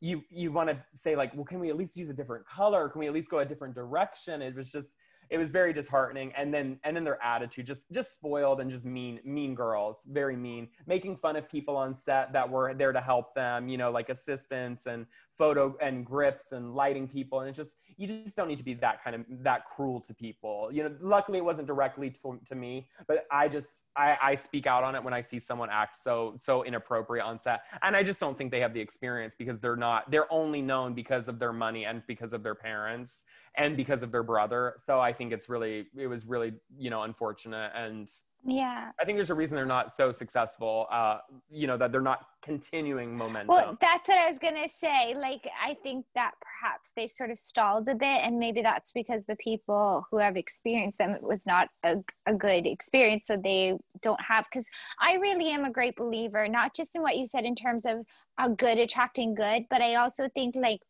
You 0.00 0.22
you 0.30 0.52
want 0.52 0.68
to 0.68 0.78
say 0.94 1.16
like, 1.16 1.34
well, 1.34 1.44
can 1.44 1.58
we 1.58 1.70
at 1.70 1.76
least 1.76 1.96
use 1.96 2.10
a 2.10 2.14
different 2.14 2.46
color? 2.46 2.88
Can 2.88 3.00
we 3.00 3.06
at 3.06 3.14
least 3.14 3.30
go 3.30 3.38
a 3.38 3.44
different 3.44 3.74
direction? 3.74 4.42
It 4.42 4.54
was 4.54 4.68
just 4.68 4.94
it 5.30 5.38
was 5.38 5.50
very 5.50 5.72
disheartening 5.72 6.32
and 6.36 6.52
then 6.52 6.78
and 6.84 6.96
then 6.96 7.04
their 7.04 7.22
attitude 7.22 7.66
just 7.66 7.90
just 7.92 8.14
spoiled 8.14 8.60
and 8.60 8.70
just 8.70 8.84
mean 8.84 9.20
mean 9.24 9.54
girls 9.54 10.06
very 10.10 10.36
mean 10.36 10.68
making 10.86 11.16
fun 11.16 11.36
of 11.36 11.48
people 11.48 11.76
on 11.76 11.94
set 11.94 12.32
that 12.32 12.48
were 12.48 12.74
there 12.74 12.92
to 12.92 13.00
help 13.00 13.34
them 13.34 13.68
you 13.68 13.76
know 13.76 13.90
like 13.90 14.08
assistants 14.08 14.82
and 14.86 15.06
photo 15.36 15.76
and 15.80 16.04
grips 16.04 16.52
and 16.52 16.74
lighting 16.74 17.06
people 17.06 17.40
and 17.40 17.48
it 17.48 17.52
just 17.52 17.76
you 17.96 18.06
just 18.06 18.36
don't 18.36 18.48
need 18.48 18.58
to 18.58 18.64
be 18.64 18.74
that 18.74 19.02
kind 19.02 19.16
of 19.16 19.22
that 19.28 19.62
cruel 19.74 20.00
to 20.00 20.14
people 20.14 20.68
you 20.72 20.82
know 20.82 20.90
luckily 21.00 21.38
it 21.38 21.44
wasn't 21.44 21.66
directly 21.66 22.10
to, 22.10 22.40
to 22.46 22.54
me 22.54 22.86
but 23.06 23.26
i 23.30 23.48
just 23.48 23.82
I, 23.96 24.16
I 24.22 24.36
speak 24.36 24.66
out 24.66 24.84
on 24.84 24.94
it 24.94 25.02
when 25.02 25.14
i 25.14 25.22
see 25.22 25.38
someone 25.38 25.68
act 25.70 26.02
so 26.02 26.36
so 26.38 26.64
inappropriate 26.64 27.24
on 27.24 27.40
set 27.40 27.60
and 27.82 27.96
i 27.96 28.02
just 28.02 28.20
don't 28.20 28.36
think 28.36 28.50
they 28.50 28.60
have 28.60 28.74
the 28.74 28.80
experience 28.80 29.34
because 29.36 29.58
they're 29.58 29.76
not 29.76 30.10
they're 30.10 30.32
only 30.32 30.62
known 30.62 30.94
because 30.94 31.28
of 31.28 31.38
their 31.38 31.52
money 31.52 31.84
and 31.84 32.02
because 32.06 32.32
of 32.32 32.42
their 32.42 32.54
parents 32.54 33.22
and 33.56 33.76
because 33.76 34.02
of 34.02 34.12
their 34.12 34.22
brother. 34.22 34.74
So 34.78 35.00
I 35.00 35.12
think 35.12 35.32
it's 35.32 35.48
really, 35.48 35.86
it 35.96 36.06
was 36.06 36.26
really, 36.26 36.52
you 36.78 36.90
know, 36.90 37.02
unfortunate. 37.02 37.72
And 37.74 38.08
yeah. 38.44 38.90
I 39.00 39.04
think 39.04 39.18
there's 39.18 39.30
a 39.30 39.34
reason 39.34 39.56
they're 39.56 39.66
not 39.66 39.92
so 39.92 40.12
successful, 40.12 40.86
uh, 40.90 41.18
you 41.50 41.66
know, 41.66 41.76
that 41.76 41.90
they're 41.92 42.00
not 42.00 42.26
continuing 42.42 43.16
momentum. 43.16 43.48
Well, 43.48 43.78
that's 43.80 44.08
what 44.08 44.18
I 44.18 44.28
was 44.28 44.38
going 44.38 44.54
to 44.54 44.68
say. 44.68 45.14
Like, 45.18 45.48
I 45.64 45.74
think 45.82 46.06
that 46.14 46.32
perhaps 46.40 46.92
they 46.94 47.08
sort 47.08 47.30
of 47.30 47.38
stalled 47.38 47.88
a 47.88 47.94
bit, 47.94 48.20
and 48.22 48.38
maybe 48.38 48.62
that's 48.62 48.92
because 48.92 49.24
the 49.26 49.36
people 49.36 50.06
who 50.10 50.18
have 50.18 50.36
experienced 50.36 50.98
them, 50.98 51.10
it 51.10 51.22
was 51.22 51.44
not 51.46 51.68
a, 51.84 51.96
a 52.26 52.34
good 52.34 52.66
experience. 52.66 53.26
So 53.26 53.36
they 53.36 53.76
don't 54.02 54.20
have, 54.20 54.44
because 54.50 54.66
I 55.00 55.14
really 55.14 55.50
am 55.50 55.64
a 55.64 55.72
great 55.72 55.96
believer, 55.96 56.46
not 56.46 56.74
just 56.74 56.94
in 56.94 57.02
what 57.02 57.16
you 57.16 57.26
said 57.26 57.44
in 57.44 57.56
terms 57.56 57.84
of 57.84 58.06
a 58.38 58.50
good 58.50 58.78
attracting 58.78 59.34
good, 59.34 59.64
but 59.70 59.80
I 59.80 59.96
also 59.96 60.28
think 60.34 60.54
like 60.54 60.80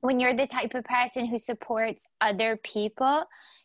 when 0.00 0.20
you're 0.20 0.34
the 0.34 0.46
type 0.46 0.74
of 0.74 0.84
person 0.84 1.26
who 1.26 1.38
supports 1.38 2.06
other 2.20 2.56
people, 2.62 3.24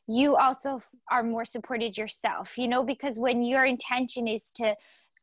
you 0.10 0.36
also 0.36 0.82
are 1.12 1.22
more 1.22 1.46
supported 1.46 1.96
yourself, 1.96 2.58
you 2.58 2.68
know, 2.68 2.84
because 2.84 3.20
when 3.20 3.44
your 3.44 3.64
intention 3.64 4.28
is 4.28 4.52
to 4.56 4.76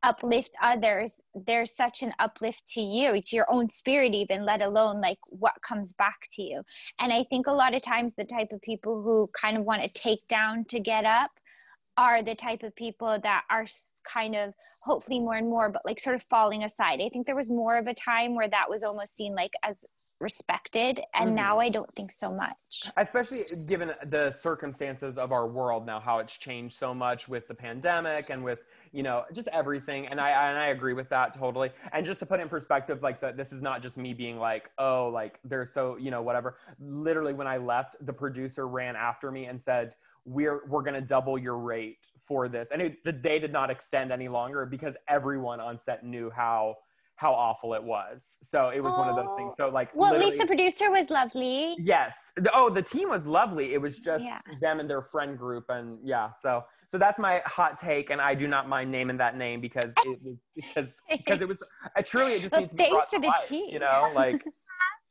uplift 0.04 0.54
others, 0.62 1.20
there's 1.34 1.74
such 1.74 2.02
an 2.02 2.12
uplift 2.20 2.62
to 2.68 2.80
you, 2.80 3.20
to 3.20 3.34
your 3.34 3.50
own 3.50 3.68
spirit, 3.68 4.14
even, 4.14 4.44
let 4.44 4.62
alone 4.62 5.00
like 5.00 5.18
what 5.30 5.54
comes 5.60 5.92
back 5.94 6.28
to 6.30 6.42
you. 6.42 6.62
And 7.00 7.12
I 7.12 7.24
think 7.24 7.48
a 7.48 7.52
lot 7.52 7.74
of 7.74 7.82
times 7.82 8.14
the 8.14 8.24
type 8.24 8.52
of 8.52 8.62
people 8.62 9.02
who 9.02 9.28
kind 9.38 9.56
of 9.56 9.64
want 9.64 9.82
to 9.82 9.92
take 9.92 10.26
down 10.28 10.64
to 10.66 10.78
get 10.78 11.04
up 11.04 11.32
are 11.98 12.22
the 12.22 12.34
type 12.34 12.62
of 12.62 12.74
people 12.76 13.18
that 13.22 13.42
are 13.50 13.66
kind 14.10 14.34
of 14.34 14.54
hopefully 14.82 15.18
more 15.18 15.36
and 15.36 15.48
more 15.48 15.70
but 15.70 15.82
like 15.84 15.98
sort 15.98 16.14
of 16.16 16.22
falling 16.22 16.64
aside. 16.64 17.00
I 17.00 17.08
think 17.08 17.26
there 17.26 17.36
was 17.36 17.50
more 17.50 17.76
of 17.76 17.86
a 17.86 17.94
time 17.94 18.34
where 18.34 18.48
that 18.48 18.68
was 18.68 18.84
almost 18.84 19.16
seen 19.16 19.34
like 19.34 19.52
as 19.62 19.84
respected 20.18 21.00
and 21.14 21.28
mm-hmm. 21.28 21.36
now 21.36 21.58
i 21.58 21.68
don't 21.68 21.92
think 21.92 22.10
so 22.10 22.32
much. 22.32 22.90
Especially 22.96 23.40
given 23.68 23.92
the 24.06 24.32
circumstances 24.32 25.18
of 25.18 25.30
our 25.30 25.46
world 25.46 25.84
now 25.84 26.00
how 26.00 26.18
it's 26.18 26.36
changed 26.36 26.78
so 26.78 26.94
much 26.94 27.28
with 27.28 27.46
the 27.48 27.54
pandemic 27.54 28.30
and 28.30 28.42
with 28.42 28.60
you 28.92 29.02
know 29.02 29.24
just 29.34 29.48
everything 29.48 30.06
and 30.06 30.18
i 30.18 30.30
and 30.48 30.58
i 30.58 30.68
agree 30.68 30.94
with 30.94 31.10
that 31.10 31.38
totally. 31.38 31.70
And 31.92 32.06
just 32.06 32.20
to 32.20 32.26
put 32.26 32.40
in 32.40 32.48
perspective 32.48 33.02
like 33.02 33.20
that 33.20 33.36
this 33.36 33.52
is 33.52 33.60
not 33.60 33.82
just 33.82 33.98
me 33.98 34.14
being 34.14 34.38
like 34.38 34.70
oh 34.78 35.10
like 35.12 35.38
they're 35.44 35.66
so 35.66 35.96
you 35.98 36.10
know 36.10 36.22
whatever. 36.22 36.56
Literally 36.80 37.34
when 37.34 37.46
i 37.46 37.58
left 37.58 37.96
the 38.06 38.12
producer 38.12 38.66
ran 38.66 38.96
after 38.96 39.30
me 39.30 39.46
and 39.46 39.60
said 39.60 39.94
we're 40.26 40.62
we're 40.68 40.82
going 40.82 40.94
to 40.94 41.00
double 41.00 41.38
your 41.38 41.56
rate 41.56 41.98
for 42.18 42.48
this. 42.48 42.70
And 42.72 42.82
it, 42.82 43.04
the 43.04 43.12
day 43.12 43.38
did 43.38 43.52
not 43.52 43.70
extend 43.70 44.12
any 44.12 44.28
longer 44.28 44.66
because 44.66 44.96
everyone 45.08 45.60
on 45.60 45.78
set 45.78 46.04
knew 46.04 46.30
how 46.34 46.76
how 47.14 47.32
awful 47.32 47.72
it 47.72 47.82
was. 47.82 48.36
So 48.42 48.68
it 48.68 48.80
was 48.80 48.92
oh. 48.94 48.98
one 48.98 49.08
of 49.08 49.16
those 49.16 49.34
things. 49.36 49.54
So 49.56 49.68
like 49.68 49.94
well 49.94 50.12
at 50.12 50.20
least 50.20 50.38
the 50.38 50.46
producer 50.46 50.90
was 50.90 51.08
lovely. 51.08 51.74
Yes. 51.78 52.32
Oh 52.52 52.68
the 52.68 52.82
team 52.82 53.08
was 53.08 53.24
lovely. 53.24 53.72
It 53.72 53.80
was 53.80 53.96
just 53.98 54.24
yeah. 54.24 54.40
them 54.60 54.80
and 54.80 54.90
their 54.90 55.00
friend 55.00 55.38
group 55.38 55.64
and 55.70 55.98
yeah. 56.04 56.30
So 56.38 56.64
so 56.90 56.98
that's 56.98 57.18
my 57.18 57.42
hot 57.46 57.78
take 57.78 58.10
and 58.10 58.20
i 58.20 58.32
do 58.32 58.46
not 58.46 58.68
mind 58.68 58.88
naming 58.90 59.16
that 59.16 59.36
name 59.36 59.60
because 59.60 59.92
it 60.04 60.18
was 60.22 60.36
because 60.54 60.94
because 61.10 61.42
it 61.42 61.48
was 61.48 61.60
I 61.96 62.02
truly 62.02 62.34
it 62.34 62.42
just 62.42 62.52
well, 62.52 62.60
needs 62.60 62.70
to 62.72 62.76
be 62.76 62.90
brought 62.90 63.10
to 63.10 63.18
life, 63.18 63.48
team. 63.48 63.68
you 63.70 63.78
know? 63.80 64.12
Like 64.14 64.44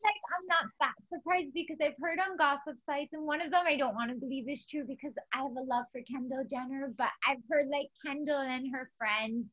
like 0.06 0.22
I'm 0.38 0.46
not 0.48 0.66
that 0.80 0.96
surprised 1.10 1.54
because 1.54 1.78
I've 1.82 1.98
heard 2.00 2.20
on 2.20 2.38
gossip 2.38 2.78
sites, 2.86 3.14
and 3.14 3.26
one 3.26 3.42
of 3.42 3.52
them 3.52 3.66
I 3.66 3.76
don't 3.76 3.96
want 3.96 4.12
to 4.12 4.18
believe 4.18 4.48
is 4.50 4.66
true 4.66 4.86
because 4.88 5.14
I 5.34 5.38
have 5.38 5.58
a 5.58 5.66
love 5.66 5.86
for 5.92 6.02
Kendall 6.06 6.46
Jenner, 6.50 6.94
but 6.98 7.10
I've 7.28 7.44
heard 7.50 7.68
like 7.72 7.90
Kendall 8.06 8.40
and 8.40 8.74
her 8.74 8.90
friends 8.98 9.46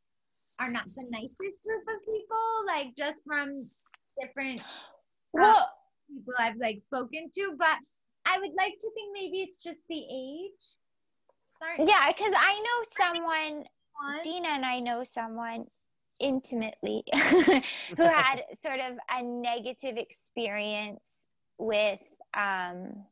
are 0.61 0.70
not 0.70 0.84
the 0.84 1.09
nicest 1.11 1.38
group 1.38 1.84
of 1.88 2.00
people, 2.05 2.46
like 2.66 2.94
just 2.96 3.22
from 3.26 3.55
different 4.20 4.61
uh, 4.61 4.64
well, 5.32 5.70
people 6.09 6.34
I've 6.38 6.57
like 6.57 6.82
spoken 6.86 7.30
to. 7.34 7.55
But 7.59 7.78
I 8.26 8.38
would 8.38 8.53
like 8.57 8.74
to 8.80 8.90
think 8.94 9.11
maybe 9.12 9.42
it's 9.42 9.62
just 9.62 9.80
the 9.88 9.98
age. 9.98 10.62
Sorry. 11.59 11.88
Yeah, 11.88 12.12
because 12.12 12.34
I 12.36 12.61
know 12.61 12.78
someone. 12.92 13.64
Dina 14.24 14.48
and 14.48 14.66
I 14.66 14.80
know 14.80 15.05
someone 15.05 15.66
intimately 16.20 17.04
who 17.14 17.62
had 18.02 18.42
sort 18.52 18.80
of 18.80 18.98
a 19.10 19.22
negative 19.22 19.96
experience 19.96 21.00
with 21.58 22.00
um, 22.34 23.04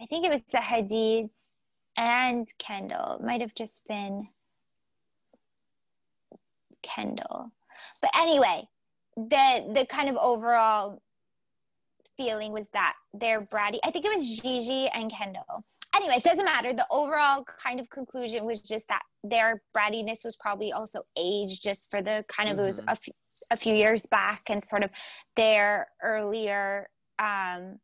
I 0.00 0.06
think 0.06 0.24
it 0.24 0.32
was 0.32 0.42
the 0.50 0.58
Hadids 0.58 1.30
and 1.96 2.48
Kendall. 2.58 3.18
It 3.20 3.24
might 3.24 3.40
have 3.40 3.54
just 3.54 3.86
been 3.86 4.28
Kendall. 6.82 7.52
But 8.00 8.10
anyway, 8.16 8.68
the 9.16 9.70
the 9.72 9.86
kind 9.88 10.08
of 10.08 10.16
overall 10.16 11.02
feeling 12.16 12.52
was 12.52 12.66
that 12.72 12.94
they're 13.14 13.40
bratty. 13.40 13.78
I 13.84 13.90
think 13.90 14.04
it 14.04 14.14
was 14.14 14.40
Gigi 14.40 14.88
and 14.88 15.12
Kendall 15.12 15.64
anyways, 15.94 16.22
doesn't 16.22 16.44
matter. 16.44 16.72
The 16.72 16.86
overall 16.90 17.44
kind 17.44 17.80
of 17.80 17.88
conclusion 17.90 18.44
was 18.44 18.60
just 18.60 18.88
that 18.88 19.02
their 19.24 19.62
brattiness 19.76 20.24
was 20.24 20.36
probably 20.36 20.72
also 20.72 21.02
age, 21.16 21.60
just 21.60 21.90
for 21.90 22.02
the 22.02 22.24
kind 22.28 22.48
of 22.48 22.54
mm-hmm. 22.54 22.62
it 22.62 22.66
was 22.66 22.80
mm-hmm. 22.80 22.88
a 22.88 22.96
few, 22.96 23.12
a 23.50 23.56
few 23.56 23.74
years 23.74 24.06
back, 24.06 24.42
and 24.48 24.62
sort 24.62 24.82
of 24.82 24.90
their 25.36 25.88
earlier 26.02 26.88
um, 27.18 27.78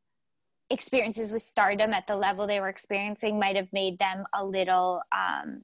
experiences 0.70 1.32
with 1.32 1.42
stardom 1.42 1.92
at 1.92 2.06
the 2.06 2.16
level 2.16 2.46
they 2.46 2.61
were 2.61 2.68
experiencing 2.68 3.38
might 3.38 3.56
have 3.56 3.72
made 3.72 3.98
them 3.98 4.24
a 4.34 4.44
little 4.44 5.00
um, 5.12 5.62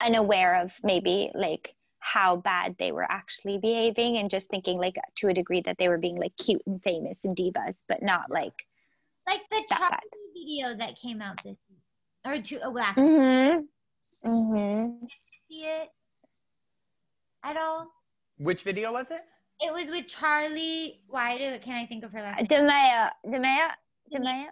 unaware 0.00 0.60
of 0.60 0.74
maybe 0.82 1.30
like 1.34 1.74
how 2.00 2.36
bad 2.36 2.76
they 2.78 2.92
were 2.92 3.06
actually 3.10 3.58
behaving 3.58 4.16
and 4.16 4.30
just 4.30 4.48
thinking 4.48 4.78
like 4.78 4.96
to 5.16 5.28
a 5.28 5.34
degree 5.34 5.60
that 5.60 5.76
they 5.78 5.88
were 5.88 5.98
being 5.98 6.16
like 6.16 6.34
cute 6.36 6.62
and 6.66 6.80
famous 6.82 7.24
and 7.24 7.36
divas 7.36 7.82
but 7.88 8.02
not 8.02 8.30
like 8.30 8.66
like 9.26 9.42
the 9.50 9.62
Charlie 9.68 9.98
video 10.38 10.74
that 10.76 10.98
came 11.00 11.20
out 11.20 11.36
this 11.44 11.56
week 11.68 11.78
or 12.26 12.40
two 12.40 12.58
oh, 12.64 12.70
last 12.70 12.98
mm-hmm. 12.98 13.60
Mm-hmm. 14.28 15.06
see 15.48 15.66
it 15.66 15.88
at 17.44 17.56
all? 17.56 17.88
Which 18.38 18.62
video 18.62 18.92
was 18.92 19.10
it? 19.10 19.20
It 19.60 19.72
was 19.72 19.90
with 19.90 20.06
Charlie. 20.06 21.00
Why 21.08 21.36
do 21.36 21.58
can 21.58 21.74
I 21.74 21.86
think 21.86 22.04
of 22.04 22.12
her 22.12 22.22
last? 22.22 22.44
Demaya. 22.44 23.10
Demaya. 23.26 23.70
Demaya. 24.14 24.46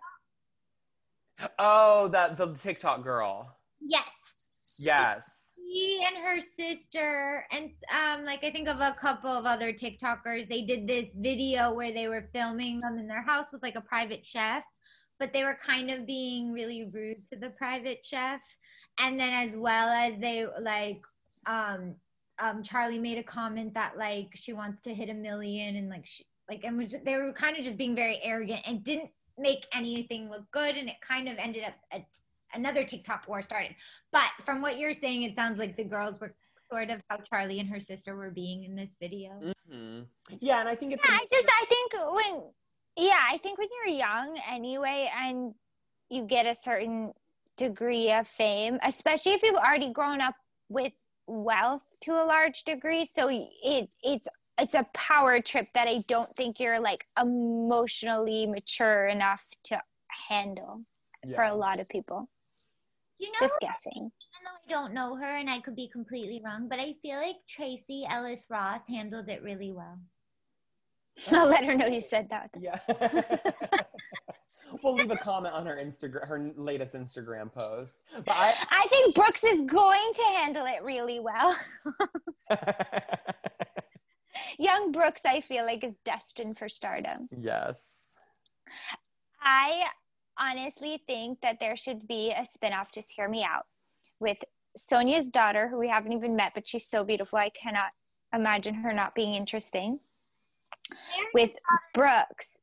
Oh, 1.59 2.09
that 2.09 2.37
the 2.37 2.55
TikTok 2.55 3.05
girl. 3.05 3.57
Yes. 3.81 4.05
Yes. 4.79 5.31
She 5.57 6.05
and 6.07 6.25
her 6.25 6.41
sister, 6.41 7.45
and 7.51 7.71
um, 7.91 8.25
like 8.25 8.45
I 8.45 8.51
think 8.51 8.69
of 8.69 8.81
a 8.81 8.97
couple 8.99 9.31
of 9.31 9.45
other 9.45 9.73
TikTokers. 9.73 10.49
They 10.49 10.63
did 10.63 10.87
this 10.87 11.07
video 11.17 11.73
where 11.73 11.93
they 11.93 12.09
were 12.09 12.29
filming 12.33 12.81
them 12.81 12.99
in 12.99 13.07
their 13.07 13.23
house 13.23 13.47
with 13.53 13.63
like 13.63 13.77
a 13.77 13.81
private 13.81 14.25
chef, 14.25 14.63
but 15.19 15.33
they 15.33 15.45
were 15.45 15.59
kind 15.65 15.91
of 15.91 16.07
being 16.07 16.53
really 16.53 16.89
rude 16.93 17.19
to 17.33 17.39
the 17.39 17.51
private 17.51 18.05
chef. 18.05 18.43
And 18.99 19.19
then 19.19 19.33
as 19.49 19.57
well 19.57 19.89
as 19.89 20.19
they 20.19 20.47
like 20.61 21.03
um 21.47 21.95
um 22.39 22.63
Charlie 22.63 22.99
made 22.99 23.19
a 23.19 23.23
comment 23.23 23.75
that 23.75 23.99
like 23.99 24.31
she 24.35 24.53
wants 24.53 24.81
to 24.83 24.95
hit 24.95 25.11
a 25.11 25.15
million 25.15 25.77
and 25.77 25.89
like 25.89 26.07
she 26.07 26.25
like 26.49 26.65
and 26.65 26.79
was, 26.79 26.95
they 27.05 27.17
were 27.17 27.33
kind 27.33 27.57
of 27.57 27.65
just 27.65 27.77
being 27.77 27.95
very 27.95 28.21
arrogant 28.23 28.61
and 28.67 28.85
didn't 28.85 29.11
make 29.39 29.67
anything 29.73 30.31
look 30.31 30.51
good 30.51 30.77
and 30.77 30.89
it 30.89 30.97
kind 31.01 31.29
of 31.29 31.37
ended 31.39 31.65
up 31.65 31.75
a, 31.93 32.05
another 32.55 32.85
TikTok 32.85 33.29
war 33.29 33.43
started. 33.43 33.75
But 34.13 34.31
from 34.45 34.63
what 34.63 34.79
you're 34.79 34.95
saying, 34.95 35.23
it 35.23 35.35
sounds 35.35 35.59
like 35.59 35.77
the 35.77 35.85
girls 35.85 36.19
were 36.21 36.35
sort 36.71 36.91
of 36.91 37.03
how 37.09 37.19
Charlie 37.19 37.61
and 37.61 37.69
her 37.69 37.81
sister 37.81 38.17
were 38.17 38.31
being 38.31 38.65
in 38.65 38.75
this 38.75 38.91
video. 39.01 39.33
Mm-hmm. 39.71 40.03
Yeah, 40.41 40.61
and 40.61 40.69
I 40.69 40.75
think 40.75 40.93
it's. 40.93 41.07
Yeah, 41.07 41.15
I 41.15 41.27
just 41.31 41.49
I 41.49 41.65
think 41.69 41.93
when 41.95 42.43
yeah, 42.97 43.21
I 43.31 43.39
think 43.39 43.59
when 43.59 43.69
you're 43.85 43.97
young 43.97 44.39
anyway, 44.51 45.11
and 45.15 45.55
you 46.09 46.25
get 46.25 46.47
a 46.47 46.55
certain 46.55 47.13
degree 47.57 48.13
of 48.13 48.27
fame, 48.27 48.79
especially 48.83 49.33
if 49.33 49.43
you've 49.43 49.57
already 49.57 49.93
grown 49.93 50.21
up 50.21 50.35
with 50.69 50.93
wealth 51.27 51.83
to 52.03 52.13
a 52.13 52.25
large 52.25 52.65
degree, 52.65 53.05
so 53.05 53.29
it 53.29 53.89
it's 54.03 54.29
it's 54.59 54.75
a 54.75 54.87
power 54.95 55.41
trip 55.41 55.69
that 55.75 55.89
I 55.89 55.99
don't 56.09 56.29
think 56.29 56.59
you're 56.59 56.81
like 56.81 57.05
emotionally 57.21 58.47
mature 58.47 59.07
enough 59.07 59.45
to 59.65 59.81
handle 60.29 60.83
yeah. 61.27 61.35
for 61.35 61.45
a 61.45 61.55
lot 61.55 61.79
of 61.79 61.89
people. 61.89 62.29
You 63.19 63.29
know, 63.29 63.39
just 63.41 63.59
guessing. 63.61 63.93
Even 63.95 64.11
though 64.45 64.77
I 64.77 64.81
don't 64.81 64.95
know 64.95 65.17
her 65.17 65.37
and 65.37 65.49
I 65.49 65.59
could 65.61 65.77
be 65.77 65.89
completely 65.89 66.43
wrong, 66.45 66.69
but 66.69 66.79
I 66.79 66.95
feel 67.01 67.17
like 67.17 67.37
Tracee 67.49 68.07
Ellis 68.09 68.47
Ross 68.51 68.83
handled 68.89 69.29
it 69.29 69.43
really 69.43 69.73
well. 69.73 69.99
I'll 71.33 71.49
let 71.49 71.65
her 71.65 71.75
know 71.75 71.87
you 71.87 72.01
said 72.01 72.29
that. 72.31 72.51
Yeah. 72.59 72.79
we'll 74.83 74.95
leave 74.95 75.11
a 75.11 75.17
comment 75.17 75.55
on 75.55 75.67
her 75.67 75.77
Instagram, 75.77 76.27
her 76.29 76.53
latest 76.57 76.95
Instagram 76.95 77.53
post. 77.53 78.01
But 78.15 78.35
I, 78.37 78.55
I 78.71 78.87
think 78.89 79.15
Brooks 79.15 79.43
is 79.45 79.63
going 79.63 80.13
to 80.15 80.23
handle 80.37 80.67
it 80.67 80.83
really 80.83 81.21
well. 81.21 81.57
Young 84.59 84.93
Brooks, 84.93 85.23
I 85.25 85.41
feel 85.41 85.65
like, 85.65 85.85
is 85.85 85.95
destined 86.05 86.59
for 86.59 86.69
stardom. 86.69 87.29
Yes. 87.37 87.83
I 89.41 89.87
honestly 90.39 91.03
think 91.07 91.41
that 91.41 91.59
there 91.61 91.77
should 91.77 92.07
be 92.07 92.33
a 92.33 92.45
spinoff. 92.45 92.93
Just 92.93 93.13
hear 93.13 93.29
me 93.29 93.43
out 93.43 93.65
with 94.21 94.39
Sonja's 94.79 95.27
daughter, 95.27 95.69
who 95.69 95.79
we 95.79 95.89
haven't 95.89 96.13
even 96.13 96.37
met, 96.37 96.53
but 96.55 96.69
she's 96.69 96.87
so 96.87 97.05
beautiful. 97.05 97.39
I 97.39 97.51
cannot 97.51 97.93
imagine 98.35 98.75
her 98.75 98.93
not 98.93 99.15
being 99.15 99.33
interesting 99.35 100.01
with 101.35 101.53
Brooks. 101.95 102.59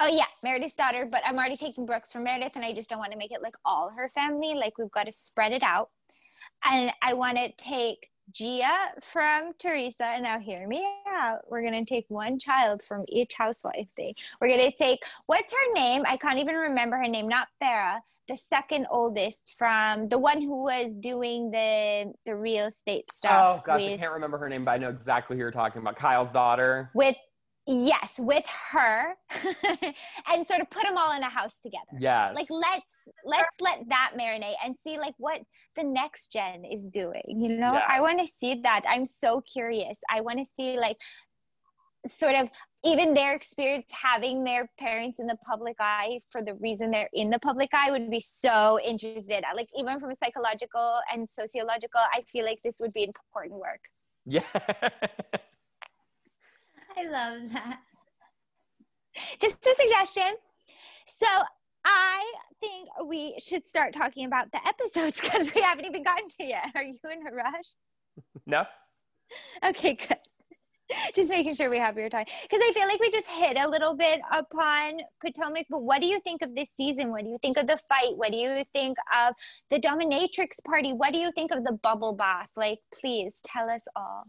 Oh 0.00 0.08
yeah, 0.08 0.24
Meredith's 0.42 0.74
daughter, 0.74 1.06
but 1.08 1.22
I'm 1.24 1.36
already 1.36 1.56
taking 1.56 1.86
Brooks 1.86 2.10
from 2.10 2.24
Meredith, 2.24 2.56
and 2.56 2.64
I 2.64 2.72
just 2.72 2.90
don't 2.90 2.98
want 2.98 3.12
to 3.12 3.18
make 3.18 3.30
it 3.30 3.42
like 3.42 3.54
all 3.64 3.90
her 3.90 4.08
family. 4.08 4.54
Like 4.54 4.76
we've 4.76 4.90
got 4.90 5.04
to 5.04 5.12
spread 5.12 5.52
it 5.52 5.62
out, 5.62 5.90
and 6.64 6.90
I 7.02 7.14
want 7.14 7.38
to 7.38 7.52
take 7.52 8.08
Gia 8.32 8.92
from 9.12 9.52
Teresa. 9.58 10.04
And 10.04 10.24
now 10.24 10.38
hear 10.38 10.66
me 10.66 10.84
out. 11.06 11.40
We're 11.48 11.62
gonna 11.62 11.84
take 11.84 12.06
one 12.08 12.38
child 12.38 12.82
from 12.82 13.04
each 13.08 13.34
housewife. 13.34 13.88
They 13.96 14.14
we're 14.40 14.48
gonna 14.48 14.72
take 14.72 15.00
what's 15.26 15.52
her 15.52 15.72
name? 15.74 16.04
I 16.06 16.16
can't 16.16 16.38
even 16.38 16.54
remember 16.54 16.96
her 16.96 17.08
name. 17.08 17.28
Not 17.28 17.48
Farrah. 17.62 18.00
The 18.28 18.36
second 18.36 18.86
oldest 18.90 19.54
from 19.58 20.08
the 20.08 20.18
one 20.18 20.40
who 20.40 20.62
was 20.62 20.94
doing 20.94 21.50
the 21.50 22.12
the 22.24 22.36
real 22.36 22.66
estate 22.66 23.04
stuff. 23.12 23.58
Oh 23.58 23.62
gosh, 23.66 23.82
I 23.82 23.96
can't 23.96 24.12
remember 24.12 24.38
her 24.38 24.48
name, 24.48 24.64
but 24.64 24.72
I 24.72 24.78
know 24.78 24.88
exactly 24.90 25.36
who 25.36 25.40
you're 25.40 25.50
talking 25.50 25.82
about. 25.82 25.96
Kyle's 25.96 26.32
daughter. 26.32 26.90
with 26.94 27.16
yes 27.68 28.14
with 28.18 28.44
her 28.72 29.14
and 30.28 30.44
sort 30.48 30.60
of 30.60 30.68
put 30.70 30.82
them 30.82 30.96
all 30.98 31.12
in 31.16 31.22
a 31.22 31.28
house 31.30 31.60
together 31.60 31.84
Yes. 32.00 32.34
like 32.34 32.48
let's 32.50 32.84
let's 33.24 33.56
let 33.60 33.78
that 33.88 34.14
marinate 34.18 34.54
and 34.64 34.74
see 34.82 34.98
like 34.98 35.14
what 35.18 35.40
the 35.76 35.84
next 35.84 36.32
gen 36.32 36.64
is 36.64 36.82
doing 36.82 37.22
you 37.28 37.50
know 37.56 37.78
i 37.88 38.00
want 38.00 38.18
to 38.18 38.26
see 38.26 38.60
that 38.64 38.80
i'm 38.88 39.04
so 39.06 39.40
curious 39.42 39.96
i 40.10 40.20
want 40.20 40.40
to 40.40 40.44
see 40.56 40.76
like 40.76 40.96
sort 42.08 42.34
of 42.34 42.50
even 42.84 43.14
their 43.14 43.34
experience 43.34 43.86
having 43.90 44.42
their 44.44 44.68
parents 44.78 45.20
in 45.20 45.26
the 45.26 45.36
public 45.46 45.76
eye 45.78 46.18
for 46.28 46.42
the 46.42 46.54
reason 46.54 46.90
they're 46.90 47.08
in 47.12 47.30
the 47.30 47.38
public 47.38 47.70
eye 47.72 47.90
would 47.90 48.10
be 48.10 48.20
so 48.20 48.78
interested 48.84 49.44
like 49.54 49.68
even 49.78 50.00
from 50.00 50.10
a 50.10 50.14
psychological 50.14 50.94
and 51.12 51.28
sociological 51.28 52.00
i 52.12 52.22
feel 52.32 52.44
like 52.44 52.58
this 52.64 52.78
would 52.80 52.92
be 52.92 53.04
important 53.04 53.54
work 53.60 53.80
Yeah. 54.26 54.42
I 56.96 57.04
love 57.08 57.50
that. 57.52 57.78
just 59.40 59.64
a 59.66 59.74
suggestion. 59.74 60.36
So 61.06 61.26
I 61.84 62.32
think 62.60 62.88
we 63.06 63.34
should 63.38 63.66
start 63.66 63.94
talking 63.94 64.26
about 64.26 64.52
the 64.52 64.60
episodes 64.66 65.20
because 65.22 65.54
we 65.54 65.62
haven't 65.62 65.86
even 65.86 66.02
gotten 66.02 66.28
to 66.28 66.44
yet. 66.44 66.66
Are 66.74 66.82
you 66.82 66.94
in 67.04 67.26
a 67.26 67.34
rush? 67.34 67.64
no. 68.46 68.64
Okay, 69.64 69.94
good. 69.94 70.18
Just 71.14 71.30
making 71.30 71.54
sure 71.54 71.70
we 71.70 71.78
have 71.78 71.96
your 71.96 72.08
time 72.08 72.26
because 72.42 72.60
I 72.62 72.72
feel 72.74 72.86
like 72.86 73.00
we 73.00 73.10
just 73.10 73.28
hit 73.28 73.56
a 73.58 73.68
little 73.68 73.94
bit 73.94 74.20
upon 74.32 75.00
Potomac. 75.20 75.66
But 75.70 75.82
what 75.82 76.00
do 76.00 76.06
you 76.06 76.20
think 76.20 76.42
of 76.42 76.54
this 76.54 76.70
season? 76.76 77.10
What 77.10 77.24
do 77.24 77.30
you 77.30 77.38
think 77.40 77.56
of 77.56 77.66
the 77.66 77.78
fight? 77.88 78.16
What 78.16 78.32
do 78.32 78.38
you 78.38 78.64
think 78.72 78.96
of 79.16 79.34
the 79.70 79.78
dominatrix 79.78 80.62
party? 80.66 80.92
What 80.92 81.12
do 81.12 81.18
you 81.18 81.32
think 81.32 81.50
of 81.52 81.64
the 81.64 81.72
bubble 81.72 82.12
bath? 82.12 82.48
Like, 82.56 82.78
please 82.98 83.40
tell 83.44 83.68
us 83.68 83.82
all. 83.96 84.24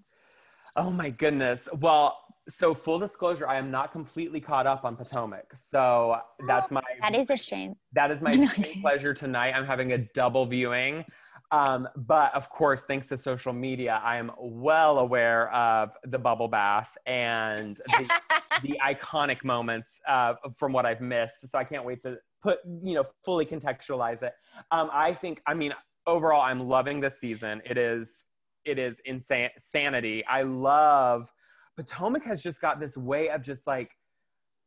Oh 0.77 0.91
my 0.91 1.09
goodness. 1.09 1.69
Well, 1.79 2.17
so 2.49 2.73
full 2.73 2.99
disclosure, 2.99 3.47
I 3.47 3.57
am 3.57 3.71
not 3.71 3.91
completely 3.91 4.41
caught 4.41 4.67
up 4.67 4.83
on 4.83 4.95
Potomac. 4.95 5.55
So 5.55 6.17
that's 6.45 6.71
my 6.71 6.81
That 7.01 7.15
is 7.15 7.29
a 7.29 7.37
shame. 7.37 7.75
that 7.93 8.11
is 8.11 8.21
my 8.21 8.31
pleasure 8.81 9.13
tonight. 9.13 9.51
I'm 9.51 9.65
having 9.65 9.93
a 9.93 9.97
double 9.97 10.45
viewing. 10.45 11.03
Um, 11.51 11.87
but 11.95 12.33
of 12.35 12.49
course, 12.49 12.85
thanks 12.85 13.07
to 13.09 13.17
social 13.17 13.53
media, 13.53 14.01
I 14.03 14.17
am 14.17 14.31
well 14.37 14.99
aware 14.99 15.53
of 15.53 15.95
the 16.03 16.19
bubble 16.19 16.47
bath 16.47 16.89
and 17.05 17.77
the, 17.87 18.19
the 18.61 18.79
iconic 18.85 19.43
moments 19.43 19.99
uh, 20.07 20.33
from 20.57 20.73
what 20.73 20.85
I've 20.85 21.01
missed. 21.01 21.47
So 21.47 21.57
I 21.57 21.63
can't 21.63 21.85
wait 21.85 22.01
to 22.01 22.19
put, 22.41 22.59
you 22.83 22.95
know, 22.95 23.05
fully 23.23 23.45
contextualize 23.45 24.21
it. 24.21 24.33
Um, 24.71 24.89
I 24.91 25.13
think, 25.13 25.41
I 25.47 25.53
mean, 25.53 25.73
overall, 26.05 26.41
I'm 26.41 26.67
loving 26.67 26.99
this 26.99 27.19
season. 27.19 27.61
It 27.65 27.77
is, 27.77 28.25
it 28.65 28.77
is 28.77 29.01
insane, 29.05 29.49
sanity. 29.57 30.25
I 30.25 30.41
love 30.43 31.29
Potomac 31.75 32.23
has 32.23 32.41
just 32.41 32.61
got 32.61 32.79
this 32.79 32.97
way 32.97 33.29
of 33.29 33.41
just 33.41 33.67
like 33.67 33.91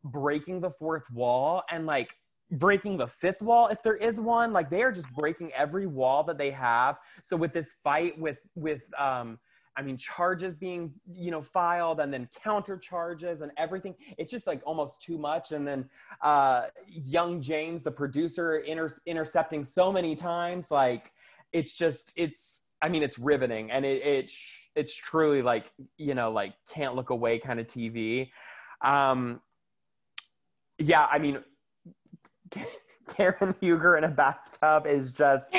breaking 0.04 0.60
the 0.60 0.70
fourth 0.70 1.04
wall 1.12 1.62
and 1.70 1.86
like 1.86 2.10
breaking 2.52 2.96
the 2.96 3.06
fifth 3.06 3.42
wall 3.42 3.66
if 3.68 3.82
there 3.82 3.96
is 3.96 4.20
one 4.20 4.52
like 4.52 4.70
they 4.70 4.82
are 4.82 4.92
just 4.92 5.10
breaking 5.14 5.50
every 5.52 5.86
wall 5.86 6.22
that 6.22 6.38
they 6.38 6.50
have 6.50 6.96
so 7.24 7.36
with 7.36 7.52
this 7.52 7.74
fight 7.82 8.16
with 8.20 8.38
with 8.54 8.82
um 8.96 9.36
I 9.76 9.82
mean, 9.82 9.98
charges 9.98 10.54
being, 10.54 10.92
you 11.06 11.30
know, 11.30 11.42
filed 11.42 12.00
and 12.00 12.12
then 12.12 12.28
counter 12.42 12.78
charges 12.78 13.42
and 13.42 13.52
everything. 13.58 13.94
It's 14.16 14.30
just 14.30 14.46
like 14.46 14.62
almost 14.64 15.02
too 15.02 15.18
much. 15.18 15.52
And 15.52 15.68
then 15.68 15.88
uh, 16.22 16.68
young 16.88 17.42
James, 17.42 17.84
the 17.84 17.90
producer, 17.90 18.56
inter- 18.56 18.90
intercepting 19.04 19.64
so 19.64 19.92
many 19.92 20.16
times. 20.16 20.70
Like, 20.70 21.12
it's 21.52 21.74
just, 21.74 22.12
it's, 22.16 22.62
I 22.80 22.88
mean, 22.88 23.02
it's 23.02 23.18
riveting. 23.18 23.70
And 23.70 23.84
it, 23.84 24.02
it 24.02 24.32
it's 24.76 24.94
truly 24.94 25.42
like, 25.42 25.72
you 25.96 26.14
know, 26.14 26.30
like 26.30 26.54
can't 26.72 26.94
look 26.94 27.10
away 27.10 27.38
kind 27.38 27.58
of 27.58 27.66
TV. 27.66 28.30
Um, 28.84 29.40
yeah, 30.78 31.06
I 31.10 31.18
mean, 31.18 31.38
Karen 33.08 33.54
Huger 33.60 33.96
in 33.96 34.04
a 34.04 34.08
bathtub 34.08 34.86
is 34.86 35.10
just. 35.10 35.54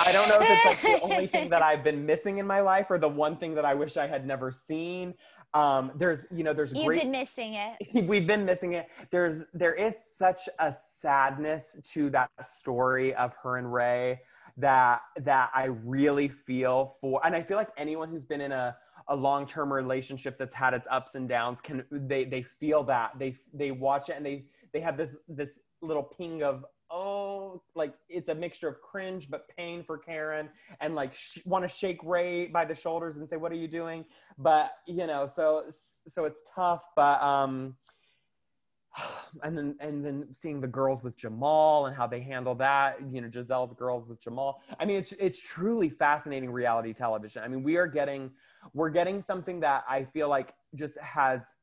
I 0.00 0.12
don't 0.12 0.28
know 0.28 0.38
if 0.40 0.46
it's 0.48 0.64
like 0.64 0.82
the 0.82 1.00
only 1.02 1.26
thing 1.26 1.48
that 1.50 1.62
I've 1.62 1.82
been 1.82 2.04
missing 2.04 2.38
in 2.38 2.46
my 2.46 2.60
life 2.60 2.90
or 2.90 2.98
the 2.98 3.08
one 3.08 3.36
thing 3.36 3.54
that 3.54 3.64
I 3.64 3.74
wish 3.74 3.96
I 3.96 4.06
had 4.06 4.26
never 4.26 4.52
seen. 4.52 5.14
Um, 5.54 5.92
there's, 5.96 6.26
you 6.30 6.44
know, 6.44 6.52
there's 6.52 6.72
You've 6.74 6.86
great. 6.86 7.02
been 7.02 7.10
missing 7.10 7.54
it. 7.54 8.04
We've 8.06 8.26
been 8.26 8.44
missing 8.44 8.74
it. 8.74 8.88
There's, 9.10 9.42
there 9.54 9.72
is 9.72 9.96
such 10.16 10.48
a 10.58 10.72
sadness 10.72 11.76
to 11.92 12.10
that 12.10 12.30
story 12.44 13.14
of 13.14 13.32
her 13.42 13.56
and 13.56 13.72
Ray 13.72 14.20
that 14.56 15.00
that 15.22 15.50
I 15.54 15.64
really 15.64 16.28
feel 16.28 16.96
for, 17.00 17.20
and 17.24 17.34
I 17.34 17.42
feel 17.42 17.56
like 17.56 17.70
anyone 17.76 18.08
who's 18.08 18.24
been 18.24 18.40
in 18.40 18.52
a 18.52 18.76
a 19.08 19.14
long 19.16 19.46
term 19.46 19.72
relationship 19.72 20.38
that's 20.38 20.54
had 20.54 20.74
its 20.74 20.86
ups 20.90 21.14
and 21.14 21.28
downs 21.28 21.60
can 21.60 21.84
they 21.90 22.24
they 22.24 22.42
feel 22.42 22.82
that. 22.84 23.18
They 23.18 23.36
they 23.52 23.70
watch 23.70 24.08
it 24.08 24.16
and 24.16 24.24
they 24.24 24.46
they 24.72 24.80
have 24.80 24.96
this 24.96 25.16
this 25.28 25.60
little 25.82 26.02
ping 26.02 26.42
of 26.42 26.64
oh 26.90 27.62
like 27.74 27.94
it's 28.08 28.28
a 28.28 28.34
mixture 28.34 28.68
of 28.68 28.80
cringe 28.80 29.28
but 29.28 29.48
pain 29.56 29.82
for 29.82 29.98
karen 29.98 30.48
and 30.80 30.94
like 30.94 31.14
sh- 31.14 31.38
want 31.44 31.64
to 31.64 31.68
shake 31.68 31.98
ray 32.04 32.46
by 32.46 32.64
the 32.64 32.74
shoulders 32.74 33.16
and 33.16 33.28
say 33.28 33.36
what 33.36 33.50
are 33.50 33.56
you 33.56 33.68
doing? 33.68 34.04
But 34.38 34.72
you 34.86 35.06
know 35.06 35.26
so 35.26 35.64
so 36.08 36.24
it's 36.24 36.42
tough 36.54 36.84
but 36.94 37.20
um 37.22 37.76
and 39.42 39.56
then 39.56 39.76
and 39.80 40.04
then 40.04 40.26
seeing 40.32 40.60
the 40.60 40.66
girls 40.66 41.02
with 41.02 41.16
jamal 41.16 41.86
and 41.86 41.96
how 41.96 42.06
they 42.06 42.20
handle 42.20 42.54
that 42.54 42.98
you 43.12 43.20
know 43.20 43.28
gizelle's 43.28 43.72
girls 43.74 44.08
with 44.08 44.20
jamal 44.20 44.60
i 44.80 44.84
mean 44.84 44.96
it's 44.96 45.12
it's 45.12 45.40
truly 45.40 45.88
fascinating 45.88 46.50
reality 46.50 46.92
television 46.92 47.42
i 47.42 47.48
mean 47.48 47.62
we 47.62 47.76
are 47.76 47.86
getting 47.86 48.30
we're 48.74 48.90
getting 48.90 49.20
something 49.22 49.60
that 49.60 49.84
i 49.88 50.04
feel 50.04 50.28
like 50.28 50.54
just 50.74 50.98
has 50.98 51.54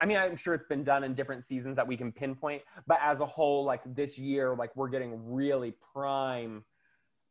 I 0.00 0.06
mean, 0.06 0.16
I'm 0.16 0.36
sure 0.36 0.54
it's 0.54 0.66
been 0.66 0.82
done 0.82 1.04
in 1.04 1.14
different 1.14 1.44
seasons 1.44 1.76
that 1.76 1.86
we 1.86 1.96
can 1.96 2.10
pinpoint, 2.10 2.62
but 2.86 2.98
as 3.02 3.20
a 3.20 3.26
whole, 3.26 3.64
like 3.64 3.82
this 3.94 4.16
year, 4.16 4.56
like 4.56 4.74
we're 4.74 4.88
getting 4.88 5.30
really 5.30 5.74
prime, 5.92 6.64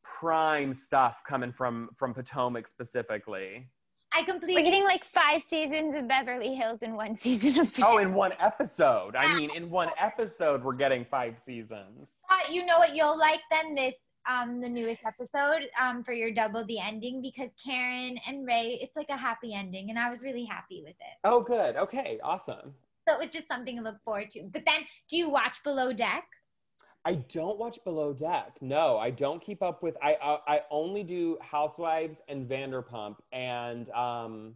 prime 0.04 0.76
stuff 0.76 1.24
coming 1.28 1.52
from 1.52 1.90
from 1.96 2.14
Potomac 2.14 2.68
specifically. 2.68 3.68
I 4.20 4.40
We're 4.42 4.64
getting 4.64 4.84
like 4.84 5.06
five 5.06 5.42
seasons 5.42 5.96
of 5.96 6.08
Beverly 6.08 6.54
Hills 6.54 6.84
in 6.84 6.96
one 6.96 7.16
season 7.16 7.60
of 7.62 7.72
Oh, 7.82 7.98
in 8.00 8.14
one 8.14 8.34
episode. 8.40 9.16
I 9.16 9.38
mean, 9.38 9.50
in 9.56 9.70
one 9.70 9.90
episode, 9.98 10.64
we're 10.64 10.76
getting 10.76 11.06
five 11.06 11.40
seasons. 11.40 12.10
Uh, 12.30 12.52
you 12.52 12.66
know 12.66 12.80
what 12.80 12.96
you'll 12.96 13.18
like 13.18 13.42
then 13.50 13.76
this 13.76 13.96
um 14.30 14.60
the 14.60 14.68
newest 14.68 15.00
episode 15.08 15.62
um 15.82 16.04
for 16.04 16.12
your 16.12 16.30
double 16.30 16.66
the 16.66 16.78
ending 16.78 17.22
because 17.22 17.50
Karen 17.66 18.20
and 18.28 18.46
Ray 18.46 18.78
it's 18.82 18.94
like 18.98 19.08
a 19.10 19.16
happy 19.16 19.54
ending 19.54 19.90
and 19.90 19.98
I 19.98 20.10
was 20.10 20.22
really 20.22 20.44
happy 20.44 20.82
with 20.84 20.96
it. 21.00 21.18
Oh, 21.24 21.40
good. 21.42 21.78
Okay, 21.78 22.20
awesome. 22.22 22.74
So 23.08 23.16
it 23.16 23.20
was 23.20 23.30
just 23.30 23.48
something 23.48 23.78
to 23.78 23.82
look 23.82 24.04
forward 24.04 24.30
to. 24.32 24.44
But 24.52 24.64
then 24.66 24.82
do 25.10 25.16
you 25.16 25.30
watch 25.30 25.64
Below 25.64 25.94
Deck? 25.94 26.26
I 27.06 27.16
don't 27.16 27.58
watch 27.58 27.80
Below 27.84 28.14
Deck. 28.14 28.58
No, 28.62 28.98
I 28.98 29.10
don't 29.10 29.42
keep 29.42 29.62
up 29.64 29.82
with. 29.82 29.96
I 30.04 30.16
I, 30.22 30.56
I 30.56 30.62
only 30.70 31.04
do 31.04 31.38
Housewives 31.42 32.22
and 32.28 32.48
Vanderpump 32.48 33.16
and 33.32 33.90
um, 33.92 34.56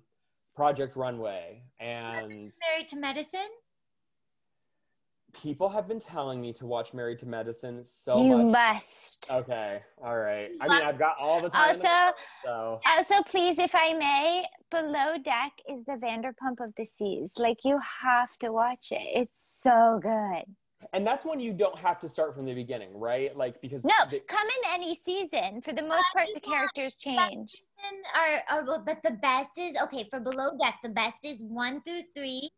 Project 0.56 0.96
Runway. 0.96 1.64
And 1.80 2.52
Married 2.62 2.90
to 2.90 2.96
Medicine? 2.98 3.48
people 5.42 5.68
have 5.68 5.88
been 5.88 6.00
telling 6.00 6.40
me 6.40 6.54
to 6.54 6.66
watch 6.68 6.94
Married 6.94 7.18
to 7.18 7.26
Medicine 7.26 7.84
so 7.84 8.24
you 8.24 8.38
much. 8.38 8.76
must. 8.76 9.32
Okay, 9.32 9.82
all 10.04 10.18
right. 10.20 10.50
I 10.62 10.68
mean, 10.68 10.84
I've 10.84 11.00
got 11.00 11.18
all 11.20 11.42
the 11.42 11.50
time. 11.50 11.72
in 11.74 11.80
the 11.80 11.88
Also- 11.88 12.14
world, 12.46 12.80
so 12.82 12.82
Also, 12.98 13.24
please, 13.24 13.58
if 13.58 13.74
I 13.74 13.94
may, 13.94 14.46
Below 14.70 15.18
Deck 15.24 15.54
is 15.68 15.84
the 15.86 15.94
Vanderpump 15.94 16.64
of 16.64 16.74
the 16.78 16.86
Seas. 16.86 17.34
Like, 17.40 17.66
you 17.66 17.80
have 18.04 18.30
to 18.42 18.52
watch 18.52 18.92
it. 18.92 19.02
It's 19.22 19.54
so 19.62 20.00
good. 20.04 20.44
And 20.94 21.06
that's 21.06 21.26
when 21.26 21.40
you 21.40 21.54
don't 21.54 21.78
have 21.78 22.00
to 22.02 22.08
start 22.10 22.36
from 22.36 22.46
the 22.46 22.54
beginning, 22.54 22.98
right? 22.98 23.36
Like 23.36 23.60
because 23.62 23.84
No, 23.84 23.94
the- 24.12 24.20
come 24.22 24.46
in 24.46 24.72
any 24.72 24.94
season. 24.96 25.62
For 25.62 25.74
the 25.74 25.82
most 25.82 26.06
part, 26.14 26.28
the 26.34 26.40
characters 26.40 26.96
change. 26.96 27.64
And 27.90 27.98
Are, 28.50 28.60
are 28.62 28.80
but 28.86 29.02
the 29.04 29.12
best 29.12 29.52
is 29.58 29.76
okay 29.84 30.08
for 30.10 30.20
Below 30.20 30.52
Deck. 30.58 30.76
The 30.84 30.90
best 30.90 31.18
is 31.24 31.42
one 31.42 31.82
through 31.82 32.04
three 32.16 32.52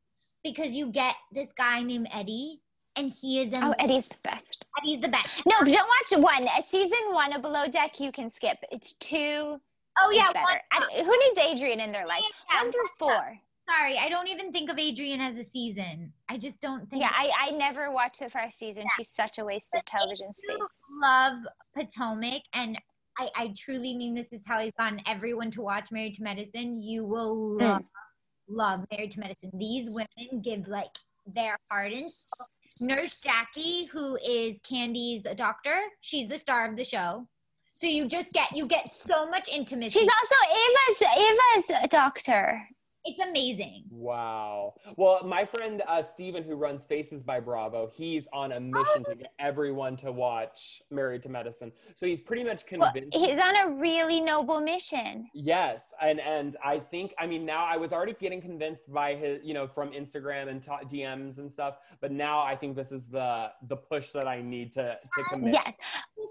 because 0.44 0.72
you 0.72 0.91
get 0.91 1.16
this 1.32 1.49
guy 1.57 1.82
named 1.82 2.10
Eddie 2.14 2.60
and 2.98 3.12
he 3.12 3.41
is 3.41 3.53
Oh, 3.56 3.74
Eddie's 3.80 4.10
the 4.10 4.18
best. 4.24 4.66
Eddie's 4.82 5.02
the 5.02 5.07
best. 5.07 5.41
No, 5.45 5.56
but 5.60 5.72
don't 5.74 5.90
watch 6.22 6.24
one. 6.32 6.48
Season 6.68 6.98
one 7.12 7.34
of 7.34 7.41
Below 7.41 7.66
Deck, 7.68 7.99
you 7.99 8.12
can 8.12 8.30
skip. 8.30 8.57
It's 8.70 8.94
two. 8.94 9.60
Oh 9.98 10.12
yeah, 10.12 10.28
better. 10.34 10.40
one, 10.44 10.57
I 10.74 11.03
who 11.03 11.18
needs 11.20 11.40
Adrienne 11.62 11.80
in 11.80 11.94
their 11.94 12.06
life? 12.06 12.22
Yeah, 12.52 12.64
One 12.64 12.72
through 12.72 12.88
four. 12.99 13.40
Sorry. 13.68 13.98
I 13.98 14.10
don't 14.10 14.28
even 14.28 14.52
think 14.52 14.70
of 14.70 14.78
Adrienne 14.78 15.22
as 15.22 15.38
a 15.38 15.44
season. 15.44 16.14
I 16.30 16.38
just 16.38 16.62
don't 16.62 16.90
think. 16.90 17.02
Yeah, 17.02 17.12
I, 17.12 17.32
I 17.48 17.52
never 17.52 17.92
watched 17.92 18.20
the 18.20 18.30
first 18.30 18.60
season. 18.60 18.86
She's 18.96 19.10
such 19.10 19.40
a 19.40 19.46
waste 19.46 19.74
of 19.76 19.84
television 19.86 20.34
space. 20.34 20.56
love 21.02 21.44
Potomac, 21.76 22.44
and 22.54 22.78
I, 23.18 23.30
I 23.36 23.54
truly 23.58 23.96
mean 23.96 24.14
this 24.14 24.32
is 24.32 24.42
how 24.46 24.60
he's 24.60 24.74
gotten 24.78 25.02
everyone 25.08 25.52
to 25.52 25.62
watch 25.62 25.88
Married 25.92 26.16
to 26.16 26.24
Medicine. 26.24 26.80
You 26.80 27.06
will 27.06 27.56
hmm. 27.58 27.64
love, 27.64 27.86
love 28.48 28.86
Married 28.92 29.14
to 29.14 29.20
Medicine. 29.20 29.52
These 29.54 29.96
women 29.96 30.42
give 30.42 30.68
like 30.68 30.92
their 31.26 31.56
heart 31.72 31.92
and 31.92 32.04
soul. 32.04 32.48
Nurse 32.82 33.22
Jackie, 33.22 33.86
who 33.86 34.18
is 34.18 34.60
Kandi's 34.70 35.24
doctor, 35.38 35.80
she's 36.02 36.28
the 36.28 36.38
star 36.38 36.70
of 36.70 36.76
the 36.76 36.84
show. 36.84 37.26
So 37.78 37.88
you 37.88 38.08
just 38.08 38.32
get 38.32 38.56
you 38.56 38.68
get 38.68 38.98
so 38.98 39.30
much 39.30 39.50
intimacy. 39.50 40.00
She's 40.00 40.10
also 40.10 40.36
Ava's 40.52 41.72
Ava's 41.72 41.90
doctor. 41.90 42.68
It's 43.06 43.22
amazing. 43.22 43.84
Wow. 43.90 44.73
Well, 44.98 45.23
my 45.23 45.45
friend 45.45 45.82
uh, 45.88 46.02
Steven, 46.02 46.44
who 46.44 46.56
runs 46.56 46.86
Faces 46.86 47.22
by 47.22 47.40
Bravo, 47.40 47.91
he's 47.95 48.27
on 48.34 48.52
a 48.53 48.60
mission 48.60 49.03
to 49.06 49.15
get 49.15 49.32
everyone 49.40 49.95
to 49.98 50.11
watch 50.11 50.82
Married 50.91 51.22
to 51.23 51.30
Medicine. 51.30 51.72
So 51.95 52.06
he's 52.07 52.22
pretty 52.22 52.44
much 52.44 52.64
Well, 52.72 52.91
convinced. 52.91 53.15
he's 53.18 53.40
on 53.40 53.56
a 53.56 53.76
really 53.80 54.19
noble 54.22 54.60
mission. 54.60 55.27
Yes, 55.34 55.94
and 56.02 56.19
and 56.19 56.57
I 56.64 56.80
think 56.80 57.14
I 57.19 57.27
mean 57.27 57.45
now 57.45 57.65
I 57.65 57.77
was 57.77 57.94
already 57.94 58.14
getting 58.19 58.41
convinced 58.41 58.91
by 58.91 59.15
his 59.15 59.40
you 59.44 59.53
know 59.53 59.68
from 59.68 59.91
Instagram 59.91 60.49
and 60.49 60.61
ta- 60.64 60.80
DMs 60.84 61.38
and 61.38 61.52
stuff, 61.52 61.77
but 62.02 62.11
now 62.11 62.40
I 62.41 62.56
think 62.56 62.76
this 62.76 62.91
is 62.91 63.07
the 63.07 63.52
the 63.68 63.77
push 63.77 64.11
that 64.11 64.27
I 64.27 64.41
need 64.41 64.73
to 64.73 64.98
to 65.15 65.23
commit. 65.30 65.53
Yes, 65.53 65.73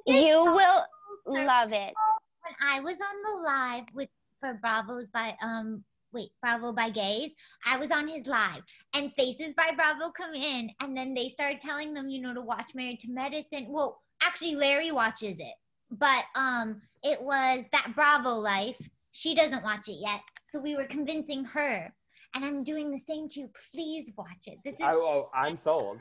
you 0.06 0.44
will 0.44 0.84
love 1.26 1.72
it. 1.72 1.94
when 2.42 2.55
I 2.62 2.80
was 2.80 2.94
on 2.94 3.22
the 3.22 3.42
live 3.44 3.84
with 3.94 4.09
for 4.40 4.55
Bravo's 4.60 5.06
by 5.12 5.34
um 5.42 5.82
wait 6.15 6.31
Bravo 6.41 6.73
by 6.73 6.89
Gays, 6.89 7.32
I 7.66 7.77
was 7.77 7.91
on 7.91 8.09
his 8.09 8.27
live 8.27 8.62
and 8.95 9.12
Faces 9.15 9.53
by 9.57 9.73
Bravo 9.77 10.11
come 10.11 10.35
in 10.35 10.70
and 10.81 10.97
then 10.97 11.12
they 11.12 11.28
started 11.28 11.61
telling 11.61 11.93
them 11.93 12.09
you 12.09 12.23
know 12.23 12.32
to 12.32 12.41
watch 12.41 12.74
Married 12.74 13.01
to 13.01 13.11
Medicine. 13.11 13.66
Well, 13.69 14.01
actually 14.23 14.55
Lauri 14.55 14.93
watches 14.93 15.39
it, 15.39 15.55
but 15.91 16.24
um 16.36 16.81
it 17.03 17.20
was 17.20 17.65
that 17.73 17.93
Bravo 17.95 18.31
life. 18.31 18.78
She 19.11 19.35
doesn't 19.35 19.62
watch 19.62 19.89
it 19.89 19.99
yet, 20.01 20.20
so 20.45 20.59
we 20.59 20.77
were 20.77 20.86
convincing 20.86 21.45
her. 21.45 21.93
And 22.35 22.45
I'm 22.45 22.65
doing 22.65 22.91
the 22.91 22.99
same 22.99 23.28
too. 23.28 23.49
Please 23.73 24.11
watch 24.16 24.49
it. 24.49 24.59
This 24.65 24.74
is 24.74 24.81
I, 24.81 24.95
oh, 24.95 25.31
I'm 25.35 25.57
sold. 25.57 26.01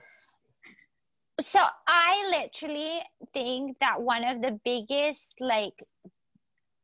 So 1.39 1.59
I 1.87 2.27
literally 2.31 3.01
think 3.33 3.77
that 3.81 4.01
one 4.01 4.23
of 4.23 4.41
the 4.41 4.59
biggest 4.63 5.35
like 5.39 5.79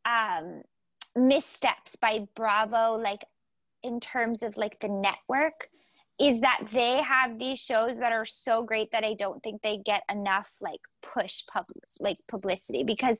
um 0.05 0.61
missteps 1.15 1.95
by 1.95 2.27
Bravo 2.35 2.93
like 2.97 3.23
in 3.83 3.99
terms 3.99 4.43
of 4.43 4.57
like 4.57 4.79
the 4.79 4.89
network 4.89 5.69
is 6.19 6.41
that 6.41 6.61
they 6.71 7.01
have 7.01 7.39
these 7.39 7.59
shows 7.59 7.97
that 7.97 8.11
are 8.11 8.25
so 8.25 8.61
great 8.61 8.91
that 8.91 9.05
I 9.05 9.13
don't 9.13 9.41
think 9.41 9.61
they 9.61 9.77
get 9.77 10.03
enough 10.11 10.51
like 10.59 10.81
push 11.01 11.43
pub 11.51 11.65
like 12.01 12.17
publicity 12.29 12.83
because 12.83 13.17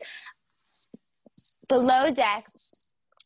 Below 1.69 2.09
Deck, 2.09 2.43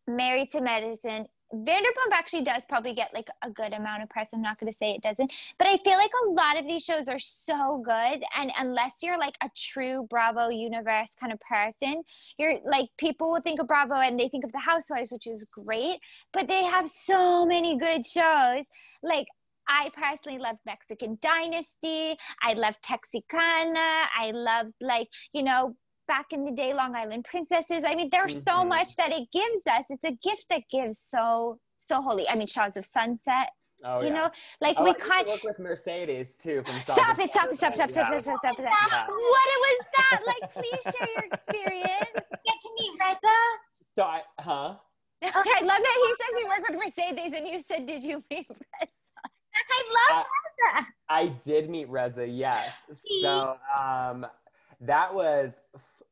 Married 0.08 0.52
to 0.52 0.62
Medicine, 0.62 1.26
Vanderpump 1.54 2.12
actually 2.12 2.44
does 2.44 2.66
probably 2.66 2.94
get 2.94 3.14
like 3.14 3.30
a 3.44 3.50
good 3.50 3.74
amount 3.74 4.04
of 4.04 4.10
press. 4.10 4.30
I'm 4.34 4.42
not 4.42 4.60
going 4.60 4.72
to 4.72 4.78
say 4.78 4.92
it 4.92 5.02
doesn't, 5.02 5.32
but 5.60 5.68
I 5.68 5.78
feel 5.78 5.98
like 5.98 6.12
a 6.26 6.30
lot 6.32 6.60
of 6.60 6.66
these 6.66 6.84
shows 6.84 7.08
are 7.08 7.20
so 7.20 7.84
good. 7.86 8.24
And 8.38 8.52
unless 8.58 8.96
you're 9.04 9.20
like 9.20 9.36
a 9.44 9.50
true 9.56 10.08
Bravo 10.10 10.50
universe 10.50 11.12
kind 11.20 11.32
of 11.32 11.40
person, 11.40 12.04
you're 12.38 12.60
like 12.66 12.90
people 12.98 13.30
will 13.30 13.42
think 13.42 13.62
of 13.62 13.68
Bravo 13.68 13.96
and 13.96 14.20
they 14.20 14.30
think 14.30 14.44
of 14.44 14.52
the 14.52 14.60
Housewives, 14.60 15.12
which 15.12 15.28
is 15.28 15.46
great, 15.66 16.00
but 16.32 16.48
they 16.48 16.64
have 16.64 16.90
so 16.90 17.46
many 17.46 17.78
good 17.78 18.06
shows. 18.06 18.66
Like, 19.04 19.28
I 19.68 19.90
personally 19.96 20.40
loved 20.40 20.60
Mexican 20.66 21.18
Dynasty. 21.22 22.18
I 22.42 22.54
loved 22.54 22.78
Texicana. 22.84 24.06
I 24.18 24.32
loved 24.32 24.74
like, 24.82 25.08
you 25.32 25.44
know, 25.44 25.76
back 26.08 26.28
in 26.32 26.44
the 26.46 26.52
day 26.52 26.74
long 26.74 26.96
island 26.96 27.24
princesses 27.26 27.84
i 27.86 27.96
mean 27.96 28.10
there's 28.12 28.44
so 28.44 28.58
Mhm. 28.64 28.68
much 28.70 28.96
that 28.96 29.12
it 29.12 29.32
gives 29.32 29.66
us 29.68 29.86
it's 29.90 30.04
a 30.06 30.12
gift 30.12 30.46
that 30.50 30.64
gives 30.70 31.00
so 31.00 31.60
so 31.78 32.02
holy 32.02 32.28
i 32.30 32.36
mean 32.36 32.48
shahs 32.48 32.78
of 32.78 32.86
sunset 32.86 33.50
Oh, 33.86 34.00
you 34.00 34.12
know 34.12 34.30
like 34.62 34.78
Oh, 34.80 34.84
we 34.84 34.92
I 34.92 34.94
used 34.94 35.06
can't 35.12 35.28
work 35.28 35.44
with 35.44 35.60
Mercedes 35.60 36.38
too. 36.38 36.64
From 36.66 36.80
stop 36.84 37.20
it 37.20 37.32
stop 37.32 37.52
it 37.52 37.58
stop 37.58 37.76
stop 37.76 37.92
stop 37.92 38.08
stop 38.08 38.08
stop 38.08 38.38
stop, 38.38 38.38
stop. 38.40 38.56
Yeah. 38.58 39.08
what 39.08 39.48
it 39.56 39.60
was 39.66 39.78
that 39.98 40.20
like 40.26 40.54
please 40.54 40.84
share 40.96 41.10
your 41.16 41.26
experience 41.26 42.14
get 42.48 42.58
to 42.64 42.70
meet 42.80 42.94
Reza. 42.98 43.38
So 43.94 44.04
I, 44.04 44.22
huh? 44.40 44.76
okay 45.22 45.34
i 45.58 45.62
love 45.62 45.82
that 45.88 45.98
he 46.06 46.10
says 46.22 46.40
he 46.40 46.46
worked 46.46 46.70
with 46.70 46.80
mercedes 46.80 47.34
and 47.34 47.46
you 47.46 47.60
said 47.60 47.86
did 47.86 48.06
you 48.06 48.24
meet 48.32 48.48
Reza? 48.50 49.22
I 49.76 50.14
love 50.14 50.26
Reza. 50.72 50.88
I 51.10 51.28
did 51.44 51.70
meet 51.70 51.90
Reza, 51.90 52.26
yes. 52.26 52.86
So 53.22 53.58
um, 53.78 54.26
that 54.86 55.14
was 55.14 55.60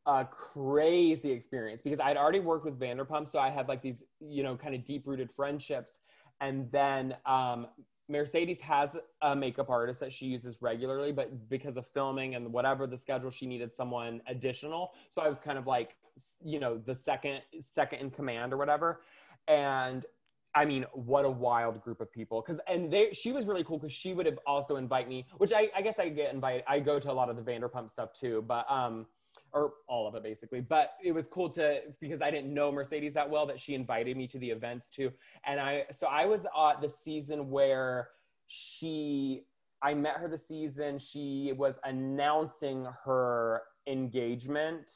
a 0.06 0.26
crazy 0.26 1.32
experience 1.32 1.82
because 1.82 2.00
I'd 2.00 2.18
already 2.18 2.40
worked 2.40 2.66
with 2.66 2.80
Vanderpump, 2.80 3.30
so 3.30 3.40
I 3.40 3.50
had 3.50 3.68
like 3.68 3.82
these, 3.82 4.04
you 4.20 4.44
know, 4.44 4.56
kind 4.56 4.74
of 4.74 4.84
deep 4.84 5.06
rooted 5.06 5.30
friendships. 5.32 6.00
And 6.40 6.72
then 6.72 7.16
um, 7.26 7.68
Mercedes 8.10 8.60
has 8.62 8.96
a 9.22 9.36
makeup 9.36 9.70
artist 9.70 10.00
that 10.00 10.12
she 10.12 10.26
uses 10.26 10.58
regularly, 10.62 11.12
but 11.12 11.50
because 11.50 11.78
of 11.78 11.88
filming 11.88 12.36
and 12.36 12.52
whatever 12.52 12.88
the 12.88 12.98
schedule, 12.98 13.30
she 13.30 13.46
needed 13.46 13.74
someone 13.74 14.22
additional. 14.28 14.92
So 15.12 15.22
I 15.22 15.30
was 15.30 15.40
kind 15.40 15.58
of 15.58 15.68
like, 15.68 15.96
you 16.44 16.60
know, 16.60 16.78
the 16.78 16.96
second 16.96 17.42
second 17.60 18.00
in 18.00 18.10
command 18.10 18.54
or 18.54 18.58
whatever. 18.58 19.02
And 19.48 20.06
I 20.54 20.66
mean, 20.66 20.86
what 20.94 21.26
a 21.26 21.30
wild 21.30 21.82
group 21.82 22.02
of 22.02 22.12
people. 22.12 22.42
Cause 22.42 22.60
and 22.68 22.92
they 22.92 23.10
she 23.14 23.32
was 23.32 23.46
really 23.46 23.64
cool 23.64 23.78
because 23.78 23.94
she 23.94 24.14
would 24.14 24.26
have 24.26 24.40
also 24.46 24.76
invite 24.76 25.08
me, 25.08 25.26
which 25.38 25.54
I, 25.54 25.70
I 25.76 25.82
guess 25.82 26.00
I 26.00 26.10
get 26.10 26.34
invited. 26.34 26.64
I 26.68 26.80
go 26.80 27.00
to 27.00 27.12
a 27.12 27.14
lot 27.14 27.30
of 27.30 27.36
the 27.36 27.42
Vanderpump 27.42 27.90
stuff 27.90 28.14
too, 28.14 28.44
but 28.48 28.70
um 28.70 29.06
or 29.54 29.74
all 29.88 30.08
of 30.08 30.16
it 30.16 30.24
basically. 30.24 30.62
But 30.62 30.94
it 31.04 31.14
was 31.14 31.28
cool 31.28 31.50
to 31.52 31.82
because 32.00 32.22
I 32.22 32.32
didn't 32.32 32.54
know 32.54 32.72
Mercedes 32.72 33.14
that 33.14 33.30
well 33.30 33.46
that 33.48 33.60
she 33.60 33.76
invited 33.76 34.18
me 34.18 34.28
to 34.28 34.40
the 34.40 34.50
events 34.50 34.90
too. 34.90 35.12
And 35.46 35.60
I 35.60 35.86
so 35.92 36.08
I 36.08 36.26
was 36.26 36.46
at 36.46 36.82
the 36.82 36.90
season 36.90 37.50
where 37.50 38.10
she 38.48 39.44
I 39.82 39.94
met 39.94 40.18
her 40.18 40.28
the 40.28 40.38
season 40.38 41.00
she 41.00 41.54
was 41.56 41.80
announcing 41.86 42.88
her 43.06 43.64
engagement 43.88 44.92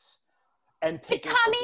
and 0.82 1.02
tommy 1.02 1.58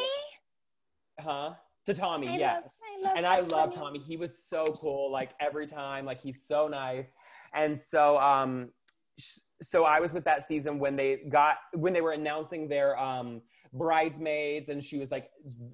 huh? 1.20 1.54
To 1.94 2.00
Tommy, 2.00 2.28
I 2.28 2.32
love- 2.32 2.40
yes 2.40 2.80
I 3.00 3.04
love 3.04 3.14
and 3.18 3.26
I 3.26 3.40
love 3.40 3.74
Tommy. 3.76 4.00
He 4.00 4.18
was 4.18 4.38
so 4.38 4.68
cool. 4.82 5.12
Like 5.12 5.30
every 5.40 5.68
time, 5.68 6.06
like 6.06 6.22
he's 6.22 6.42
so 6.46 6.68
nice. 6.68 7.16
And 7.54 7.80
so, 7.80 8.18
um, 8.20 8.72
sh- 9.20 9.40
so 9.62 9.84
I 9.84 10.00
was 10.00 10.14
with 10.14 10.24
that 10.26 10.44
season 10.48 10.80
when 10.80 10.96
they 10.96 11.18
got 11.30 11.58
when 11.74 11.94
they 11.94 12.02
were 12.02 12.14
announcing 12.14 12.68
their 12.68 12.98
um 12.98 13.42
bridesmaids, 13.74 14.70
and 14.70 14.84
she 14.84 14.98
was 14.98 15.12
like, 15.12 15.30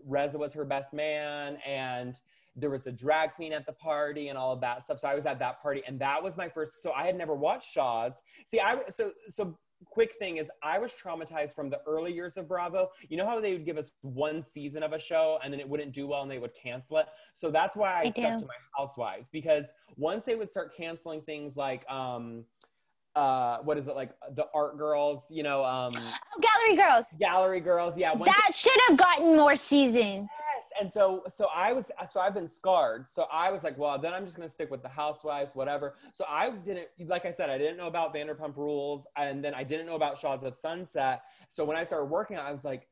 Reza 0.05 0.37
was 0.37 0.53
her 0.53 0.65
best 0.65 0.93
man, 0.93 1.57
and 1.65 2.19
there 2.55 2.69
was 2.71 2.87
a 2.87 2.91
drag 2.91 3.33
queen 3.35 3.53
at 3.53 3.65
the 3.65 3.73
party 3.73 4.29
and 4.29 4.37
all 4.37 4.51
of 4.51 4.61
that 4.61 4.83
stuff. 4.83 4.97
So 4.99 5.07
I 5.07 5.15
was 5.15 5.25
at 5.27 5.37
that 5.39 5.61
party, 5.61 5.83
and 5.87 5.99
that 5.99 6.21
was 6.21 6.37
my 6.37 6.49
first. 6.49 6.81
So 6.81 6.91
I 6.91 7.05
had 7.05 7.15
never 7.15 7.35
watched 7.35 7.71
Shahs. 7.71 8.21
See, 8.47 8.59
I 8.59 8.77
so 8.89 9.11
so 9.29 9.57
quick 9.85 10.15
thing 10.19 10.37
is 10.37 10.49
I 10.63 10.79
was 10.79 10.91
traumatized 10.93 11.55
from 11.55 11.69
the 11.69 11.79
early 11.85 12.13
years 12.13 12.37
of 12.37 12.47
Bravo. 12.47 12.89
You 13.09 13.17
know 13.17 13.25
how 13.25 13.39
they 13.39 13.53
would 13.53 13.65
give 13.65 13.77
us 13.77 13.91
one 14.01 14.41
season 14.41 14.83
of 14.83 14.93
a 14.93 14.99
show 14.99 15.39
and 15.43 15.51
then 15.51 15.59
it 15.59 15.67
wouldn't 15.67 15.93
do 15.93 16.07
well 16.07 16.21
and 16.21 16.31
they 16.31 16.41
would 16.41 16.51
cancel 16.61 16.97
it. 16.97 17.07
So 17.33 17.51
that's 17.51 17.75
why 17.75 17.93
I, 17.93 17.99
I 17.99 18.09
stuck 18.09 18.33
do. 18.33 18.39
to 18.39 18.45
my 18.45 18.53
housewives 18.77 19.29
because 19.31 19.71
once 19.95 20.25
they 20.25 20.35
would 20.35 20.49
start 20.49 20.75
canceling 20.75 21.21
things 21.21 21.55
like 21.57 21.87
um 21.89 22.43
uh 23.15 23.57
what 23.59 23.77
is 23.77 23.87
it 23.87 23.95
like 23.95 24.11
the 24.35 24.45
art 24.53 24.77
girls, 24.77 25.27
you 25.29 25.43
know, 25.43 25.63
um 25.63 25.91
gallery 26.41 26.75
girls 26.75 27.15
gallery 27.19 27.59
girls, 27.59 27.97
yeah, 27.97 28.13
that 28.15 28.51
should 28.55 28.79
have 28.87 28.97
gotten 28.97 29.35
more 29.35 29.55
seasons 29.55 30.27
and 30.79 30.91
so 30.91 31.23
so 31.29 31.47
I 31.53 31.73
was 31.73 31.91
so 32.09 32.19
I've 32.19 32.33
been 32.33 32.47
scarred. 32.47 33.09
So 33.09 33.25
I 33.31 33.51
was 33.51 33.63
like, 33.63 33.77
well, 33.77 33.97
then 33.99 34.13
I'm 34.13 34.25
just 34.25 34.35
gonna 34.37 34.49
stick 34.49 34.71
with 34.71 34.81
the 34.81 34.89
housewives, 34.89 35.51
whatever. 35.53 35.95
So 36.13 36.25
I 36.27 36.51
didn't, 36.51 36.87
like 37.05 37.25
I 37.25 37.31
said, 37.31 37.49
I 37.49 37.57
didn't 37.57 37.77
know 37.77 37.87
about 37.87 38.13
Vanderpump 38.13 38.55
Rules, 38.57 39.07
and 39.15 39.43
then 39.43 39.53
I 39.53 39.63
didn't 39.63 39.85
know 39.85 39.95
about 39.95 40.17
Shahs 40.17 40.43
of 40.43 40.55
Sunset. 40.55 41.21
So 41.49 41.65
when 41.65 41.77
I 41.77 41.83
started 41.83 42.05
working, 42.05 42.37
I 42.37 42.51
was 42.51 42.63
like, 42.63 42.87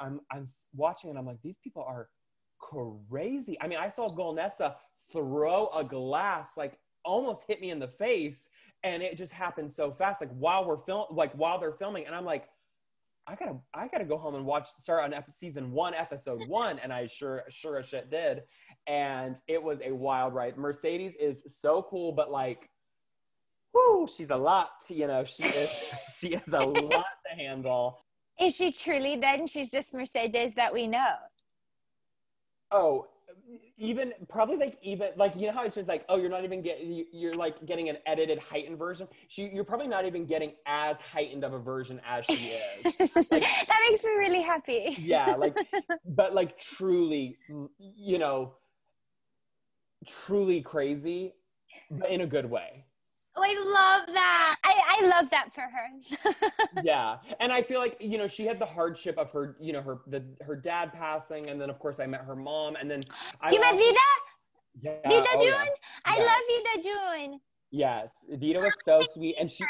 I'm 0.00 0.20
I'm 0.30 0.46
watching, 0.74 1.10
and 1.10 1.18
I'm 1.18 1.26
like, 1.26 1.42
these 1.42 1.58
people 1.58 1.84
are 1.86 2.08
crazy. 2.58 3.56
I 3.60 3.68
mean, 3.68 3.78
I 3.78 3.88
saw 3.88 4.06
Golnesa 4.08 4.74
throw 5.12 5.68
a 5.68 5.84
glass, 5.84 6.56
like 6.56 6.78
almost 7.04 7.44
hit 7.46 7.60
me 7.60 7.70
in 7.70 7.78
the 7.78 7.88
face, 7.88 8.48
and 8.82 9.02
it 9.02 9.16
just 9.16 9.32
happened 9.32 9.72
so 9.72 9.90
fast, 9.92 10.20
like 10.20 10.32
while 10.32 10.66
we're 10.66 10.78
film, 10.78 11.06
like 11.10 11.32
while 11.32 11.58
they're 11.58 11.72
filming, 11.72 12.06
and 12.06 12.14
I'm 12.14 12.24
like. 12.24 12.48
I 13.28 13.34
gotta 13.34 13.56
I 13.74 13.88
gotta 13.88 14.04
go 14.04 14.16
home 14.16 14.34
and 14.36 14.46
watch 14.46 14.68
start 14.68 15.04
on 15.04 15.12
ep- 15.12 15.30
season 15.30 15.70
one, 15.70 15.94
episode 15.94 16.40
one, 16.48 16.78
and 16.78 16.92
I 16.92 17.06
sure 17.06 17.42
sure 17.50 17.78
as 17.78 17.86
shit 17.86 18.10
did, 18.10 18.42
and 18.86 19.36
it 19.46 19.62
was 19.62 19.80
a 19.84 19.92
wild 19.92 20.34
ride. 20.34 20.56
Mercedes 20.56 21.14
is 21.16 21.42
so 21.46 21.86
cool, 21.90 22.12
but 22.12 22.30
like, 22.30 22.70
whoo, 23.74 24.08
she's 24.08 24.30
a 24.30 24.36
lot. 24.36 24.70
You 24.88 25.06
know, 25.06 25.24
she 25.24 25.44
is 25.44 25.70
she 26.18 26.28
is 26.34 26.52
a 26.54 26.58
lot 26.58 27.04
to 27.30 27.36
handle. 27.36 28.00
is 28.40 28.56
she 28.56 28.72
truly 28.72 29.16
then 29.16 29.46
she's 29.46 29.70
just 29.70 29.92
mercedes 29.94 30.54
that 30.54 30.72
we 30.72 30.86
know 30.86 31.16
Oh, 32.70 33.06
even 33.76 34.12
probably 34.28 34.56
like 34.56 34.78
even 34.82 35.10
like 35.16 35.34
you 35.36 35.46
know 35.46 35.52
how 35.52 35.64
it's 35.64 35.76
just 35.76 35.88
like 35.88 36.04
oh 36.08 36.16
you're 36.16 36.30
not 36.30 36.44
even 36.44 36.60
getting 36.62 37.04
you're 37.12 37.34
like 37.34 37.64
getting 37.66 37.88
an 37.88 37.96
edited 38.06 38.38
heightened 38.38 38.78
version? 38.78 39.08
She 39.28 39.50
you're 39.52 39.64
probably 39.64 39.88
not 39.88 40.04
even 40.04 40.26
getting 40.26 40.52
as 40.66 41.00
heightened 41.00 41.44
of 41.44 41.52
a 41.52 41.58
version 41.58 42.00
as 42.06 42.24
she 42.26 42.32
is. 42.32 42.84
Like, 43.30 43.42
that 43.42 43.80
makes 43.90 44.04
me 44.04 44.10
really 44.10 44.42
happy. 44.42 44.96
Yeah 44.98 45.34
like 45.36 45.56
but 46.06 46.34
like 46.34 46.58
truly 46.58 47.38
you 47.78 48.18
know 48.18 48.54
truly 50.06 50.60
crazy 50.60 51.34
but 51.90 52.12
in 52.12 52.22
a 52.22 52.26
good 52.26 52.48
way 52.48 52.84
Oh, 53.38 53.44
I 53.44 53.54
love 53.54 54.14
that. 54.14 54.56
I, 54.64 54.98
I 54.98 55.06
love 55.06 55.30
that 55.30 55.50
for 55.54 55.62
her. 55.62 56.82
yeah. 56.82 57.18
And 57.38 57.52
I 57.52 57.62
feel 57.62 57.78
like, 57.78 57.96
you 58.00 58.18
know, 58.18 58.26
she 58.26 58.44
had 58.44 58.58
the 58.58 58.66
hardship 58.66 59.16
of 59.16 59.30
her, 59.30 59.56
you 59.60 59.72
know, 59.72 59.82
her 59.82 60.00
the 60.08 60.24
her 60.42 60.56
dad 60.56 60.92
passing. 60.92 61.50
And 61.50 61.60
then 61.60 61.70
of 61.70 61.78
course 61.78 62.00
I 62.00 62.06
met 62.06 62.22
her 62.22 62.34
mom. 62.34 62.76
And 62.76 62.90
then 62.90 63.02
I 63.40 63.52
You 63.52 63.60
met 63.60 63.76
Vida? 63.76 63.98
Yeah. 64.80 65.08
Vida 65.08 65.26
oh, 65.34 65.40
June? 65.40 65.50
Yeah. 65.50 65.66
I 66.04 66.18
yeah. 66.18 66.24
love 66.24 66.40
Vida 66.48 66.88
June. 66.88 67.40
Yes. 67.70 68.12
Vida 68.30 68.60
was 68.60 68.74
so 68.84 69.02
sweet. 69.12 69.36
And 69.38 69.50
she 69.50 69.64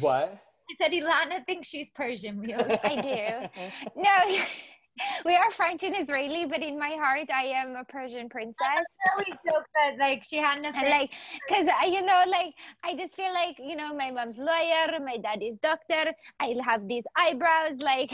what? 0.00 0.38
He 0.68 0.76
said 0.76 0.92
Ilana 0.92 1.44
thinks 1.46 1.68
she's 1.68 1.88
Persian. 1.94 2.38
We 2.40 2.52
I 2.54 3.48
do. 3.54 3.62
No, 3.96 4.44
we 5.24 5.34
are 5.34 5.50
French 5.50 5.82
and 5.82 5.96
Israeli, 5.96 6.46
but 6.46 6.62
in 6.62 6.78
my 6.78 6.90
heart, 6.90 7.28
I 7.32 7.44
am 7.44 7.76
a 7.76 7.84
Persian 7.84 8.28
princess. 8.28 8.84
we 9.18 9.24
joke 9.24 9.66
that 9.74 9.96
like 9.98 10.22
she 10.24 10.38
had 10.38 10.62
nothing. 10.62 10.88
Like, 10.88 11.12
cause 11.48 11.66
uh, 11.66 11.86
you 11.86 12.02
know, 12.02 12.24
like 12.28 12.54
I 12.84 12.96
just 12.96 13.14
feel 13.14 13.32
like 13.32 13.58
you 13.58 13.76
know, 13.76 13.94
my 13.94 14.10
mom's 14.10 14.38
lawyer, 14.38 14.98
my 15.04 15.16
dad 15.16 15.42
is 15.42 15.56
doctor. 15.56 16.12
I 16.40 16.56
have 16.64 16.86
these 16.86 17.04
eyebrows. 17.16 17.80
Like, 17.80 18.12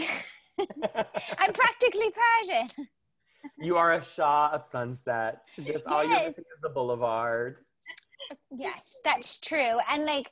I'm 0.59 1.53
practically 1.53 2.13
Persian. 2.23 2.87
You 3.59 3.77
are 3.77 3.95
a 3.95 4.05
Shah 4.05 4.51
of 4.53 4.67
sunset. 4.67 5.47
Just 5.57 5.69
yes. 5.69 5.83
all 5.87 6.05
you 6.05 6.17
see 6.17 6.41
is 6.41 6.61
the 6.63 6.71
boulevard. 6.71 7.57
Yes, 8.51 8.97
that's 9.05 9.39
true. 9.39 9.79
And 9.89 10.05
like, 10.05 10.31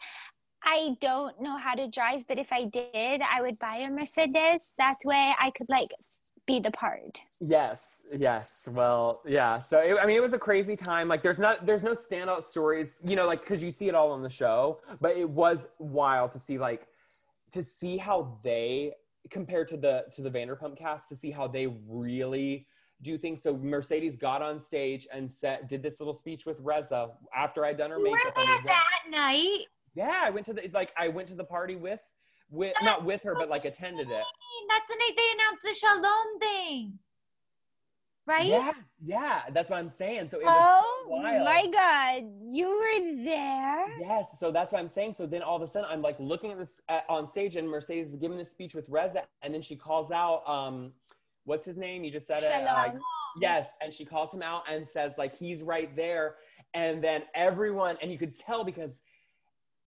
I 0.63 0.97
don't 1.01 1.41
know 1.41 1.57
how 1.57 1.75
to 1.75 1.89
drive, 1.89 2.25
but 2.29 2.39
if 2.39 2.53
I 2.53 2.67
did, 2.67 3.23
I 3.23 3.41
would 3.41 3.59
buy 3.59 3.77
a 3.77 3.91
Mercedes. 3.91 4.73
That 4.79 4.97
way 5.05 5.35
I 5.39 5.51
could 5.51 5.69
like 5.69 5.89
be 6.49 6.59
the 6.59 6.73
part. 6.73 7.21
Yes, 7.41 8.03
yes. 8.17 8.67
Well, 8.73 9.21
yeah. 9.25 9.61
So 9.61 9.79
it, 9.79 9.97
I 10.03 10.07
mean, 10.07 10.17
it 10.17 10.23
was 10.23 10.33
a 10.33 10.39
crazy 10.39 10.75
time. 10.75 11.07
Like, 11.07 11.23
there's 11.23 11.39
not, 11.39 11.65
there's 11.65 11.85
no 11.85 11.93
standout 11.93 12.43
stories, 12.43 12.95
you 13.05 13.15
know, 13.15 13.27
like 13.27 13.41
because 13.43 13.63
you 13.63 13.71
see 13.71 13.89
it 13.89 13.95
all 13.95 14.11
on 14.11 14.23
the 14.23 14.31
show. 14.31 14.81
But 15.01 15.17
it 15.17 15.29
was 15.29 15.69
wild 15.79 16.33
to 16.33 16.41
see, 16.41 16.59
like, 16.59 16.89
to 17.53 17.63
see 17.63 17.99
how 17.99 18.39
they 18.43 18.95
compared 19.31 19.69
to 19.69 19.77
the 19.77 20.07
to 20.15 20.23
the 20.23 20.31
Vanderpump 20.31 20.77
cast, 20.77 21.09
to 21.11 21.17
see 21.17 21.31
how 21.31 21.47
they 21.47 21.69
really 21.87 22.67
do 23.03 23.17
things. 23.17 23.43
So 23.43 23.57
Mercedes 23.57 24.17
got 24.17 24.43
on 24.43 24.59
stage 24.59 25.07
and 25.13 25.31
said, 25.31 25.69
did 25.69 25.83
this 25.83 26.01
little 26.01 26.15
speech 26.15 26.47
with 26.47 26.59
Reza 26.61 27.11
after 27.37 27.65
I'd 27.65 27.79
done 27.79 27.91
her 27.91 27.99
makeup. 27.99 28.37
Were 28.37 28.45
there 28.45 28.59
that 28.65 29.11
night? 29.11 29.67
Yeah, 29.95 30.21
I 30.23 30.31
went 30.31 30.47
to 30.47 30.55
the 30.55 30.71
like 30.73 30.93
I 30.97 31.09
went 31.09 31.29
to 31.29 31.35
the 31.35 31.45
party 31.45 31.77
with 31.77 32.01
with 32.51 32.75
not 32.83 33.05
with 33.05 33.23
her, 33.23 33.35
but 33.35 33.49
like 33.49 33.65
attended 33.65 34.09
it. 34.09 34.25
That's 34.69 34.87
the 34.89 34.95
night 34.95 35.15
they 35.17 35.33
announced 35.35 35.63
the 35.65 35.75
Shalom 35.75 36.39
thing. 36.41 36.99
Right? 38.27 38.47
Yes, 38.47 38.77
yeah, 39.03 39.43
that's 39.55 39.71
what 39.71 39.79
I'm 39.79 39.89
saying. 39.89 40.29
So 40.29 40.39
it 40.39 40.45
was 40.45 40.85
oh 41.09 41.23
my 41.23 41.67
god, 41.67 42.25
you 42.47 42.69
were 42.69 43.25
there. 43.25 43.87
Yes, 43.99 44.39
so 44.39 44.53
that's 44.53 44.71
what 44.71 44.81
I'm 44.81 44.89
saying. 44.89 45.15
So 45.15 45.27
then 45.27 45.43
all 45.43 45.57
of 45.57 45.63
a 45.63 45.67
sudden, 45.67 45.89
I'm 45.91 46.03
like 46.03 46.17
looking 46.21 46.51
at 46.51 46.59
this 46.59 46.83
at, 46.91 47.07
on 47.09 47.27
stage, 47.27 47.57
and 47.57 47.67
Mercedes 47.67 48.09
is 48.09 48.17
giving 48.17 48.37
this 48.37 48.51
speech 48.51 48.75
with 48.75 48.87
Reza, 48.91 49.23
and 49.41 49.55
then 49.55 49.63
she 49.63 49.77
calls 49.77 50.11
out, 50.11 50.47
um, 50.47 50.93
what's 51.45 51.65
his 51.65 51.79
name? 51.79 52.05
You 52.05 52.11
just 52.11 52.27
said 52.27 52.43
it. 52.43 52.65
Like, 52.67 52.97
yes, 53.41 53.71
and 53.81 53.95
she 53.95 54.05
calls 54.05 54.31
him 54.31 54.43
out 54.43 54.65
and 54.71 54.87
says 54.87 55.17
like 55.17 55.35
he's 55.35 55.63
right 55.63 55.97
there, 55.97 56.35
and 56.75 57.03
then 57.03 57.23
everyone, 57.35 57.97
and 58.03 58.13
you 58.13 58.19
could 58.19 58.39
tell 58.39 58.63
because 58.63 59.01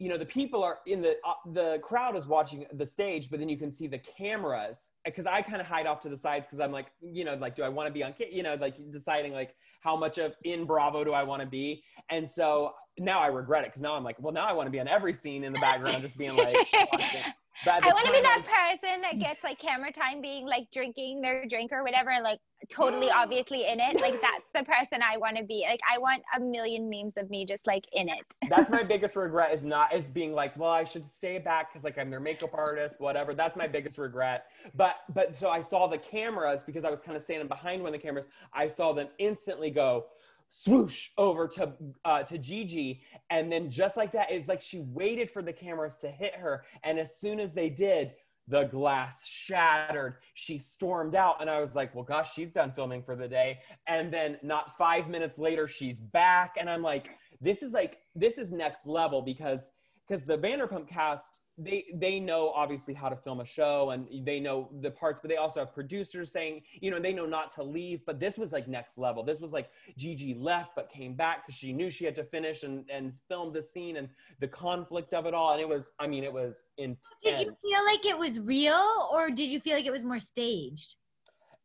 you 0.01 0.09
know 0.09 0.17
the 0.17 0.25
people 0.25 0.63
are 0.63 0.79
in 0.87 0.99
the 0.99 1.15
uh, 1.23 1.33
the 1.53 1.77
crowd 1.83 2.15
is 2.15 2.25
watching 2.25 2.65
the 2.73 2.85
stage 2.85 3.29
but 3.29 3.37
then 3.39 3.47
you 3.47 3.57
can 3.57 3.71
see 3.71 3.85
the 3.85 3.99
cameras 3.99 4.89
because 5.05 5.27
i 5.27 5.43
kind 5.43 5.61
of 5.61 5.67
hide 5.67 5.85
off 5.85 6.01
to 6.01 6.09
the 6.09 6.17
sides 6.17 6.47
because 6.47 6.59
i'm 6.59 6.71
like 6.71 6.87
you 7.01 7.23
know 7.23 7.35
like 7.35 7.55
do 7.55 7.61
i 7.61 7.69
want 7.69 7.87
to 7.87 7.93
be 7.93 8.01
on 8.03 8.11
you 8.31 8.41
know 8.41 8.55
like 8.55 8.75
deciding 8.91 9.31
like 9.31 9.53
how 9.81 9.95
much 9.95 10.17
of 10.17 10.33
in 10.43 10.65
bravo 10.65 11.03
do 11.03 11.13
i 11.13 11.21
want 11.21 11.39
to 11.39 11.47
be? 11.47 11.83
And 12.09 12.27
so 12.29 12.71
now 12.97 13.19
i 13.19 13.27
regret 13.27 13.63
it 13.63 13.67
because 13.67 13.83
now 13.83 13.93
i'm 13.93 14.03
like 14.03 14.19
well 14.19 14.33
now 14.33 14.47
i 14.47 14.53
want 14.53 14.65
to 14.65 14.71
be 14.71 14.79
on 14.79 14.87
every 14.87 15.13
scene 15.13 15.43
in 15.43 15.53
the 15.53 15.59
background 15.59 16.01
just 16.01 16.17
being 16.17 16.35
like 16.35 16.55
I 17.67 17.79
want 17.79 18.07
to 18.07 18.11
be 18.11 18.21
that 18.21 18.41
person 18.41 19.01
that 19.03 19.19
gets 19.19 19.43
like 19.43 19.59
camera 19.59 19.91
time 19.91 20.19
being 20.19 20.47
like 20.47 20.71
drinking 20.71 21.21
their 21.21 21.45
drink 21.45 21.71
or 21.71 21.83
whatever, 21.83 22.11
like 22.23 22.39
totally 22.69 23.09
obviously 23.15 23.67
in 23.67 23.79
it. 23.79 23.99
Like 23.99 24.21
that's 24.21 24.49
the 24.51 24.63
person 24.63 25.01
I 25.01 25.17
want 25.17 25.37
to 25.37 25.43
be. 25.43 25.65
Like 25.67 25.81
I 25.89 25.97
want 25.97 26.23
a 26.35 26.39
million 26.39 26.89
memes 26.89 27.17
of 27.17 27.29
me 27.29 27.45
just 27.45 27.67
like 27.67 27.85
in 27.93 28.09
it. 28.09 28.23
that's 28.49 28.69
my 28.69 28.83
biggest 28.83 29.15
regret 29.15 29.53
is 29.53 29.63
not 29.63 29.93
is 29.93 30.09
being 30.09 30.33
like, 30.33 30.57
well, 30.57 30.71
I 30.71 30.83
should 30.83 31.05
stay 31.05 31.37
back 31.37 31.71
because 31.71 31.83
like 31.83 31.97
I'm 31.97 32.09
their 32.09 32.19
makeup 32.19 32.53
artist, 32.53 32.99
whatever. 32.99 33.33
That's 33.33 33.55
my 33.55 33.67
biggest 33.67 33.97
regret. 33.97 34.45
But 34.75 34.97
but 35.13 35.35
so 35.35 35.49
I 35.49 35.61
saw 35.61 35.87
the 35.87 35.97
cameras 35.97 36.63
because 36.63 36.85
I 36.85 36.89
was 36.89 37.01
kind 37.01 37.17
of 37.17 37.23
standing 37.23 37.47
behind 37.47 37.81
one 37.81 37.93
of 37.93 37.99
the 37.99 38.05
cameras. 38.05 38.29
I 38.53 38.67
saw 38.67 38.93
them 38.93 39.07
instantly 39.17 39.69
go 39.69 40.05
swoosh 40.51 41.09
over 41.17 41.47
to 41.47 41.73
uh, 42.05 42.23
to 42.23 42.37
Gigi, 42.37 43.01
and 43.29 43.51
then 43.51 43.71
just 43.71 43.97
like 43.97 44.11
that, 44.11 44.29
it's 44.29 44.47
like 44.47 44.61
she 44.61 44.81
waited 44.81 45.31
for 45.31 45.41
the 45.41 45.53
cameras 45.53 45.97
to 45.99 46.09
hit 46.09 46.35
her, 46.35 46.65
and 46.83 46.99
as 46.99 47.17
soon 47.17 47.39
as 47.39 47.53
they 47.53 47.69
did, 47.69 48.13
the 48.51 48.65
glass 48.65 49.25
shattered. 49.25 50.17
She 50.35 50.59
stormed 50.59 51.15
out, 51.15 51.41
and 51.41 51.49
I 51.49 51.59
was 51.59 51.73
like, 51.73 51.95
"Well, 51.95 52.03
gosh, 52.03 52.33
she's 52.33 52.51
done 52.51 52.71
filming 52.73 53.01
for 53.01 53.15
the 53.15 53.27
day." 53.27 53.59
And 53.87 54.13
then, 54.13 54.37
not 54.43 54.77
five 54.77 55.07
minutes 55.07 55.39
later, 55.39 55.67
she's 55.67 55.99
back, 55.99 56.57
and 56.59 56.69
I'm 56.69 56.83
like, 56.83 57.09
"This 57.39 57.63
is 57.63 57.71
like 57.71 57.99
this 58.13 58.37
is 58.37 58.51
next 58.51 58.85
level 58.85 59.21
because 59.23 59.71
because 60.07 60.25
the 60.25 60.37
Vanderpump 60.37 60.87
cast 60.87 61.40
they 61.57 61.85
they 61.95 62.19
know 62.19 62.49
obviously 62.51 62.93
how 62.93 63.09
to 63.09 63.15
film 63.15 63.41
a 63.41 63.45
show 63.45 63.91
and 63.91 64.07
they 64.25 64.39
know 64.39 64.69
the 64.81 64.89
parts 64.89 65.19
but 65.21 65.29
they 65.29 65.37
also 65.37 65.59
have 65.59 65.73
producers 65.73 66.31
saying 66.31 66.61
you 66.79 66.89
know 66.89 66.99
they 66.99 67.13
know 67.13 67.25
not 67.25 67.51
to 67.53 67.61
leave 67.61 68.05
but 68.05 68.19
this 68.19 68.37
was 68.37 68.51
like 68.51 68.67
next 68.67 68.97
level. 68.97 69.23
This 69.23 69.39
was 69.39 69.51
like 69.51 69.69
gigi 69.97 70.33
left 70.33 70.71
but 70.75 70.89
came 70.89 71.13
back 71.13 71.45
because 71.45 71.57
she 71.57 71.73
knew 71.73 71.89
she 71.89 72.05
had 72.05 72.15
to 72.15 72.23
finish 72.23 72.63
and 72.63 72.85
and 72.89 73.13
film 73.27 73.51
the 73.51 73.61
scene 73.61 73.97
and 73.97 74.09
the 74.39 74.47
conflict 74.47 75.13
of 75.13 75.25
it 75.25 75.33
all. 75.33 75.51
And 75.51 75.61
it 75.61 75.67
was 75.67 75.91
i 75.99 76.07
mean 76.07 76.23
it 76.23 76.33
was 76.33 76.63
intense 76.77 76.99
did 77.23 77.39
you 77.41 77.53
feel 77.61 77.85
like 77.85 78.05
it 78.05 78.17
was 78.17 78.39
real 78.39 79.09
or 79.11 79.29
did 79.29 79.49
you 79.49 79.59
feel 79.59 79.75
like 79.75 79.85
it 79.85 79.91
was 79.91 80.03
more 80.03 80.19
staged? 80.19 80.95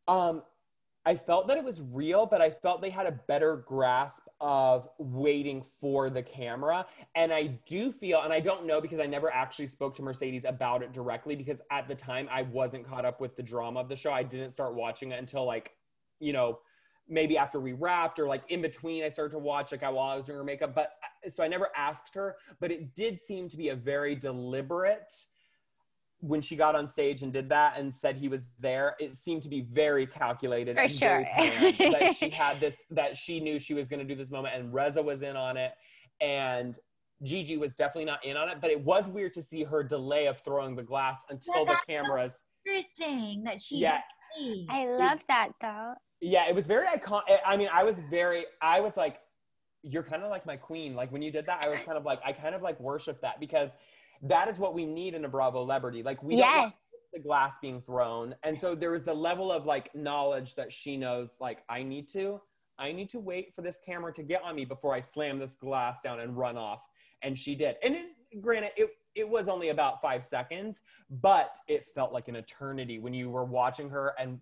Um 0.09 0.43
I 1.07 1.15
felt 1.15 1.47
that 1.47 1.57
it 1.57 1.63
was 1.63 1.81
real, 1.81 2.27
but 2.27 2.43
I 2.43 2.51
felt 2.51 2.83
they 2.83 2.91
had 2.91 3.07
a 3.07 3.13
better 3.13 3.59
grasp 3.59 4.27
of 4.41 4.89
waiting 4.99 5.65
for 5.81 6.11
the 6.11 6.21
camera. 6.21 6.85
And 7.15 7.33
I 7.33 7.59
do 7.65 7.93
feel, 7.93 8.23
and 8.23 8.33
I 8.33 8.41
don't 8.41 8.67
know 8.67 8.81
because 8.81 8.99
I 8.99 9.07
never 9.07 9.33
actually 9.33 9.69
spoke 9.69 9.95
to 9.97 10.03
Mercedes 10.03 10.45
about 10.45 10.83
it 10.83 10.93
directly 10.93 11.37
because 11.37 11.61
at 11.71 11.87
the 11.87 11.95
time 11.95 12.29
I 12.29 12.43
wasn't 12.43 12.85
caught 12.85 13.05
up 13.05 13.21
with 13.21 13.37
the 13.37 13.43
drama 13.43 13.79
of 13.79 13.89
the 13.89 13.95
show. 13.95 14.13
I 14.13 14.25
didn't 14.25 14.51
start 14.51 14.75
watching 14.75 15.13
it 15.13 15.21
until 15.21 15.45
like, 15.45 15.77
you 16.19 16.33
know, 16.33 16.59
maybe 17.09 17.39
after 17.39 17.61
we 17.61 17.73
wrapped 17.73 18.19
or 18.19 18.27
like 18.27 18.43
in 18.49 18.61
between 18.61 19.05
I 19.05 19.09
started 19.09 19.31
to 19.31 19.39
watch 19.39 19.71
like 19.71 19.83
while 19.83 19.99
I 20.01 20.17
was 20.17 20.25
doing 20.25 20.39
her 20.39 20.45
makeup. 20.45 20.75
But 20.75 20.95
uh, 21.25 21.31
so 21.31 21.45
I 21.45 21.49
never 21.49 21.69
asked 21.77 22.17
her, 22.17 22.35
but 22.59 22.73
it 22.73 22.97
did 22.97 23.21
seem 23.21 23.49
to 23.49 23.57
be 23.57 23.69
a 23.69 23.77
very 23.77 24.17
deliberate 24.17 25.13
when 26.21 26.41
she 26.41 26.57
got 26.57 26.75
on 26.75 26.89
stage 26.89 27.23
and 27.23 27.33
did 27.33 27.49
that 27.51 27.79
and 27.79 27.95
said 27.95 28.17
he 28.17 28.29
was 28.29 28.49
there, 28.59 28.97
it 28.99 29.17
seemed 29.17 29.43
to 29.43 29.49
be 29.49 29.61
very 29.61 30.07
calculated. 30.07 30.77
For 30.77 30.89
sure. 30.89 31.27
that 31.39 32.15
she 32.19 32.31
had 32.31 32.61
this, 32.61 32.83
that 32.91 33.17
she 33.17 33.41
knew 33.41 33.59
she 33.59 33.75
was 33.75 33.89
going 33.89 34.01
to 34.01 34.07
do 34.07 34.15
this 34.15 34.31
moment, 34.31 34.55
and 34.55 34.73
Reza 34.73 35.03
was 35.03 35.23
in 35.23 35.37
on 35.37 35.57
it, 35.57 35.73
and 36.21 36.79
Gigi 37.23 37.57
was 37.57 37.75
definitely 37.75 38.07
not 38.07 38.25
in 38.25 38.37
on 38.37 38.49
it. 38.49 38.59
But 38.61 38.71
it 38.71 38.81
was 38.81 39.09
weird 39.09 39.35
to 39.35 39.43
see 39.43 39.63
her 39.65 39.83
delay 39.83 40.27
of 40.27 40.39
throwing 40.41 40.75
the 40.75 40.83
glass 40.83 41.23
until 41.29 41.65
yeah, 41.65 41.75
the 41.75 41.93
cameras. 41.93 42.43
So 42.67 42.73
interesting 42.73 43.45
that 43.45 43.61
she. 43.61 43.77
Yeah. 43.79 44.01
I 44.69 44.87
love 44.87 45.21
that 45.29 45.51
though. 45.61 45.95
Yeah, 46.21 46.49
it 46.49 46.55
was 46.55 46.67
very 46.67 46.87
iconic. 46.87 47.23
Eh, 47.29 47.39
I 47.47 47.57
mean, 47.57 47.69
I 47.73 47.85
was 47.85 47.99
very, 48.11 48.47
I 48.63 48.81
was 48.81 48.97
like, 48.97 49.19
you're 49.83 50.03
kind 50.03 50.23
of 50.23 50.31
like 50.31 50.47
my 50.47 50.57
queen. 50.57 50.95
Like 50.95 51.13
when 51.13 51.23
you 51.23 51.31
did 51.31 51.47
that, 51.47 51.65
I 51.65 51.69
was 51.69 51.79
kind 51.81 51.97
of 51.97 52.05
like, 52.05 52.21
I 52.25 52.33
kind 52.33 52.55
of 52.55 52.63
like 52.63 52.81
worship 52.81 53.21
that 53.21 53.39
because 53.39 53.77
that 54.23 54.49
is 54.49 54.59
what 54.59 54.75
we 54.75 54.85
need 54.87 55.15
in 55.15 55.25
a 55.25 55.29
Bravo 55.29 55.63
celebrity. 55.63 56.03
Like 56.03 56.23
we 56.23 56.37
yes. 56.37 56.73
the 57.13 57.21
glass 57.21 57.59
being 57.61 57.81
thrown. 57.81 58.35
And 58.43 58.59
so 58.59 58.75
there 58.75 58.91
was 58.91 59.07
a 59.09 59.15
level 59.15 59.51
of 59.53 59.67
like 59.67 59.95
knowledge 59.95 60.55
that 60.57 60.73
she 60.73 60.97
knows, 60.97 61.37
like, 61.41 61.59
I 61.69 61.83
need 61.83 62.09
to, 62.11 62.41
I 62.79 62.93
need 62.93 63.11
to 63.11 63.19
wait 63.19 63.55
for 63.55 63.63
this 63.63 63.79
camera 63.85 64.13
to 64.15 64.23
get 64.23 64.43
on 64.43 64.55
me 64.55 64.65
before 64.65 64.95
I 64.95 65.01
slam 65.01 65.39
this 65.39 65.55
glass 65.55 66.03
down 66.03 66.21
and 66.21 66.37
run 66.37 66.57
off. 66.57 66.83
And 67.23 67.39
she 67.39 67.55
did. 67.55 67.77
And 67.83 67.97
it, 67.97 68.07
granted, 68.41 68.73
it 68.77 68.91
it 69.17 69.29
was 69.29 69.49
only 69.49 69.71
about 69.71 70.03
five 70.03 70.23
seconds, 70.23 70.81
but 71.23 71.57
it 71.67 71.87
felt 71.87 72.13
like 72.13 72.29
an 72.29 72.37
eternity 72.37 72.99
when 72.99 73.15
you 73.15 73.31
were 73.31 73.47
watching 73.47 73.89
her 73.89 74.15
and 74.19 74.39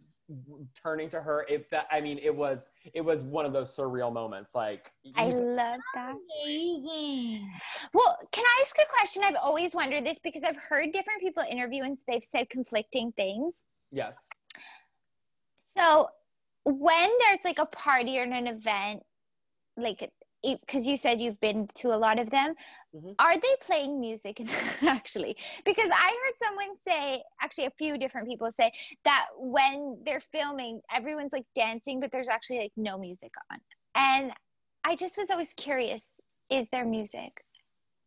turning 0.75 1.09
to 1.11 1.21
her. 1.21 1.47
It 1.49 1.69
felt, 1.71 1.85
I 1.93 2.01
mean, 2.01 2.19
it 2.19 2.35
was, 2.35 2.73
it 2.93 3.01
was 3.01 3.23
one 3.23 3.47
of 3.47 3.53
those 3.53 3.75
surreal 3.75 4.13
moments. 4.13 4.53
Like, 4.53 4.91
I 5.15 5.27
love 5.27 5.79
that. 5.95 6.15
Amazing. 6.45 7.49
Well, 7.93 8.19
can 8.33 8.45
I 8.45 8.63
ask 8.63 8.77
a 8.79 8.93
question? 8.93 9.23
I've 9.25 9.37
always 9.41 9.77
wondered 9.77 10.05
this 10.05 10.19
because 10.19 10.43
I've 10.43 10.57
heard 10.57 10.91
different 10.91 11.21
people 11.21 11.45
interview 11.49 11.85
and 11.85 11.97
they've 12.09 12.25
said 12.25 12.51
conflicting 12.51 13.13
things. 13.13 13.63
Yes. 13.93 14.27
So 15.77 16.09
when 16.65 17.11
there's 17.21 17.45
like 17.45 17.61
a 17.61 17.67
party 17.67 18.19
or 18.19 18.25
an 18.25 18.49
event, 18.49 19.05
like 19.77 20.11
because 20.61 20.87
you 20.87 20.97
said 20.97 21.21
you've 21.21 21.41
been 21.41 21.67
to 21.75 21.89
a 21.89 21.97
lot 21.97 22.19
of 22.19 22.29
them, 22.31 22.55
mm-hmm. 22.95 23.11
are 23.19 23.35
they 23.37 23.55
playing 23.61 24.01
music 24.01 24.41
actually? 24.83 25.37
Because 25.65 25.89
I 25.93 26.09
heard 26.09 26.49
someone 26.49 26.77
say, 26.87 27.23
actually, 27.43 27.67
a 27.67 27.73
few 27.79 27.99
different 27.99 28.29
people 28.29 28.51
say 28.51 28.73
that 29.05 29.27
when 29.39 29.99
they're 30.05 30.23
filming, 30.33 30.81
everyone's 30.95 31.33
like 31.33 31.47
dancing, 31.55 32.01
but 32.01 32.11
there's 32.13 32.29
actually 32.29 32.59
like 32.59 32.73
no 32.77 32.99
music 32.99 33.33
on. 33.51 33.59
And 33.95 34.33
I 34.85 34.97
just 34.97 35.17
was 35.17 35.31
always 35.31 35.53
curious: 35.55 36.21
is 36.51 36.67
there 36.73 36.85
music, 36.85 37.33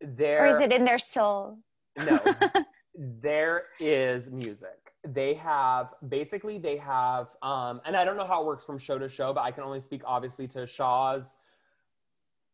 there, 0.01 0.43
or 0.43 0.47
is 0.47 0.61
it 0.61 0.72
in 0.72 0.84
their 0.84 0.99
soul? 0.99 1.59
No, 1.97 2.19
there 2.95 3.65
is 3.80 4.30
music 4.30 4.88
they 5.14 5.34
have 5.34 5.93
basically 6.09 6.57
they 6.57 6.77
have 6.77 7.27
um 7.41 7.80
and 7.85 7.95
i 7.95 8.03
don't 8.03 8.18
know 8.18 8.26
how 8.26 8.41
it 8.41 8.45
works 8.45 8.64
from 8.64 8.77
show 8.77 8.97
to 8.97 9.07
show 9.07 9.31
but 9.34 9.41
i 9.41 9.51
can 9.51 9.64
only 9.64 9.80
speak 9.80 10.01
obviously 10.05 10.47
to 10.47 10.65
shahs 10.65 11.38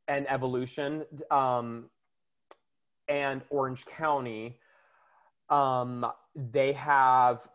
and 0.08 0.30
evolution 0.30 1.06
um 1.32 1.86
and 3.08 3.42
orange 3.50 3.86
county 3.86 4.58
um 5.50 6.06
they 6.36 6.74
have 6.74 7.48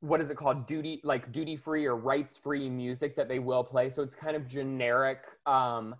what 0.00 0.20
is 0.20 0.30
it 0.30 0.36
called? 0.36 0.66
Duty 0.66 1.00
like 1.04 1.30
duty 1.30 1.56
free 1.56 1.84
or 1.84 1.96
rights 1.96 2.38
free 2.38 2.70
music 2.70 3.14
that 3.16 3.28
they 3.28 3.38
will 3.38 3.62
play. 3.62 3.90
So 3.90 4.02
it's 4.02 4.14
kind 4.14 4.34
of 4.36 4.46
generic 4.46 5.24
um 5.46 5.94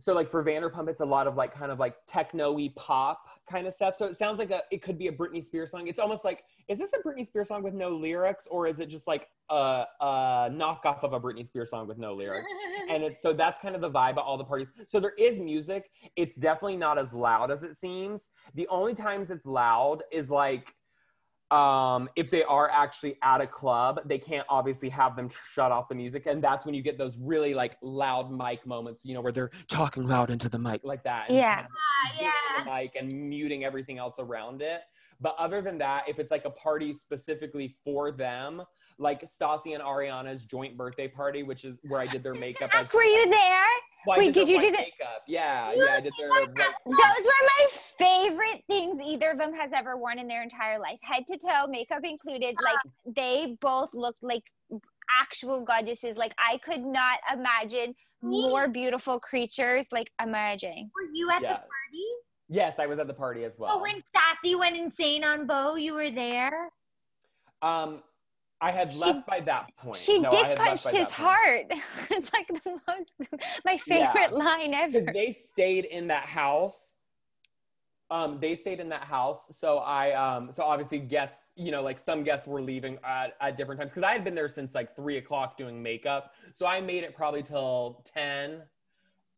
so 0.00 0.14
like 0.14 0.30
for 0.30 0.42
Vanderpump, 0.42 0.88
it's 0.88 1.00
a 1.00 1.04
lot 1.04 1.26
of 1.26 1.36
like 1.36 1.54
kind 1.54 1.70
of 1.70 1.78
like 1.78 1.94
techno-y 2.06 2.72
pop 2.74 3.26
kind 3.48 3.66
of 3.66 3.74
stuff. 3.74 3.96
So 3.96 4.06
it 4.06 4.16
sounds 4.16 4.38
like 4.38 4.50
a 4.50 4.62
it 4.70 4.82
could 4.82 4.98
be 4.98 5.08
a 5.08 5.12
Britney 5.12 5.44
Spears 5.44 5.70
song. 5.70 5.88
It's 5.88 5.98
almost 5.98 6.24
like 6.24 6.44
is 6.68 6.78
this 6.78 6.92
a 6.92 7.06
Britney 7.06 7.26
Spears 7.26 7.48
song 7.48 7.62
with 7.62 7.74
no 7.74 7.90
lyrics, 7.90 8.46
or 8.50 8.66
is 8.66 8.80
it 8.80 8.86
just 8.86 9.06
like 9.06 9.28
a, 9.50 9.84
a 10.00 10.06
knockoff 10.50 11.02
of 11.02 11.12
a 11.12 11.20
Britney 11.20 11.46
Spears 11.46 11.70
song 11.70 11.86
with 11.86 11.98
no 11.98 12.14
lyrics? 12.14 12.50
and 12.90 13.02
it's 13.02 13.20
so 13.20 13.32
that's 13.32 13.60
kind 13.60 13.74
of 13.74 13.80
the 13.80 13.90
vibe 13.90 14.12
at 14.12 14.18
all 14.18 14.38
the 14.38 14.44
parties. 14.44 14.72
So 14.86 15.00
there 15.00 15.14
is 15.18 15.38
music. 15.38 15.90
It's 16.16 16.36
definitely 16.36 16.78
not 16.78 16.98
as 16.98 17.12
loud 17.12 17.50
as 17.50 17.62
it 17.62 17.76
seems. 17.76 18.30
The 18.54 18.66
only 18.68 18.94
times 18.94 19.30
it's 19.30 19.46
loud 19.46 20.02
is 20.10 20.30
like 20.30 20.74
um, 21.50 22.08
if 22.14 22.30
they 22.30 22.44
are 22.44 22.70
actually 22.70 23.16
at 23.22 23.40
a 23.40 23.46
club, 23.46 24.00
they 24.04 24.18
can't 24.18 24.46
obviously 24.48 24.88
have 24.88 25.16
them 25.16 25.28
shut 25.52 25.72
off 25.72 25.88
the 25.88 25.94
music. 25.94 26.26
And 26.26 26.42
that's 26.42 26.64
when 26.64 26.74
you 26.74 26.82
get 26.82 26.96
those 26.96 27.16
really 27.18 27.54
like 27.54 27.76
loud 27.82 28.30
mic 28.30 28.64
moments, 28.66 29.04
you 29.04 29.14
know, 29.14 29.20
where 29.20 29.32
they're 29.32 29.50
talking 29.66 30.06
loud 30.06 30.30
into 30.30 30.48
the 30.48 30.58
mic 30.58 30.82
like 30.84 31.02
that. 31.04 31.30
yeah. 31.30 31.66
yeah. 32.20 32.30
The 32.64 32.74
mic 32.74 32.94
and 32.94 33.28
muting 33.28 33.64
everything 33.64 33.98
else 33.98 34.16
around 34.18 34.62
it. 34.62 34.82
But 35.20 35.34
other 35.38 35.60
than 35.60 35.76
that, 35.78 36.08
if 36.08 36.18
it's 36.18 36.30
like 36.30 36.44
a 36.44 36.50
party 36.50 36.94
specifically 36.94 37.74
for 37.84 38.10
them, 38.10 38.62
like 38.98 39.22
Stassi 39.22 39.74
and 39.74 39.82
Ariana's 39.82 40.44
joint 40.44 40.76
birthday 40.76 41.08
party, 41.08 41.42
which 41.42 41.64
is 41.64 41.78
where 41.88 42.00
I 42.00 42.06
did 42.06 42.22
their 42.22 42.34
makeup. 42.34 42.70
As, 42.74 42.92
were 42.92 43.02
you 43.02 43.30
there? 43.30 43.66
Well, 44.06 44.18
Wait, 44.18 44.32
did, 44.32 44.46
did 44.46 44.54
you 44.54 44.60
do 44.60 44.70
that? 44.70 44.80
Makeup. 44.80 45.22
Yeah, 45.26 45.72
yeah, 45.74 45.84
I 45.90 46.00
did 46.00 46.12
their. 46.18 46.28
White- 46.28 46.54
Those 46.54 46.94
were 46.94 47.46
my 47.58 47.66
favorite 47.98 48.64
things 48.66 49.00
either 49.04 49.30
of 49.30 49.38
them 49.38 49.52
has 49.52 49.70
ever 49.74 49.96
worn 49.96 50.18
in 50.18 50.26
their 50.26 50.42
entire 50.42 50.78
life, 50.78 50.98
head 51.02 51.24
to 51.28 51.36
toe, 51.36 51.66
makeup 51.68 52.00
included. 52.04 52.56
Like 52.62 53.14
they 53.14 53.56
both 53.60 53.90
looked 53.92 54.22
like 54.22 54.44
actual 55.20 55.64
goddesses. 55.64 56.16
Like 56.16 56.32
I 56.38 56.58
could 56.58 56.82
not 56.82 57.18
imagine 57.32 57.94
more 58.22 58.68
beautiful 58.68 59.20
creatures 59.20 59.86
like 59.92 60.10
emerging. 60.22 60.90
Were 60.94 61.12
you 61.12 61.30
at 61.30 61.42
yeah. 61.42 61.48
the 61.48 61.54
party? 61.54 62.06
Yes, 62.48 62.78
I 62.78 62.86
was 62.86 62.98
at 62.98 63.06
the 63.06 63.14
party 63.14 63.44
as 63.44 63.58
well. 63.58 63.70
Oh, 63.74 63.82
when 63.82 64.02
Stassi 64.02 64.58
went 64.58 64.76
insane 64.76 65.24
on 65.24 65.46
Beau, 65.46 65.76
you 65.76 65.94
were 65.94 66.10
there. 66.10 66.70
Um, 67.62 68.02
I 68.60 68.70
had 68.70 68.92
she, 68.92 68.98
left 68.98 69.26
by 69.26 69.40
that 69.40 69.74
point. 69.76 69.96
She 69.96 70.18
no, 70.18 70.28
dick 70.30 70.56
punched 70.56 70.92
his 70.92 71.10
heart. 71.10 71.66
it's 72.10 72.32
like 72.32 72.48
the 72.48 72.78
most 72.86 73.10
my 73.64 73.76
favorite 73.78 74.30
yeah. 74.32 74.44
line 74.44 74.74
ever. 74.74 75.00
Because 75.00 75.06
they 75.14 75.32
stayed 75.32 75.86
in 75.86 76.08
that 76.08 76.24
house. 76.24 76.94
Um, 78.10 78.38
they 78.40 78.56
stayed 78.56 78.80
in 78.80 78.88
that 78.88 79.04
house. 79.04 79.46
So 79.50 79.78
I 79.78 80.12
um 80.12 80.52
so 80.52 80.64
obviously 80.64 80.98
guests, 80.98 81.48
you 81.56 81.70
know, 81.70 81.82
like 81.82 81.98
some 81.98 82.22
guests 82.22 82.46
were 82.46 82.60
leaving 82.60 82.98
at, 83.04 83.34
at 83.40 83.56
different 83.56 83.80
times 83.80 83.92
because 83.92 84.02
I 84.02 84.12
had 84.12 84.24
been 84.24 84.34
there 84.34 84.48
since 84.48 84.74
like 84.74 84.94
three 84.94 85.16
o'clock 85.16 85.56
doing 85.56 85.82
makeup. 85.82 86.32
So 86.54 86.66
I 86.66 86.80
made 86.80 87.04
it 87.04 87.14
probably 87.14 87.42
till 87.42 88.04
10 88.12 88.62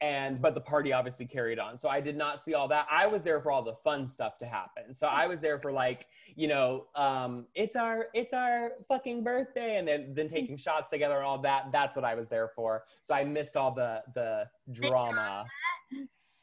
and 0.02 0.42
but 0.42 0.52
the 0.54 0.60
party 0.60 0.92
obviously 0.92 1.24
carried 1.24 1.60
on. 1.60 1.78
So 1.78 1.88
i 1.88 2.00
did 2.00 2.16
not 2.16 2.42
see 2.42 2.54
all 2.54 2.68
that. 2.68 2.86
I 2.90 3.06
was 3.06 3.22
there 3.22 3.40
for 3.40 3.52
all 3.52 3.62
the 3.62 3.76
fun 3.76 4.06
stuff 4.06 4.36
to 4.38 4.46
happen. 4.46 4.92
So 4.92 5.06
i 5.06 5.26
was 5.26 5.40
there 5.40 5.58
for 5.58 5.72
like 5.72 6.08
you 6.34 6.48
know 6.48 6.86
um 6.96 7.46
it's 7.54 7.76
our 7.76 8.06
it's 8.12 8.34
our 8.34 8.72
fucking 8.88 9.22
birthday 9.22 9.76
and 9.76 9.86
then 9.86 10.12
then 10.14 10.28
taking 10.28 10.56
shots 10.56 10.90
together 10.90 11.16
and 11.16 11.24
all 11.24 11.40
that. 11.42 11.70
That's 11.72 11.96
what 11.96 12.04
i 12.04 12.14
was 12.14 12.28
there 12.28 12.50
for. 12.54 12.84
So 13.00 13.14
i 13.14 13.24
missed 13.24 13.56
all 13.56 13.72
the 13.72 14.02
the 14.14 14.48
drama 14.72 15.46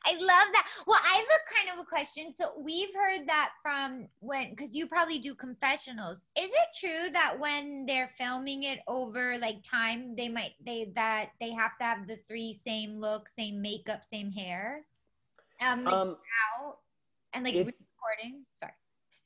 I 0.06 0.14
love 0.14 0.48
that. 0.54 0.68
Well, 0.88 1.00
I 1.04 1.16
have 1.16 1.26
a 1.26 1.68
kind 1.68 1.78
of 1.78 1.84
a 1.84 1.88
question. 1.88 2.34
So 2.34 2.54
we've 2.58 2.94
heard 2.96 3.28
that 3.28 3.52
from 3.62 4.08
when, 4.20 4.52
because 4.52 4.74
you 4.76 4.88
probably 4.88 5.20
do 5.20 5.36
confessionals. 5.36 6.20
Is 6.38 6.48
it 6.48 6.68
true 6.80 7.12
that 7.12 7.38
when 7.38 7.86
they're 7.86 8.10
filming 8.18 8.64
it 8.64 8.80
over 8.88 9.38
like 9.38 9.58
time, 9.70 10.16
they 10.16 10.30
might 10.30 10.54
they 10.66 10.92
that 10.96 11.32
they 11.40 11.52
have 11.52 11.78
to 11.80 11.84
have 11.84 12.08
the 12.08 12.18
three 12.28 12.54
same 12.54 13.00
look, 13.00 13.28
same 13.28 13.62
makeup, 13.62 14.04
same 14.04 14.32
hair, 14.32 14.86
um, 15.62 15.84
like 15.84 15.94
um 15.94 16.18
out 16.58 16.78
and 17.34 17.44
like 17.44 17.56
recording. 17.56 18.46
Sorry. 18.60 18.74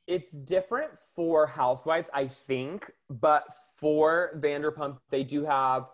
It's 0.07 0.31
different 0.31 0.97
for 1.15 1.47
Housewives, 1.47 2.09
I 2.13 2.27
think, 2.27 2.91
but 3.09 3.45
for 3.77 4.31
Vanderpump, 4.41 4.97
they 5.09 5.23
do 5.23 5.45
have 5.45 5.85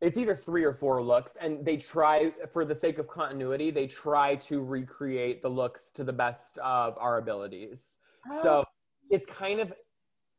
it's 0.00 0.16
either 0.16 0.34
three 0.34 0.64
or 0.64 0.72
four 0.72 1.02
looks 1.02 1.34
and 1.40 1.64
they 1.64 1.76
try 1.76 2.32
for 2.52 2.64
the 2.64 2.74
sake 2.74 2.98
of 2.98 3.06
continuity 3.08 3.70
they 3.70 3.86
try 3.86 4.34
to 4.36 4.62
recreate 4.62 5.42
the 5.42 5.48
looks 5.48 5.90
to 5.92 6.04
the 6.04 6.12
best 6.12 6.58
of 6.58 6.96
our 6.98 7.18
abilities 7.18 7.96
oh. 8.30 8.42
so 8.42 8.64
it's 9.10 9.26
kind 9.26 9.60
of 9.60 9.72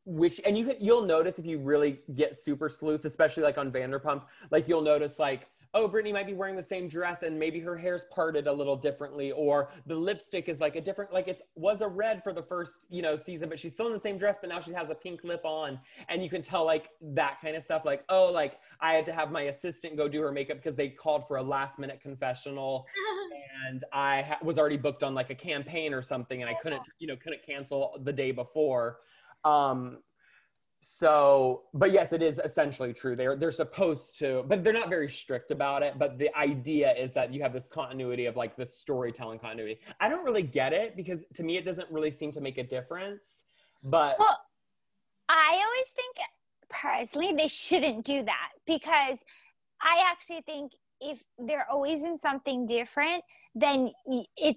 which 0.04 0.40
and 0.44 0.58
you 0.58 0.66
can 0.66 0.76
you'll 0.80 1.06
notice 1.06 1.38
if 1.38 1.46
you 1.46 1.58
really 1.58 2.00
get 2.16 2.36
super 2.36 2.68
sleuth 2.68 3.04
especially 3.04 3.42
like 3.42 3.58
on 3.58 3.70
vanderpump 3.70 4.22
like 4.50 4.66
you'll 4.66 4.82
notice 4.82 5.18
like 5.18 5.46
oh, 5.74 5.88
Brittany 5.88 6.12
might 6.12 6.26
be 6.26 6.34
wearing 6.34 6.54
the 6.54 6.62
same 6.62 6.88
dress 6.88 7.22
and 7.22 7.38
maybe 7.38 7.58
her 7.60 7.76
hair's 7.76 8.04
parted 8.10 8.46
a 8.46 8.52
little 8.52 8.76
differently, 8.76 9.32
or 9.32 9.70
the 9.86 9.94
lipstick 9.94 10.48
is 10.48 10.60
like 10.60 10.76
a 10.76 10.80
different, 10.80 11.12
like 11.12 11.28
it 11.28 11.40
was 11.54 11.80
a 11.80 11.88
red 11.88 12.22
for 12.22 12.32
the 12.32 12.42
first, 12.42 12.86
you 12.90 13.00
know, 13.00 13.16
season, 13.16 13.48
but 13.48 13.58
she's 13.58 13.72
still 13.72 13.86
in 13.86 13.92
the 13.92 14.00
same 14.00 14.18
dress, 14.18 14.38
but 14.40 14.50
now 14.50 14.60
she 14.60 14.72
has 14.72 14.90
a 14.90 14.94
pink 14.94 15.24
lip 15.24 15.40
on. 15.44 15.80
And 16.08 16.22
you 16.22 16.28
can 16.28 16.42
tell 16.42 16.64
like 16.64 16.90
that 17.00 17.38
kind 17.40 17.56
of 17.56 17.62
stuff. 17.62 17.84
Like, 17.84 18.04
oh, 18.08 18.26
like 18.26 18.58
I 18.80 18.92
had 18.92 19.06
to 19.06 19.12
have 19.12 19.30
my 19.30 19.42
assistant 19.42 19.96
go 19.96 20.08
do 20.08 20.20
her 20.20 20.32
makeup 20.32 20.58
because 20.58 20.76
they 20.76 20.88
called 20.88 21.26
for 21.26 21.38
a 21.38 21.42
last 21.42 21.78
minute 21.78 22.00
confessional 22.02 22.86
and 23.66 23.84
I 23.92 24.22
ha- 24.22 24.38
was 24.42 24.58
already 24.58 24.76
booked 24.76 25.02
on 25.02 25.14
like 25.14 25.30
a 25.30 25.34
campaign 25.34 25.94
or 25.94 26.02
something 26.02 26.42
and 26.42 26.50
I 26.50 26.54
couldn't, 26.54 26.82
you 26.98 27.06
know, 27.06 27.16
couldn't 27.16 27.44
cancel 27.44 27.98
the 28.02 28.12
day 28.12 28.30
before. 28.30 28.98
Um, 29.44 29.98
so 30.84 31.62
but 31.72 31.92
yes 31.92 32.12
it 32.12 32.22
is 32.22 32.40
essentially 32.44 32.92
true. 32.92 33.16
They're 33.16 33.36
they're 33.36 33.52
supposed 33.52 34.18
to 34.18 34.44
but 34.48 34.62
they're 34.64 34.72
not 34.72 34.88
very 34.88 35.08
strict 35.08 35.50
about 35.50 35.82
it. 35.82 35.98
But 35.98 36.18
the 36.18 36.34
idea 36.36 36.92
is 36.94 37.12
that 37.14 37.32
you 37.32 37.40
have 37.42 37.52
this 37.52 37.68
continuity 37.68 38.26
of 38.26 38.36
like 38.36 38.56
this 38.56 38.76
storytelling 38.76 39.38
continuity. 39.38 39.80
I 40.00 40.08
don't 40.08 40.24
really 40.24 40.42
get 40.42 40.72
it 40.72 40.96
because 40.96 41.24
to 41.34 41.42
me 41.42 41.56
it 41.56 41.64
doesn't 41.64 41.90
really 41.90 42.10
seem 42.10 42.32
to 42.32 42.40
make 42.40 42.58
a 42.58 42.64
difference 42.64 43.44
but 43.82 44.16
well 44.18 44.38
i 45.28 45.52
always 45.52 45.90
think 45.94 46.16
personally 46.70 47.34
they 47.36 47.48
shouldn't 47.48 48.04
do 48.04 48.22
that 48.22 48.50
because 48.66 49.18
i 49.80 50.02
actually 50.10 50.40
think 50.42 50.72
if 51.00 51.22
they're 51.38 51.66
always 51.70 52.04
in 52.04 52.16
something 52.16 52.66
different 52.66 53.22
then 53.54 53.90
it 54.36 54.56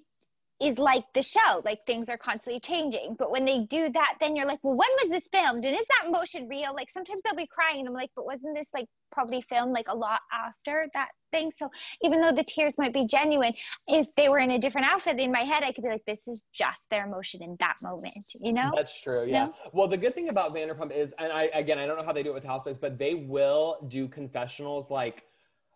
is 0.62 0.78
like 0.78 1.04
the 1.14 1.22
show 1.22 1.62
like 1.66 1.84
things 1.84 2.10
are 2.10 2.18
constantly 2.18 2.60
changing. 2.60 3.16
But 3.18 3.32
when 3.32 3.46
they 3.46 3.62
do 3.70 3.90
that 3.90 4.16
then 4.20 4.36
you're 4.36 4.48
like 4.48 4.60
well 4.64 4.76
when 4.76 4.90
was 5.02 5.10
this 5.10 5.28
filmed? 5.32 5.66
And 5.66 5.76
is 5.76 5.86
that 6.02 6.12
motion 6.12 6.48
real? 6.48 6.74
Like 6.74 6.90
sometimes 6.90 7.22
they'll 7.24 7.36
be 7.36 7.48
crying 7.48 7.80
and 7.80 7.88
i'm 7.88 7.94
like 7.94 8.12
but 8.16 8.26
wasn't 8.26 8.56
this 8.56 8.70
like 8.74 8.88
probably 9.12 9.42
filmed 9.42 9.74
like 9.74 9.88
a 9.88 9.96
lot 9.96 10.22
after 10.34 10.88
that 10.94 11.10
thing? 11.32 11.52
So 11.52 11.70
even 12.02 12.22
though 12.22 12.32
the 12.32 12.44
tears 12.44 12.78
might 12.78 12.94
be 12.94 13.06
genuine 13.06 13.54
if 13.88 14.08
they 14.16 14.30
were 14.30 14.40
in 14.40 14.52
a 14.52 14.60
different 14.60 14.88
outfit 14.88 15.20
in 15.20 15.32
my 15.32 15.42
head 15.42 15.64
i 15.64 15.72
could 15.72 15.84
be 15.84 15.90
like 15.90 16.06
this 16.06 16.28
is 16.28 16.42
just 16.54 16.90
their 16.90 17.06
emotion 17.06 17.44
in 17.44 17.56
that 17.60 17.76
moment 17.84 18.14
you 18.40 18.54
know? 18.54 18.72
That's 18.76 19.00
true 19.02 19.26
yeah. 19.28 19.46
you 19.46 19.48
know? 19.48 19.54
well 19.74 19.88
the 19.88 19.98
good 19.98 20.16
thing 20.16 20.30
about 20.30 20.56
vanderpump 20.56 20.92
is 20.96 21.14
and 21.20 21.32
i 21.32 21.44
again 21.54 21.78
i 21.78 21.86
don't 21.86 21.98
know 21.98 22.06
how 22.06 22.14
they 22.14 22.24
do 22.24 22.32
it 22.32 22.34
with 22.34 22.44
housewives 22.44 22.80
but 22.80 22.98
they 22.98 23.14
will 23.14 23.78
do 23.90 24.08
confessionals 24.08 24.90
like 24.90 25.24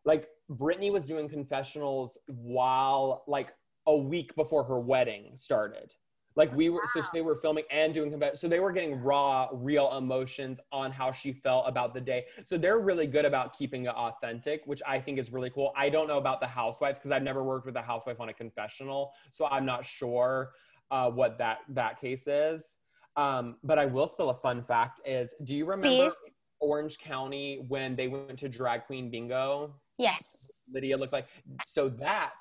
like 0.06 0.30
Brittany 0.50 0.90
was 0.90 1.06
doing 1.06 1.30
confessionals 1.30 2.18
while 2.28 3.24
like 3.28 3.54
a 3.88 3.96
week 3.96 4.36
before 4.36 4.64
her 4.64 4.80
wedding 4.80 5.32
started. 5.36 5.94
Like 6.36 6.56
we 6.56 6.70
were, 6.70 6.82
wow. 6.96 7.02
so 7.02 7.10
they 7.12 7.22
were 7.22 7.36
filming 7.36 7.66
and 7.70 7.94
doing, 7.94 8.22
so 8.34 8.48
they 8.48 8.60
were 8.60 8.72
getting 8.72 9.02
raw, 9.02 9.50
real 9.52 9.98
emotions 9.98 10.60
on 10.72 10.92
how 10.92 11.12
she 11.12 11.34
felt 11.34 11.68
about 11.68 11.94
the 11.94 12.00
day. 12.00 12.26
So 12.46 12.58
they're 12.58 12.80
really 12.80 13.08
good 13.08 13.26
about 13.26 13.58
keeping 13.58 13.86
it 13.86 13.90
authentic, 13.90 14.62
which 14.66 14.82
I 14.88 15.00
think 15.00 15.20
is 15.20 15.34
really 15.34 15.50
cool. 15.50 15.74
I 15.76 15.90
don't 15.90 16.08
know 16.08 16.18
about 16.18 16.40
the 16.40 16.48
housewives 16.48 17.00
because 17.00 17.12
I've 17.12 17.24
never 17.24 17.44
worked 17.44 17.66
with 17.66 17.76
a 17.76 17.82
housewife 17.82 18.22
on 18.22 18.30
a 18.30 18.34
confessional, 18.34 19.12
so 19.32 19.48
I'm 19.48 19.66
not 19.66 19.86
sure 19.86 20.52
uh, 20.92 21.10
what 21.10 21.38
that 21.40 21.60
that 21.70 22.00
case 22.00 22.26
is. 22.28 22.78
Um, 23.18 23.58
but 23.64 23.78
I 23.78 23.86
will 23.86 24.08
spill 24.08 24.30
a 24.30 24.36
fun 24.36 24.64
fact: 24.64 25.02
is 25.06 25.34
do 25.44 25.56
you 25.56 25.66
remember? 25.66 26.10
Please. 26.10 26.16
Orange 26.62 26.98
County 26.98 27.66
when 27.68 27.96
they 27.96 28.08
went 28.08 28.38
to 28.40 28.50
drag 28.50 28.86
queen 28.86 29.10
bingo. 29.10 29.74
Yes. 29.98 30.52
Lydia 30.72 30.98
looked 30.98 31.14
like. 31.14 31.26
So 31.66 31.90
that 31.90 32.34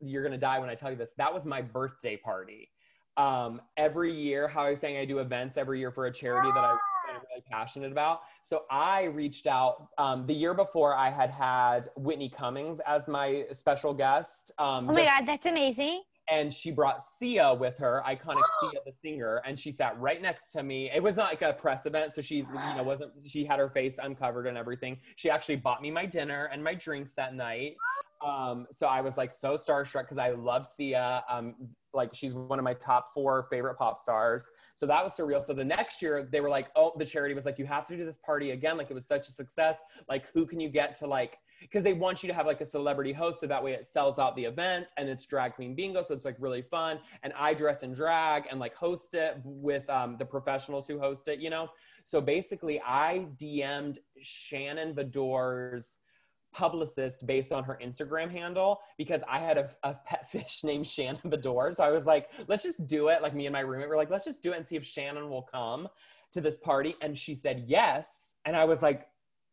you're 0.00 0.22
gonna 0.22 0.38
die 0.38 0.58
when 0.58 0.70
I 0.70 0.74
tell 0.74 0.90
you 0.90 0.96
this. 0.96 1.14
That 1.16 1.32
was 1.32 1.46
my 1.46 1.62
birthday 1.62 2.16
party. 2.16 2.70
Um, 3.16 3.60
every 3.76 4.12
year, 4.12 4.48
how 4.48 4.62
I 4.64 4.70
was 4.70 4.80
saying 4.80 4.96
I 4.96 5.04
do 5.04 5.18
events 5.18 5.56
every 5.56 5.78
year 5.78 5.90
for 5.90 6.06
a 6.06 6.12
charity 6.12 6.48
that 6.54 6.64
I, 6.64 6.70
I'm 6.70 7.16
really 7.28 7.42
passionate 7.50 7.92
about. 7.92 8.20
So 8.44 8.62
I 8.70 9.04
reached 9.04 9.46
out 9.46 9.88
um, 9.98 10.26
the 10.26 10.32
year 10.32 10.54
before. 10.54 10.94
I 10.96 11.10
had 11.10 11.30
had 11.30 11.88
Whitney 11.96 12.30
Cummings 12.30 12.80
as 12.86 13.08
my 13.08 13.44
special 13.52 13.92
guest. 13.92 14.52
Um, 14.58 14.88
Oh 14.88 14.92
my 14.92 15.02
just- 15.02 15.18
God, 15.18 15.26
that's 15.26 15.46
amazing. 15.46 16.02
and 16.30 16.54
she 16.54 16.70
brought 16.70 17.02
Sia 17.02 17.52
with 17.52 17.76
her, 17.78 18.02
iconic 18.06 18.40
Sia 18.60 18.80
the 18.86 18.92
singer, 18.92 19.42
and 19.44 19.58
she 19.58 19.72
sat 19.72 20.00
right 20.00 20.22
next 20.22 20.52
to 20.52 20.62
me. 20.62 20.88
It 20.94 21.02
was 21.02 21.16
not 21.16 21.28
like 21.30 21.42
a 21.42 21.52
press 21.52 21.84
event, 21.86 22.12
so 22.12 22.22
she, 22.22 22.36
you 22.36 22.44
know, 22.76 22.84
wasn't. 22.84 23.12
She 23.26 23.44
had 23.44 23.58
her 23.58 23.68
face 23.68 23.98
uncovered 24.02 24.46
and 24.46 24.56
everything. 24.56 24.96
She 25.16 25.28
actually 25.28 25.56
bought 25.56 25.82
me 25.82 25.90
my 25.90 26.06
dinner 26.06 26.48
and 26.52 26.62
my 26.64 26.74
drinks 26.74 27.14
that 27.14 27.34
night. 27.34 27.76
Um, 28.22 28.66
so 28.70 28.86
I 28.86 29.00
was 29.00 29.16
like 29.16 29.32
so 29.32 29.54
starstruck 29.54 30.02
because 30.02 30.18
I 30.18 30.30
love 30.30 30.66
Sia. 30.66 31.24
Um, 31.28 31.54
like 31.92 32.14
she's 32.14 32.34
one 32.34 32.58
of 32.58 32.64
my 32.64 32.74
top 32.74 33.08
four 33.12 33.46
favorite 33.50 33.76
pop 33.76 33.98
stars. 33.98 34.44
So 34.74 34.86
that 34.86 35.02
was 35.02 35.14
surreal. 35.14 35.44
So 35.44 35.52
the 35.52 35.64
next 35.64 36.00
year 36.02 36.28
they 36.30 36.40
were 36.40 36.50
like, 36.50 36.68
oh, 36.76 36.92
the 36.96 37.04
charity 37.04 37.34
was 37.34 37.46
like, 37.46 37.58
you 37.58 37.66
have 37.66 37.86
to 37.88 37.96
do 37.96 38.04
this 38.04 38.18
party 38.18 38.52
again. 38.52 38.76
Like 38.76 38.90
it 38.90 38.94
was 38.94 39.06
such 39.06 39.28
a 39.28 39.32
success. 39.32 39.80
Like 40.08 40.26
who 40.32 40.46
can 40.46 40.60
you 40.60 40.68
get 40.68 40.94
to 40.96 41.06
like 41.06 41.38
because 41.60 41.84
they 41.84 41.92
want 41.92 42.22
you 42.22 42.26
to 42.26 42.34
have 42.34 42.46
like 42.46 42.60
a 42.60 42.66
celebrity 42.66 43.12
host 43.12 43.40
so 43.40 43.46
that 43.46 43.62
way 43.62 43.72
it 43.72 43.84
sells 43.84 44.18
out 44.18 44.34
the 44.36 44.44
event 44.44 44.90
and 44.96 45.08
it's 45.08 45.26
drag 45.26 45.54
queen 45.54 45.74
bingo 45.74 46.02
so 46.02 46.14
it's 46.14 46.24
like 46.24 46.36
really 46.38 46.62
fun 46.62 46.98
and 47.22 47.32
i 47.38 47.52
dress 47.52 47.82
in 47.82 47.92
drag 47.92 48.44
and 48.50 48.58
like 48.58 48.74
host 48.74 49.14
it 49.14 49.36
with 49.44 49.88
um, 49.90 50.16
the 50.18 50.24
professionals 50.24 50.86
who 50.86 50.98
host 50.98 51.28
it 51.28 51.38
you 51.38 51.50
know 51.50 51.68
so 52.04 52.20
basically 52.20 52.80
i 52.86 53.26
dm'd 53.38 53.98
shannon 54.22 54.94
beador's 54.94 55.96
publicist 56.52 57.26
based 57.26 57.52
on 57.52 57.62
her 57.62 57.78
instagram 57.82 58.30
handle 58.30 58.80
because 58.98 59.22
i 59.28 59.38
had 59.38 59.56
a, 59.56 59.70
a 59.84 59.94
pet 60.04 60.28
fish 60.30 60.62
named 60.64 60.86
shannon 60.86 61.20
beador 61.26 61.74
so 61.74 61.84
i 61.84 61.90
was 61.90 62.06
like 62.06 62.28
let's 62.48 62.62
just 62.62 62.86
do 62.86 63.08
it. 63.08 63.22
Like 63.22 63.34
me 63.34 63.46
and 63.46 63.52
my 63.52 63.60
roommate 63.60 63.88
were 63.88 63.96
like 63.96 64.10
let's 64.10 64.24
just 64.24 64.42
do 64.42 64.52
it 64.52 64.56
and 64.58 64.66
see 64.66 64.76
if 64.76 64.84
shannon 64.84 65.30
will 65.30 65.42
come 65.42 65.88
to 66.32 66.40
this 66.40 66.56
party. 66.56 66.94
And 67.00 67.18
she 67.18 67.34
said 67.34 67.64
yes. 67.66 68.34
And 68.44 68.56
i 68.56 68.64
was 68.64 68.82
like 68.82 69.08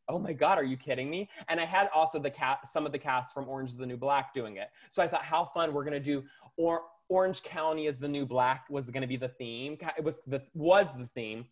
oh 0.10 0.18
my 0.18 0.32
god 0.32 0.58
are 0.58 0.64
you 0.64 0.78
kidding 0.78 1.10
me? 1.10 1.30
And 1.48 1.60
i 1.60 1.66
had 1.66 1.90
also 1.94 2.20
the 2.20 2.32
cat 2.32 2.68
some 2.68 2.86
of 2.86 2.92
the 2.92 3.00
cast 3.00 3.34
from 3.34 3.48
orange 3.48 3.72
is 3.72 3.78
the 3.78 3.86
new 3.86 3.98
black 3.98 4.34
doing 4.34 4.58
it. 4.58 4.70
So 4.90 5.02
i 5.02 5.08
thought 5.08 5.24
how 5.24 5.46
fun 5.46 5.74
we're 5.74 5.84
to 5.94 6.00
do 6.00 6.24
or 6.58 6.82
orange 7.10 7.42
county 7.44 7.88
is 7.88 8.00
the 8.00 8.08
new 8.08 8.26
black 8.26 8.66
was 8.70 8.90
to 8.90 9.08
be 9.08 9.18
the 9.18 9.30
theme. 9.30 9.78
It 9.98 10.04
was 10.04 10.20
the 10.28 10.42
was 10.54 10.88
the 10.98 11.08
theme 11.16 11.46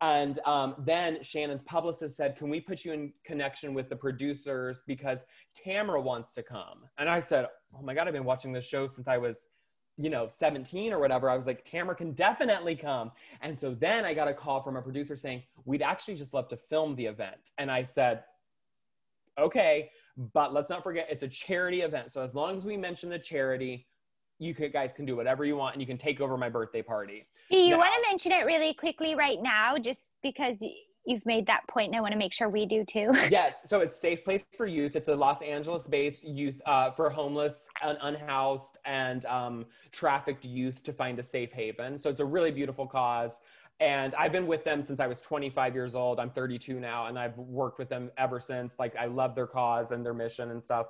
and 0.00 0.38
um, 0.46 0.74
then 0.78 1.22
shannon's 1.22 1.62
publicist 1.62 2.16
said 2.16 2.36
can 2.36 2.48
we 2.48 2.60
put 2.60 2.84
you 2.84 2.92
in 2.92 3.12
connection 3.24 3.74
with 3.74 3.88
the 3.88 3.96
producers 3.96 4.82
because 4.86 5.24
tamara 5.54 6.00
wants 6.00 6.32
to 6.34 6.42
come? 6.42 6.84
And 6.98 7.08
i 7.08 7.20
said 7.20 7.46
oh 7.76 7.82
my 7.82 7.94
god 7.94 8.06
i've 8.06 8.14
been 8.14 8.24
watching 8.24 8.52
this 8.52 8.64
show 8.64 8.86
since 8.86 9.08
i 9.08 9.18
was 9.18 9.48
you 10.00 10.10
know 10.10 10.28
17 10.28 10.92
or 10.92 11.00
whatever. 11.00 11.28
I 11.28 11.36
was 11.36 11.46
like 11.46 11.64
tamara 11.64 11.96
can 11.96 12.12
definitely 12.12 12.76
come. 12.76 13.10
And 13.40 13.58
so 13.58 13.74
then 13.74 14.04
i 14.04 14.14
got 14.14 14.28
a 14.28 14.34
call 14.34 14.62
from 14.62 14.76
a 14.76 14.82
producer 14.82 15.16
saying 15.16 15.42
we'd 15.64 15.82
actually 15.82 16.14
just 16.14 16.32
love 16.32 16.48
to 16.48 16.56
film 16.56 16.94
the 16.94 17.06
event. 17.06 17.52
And 17.58 17.70
i 17.70 17.82
said 17.82 18.22
okay 19.38 19.90
but 20.32 20.52
let's 20.52 20.68
not 20.68 20.82
forget 20.82 21.06
it's 21.10 21.22
a 21.22 21.28
charity 21.28 21.82
event. 21.82 22.10
So 22.10 22.22
as 22.22 22.34
long 22.34 22.56
as 22.56 22.64
we 22.64 22.76
mention 22.76 23.08
the 23.08 23.18
charity 23.18 23.86
you 24.38 24.54
guys 24.54 24.94
can 24.94 25.04
do 25.04 25.16
whatever 25.16 25.44
you 25.44 25.56
want 25.56 25.74
and 25.74 25.82
you 25.82 25.86
can 25.86 25.98
take 25.98 26.20
over 26.20 26.36
my 26.36 26.48
birthday 26.48 26.82
party. 26.82 27.26
Do 27.50 27.56
you 27.56 27.72
Now- 27.72 27.78
want 27.78 27.94
to 27.94 28.00
mention 28.08 28.32
it 28.32 28.44
really 28.44 28.72
quickly 28.74 29.14
right 29.14 29.40
now, 29.40 29.78
just 29.78 30.14
because 30.22 30.56
you've 31.04 31.24
made 31.26 31.46
that 31.46 31.66
point, 31.68 31.88
and 31.88 31.96
I 31.96 32.00
want 32.00 32.12
to 32.12 32.18
make 32.18 32.32
sure 32.32 32.48
we 32.48 32.66
do 32.66 32.84
too. 32.84 33.10
yes 33.30 33.68
so 33.68 33.80
it's 33.80 33.98
safe 33.98 34.24
place 34.24 34.44
for 34.56 34.66
youth. 34.66 34.94
It's 34.94 35.08
a 35.08 35.14
los 35.14 35.42
angeles 35.42 35.88
based 35.88 36.36
youth 36.36 36.60
uh, 36.66 36.90
for 36.90 37.10
homeless 37.10 37.68
and 37.82 37.98
unhoused 38.02 38.78
and 38.84 39.24
um, 39.26 39.66
trafficked 39.90 40.44
youth 40.44 40.82
to 40.84 40.92
find 40.92 41.18
a 41.18 41.22
safe 41.22 41.52
haven. 41.52 41.98
So 41.98 42.10
it's 42.10 42.20
a 42.20 42.24
really 42.26 42.50
beautiful 42.50 42.86
cause. 42.86 43.40
And 43.80 44.12
i've 44.16 44.32
been 44.32 44.48
with 44.48 44.64
them 44.64 44.82
since 44.82 44.98
i 44.98 45.06
was 45.06 45.20
25 45.20 45.74
years 45.74 45.94
old. 45.94 46.18
I'm 46.20 46.30
32 46.30 46.80
now 46.80 47.06
and 47.06 47.18
i've 47.18 47.38
worked 47.38 47.78
with 47.78 47.88
them 47.88 48.10
ever 48.18 48.40
since. 48.40 48.78
Like 48.78 48.94
i 48.96 49.06
love 49.06 49.34
their 49.34 49.46
cause 49.46 49.92
and 49.92 50.04
their 50.04 50.14
mission 50.14 50.50
and 50.50 50.62
stuff 50.62 50.88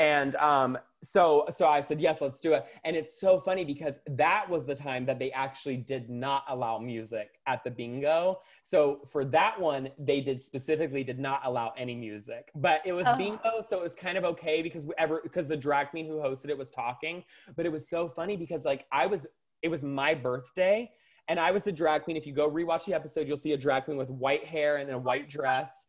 and 0.00 0.34
um, 0.36 0.78
so 1.02 1.46
so 1.50 1.66
i 1.66 1.80
said 1.80 1.98
yes 2.00 2.20
let's 2.20 2.40
do 2.40 2.52
it. 2.54 2.66
And 2.84 2.94
it's 2.94 3.18
so 3.20 3.40
funny 3.40 3.64
because 3.64 4.00
that 4.06 4.48
was 4.48 4.66
the 4.66 4.74
time 4.74 5.06
that 5.06 5.18
they 5.18 5.30
actually 5.32 5.76
did 5.78 6.10
not 6.10 6.44
allow 6.48 6.78
music 6.78 7.38
at 7.46 7.64
the 7.64 7.70
bingo. 7.70 8.40
So 8.64 9.00
for 9.10 9.24
that 9.26 9.58
one 9.60 9.88
they 9.98 10.20
did 10.20 10.42
specifically 10.42 11.02
did 11.04 11.18
not 11.18 11.40
allow 11.44 11.72
any 11.78 11.94
music. 11.94 12.50
But 12.54 12.82
it 12.84 12.92
was 12.92 13.06
Oh. 13.08 13.16
bingo 13.16 13.52
so 13.66 13.78
it 13.78 13.82
was 13.82 13.94
kind 13.94 14.18
of 14.18 14.24
okay 14.24 14.60
because 14.62 14.84
ever 14.98 15.20
because 15.22 15.48
the 15.48 15.56
drag 15.56 15.90
queen 15.90 16.06
who 16.06 16.16
hosted 16.16 16.48
it 16.50 16.58
was 16.58 16.70
talking. 16.70 17.24
But 17.56 17.64
it 17.66 17.72
was 17.72 17.88
so 17.88 18.08
funny 18.08 18.36
because 18.36 18.64
like 18.64 18.86
i 18.92 19.06
was 19.06 19.26
it 19.62 19.68
was 19.68 19.82
my 19.82 20.12
birthday 20.14 20.90
and 21.28 21.38
i 21.40 21.50
was 21.50 21.64
the 21.64 21.72
drag 21.72 22.02
queen. 22.04 22.16
If 22.16 22.26
you 22.26 22.34
go 22.34 22.50
rewatch 22.50 22.84
the 22.84 22.94
episode 22.94 23.26
you'll 23.28 23.36
see 23.46 23.52
a 23.52 23.56
drag 23.66 23.84
queen 23.86 23.96
with 23.96 24.10
white 24.10 24.44
hair 24.44 24.76
and 24.78 24.90
a 24.90 24.98
white 24.98 25.28
dress 25.30 25.86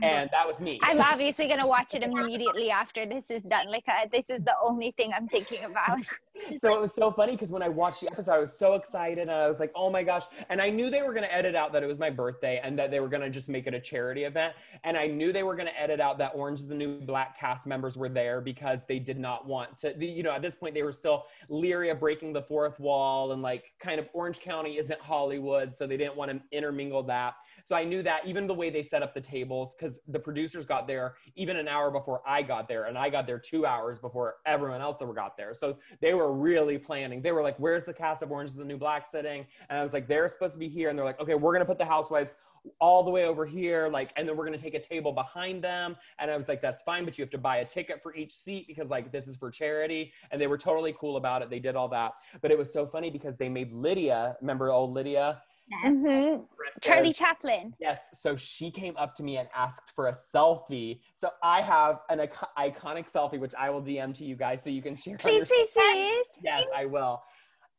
and 0.00 0.30
that 0.32 0.46
was 0.46 0.60
me 0.60 0.78
I'm 0.82 1.00
obviously 1.12 1.46
going 1.48 1.60
to 1.60 1.66
watch 1.66 1.94
it 1.94 2.02
immediately 2.02 2.70
after 2.70 3.06
this 3.06 3.30
is 3.30 3.42
done. 3.42 3.68
Like, 3.68 3.84
uh, 3.88 4.06
this 4.12 4.30
is 4.30 4.42
the 4.42 4.54
only 4.62 4.92
thing 4.92 5.12
I'm 5.14 5.28
thinking 5.28 5.64
about. 5.64 6.00
so 6.56 6.74
it 6.74 6.80
was 6.80 6.94
so 6.94 7.10
funny 7.10 7.32
because 7.32 7.52
when 7.52 7.62
I 7.62 7.68
watched 7.68 8.00
the 8.00 8.10
episode, 8.10 8.32
I 8.32 8.38
was 8.38 8.56
so 8.58 8.74
excited 8.74 9.18
and 9.18 9.30
I 9.30 9.48
was 9.48 9.60
like, 9.60 9.72
oh 9.74 9.90
my 9.90 10.02
gosh. 10.02 10.24
And 10.48 10.60
I 10.60 10.70
knew 10.70 10.90
they 10.90 11.02
were 11.02 11.12
going 11.12 11.24
to 11.24 11.34
edit 11.34 11.54
out 11.54 11.72
that 11.72 11.82
it 11.82 11.86
was 11.86 11.98
my 11.98 12.10
birthday 12.10 12.60
and 12.62 12.78
that 12.78 12.90
they 12.90 13.00
were 13.00 13.08
going 13.08 13.22
to 13.22 13.30
just 13.30 13.48
make 13.48 13.66
it 13.66 13.74
a 13.74 13.80
charity 13.80 14.24
event. 14.24 14.54
And 14.84 14.96
I 14.96 15.06
knew 15.06 15.32
they 15.32 15.42
were 15.42 15.54
going 15.54 15.68
to 15.68 15.80
edit 15.80 16.00
out 16.00 16.18
that 16.18 16.32
Orange 16.34 16.60
is 16.60 16.66
the 16.66 16.74
New 16.74 17.00
Black 17.00 17.38
cast 17.38 17.66
members 17.66 17.96
were 17.96 18.08
there 18.08 18.40
because 18.40 18.84
they 18.86 18.98
did 18.98 19.18
not 19.18 19.46
want 19.46 19.76
to, 19.78 19.94
the- 19.96 20.06
you 20.06 20.22
know, 20.22 20.32
at 20.32 20.42
this 20.42 20.54
point, 20.54 20.74
they 20.74 20.82
were 20.82 20.92
still 20.92 21.24
leery 21.50 21.90
of 21.90 22.00
breaking 22.00 22.32
the 22.32 22.42
fourth 22.42 22.78
wall 22.80 23.32
and 23.32 23.42
like 23.42 23.64
kind 23.80 24.00
of 24.00 24.08
Orange 24.12 24.40
County 24.40 24.78
isn't 24.78 25.00
Hollywood. 25.00 25.74
So 25.74 25.86
they 25.86 25.96
didn't 25.96 26.16
want 26.16 26.30
to 26.30 26.40
intermingle 26.56 27.02
that. 27.04 27.34
So 27.64 27.76
I 27.76 27.84
knew 27.84 28.02
that 28.02 28.26
even 28.26 28.46
the 28.46 28.54
way 28.54 28.70
they 28.70 28.82
set 28.82 29.02
up 29.02 29.14
the 29.14 29.20
tables, 29.20 29.76
because 29.78 30.00
the 30.08 30.18
producers 30.18 30.64
got 30.64 30.86
there 30.88 31.14
even 31.36 31.56
an 31.56 31.68
hour 31.68 31.90
before 31.90 32.20
I 32.26 32.42
got 32.42 32.66
there, 32.66 32.84
and 32.86 32.98
I 32.98 33.08
got 33.08 33.26
there 33.26 33.38
two 33.38 33.64
hours 33.66 33.98
before 34.00 34.36
everyone 34.46 34.80
else 34.80 35.00
ever 35.00 35.12
got 35.14 35.36
there. 35.36 35.54
So 35.54 35.78
they 36.00 36.14
were 36.14 36.21
really 36.30 36.78
planning. 36.78 37.22
They 37.22 37.32
were 37.32 37.42
like, 37.42 37.56
"Where's 37.58 37.86
the 37.86 37.94
cast 37.94 38.22
of 38.22 38.30
Orange 38.30 38.50
is 38.50 38.56
the 38.56 38.64
New 38.64 38.76
Black 38.76 39.06
sitting?" 39.06 39.46
And 39.68 39.78
I 39.78 39.82
was 39.82 39.92
like, 39.92 40.06
"They're 40.06 40.28
supposed 40.28 40.52
to 40.54 40.58
be 40.58 40.68
here," 40.68 40.90
and 40.90 40.98
they're 40.98 41.06
like, 41.06 41.20
"Okay, 41.20 41.34
we're 41.34 41.52
gonna 41.52 41.64
put 41.64 41.78
the 41.78 41.84
housewives 41.84 42.34
all 42.78 43.02
the 43.02 43.10
way 43.10 43.24
over 43.24 43.44
here, 43.44 43.88
like, 43.88 44.12
and 44.14 44.28
then 44.28 44.36
we're 44.36 44.44
gonna 44.44 44.56
take 44.58 44.74
a 44.74 44.80
table 44.80 45.12
behind 45.12 45.64
them." 45.64 45.96
And 46.18 46.30
I 46.30 46.36
was 46.36 46.48
like, 46.48 46.60
"That's 46.60 46.82
fine, 46.82 47.04
but 47.04 47.18
you 47.18 47.22
have 47.24 47.30
to 47.30 47.38
buy 47.38 47.56
a 47.58 47.64
ticket 47.64 48.02
for 48.02 48.14
each 48.14 48.32
seat 48.32 48.66
because 48.68 48.90
like 48.90 49.10
this 49.10 49.26
is 49.26 49.36
for 49.36 49.50
charity." 49.50 50.12
And 50.30 50.40
they 50.40 50.46
were 50.46 50.58
totally 50.58 50.94
cool 50.98 51.16
about 51.16 51.42
it. 51.42 51.50
They 51.50 51.58
did 51.58 51.74
all 51.74 51.88
that, 51.88 52.12
but 52.40 52.50
it 52.50 52.58
was 52.58 52.72
so 52.72 52.86
funny 52.86 53.10
because 53.10 53.36
they 53.36 53.48
made 53.48 53.72
Lydia. 53.72 54.36
Remember 54.40 54.70
old 54.70 54.92
Lydia? 54.92 55.42
Hmm 55.70 56.36
Charlie 56.80 57.12
Chaplin. 57.12 57.74
Yes. 57.80 58.00
So 58.14 58.36
she 58.36 58.70
came 58.70 58.96
up 58.96 59.14
to 59.16 59.22
me 59.22 59.36
and 59.36 59.48
asked 59.54 59.92
for 59.94 60.08
a 60.08 60.12
selfie. 60.12 61.00
So 61.16 61.30
I 61.42 61.60
have 61.60 62.00
an 62.08 62.18
ico- 62.18 62.48
iconic 62.58 63.10
selfie, 63.12 63.38
which 63.38 63.54
I 63.58 63.70
will 63.70 63.82
DM 63.82 64.16
to 64.18 64.24
you 64.24 64.36
guys 64.36 64.62
so 64.64 64.70
you 64.70 64.82
can 64.82 64.96
share. 64.96 65.16
Please, 65.18 65.48
please, 65.48 65.68
please. 65.68 66.26
Yes, 66.42 66.64
I 66.74 66.86
will. 66.86 67.22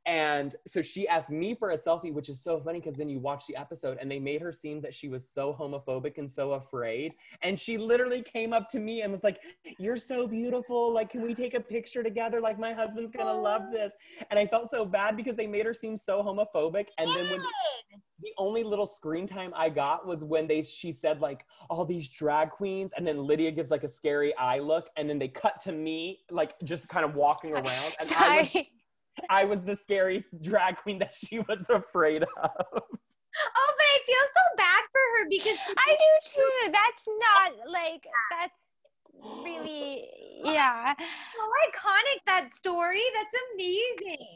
And 0.06 0.56
so 0.68 0.82
she 0.82 1.08
asked 1.08 1.30
me 1.30 1.56
for 1.56 1.72
a 1.72 1.78
selfie, 1.78 2.12
which 2.12 2.28
is 2.28 2.44
so 2.44 2.60
funny 2.60 2.80
because 2.80 2.98
then 2.98 3.08
you 3.08 3.20
watch 3.20 3.48
the 3.48 3.56
episode 3.56 3.98
and 4.02 4.12
they 4.12 4.20
made 4.20 4.42
her 4.42 4.52
seem 4.52 4.82
that 4.82 4.94
she 4.94 5.08
was 5.08 5.30
so 5.30 5.56
homophobic 5.58 6.18
and 6.18 6.30
so 6.30 6.54
afraid. 6.54 7.14
And 7.42 7.58
she 7.58 7.78
literally 7.78 8.22
came 8.22 8.52
up 8.52 8.70
to 8.70 8.80
me 8.80 9.02
and 9.02 9.12
was 9.12 9.24
like, 9.24 9.40
You're 9.80 9.96
so 9.96 10.28
beautiful. 10.28 10.92
Like, 10.94 11.10
can 11.10 11.22
we 11.22 11.34
take 11.34 11.54
a 11.54 11.60
picture 11.60 12.04
together? 12.04 12.42
Like, 12.42 12.60
my 12.60 12.74
husband's 12.74 13.12
gonna 13.12 13.34
love 13.34 13.72
this. 13.72 13.94
And 14.30 14.38
I 14.38 14.46
felt 14.46 14.70
so 14.70 14.86
bad 14.86 15.16
because 15.16 15.36
they 15.36 15.48
made 15.48 15.66
her 15.66 15.74
seem 15.74 15.96
so 15.96 16.22
homophobic. 16.22 16.88
And 16.98 17.10
then 17.16 17.30
when 17.30 17.42
the 18.20 18.34
only 18.38 18.64
little 18.64 18.86
screen 18.86 19.28
time 19.28 19.54
I 19.56 19.70
got 19.70 20.06
was 20.06 20.24
when 20.24 20.48
they 20.48 20.64
she 20.64 20.92
said 20.92 21.22
like 21.22 21.46
all 21.70 21.86
these 21.86 22.10
drag 22.10 22.52
queens, 22.52 22.94
and 22.96 23.08
then 23.08 23.26
Lydia 23.26 23.52
gives 23.52 23.72
like 23.72 23.84
a 23.84 23.90
scary 23.90 24.36
eye 24.38 24.60
look, 24.60 24.90
and 24.98 25.10
then 25.10 25.20
they 25.20 25.28
cut 25.28 25.62
to 25.64 25.72
me 25.72 26.20
like 26.30 26.56
just 26.64 26.90
kind 26.90 27.06
of 27.06 27.16
walking 27.16 27.54
around. 27.54 27.96
And 28.00 28.12
I 28.18 28.42
was, 28.42 28.52
Sorry. 28.52 28.72
I 29.30 29.46
was 29.46 29.64
the 29.64 29.76
scary 29.76 30.26
drag 30.42 30.78
queen 30.78 31.00
that 31.00 31.14
she 31.14 31.40
was 31.40 31.70
afraid 31.70 32.24
of. 32.24 32.30
Oh, 32.36 33.74
but 33.78 33.86
I 33.86 33.98
feel 34.06 34.16
so 34.36 34.56
bad 34.58 34.84
for 34.92 35.02
her 35.18 35.28
because 35.30 35.58
I 35.78 35.96
do 35.98 36.30
too. 36.36 36.72
That's 36.72 37.04
not 37.08 37.72
like, 37.72 38.06
that's 38.30 38.54
really, 39.46 40.08
yeah. 40.44 40.94
so 40.96 41.42
iconic 41.70 42.20
that 42.28 42.56
story. 42.56 43.02
That's 43.16 43.44
amazing. 43.56 44.28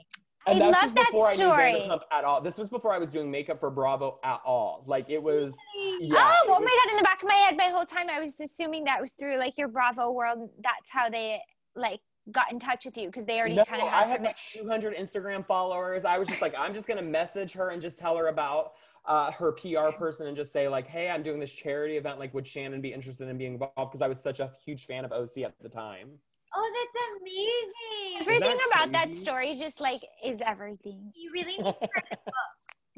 And 0.47 0.63
I 0.63 0.65
this 0.67 0.75
love 0.75 0.83
was 0.83 0.93
that 0.93 1.05
before 1.07 1.27
I 1.27 1.35
story. 1.35 1.73
knew 1.73 1.79
Vanderpump 1.79 1.99
at 2.11 2.23
all. 2.23 2.41
This 2.41 2.57
was 2.57 2.69
before 2.69 2.93
I 2.93 2.97
was 2.97 3.11
doing 3.11 3.29
makeup 3.29 3.59
for 3.59 3.69
Bravo 3.69 4.17
at 4.23 4.39
all. 4.45 4.83
Like 4.87 5.09
it 5.09 5.21
was. 5.21 5.53
Yeah, 5.75 6.15
oh, 6.15 6.45
it 6.45 6.49
oh 6.49 6.51
was- 6.53 6.61
my 6.61 6.79
god! 6.85 6.91
In 6.91 6.97
the 6.97 7.03
back 7.03 7.21
of 7.21 7.27
my 7.27 7.35
head, 7.35 7.57
my 7.57 7.65
whole 7.65 7.85
time, 7.85 8.09
I 8.09 8.21
was 8.21 8.39
assuming 8.39 8.85
that 8.85 9.01
was 9.01 9.11
through 9.11 9.39
like 9.39 9.57
your 9.57 9.67
Bravo 9.67 10.11
world. 10.11 10.49
That's 10.63 10.89
how 10.89 11.09
they 11.09 11.41
like 11.75 11.99
got 12.31 12.51
in 12.51 12.59
touch 12.59 12.85
with 12.85 12.97
you 12.97 13.07
because 13.07 13.25
they 13.25 13.39
already 13.39 13.55
No, 13.55 13.65
kind 13.65 13.81
of 13.81 13.87
I 13.87 14.01
had 14.01 14.09
had 14.09 14.21
like 14.23 14.35
200 14.51 14.95
Instagram 14.95 15.45
followers. 15.45 16.05
I 16.05 16.17
was 16.17 16.27
just 16.27 16.41
like, 16.41 16.53
I'm 16.57 16.73
just 16.73 16.87
gonna 16.87 17.01
message 17.01 17.53
her 17.53 17.69
and 17.69 17.81
just 17.81 17.97
tell 17.97 18.17
her 18.17 18.27
about 18.27 18.73
uh, 19.05 19.31
her 19.31 19.53
PR 19.53 19.91
person 19.97 20.27
and 20.27 20.35
just 20.35 20.51
say 20.51 20.67
like, 20.67 20.87
hey, 20.87 21.09
I'm 21.09 21.23
doing 21.23 21.39
this 21.39 21.53
charity 21.53 21.97
event. 21.97 22.19
Like, 22.19 22.33
would 22.33 22.47
Shannon 22.47 22.81
be 22.81 22.91
interested 22.91 23.29
in 23.29 23.37
being 23.37 23.53
involved? 23.53 23.73
Because 23.77 24.01
I 24.01 24.07
was 24.07 24.21
such 24.21 24.39
a 24.39 24.51
huge 24.65 24.85
fan 24.85 25.05
of 25.05 25.11
OC 25.11 25.43
at 25.45 25.53
the 25.61 25.69
time. 25.69 26.09
Oh, 26.55 26.87
that's 26.93 27.05
amazing. 27.21 28.21
everything 28.21 28.57
that 28.57 28.67
about 28.67 28.91
that 28.91 29.13
story 29.13 29.55
just 29.55 29.79
like 29.79 29.99
is 30.25 30.39
everything. 30.45 31.11
You 31.15 31.31
really 31.31 31.51
need 31.51 31.57
to 31.57 31.63
write 31.63 32.11
a 32.11 32.17
book. 32.25 32.53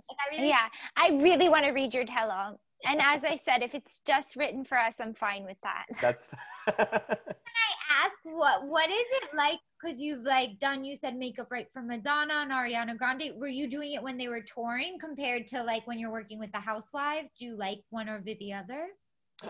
Like, 0.09 0.17
I 0.25 0.35
really 0.35 0.49
Yeah, 0.49 0.67
I 0.95 1.09
really 1.21 1.49
want 1.49 1.65
to 1.65 1.71
read 1.71 1.93
your 1.93 2.05
tell 2.05 2.31
all. 2.31 2.59
And 2.85 3.01
as 3.01 3.23
I 3.23 3.35
said, 3.35 3.61
if 3.61 3.75
it's 3.75 4.01
just 4.05 4.35
written 4.35 4.63
for 4.63 4.77
us, 4.77 4.99
I'm 4.99 5.13
fine 5.13 5.43
with 5.43 5.57
that. 5.63 5.85
That's 6.01 6.23
Can 6.65 6.75
I 6.77 8.05
ask 8.05 8.15
what 8.23 8.67
what 8.67 8.89
is 8.89 9.05
it 9.21 9.35
like? 9.35 9.59
Because 9.81 9.99
you've 9.99 10.23
like 10.23 10.59
done, 10.59 10.83
you 10.83 10.95
said 10.95 11.15
makeup 11.15 11.47
right 11.51 11.67
for 11.73 11.81
Madonna 11.81 12.35
and 12.35 12.51
Ariana 12.51 12.97
Grande. 12.97 13.31
Were 13.35 13.47
you 13.47 13.69
doing 13.69 13.93
it 13.93 14.03
when 14.03 14.17
they 14.17 14.27
were 14.27 14.41
touring 14.41 14.97
compared 14.99 15.47
to 15.47 15.63
like 15.63 15.85
when 15.87 15.99
you're 15.99 16.11
working 16.11 16.39
with 16.39 16.51
the 16.51 16.59
Housewives? 16.59 17.29
Do 17.37 17.45
you 17.45 17.57
like 17.57 17.79
one 17.89 18.09
over 18.09 18.23
the 18.23 18.53
other? 18.53 18.87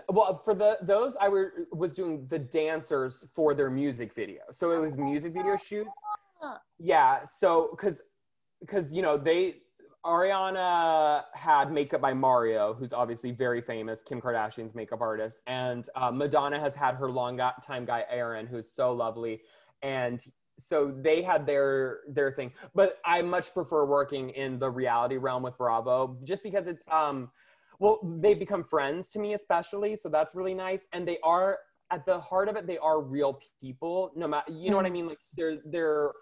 well 0.08 0.40
for 0.44 0.54
the 0.54 0.78
those 0.82 1.16
I 1.20 1.28
were 1.28 1.66
was 1.72 1.94
doing 1.94 2.26
the 2.28 2.38
dancers 2.38 3.24
for 3.34 3.54
their 3.54 3.70
music 3.70 4.14
video. 4.14 4.42
So 4.50 4.70
it 4.72 4.78
was 4.78 4.94
oh, 4.98 5.02
music 5.02 5.32
video 5.32 5.56
shoots. 5.56 5.90
Yeah. 6.78 7.24
So 7.24 7.68
because 7.72 8.02
because 8.60 8.92
you 8.92 9.02
know 9.02 9.16
they 9.16 9.56
Ariana 10.04 11.24
had 11.34 11.70
makeup 11.70 12.00
by 12.00 12.14
Mario, 12.14 12.72
who's 12.72 12.92
obviously 12.92 13.32
very 13.32 13.60
famous, 13.60 14.02
Kim 14.02 14.20
Kardashian's 14.20 14.74
makeup 14.74 15.00
artist, 15.00 15.42
and 15.46 15.88
uh, 15.94 16.10
Madonna 16.10 16.58
has 16.58 16.74
had 16.74 16.94
her 16.94 17.10
long 17.10 17.38
time 17.66 17.84
guy 17.84 18.04
Aaron, 18.10 18.46
who's 18.46 18.70
so 18.70 18.92
lovely, 18.92 19.42
and 19.82 20.24
so 20.58 20.94
they 21.02 21.22
had 21.22 21.46
their 21.46 22.00
their 22.08 22.32
thing. 22.32 22.52
But 22.74 22.98
I 23.04 23.20
much 23.20 23.52
prefer 23.52 23.84
working 23.84 24.30
in 24.30 24.58
the 24.58 24.70
reality 24.70 25.18
realm 25.18 25.42
with 25.42 25.58
Bravo, 25.58 26.16
just 26.24 26.42
because 26.42 26.66
it's 26.66 26.88
um, 26.90 27.30
well, 27.78 27.98
they 28.02 28.34
become 28.34 28.64
friends 28.64 29.10
to 29.10 29.18
me, 29.18 29.34
especially, 29.34 29.96
so 29.96 30.08
that's 30.08 30.34
really 30.34 30.54
nice, 30.54 30.86
and 30.94 31.06
they 31.06 31.18
are 31.22 31.58
at 31.90 32.06
the 32.06 32.20
heart 32.20 32.48
of 32.48 32.56
it, 32.56 32.66
they 32.66 32.78
are 32.78 33.00
real 33.00 33.40
people. 33.60 34.12
No 34.14 34.28
matter, 34.28 34.52
you 34.52 34.70
know 34.70 34.76
what 34.76 34.86
I 34.86 34.90
mean? 34.90 35.06
Like 35.06 35.18
they're 35.36 35.58
they're 35.66 36.12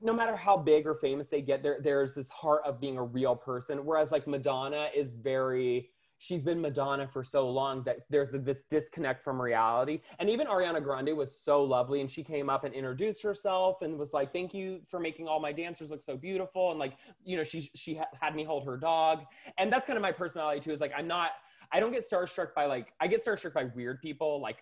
no 0.00 0.12
matter 0.12 0.36
how 0.36 0.56
big 0.56 0.86
or 0.86 0.94
famous 0.94 1.28
they 1.28 1.42
get, 1.42 1.62
there 1.62 1.78
there's 1.82 2.14
this 2.14 2.28
heart 2.30 2.62
of 2.64 2.80
being 2.80 2.96
a 2.96 3.02
real 3.02 3.36
person. 3.36 3.84
Whereas 3.84 4.12
like 4.12 4.26
Madonna 4.26 4.88
is 4.94 5.12
very 5.12 5.90
she's 6.18 6.42
been 6.42 6.60
Madonna 6.60 7.08
for 7.08 7.24
so 7.24 7.48
long 7.48 7.82
that 7.84 7.96
there's 8.10 8.30
this 8.30 8.64
disconnect 8.64 9.22
from 9.22 9.40
reality. 9.40 10.00
And 10.18 10.28
even 10.28 10.46
Ariana 10.46 10.82
Grande 10.82 11.16
was 11.16 11.34
so 11.34 11.64
lovely 11.64 12.02
and 12.02 12.10
she 12.10 12.22
came 12.22 12.50
up 12.50 12.64
and 12.64 12.74
introduced 12.74 13.22
herself 13.22 13.80
and 13.82 13.98
was 13.98 14.12
like, 14.12 14.32
"Thank 14.32 14.52
you 14.54 14.80
for 14.86 15.00
making 15.00 15.28
all 15.28 15.40
my 15.40 15.52
dancers 15.52 15.90
look 15.90 16.02
so 16.02 16.16
beautiful." 16.16 16.70
And 16.70 16.78
like, 16.78 16.94
you 17.24 17.36
know, 17.36 17.44
she 17.44 17.70
she 17.74 17.94
ha- 17.94 18.08
had 18.20 18.34
me 18.34 18.44
hold 18.44 18.64
her 18.66 18.76
dog. 18.76 19.24
And 19.58 19.72
that's 19.72 19.86
kind 19.86 19.96
of 19.96 20.02
my 20.02 20.12
personality 20.12 20.60
too 20.60 20.72
is 20.72 20.80
like 20.80 20.92
I'm 20.96 21.08
not 21.08 21.30
I 21.72 21.80
don't 21.80 21.92
get 21.92 22.04
starstruck 22.08 22.54
by 22.54 22.66
like 22.66 22.92
I 23.00 23.06
get 23.06 23.24
starstruck 23.24 23.54
by 23.54 23.64
weird 23.64 24.00
people 24.00 24.40
like 24.40 24.58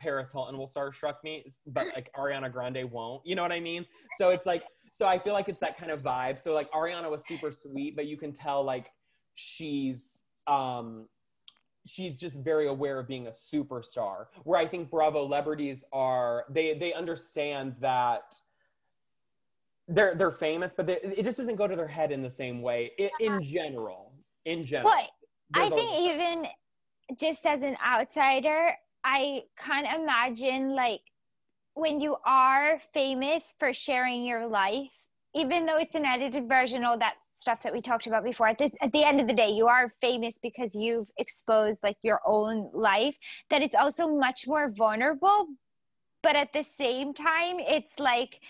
Paris 0.00 0.32
Hilton 0.32 0.58
will 0.58 0.66
starstruck 0.66 1.16
me, 1.22 1.44
but 1.66 1.86
like 1.94 2.10
Ariana 2.14 2.50
Grande 2.50 2.90
won't. 2.90 3.24
You 3.24 3.34
know 3.36 3.42
what 3.42 3.52
I 3.52 3.60
mean? 3.60 3.84
So 4.18 4.30
it's 4.30 4.46
like, 4.46 4.64
so 4.92 5.06
I 5.06 5.18
feel 5.18 5.32
like 5.32 5.48
it's 5.48 5.58
that 5.58 5.78
kind 5.78 5.90
of 5.90 6.00
vibe. 6.00 6.38
So 6.38 6.52
like 6.52 6.70
Ariana 6.72 7.10
was 7.10 7.26
super 7.26 7.52
sweet, 7.52 7.96
but 7.96 8.06
you 8.06 8.16
can 8.16 8.32
tell 8.32 8.64
like 8.64 8.90
she's 9.34 10.24
um 10.46 11.06
she's 11.86 12.18
just 12.18 12.38
very 12.38 12.68
aware 12.68 12.98
of 12.98 13.06
being 13.06 13.26
a 13.26 13.30
superstar. 13.30 14.26
Where 14.44 14.58
I 14.58 14.66
think 14.66 14.90
Bravo 14.90 15.26
celebrities 15.26 15.84
are 15.92 16.44
they 16.50 16.76
they 16.78 16.92
understand 16.92 17.76
that 17.80 18.34
they're 19.88 20.14
they're 20.14 20.30
famous, 20.30 20.74
but 20.76 20.86
they, 20.86 20.98
it 21.02 21.24
just 21.24 21.36
doesn't 21.36 21.56
go 21.56 21.66
to 21.66 21.76
their 21.76 21.88
head 21.88 22.12
in 22.12 22.22
the 22.22 22.30
same 22.30 22.62
way 22.62 22.92
i 22.98 23.10
in 23.20 23.42
general. 23.42 24.12
In 24.46 24.64
general, 24.64 24.90
Well, 24.90 25.08
I 25.54 25.68
think 25.68 25.92
even 25.92 26.46
just 27.18 27.44
as 27.44 27.62
an 27.62 27.76
outsider, 27.86 28.72
I 29.04 29.42
can't 29.58 29.86
imagine 30.00 30.74
like 30.74 31.02
when 31.80 32.00
you 32.00 32.16
are 32.26 32.78
famous 32.92 33.54
for 33.58 33.72
sharing 33.72 34.22
your 34.22 34.46
life, 34.46 34.90
even 35.34 35.64
though 35.64 35.78
it's 35.78 35.94
an 35.94 36.04
edited 36.04 36.46
version, 36.48 36.84
all 36.84 36.98
that 36.98 37.14
stuff 37.36 37.62
that 37.62 37.72
we 37.72 37.80
talked 37.80 38.06
about 38.06 38.22
before. 38.22 38.48
At 38.48 38.58
this, 38.58 38.70
at 38.82 38.92
the 38.92 39.02
end 39.02 39.18
of 39.18 39.26
the 39.26 39.32
day, 39.32 39.48
you 39.48 39.66
are 39.66 39.94
famous 40.00 40.38
because 40.42 40.74
you've 40.74 41.08
exposed 41.16 41.78
like 41.82 41.96
your 42.02 42.20
own 42.26 42.70
life. 42.74 43.16
That 43.48 43.62
it's 43.62 43.74
also 43.74 44.08
much 44.08 44.46
more 44.46 44.70
vulnerable, 44.70 45.46
but 46.22 46.36
at 46.36 46.52
the 46.52 46.62
same 46.62 47.14
time, 47.14 47.58
it's 47.58 47.98
like 47.98 48.40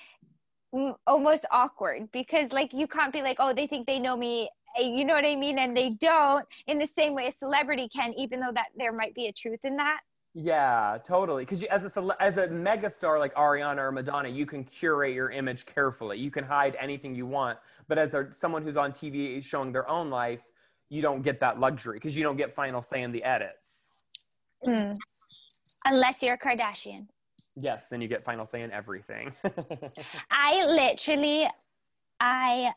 almost 1.06 1.46
awkward 1.52 2.10
because 2.12 2.52
like 2.52 2.72
you 2.72 2.88
can't 2.88 3.12
be 3.12 3.22
like, 3.22 3.36
oh, 3.38 3.52
they 3.52 3.66
think 3.68 3.86
they 3.86 4.00
know 4.00 4.16
me 4.16 4.48
eh, 4.76 4.82
you 4.82 5.04
know 5.04 5.14
what 5.14 5.26
I 5.26 5.36
mean? 5.36 5.58
And 5.58 5.76
they 5.76 5.90
don't 5.90 6.44
in 6.66 6.78
the 6.78 6.86
same 6.86 7.14
way 7.14 7.28
a 7.28 7.32
celebrity 7.32 7.88
can, 7.88 8.12
even 8.14 8.40
though 8.40 8.52
that 8.54 8.68
there 8.76 8.92
might 8.92 9.14
be 9.14 9.26
a 9.26 9.32
truth 9.32 9.60
in 9.62 9.76
that. 9.76 10.00
Yeah, 10.34 10.98
totally. 11.04 11.44
Because 11.44 11.62
as 11.64 11.84
a 11.84 11.90
cele- 11.90 12.16
as 12.20 12.36
a 12.36 12.46
megastar 12.46 13.18
like 13.18 13.34
Ariana 13.34 13.78
or 13.78 13.92
Madonna, 13.92 14.28
you 14.28 14.46
can 14.46 14.64
curate 14.64 15.14
your 15.14 15.30
image 15.30 15.66
carefully. 15.66 16.18
You 16.18 16.30
can 16.30 16.44
hide 16.44 16.76
anything 16.78 17.14
you 17.14 17.26
want. 17.26 17.58
But 17.88 17.98
as 17.98 18.14
a, 18.14 18.32
someone 18.32 18.62
who's 18.62 18.76
on 18.76 18.92
TV 18.92 19.42
showing 19.44 19.72
their 19.72 19.88
own 19.88 20.08
life, 20.08 20.40
you 20.88 21.02
don't 21.02 21.22
get 21.22 21.40
that 21.40 21.58
luxury 21.58 21.96
because 21.96 22.16
you 22.16 22.22
don't 22.22 22.36
get 22.36 22.54
final 22.54 22.82
say 22.82 23.02
in 23.02 23.10
the 23.10 23.22
edits. 23.24 23.90
Mm. 24.64 24.94
Unless 25.84 26.22
you're 26.22 26.34
a 26.34 26.38
Kardashian. 26.38 27.08
Yes, 27.56 27.84
then 27.90 28.00
you 28.00 28.06
get 28.06 28.22
final 28.22 28.46
say 28.46 28.62
in 28.62 28.70
everything. 28.70 29.32
I 30.30 30.64
literally, 30.66 31.48
I 32.20 32.72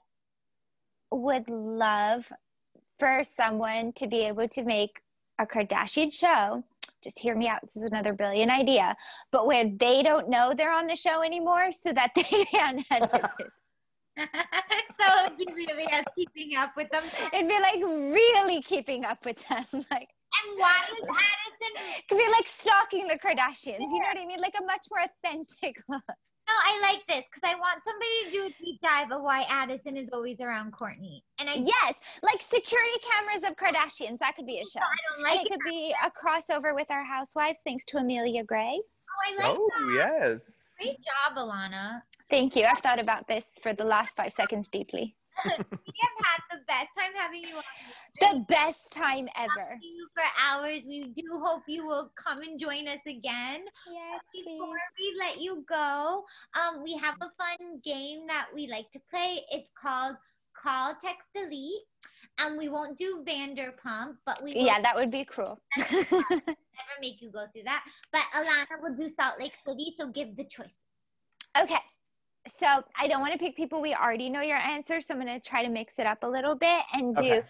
would 1.12 1.48
love 1.48 2.32
for 2.98 3.24
someone 3.24 3.94
to 3.94 4.08
be 4.08 4.22
able 4.22 4.48
to 4.48 4.64
make 4.64 5.02
a 5.38 5.46
Kardashian 5.46 6.12
show. 6.12 6.64
Just 7.04 7.20
hear 7.20 7.36
me 7.36 7.48
out. 7.48 7.62
This 7.62 7.76
is 7.76 7.84
another 7.84 8.14
brilliant 8.14 8.52
idea. 8.52 8.96
But 9.32 9.46
where 9.48 9.70
they 9.70 10.04
don't 10.04 10.30
know 10.30 10.54
they're 10.56 10.74
on 10.74 10.88
the 10.88 10.96
show 10.96 11.22
anymore 11.22 11.72
so 11.72 11.92
that 11.94 12.12
they 12.16 12.24
can 12.24 12.84
edit 12.92 13.10
it. 13.40 13.48
so 15.00 15.26
it'd 15.26 15.38
be 15.38 15.48
really 15.54 15.88
as 15.92 16.04
keeping 16.16 16.56
up 16.56 16.72
with 16.78 16.90
them. 16.92 17.04
It'd 17.34 17.48
be 17.48 17.60
like 17.60 17.82
really 17.84 18.62
keeping 18.62 19.06
up 19.06 19.26
with 19.26 19.38
them. 19.48 19.66
Like, 19.92 20.10
And 20.46 20.60
why 20.60 20.80
is 20.88 21.10
Addison? 21.10 21.98
it 21.98 22.08
could 22.08 22.18
be 22.18 22.28
like 22.32 22.48
stalking 22.48 23.08
the 23.08 23.18
Kardashians. 23.18 23.90
You 23.90 24.00
know 24.00 24.08
what 24.08 24.18
I 24.20 24.26
mean? 24.26 24.40
Like 24.40 24.56
a 24.60 24.64
much 24.64 24.88
more 24.92 25.02
authentic 25.04 25.78
look. 25.90 26.02
No, 26.54 26.74
I 26.74 26.80
like 26.82 27.02
this 27.08 27.26
because 27.32 27.50
I 27.50 27.56
want 27.56 27.84
somebody 27.84 28.26
to 28.26 28.32
do 28.32 28.46
a 28.46 28.64
deep 28.64 28.82
dive 28.82 29.12
of 29.12 29.22
why 29.22 29.46
Addison 29.50 29.98
is 29.98 30.10
always 30.14 30.40
around 30.40 30.72
Kourtney. 30.74 31.22
And 31.40 31.50
I, 31.50 31.56
Yes, 31.56 31.96
like 32.22 32.42
security 32.42 33.00
cameras 33.12 33.44
of 33.44 33.56
Kardashians. 33.56 34.20
That 34.20 34.36
could 34.36 34.46
be 34.46 34.60
a 34.60 34.66
show. 34.66 34.80
I 34.80 35.16
don't 35.16 35.24
like 35.24 35.46
it 35.46 35.48
it. 35.48 35.52
could 35.52 35.60
be 35.68 35.96
a 36.04 36.12
crossover 36.12 36.76
with 36.76 36.90
our 36.92 37.04
housewives, 37.04 37.60
thanks 37.66 37.86
to 37.86 37.98
Amelia 37.98 38.44
Gray. 38.44 38.80
Oh, 38.80 39.42
I 39.42 39.48
like 39.48 39.58
oh 39.58 39.70
that. 39.80 40.22
yes. 40.32 40.42
Great 40.80 40.98
job, 40.98 41.38
Alana. 41.38 42.02
Thank 42.30 42.56
you. 42.56 42.66
I've 42.66 42.80
thought 42.80 43.00
about 43.00 43.28
this 43.28 43.46
for 43.62 43.74
the 43.74 43.84
last 43.84 44.16
five 44.16 44.34
seconds 44.34 44.68
deeply. 44.68 45.16
We 45.46 45.94
have 46.02 46.26
had 46.26 46.42
the 46.52 46.66
best 46.66 46.90
time 46.98 47.12
having 47.16 47.42
you 47.42 47.56
on. 47.56 47.64
The 48.20 48.46
best 48.48 48.92
time 48.92 49.28
ever. 49.38 49.78
you 49.82 50.08
for 50.14 50.24
hours. 50.42 50.82
We 50.88 51.14
do 51.16 51.24
hope 51.44 51.64
you 51.68 51.86
will 51.86 52.12
come 52.16 52.42
and 52.42 52.60
join 52.60 52.88
us 52.88 53.00
again. 53.08 53.62
Yes, 53.92 54.22
Before 54.34 54.68
we 54.68 55.16
let 55.20 55.42
you 55.42 55.66
go, 55.68 56.24
um, 56.56 56.84
we 56.84 56.96
have 56.98 57.16
a 57.22 57.30
fun 57.38 57.76
game 57.84 58.28
that 58.28 58.48
we 58.54 58.68
like 58.68 58.92
to 58.94 59.00
play. 59.10 59.40
It's 59.52 59.70
called 59.80 60.16
Call, 60.62 60.94
Text, 61.04 61.28
Delete. 61.36 61.82
And 62.40 62.58
we 62.58 62.68
won't 62.68 62.98
do 62.98 63.24
Vanderpump, 63.28 64.16
but 64.26 64.42
we 64.44 64.54
Yeah, 64.56 64.82
that 64.82 64.96
would 64.96 65.12
be 65.12 65.24
cruel. 65.24 65.60
never 65.78 66.98
make 67.00 67.22
you 67.22 67.30
go 67.32 67.46
through 67.54 67.64
that. 67.66 67.84
But 68.12 68.24
Alana 68.34 68.82
will 68.82 68.96
do 68.96 69.08
Salt 69.08 69.40
Lake 69.40 69.54
City, 69.68 69.94
so 69.98 70.08
give 70.08 70.36
the 70.36 70.46
choices. 70.46 70.72
okay. 71.60 71.80
So 72.48 72.84
I 72.99 73.07
don't 73.07 73.22
want 73.22 73.34
to 73.34 73.40
pick 73.40 73.56
people 73.56 73.82
we 73.82 73.94
already 73.94 74.30
know 74.30 74.41
your 74.41 74.57
answer. 74.57 74.99
So 75.02 75.14
I'm 75.14 75.22
going 75.22 75.34
to 75.34 75.40
try 75.40 75.64
to 75.64 75.70
mix 75.70 75.98
it 75.99 76.06
up 76.06 76.20
a 76.24 76.28
little 76.28 76.56
bit 76.56 76.84
and 76.94 77.15
do 77.15 77.24
Okay. 77.34 77.41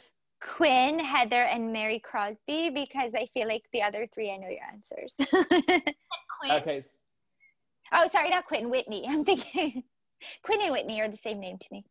Quinn, 0.42 1.00
Heather, 1.00 1.44
and 1.44 1.72
Mary 1.72 2.00
Crosby 2.00 2.70
because 2.70 3.16
I 3.16 3.28
feel 3.34 3.48
like 3.48 3.64
the 3.72 3.82
other 3.82 4.06
three 4.14 4.30
I 4.30 4.38
know 4.38 4.50
your 4.50 4.60
answers. 4.72 5.16
Quinn, 6.40 6.52
Okay. 6.52 6.82
oh, 7.94 8.08
sorry, 8.08 8.30
not 8.30 8.46
Quinn, 8.46 8.70
Whitney. 8.70 9.06
I'm 9.08 9.24
thinking 9.24 9.84
Quinn 10.44 10.62
and 10.62 10.72
Whitney 10.74 11.00
are 11.00 11.08
the 11.08 11.16
same 11.18 11.40
name 11.40 11.58
to 11.60 11.68
me. 11.72 11.86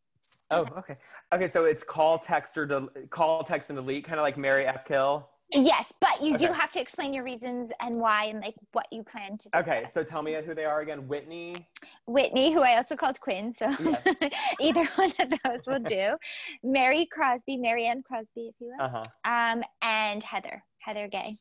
Oh, 0.50 0.66
okay. 0.76 0.96
Okay, 1.32 1.48
so 1.48 1.64
it's 1.64 1.82
call, 1.82 2.18
text, 2.18 2.58
or 2.58 2.66
del- 2.66 2.90
call, 3.08 3.42
text, 3.42 3.70
and 3.70 3.76
delete, 3.78 4.04
kind 4.04 4.20
of 4.20 4.22
like 4.22 4.36
Marry 4.36 4.66
F. 4.66 4.84
Kill. 4.84 5.30
Yes, 5.54 5.92
but 6.00 6.22
you 6.22 6.36
do 6.38 6.46
have 6.46 6.72
to 6.72 6.80
explain 6.80 7.12
your 7.12 7.24
reasons 7.24 7.70
and 7.80 7.94
why 7.96 8.24
and 8.24 8.40
like 8.40 8.54
what 8.72 8.86
you 8.90 9.02
plan 9.02 9.36
to 9.36 9.48
discuss. 9.50 9.68
Okay, 9.68 9.86
so 9.92 10.02
tell 10.02 10.22
me 10.22 10.34
who 10.44 10.54
they 10.54 10.64
are 10.64 10.80
again. 10.80 11.06
Whitney. 11.06 11.68
Whitney, 12.06 12.52
who 12.52 12.62
I 12.62 12.76
also 12.76 12.96
called 12.96 13.20
Quinn, 13.20 13.52
so 13.52 13.66
Yes. 13.68 14.06
either 14.60 14.84
one 14.96 15.12
of 15.18 15.30
those 15.44 15.60
will 15.66 15.80
do. 15.80 16.16
Mary 16.62 17.06
Crosby, 17.10 17.58
Marianne 17.58 18.02
Crosby, 18.02 18.48
if 18.48 18.54
you 18.60 18.68
will. 18.78 18.84
Uh 18.84 19.02
huh. 19.24 19.30
Um, 19.30 19.62
and 19.82 20.22
Heather, 20.22 20.64
Heather 20.80 21.06
Gay. 21.08 21.32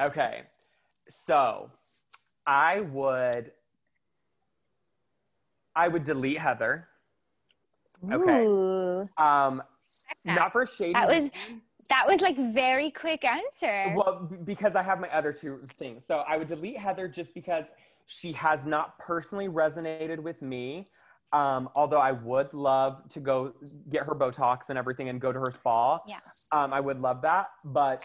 Okay. 0.00 0.42
So 1.08 1.70
I 2.46 2.80
would 2.80 3.52
I 5.74 5.88
would 5.88 6.04
delete 6.04 6.38
Heather. 6.38 6.88
Okay. 8.12 8.44
Ooh, 8.44 9.08
Um, 9.16 9.62
not 10.24 10.52
for 10.52 10.66
shady. 10.66 10.92
That 10.92 11.08
was-. 11.08 11.30
That 11.88 12.06
was 12.06 12.20
like 12.20 12.36
very 12.36 12.90
quick 12.90 13.24
answer. 13.24 13.94
Well, 13.96 14.28
because 14.44 14.76
I 14.76 14.82
have 14.82 15.00
my 15.00 15.08
other 15.08 15.32
two 15.32 15.60
things. 15.78 16.04
So 16.04 16.18
I 16.28 16.36
would 16.36 16.48
delete 16.48 16.78
Heather 16.78 17.08
just 17.08 17.34
because 17.34 17.66
she 18.06 18.32
has 18.32 18.66
not 18.66 18.98
personally 18.98 19.48
resonated 19.48 20.18
with 20.18 20.40
me. 20.42 20.88
Um, 21.32 21.68
although 21.74 22.00
I 22.00 22.12
would 22.12 22.54
love 22.54 23.06
to 23.10 23.20
go 23.20 23.52
get 23.90 24.04
her 24.04 24.14
Botox 24.14 24.70
and 24.70 24.78
everything 24.78 25.10
and 25.10 25.20
go 25.20 25.30
to 25.30 25.38
her 25.38 25.52
spa. 25.54 26.00
Yeah. 26.06 26.18
Um, 26.52 26.72
I 26.72 26.80
would 26.80 27.00
love 27.00 27.20
that. 27.22 27.48
But 27.66 28.02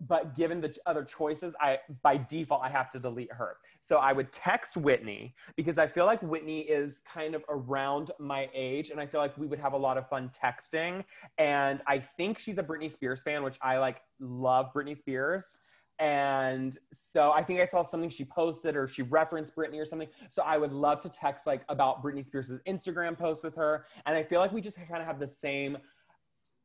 but 0.00 0.34
given 0.34 0.60
the 0.60 0.74
other 0.86 1.04
choices, 1.04 1.54
I 1.60 1.78
by 2.02 2.16
default 2.16 2.62
I 2.62 2.68
have 2.68 2.90
to 2.92 2.98
delete 2.98 3.32
her. 3.32 3.56
So 3.80 3.96
I 3.96 4.12
would 4.12 4.32
text 4.32 4.76
Whitney 4.76 5.34
because 5.56 5.78
I 5.78 5.86
feel 5.86 6.06
like 6.06 6.22
Whitney 6.22 6.60
is 6.60 7.02
kind 7.12 7.34
of 7.34 7.44
around 7.48 8.10
my 8.18 8.48
age 8.54 8.90
and 8.90 9.00
I 9.00 9.06
feel 9.06 9.20
like 9.20 9.36
we 9.36 9.46
would 9.46 9.58
have 9.58 9.72
a 9.72 9.78
lot 9.78 9.98
of 9.98 10.08
fun 10.08 10.30
texting. 10.42 11.04
And 11.38 11.80
I 11.86 11.98
think 11.98 12.38
she's 12.38 12.58
a 12.58 12.62
Britney 12.62 12.92
Spears 12.92 13.22
fan, 13.22 13.42
which 13.42 13.58
I 13.62 13.78
like 13.78 14.02
love 14.20 14.72
Britney 14.74 14.96
Spears. 14.96 15.58
And 16.00 16.76
so 16.92 17.30
I 17.30 17.42
think 17.42 17.60
I 17.60 17.66
saw 17.66 17.82
something 17.82 18.10
she 18.10 18.24
posted 18.24 18.74
or 18.74 18.88
she 18.88 19.02
referenced 19.02 19.54
Britney 19.54 19.80
or 19.80 19.86
something. 19.86 20.08
So 20.28 20.42
I 20.42 20.58
would 20.58 20.72
love 20.72 21.00
to 21.02 21.08
text 21.08 21.46
like 21.46 21.62
about 21.68 22.02
Britney 22.02 22.24
Spears' 22.24 22.52
Instagram 22.66 23.16
post 23.16 23.44
with 23.44 23.54
her. 23.54 23.86
And 24.06 24.16
I 24.16 24.22
feel 24.24 24.40
like 24.40 24.52
we 24.52 24.60
just 24.60 24.76
kind 24.76 25.00
of 25.00 25.06
have 25.06 25.20
the 25.20 25.28
same 25.28 25.78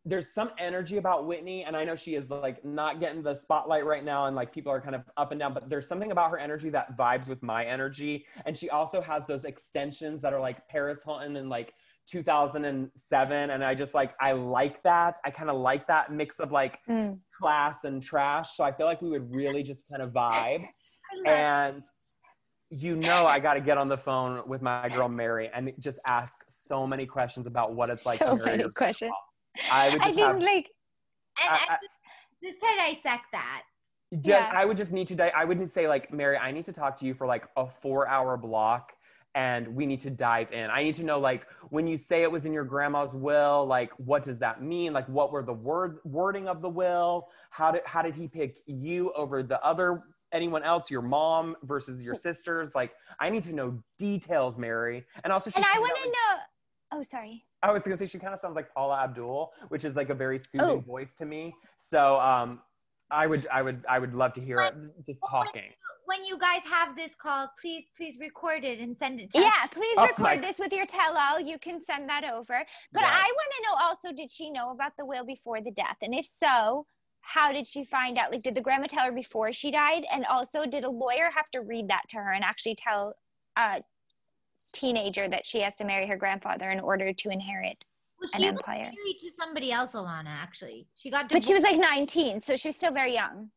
there's 0.06 0.34
some 0.34 0.52
energy 0.58 0.98
about 0.98 1.28
Whitney, 1.28 1.66
and 1.66 1.76
I 1.76 1.84
know 1.84 1.96
she 1.96 2.16
is 2.16 2.30
like 2.30 2.64
not 2.64 3.00
getting 3.00 3.22
the 3.22 3.36
spotlight 3.36 3.86
right 3.86 4.04
now, 4.04 4.26
and 4.26 4.36
like 4.36 4.52
people 4.54 4.72
are 4.72 4.80
kind 4.82 4.96
of 4.96 5.04
up 5.18 5.32
and 5.32 5.40
down, 5.40 5.54
but 5.54 5.70
there's 5.70 5.88
something 5.88 6.12
about 6.12 6.32
her 6.32 6.38
energy 6.40 6.70
that 6.70 6.98
vibes 6.98 7.28
with 7.28 7.44
my 7.44 7.66
energy. 7.66 8.26
And 8.46 8.58
she 8.58 8.70
also 8.70 9.02
has 9.02 9.28
those 9.28 9.44
extensions 9.46 10.22
that 10.22 10.34
are 10.34 10.40
like 10.40 10.68
Paris 10.70 11.02
Hilton 11.04 11.36
in 11.36 11.50
like 11.50 11.74
2007. 12.08 13.50
And 13.50 13.64
I 13.64 13.76
just 13.76 13.94
like, 13.94 14.14
I 14.22 14.32
like 14.32 14.82
that. 14.84 15.16
I 15.26 15.32
kind 15.32 15.50
of 15.50 15.58
like 15.58 15.86
that 15.88 16.16
mix 16.18 16.40
of 16.40 16.52
like 16.52 16.80
Mm. 16.88 17.20
class 17.34 17.84
and 17.84 18.02
trash. 18.02 18.56
So 18.56 18.64
I 18.64 18.72
feel 18.72 18.86
like 18.86 19.02
we 19.02 19.10
would 19.10 19.30
really 19.36 19.64
just 19.64 19.90
kind 19.90 20.02
of 20.02 20.10
vibe. 20.14 20.64
And 21.26 21.84
you 22.72 22.96
know, 22.96 23.26
I 23.26 23.40
got 23.40 23.56
to 23.56 23.62
get 23.62 23.78
on 23.80 23.88
the 23.90 23.98
phone 23.98 24.48
with 24.48 24.62
my 24.62 24.88
girl 24.90 25.10
Mary 25.10 25.50
and 25.54 25.74
just 25.80 26.00
ask 26.06 26.46
so 26.48 26.86
many 26.86 27.06
questions 27.08 27.48
about 27.48 27.74
what 27.76 27.90
it's 27.90 28.06
like 28.06 28.20
so 28.20 28.38
many 28.46 28.64
questions. 28.76 29.12
I 29.72 29.90
would 29.90 30.02
I 30.02 30.06
think 30.06 30.20
have 30.20 30.42
like 30.42 30.70
and 31.42 31.50
I- 31.50 31.74
I, 31.74 31.78
just 32.44 32.60
to 32.60 32.66
dissect 32.78 33.26
that. 33.34 33.64
Just, 34.14 34.28
Yeah. 34.28 34.52
I 34.54 34.66
would 34.66 34.78
just 34.78 34.92
need 34.92 35.08
to. 35.10 35.16
Di- 35.16 35.32
I 35.36 35.44
wouldn't 35.46 35.70
say 35.70 35.88
like, 35.88 36.12
Mary, 36.12 36.36
I 36.38 36.52
need 36.52 36.66
to 36.66 36.74
talk 36.74 36.98
to 37.00 37.06
you 37.06 37.14
for 37.14 37.28
like 37.28 37.48
a 37.58 37.68
four-hour 37.68 38.38
block, 38.38 38.94
and 39.36 39.68
we 39.76 39.86
need 39.86 40.00
to 40.02 40.10
dive 40.10 40.52
in. 40.52 40.70
I 40.72 40.82
need 40.84 40.96
to 40.96 41.04
know 41.04 41.20
like 41.20 41.46
when 41.70 41.86
you 41.86 41.98
say 41.98 42.24
it 42.24 42.32
was 42.32 42.46
in 42.46 42.52
your 42.54 42.64
grandma's 42.64 43.14
will, 43.14 43.66
like 43.68 43.92
what 43.98 44.24
does 44.24 44.40
that 44.40 44.64
mean? 44.64 44.94
Like 44.94 45.08
what 45.08 45.32
were 45.32 45.44
the 45.44 45.54
words 45.54 46.00
wording 46.06 46.48
of 46.48 46.62
the 46.62 46.70
will? 46.70 47.28
How 47.52 47.72
did 47.72 47.82
how 47.86 48.02
did 48.02 48.16
he 48.16 48.28
pick 48.28 48.58
you 48.66 49.12
over 49.14 49.44
the 49.44 49.64
other 49.64 50.04
anyone 50.32 50.64
else? 50.64 50.90
Your 50.90 51.04
mom 51.04 51.56
versus 51.64 52.02
your 52.02 52.16
sisters? 52.16 52.74
Like 52.74 52.94
I 53.20 53.30
need 53.30 53.44
to 53.44 53.54
know 53.54 53.80
details, 54.00 54.58
Mary. 54.58 55.06
And 55.24 55.32
also, 55.32 55.52
she 55.52 55.58
and 55.58 55.66
I 55.72 55.78
want 55.80 55.96
to 55.98 56.02
like- 56.04 56.12
know 56.14 56.42
Oh, 56.92 57.04
sorry. 57.04 57.46
I 57.62 57.72
was 57.72 57.84
gonna 57.84 57.98
say 57.98 58.06
she 58.08 58.20
kind 58.20 58.34
of 58.34 58.40
sounds 58.40 58.56
like 58.56 58.74
Paula 58.74 59.00
Abdul, 59.04 59.52
which 59.70 59.84
is 59.86 59.96
like 59.96 60.10
a 60.10 60.14
very 60.16 60.40
soothing 60.40 60.68
Oh. 60.70 60.80
voice 60.80 61.14
to 61.16 61.26
me. 61.26 61.54
So 61.78 62.20
um, 62.20 62.62
I 63.12 63.28
would, 63.28 63.48
I 63.52 63.62
would, 63.62 63.84
I 63.90 64.00
would 64.00 64.14
love 64.14 64.34
to 64.34 64.42
hear 64.42 64.60
it 64.60 64.74
just 65.06 65.20
Well, 65.22 65.42
when- 65.42 65.46
talking. 65.46 65.72
When 66.06 66.24
you 66.26 66.38
guys 66.38 66.62
have 66.70 66.96
this 66.96 67.14
call, 67.16 67.50
please, 67.62 67.86
please 67.98 68.18
record 68.20 68.64
it 68.64 68.80
and 68.80 68.96
send 68.98 69.20
it 69.20 69.32
to 69.32 69.40
Yeah, 69.40 69.48
us. 69.64 69.70
please 69.72 69.96
Oh 69.98 70.04
record 70.08 70.24
my- 70.24 70.38
this 70.38 70.58
with 70.60 70.72
your 70.74 70.86
tell 70.86 71.18
all. 71.18 71.40
You 71.40 71.60
can 71.60 71.82
send 71.82 72.08
that 72.10 72.24
over. 72.24 72.64
But 72.92 73.02
Yes. 73.02 73.12
I 73.14 73.24
want 73.24 73.52
to 73.58 73.64
know 73.64 73.76
also 73.86 74.12
did 74.16 74.32
she 74.32 74.50
know 74.50 74.70
about 74.72 74.94
the 74.98 75.06
will 75.06 75.26
before 75.26 75.62
the 75.62 75.72
death? 75.72 75.98
And 76.02 76.14
if 76.16 76.26
so, 76.26 76.86
how 77.22 77.52
did 77.52 77.68
she 77.68 77.84
find 77.84 78.18
out? 78.18 78.32
Like, 78.32 78.42
did 78.42 78.56
the 78.56 78.62
grandma 78.62 78.88
tell 78.88 79.06
her 79.06 79.12
before 79.12 79.52
she 79.54 79.70
died? 79.70 80.06
And 80.12 80.26
also, 80.26 80.66
did 80.66 80.84
a 80.84 80.90
lawyer 80.90 81.30
have 81.36 81.50
to 81.52 81.62
read 81.62 81.88
that 81.90 82.04
to 82.10 82.18
her 82.18 82.32
and 82.32 82.44
actually 82.44 82.76
tell 82.76 83.14
a 83.58 83.82
teenager 84.74 85.28
that 85.28 85.46
she 85.46 85.60
has 85.62 85.76
to 85.76 85.84
marry 85.86 86.08
her 86.08 86.16
grandfather 86.18 86.70
in 86.72 86.80
order 86.80 87.14
to 87.14 87.30
inherit? 87.30 87.84
Well, 88.20 88.30
An 88.36 88.44
empire. 88.44 88.92
married 88.96 89.18
to 89.22 89.32
somebody 89.32 89.72
else, 89.72 89.92
Alana. 89.92 90.28
Actually, 90.28 90.88
she 90.96 91.10
got. 91.10 91.30
But 91.30 91.46
she 91.46 91.54
was 91.54 91.64
like 91.64 91.78
19, 91.80 92.42
so 92.42 92.56
she 92.58 92.68
was 92.68 92.76
still 92.76 92.92
very 92.92 93.14
young. 93.14 93.50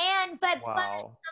And 0.00 0.40
but 0.40 0.60
but 0.64 0.76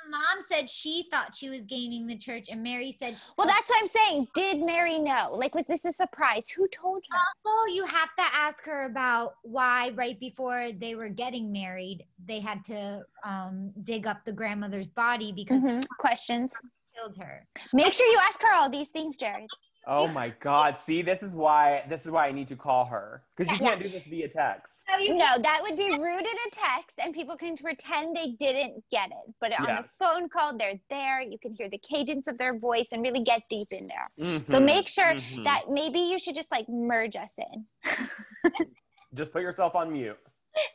the 0.04 0.10
mom 0.10 0.44
said 0.50 0.68
she 0.70 1.06
thought 1.10 1.34
she 1.34 1.48
was 1.48 1.60
gaining 1.62 2.06
the 2.06 2.16
church, 2.16 2.46
and 2.50 2.62
Mary 2.62 2.94
said. 2.98 3.20
Well, 3.36 3.46
that's 3.46 3.68
what 3.70 3.80
I'm 3.80 3.86
saying. 3.86 4.26
Did 4.34 4.64
Mary 4.64 4.98
know? 4.98 5.30
Like, 5.32 5.54
was 5.54 5.66
this 5.66 5.84
a 5.84 5.92
surprise? 5.92 6.48
Who 6.48 6.68
told 6.68 7.02
her? 7.10 7.50
Also, 7.50 7.72
you 7.72 7.84
have 7.86 8.08
to 8.18 8.24
ask 8.34 8.64
her 8.64 8.84
about 8.86 9.34
why 9.42 9.90
right 9.90 10.18
before 10.20 10.70
they 10.78 10.94
were 10.94 11.08
getting 11.08 11.50
married, 11.52 12.04
they 12.26 12.40
had 12.40 12.64
to 12.66 13.02
um, 13.24 13.72
dig 13.84 14.06
up 14.06 14.24
the 14.24 14.32
grandmother's 14.32 14.88
body 14.88 15.32
because 15.32 15.60
Mhm. 15.62 15.84
Questions. 15.98 16.58
killed 16.94 17.16
her. 17.16 17.46
Make 17.72 17.94
sure 17.94 18.06
you 18.06 18.18
ask 18.28 18.40
her 18.42 18.52
all 18.54 18.68
these 18.68 18.90
things, 18.90 19.16
Jared. 19.16 19.48
Oh 19.86 20.06
my 20.08 20.32
God! 20.40 20.78
See, 20.78 21.02
this 21.02 21.22
is 21.24 21.34
why 21.34 21.82
this 21.88 22.04
is 22.04 22.10
why 22.12 22.28
I 22.28 22.32
need 22.32 22.46
to 22.48 22.56
call 22.56 22.84
her 22.84 23.24
because 23.36 23.50
you 23.52 23.58
Yeah. 23.60 23.70
can't 23.70 23.82
do 23.82 23.88
this 23.88 24.04
via 24.06 24.28
text. 24.28 24.82
So 24.88 24.96
you 24.98 25.14
No, 25.14 25.38
that 25.38 25.60
would 25.62 25.76
be 25.76 25.90
rude 25.90 26.20
in 26.20 26.26
a 26.26 26.50
text, 26.52 26.98
and 27.02 27.12
people 27.12 27.36
can 27.36 27.56
pretend 27.56 28.14
they 28.16 28.32
didn't 28.38 28.84
get 28.92 29.10
it. 29.10 29.34
But 29.40 29.58
on 29.58 29.68
a 29.68 29.84
phone 29.98 30.28
call, 30.28 30.56
they're 30.56 30.78
there. 30.88 31.20
You 31.20 31.36
can 31.38 31.54
hear 31.54 31.68
the 31.68 31.78
cadence 31.78 32.28
of 32.28 32.38
their 32.38 32.56
voice 32.58 32.88
and 32.92 33.02
really 33.02 33.22
get 33.24 33.42
deep 33.50 33.68
in 33.72 33.88
there. 33.88 34.44
So 34.46 34.60
Mhm, 34.60 34.64
make 34.64 34.88
sure 34.88 35.14
mhm. 35.14 35.44
that 35.44 35.64
maybe 35.68 35.98
you 35.98 36.18
should 36.20 36.36
just 36.36 36.50
like 36.52 36.68
merge 36.68 37.16
us 37.16 37.32
in. 37.38 37.66
just 39.14 39.32
put 39.32 39.42
yourself 39.42 39.74
on 39.74 39.92
mute. 39.92 40.18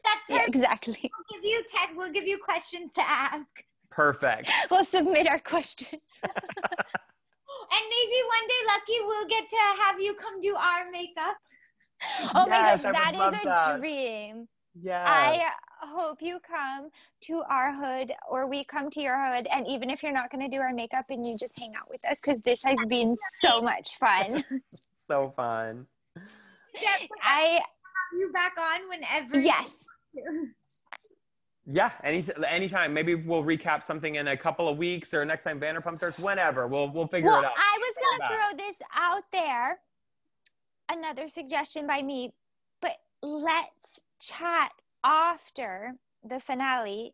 that's 0.03 0.19
Yeah, 0.27 0.37
perfect. 0.37 0.55
exactly. 0.55 0.99
We'll 1.03 1.41
give 1.41 1.49
you 1.49 1.63
text. 1.73 1.95
We'll 1.95 2.11
give 2.11 2.27
you 2.27 2.39
questions 2.43 2.91
to 2.95 3.01
ask, 3.01 3.63
Perfect. 3.89 4.51
We'll 4.69 4.83
submit 4.83 5.27
our 5.27 5.39
questions. 5.39 6.01
and 7.71 7.83
maybe 7.89 8.19
one 8.27 8.47
day, 8.47 8.61
Lucky, 8.67 9.05
we'll 9.05 9.27
get 9.27 9.49
to 9.49 9.57
have 9.83 9.99
you 9.99 10.13
come 10.15 10.41
do 10.41 10.55
our 10.55 10.89
makeup. 10.91 11.37
Oh 12.35 12.45
my 12.47 12.61
gosh, 12.61 12.85
I 12.85 12.89
would 12.89 12.95
that 12.95 13.15
love 13.15 13.33
is 13.33 13.39
a 13.41 13.45
that. 13.45 13.79
dream. 13.79 14.47
Yeah. 14.79 15.03
I 15.07 15.49
hope 15.81 16.21
you 16.21 16.39
come 16.39 16.89
to 17.21 17.43
our 17.49 17.73
hood 17.73 18.11
or 18.29 18.47
we 18.47 18.63
come 18.63 18.89
to 18.91 19.01
your 19.01 19.17
hood. 19.17 19.47
And 19.51 19.67
even 19.67 19.89
if 19.89 20.03
you're 20.03 20.13
not 20.13 20.31
going 20.31 20.47
to 20.47 20.55
do 20.55 20.61
our 20.61 20.73
makeup 20.73 21.05
and 21.09 21.25
you 21.25 21.35
just 21.37 21.59
hang 21.59 21.73
out 21.75 21.89
with 21.89 22.03
us, 22.05 22.17
because 22.21 22.39
this 22.39 22.63
has 22.63 22.77
been 22.87 23.17
so 23.43 23.61
much 23.61 23.97
fun. 23.97 24.43
so 25.07 25.33
fun. 25.35 25.87
Yeah, 26.15 26.97
I, 27.23 27.59
have 27.61 28.19
you 28.19 28.31
back 28.31 28.53
on 28.59 28.87
whenever. 28.89 29.39
yes. 29.39 29.75
Yeah, 31.69 31.91
any 32.03 32.25
anytime. 32.47 32.93
Maybe 32.93 33.13
we'll 33.15 33.43
recap 33.43 33.83
something 33.83 34.15
in 34.15 34.29
a 34.29 34.37
couple 34.37 34.69
of 34.69 34.77
weeks 34.77 35.13
or 35.13 35.25
next 35.25 35.43
time 35.43 35.59
Vanderpump 35.59 35.97
starts. 35.97 36.17
Whenever 36.17 36.65
we'll 36.65 36.89
we'll 36.89 37.07
figure 37.07 37.29
Well, 37.29 37.41
it 37.41 37.45
out. 37.45 37.51
I 37.57 37.77
was 37.77 37.95
going 38.01 38.19
Back. 38.19 38.29
to 38.29 38.35
throw 38.57 38.65
this 38.67 38.77
out 38.95 39.23
there. 39.33 39.79
Another 40.89 41.27
suggestion 41.27 41.85
by 41.85 42.01
me, 42.01 42.33
but 42.81 42.95
let's 43.21 44.01
chat 44.21 44.71
after 45.03 45.93
the 46.23 46.39
finale 46.39 47.13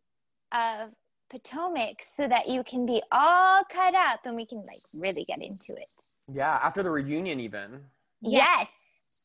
of 0.51 0.91
Potomac 1.31 2.03
so 2.15 2.27
that 2.27 2.47
you 2.47 2.63
can 2.63 2.85
be 2.85 3.01
all 3.11 3.63
cut 3.71 3.95
up 3.95 4.19
and 4.25 4.35
we 4.35 4.45
can 4.45 4.59
like 4.59 4.77
really 4.99 5.23
get 5.23 5.41
into 5.41 5.73
it. 5.75 5.89
Yeah, 6.31 6.59
after 6.61 6.83
the 6.83 6.91
reunion, 6.91 7.39
even. 7.39 7.79
Yes. 8.21 8.43
Yes. 8.59 8.69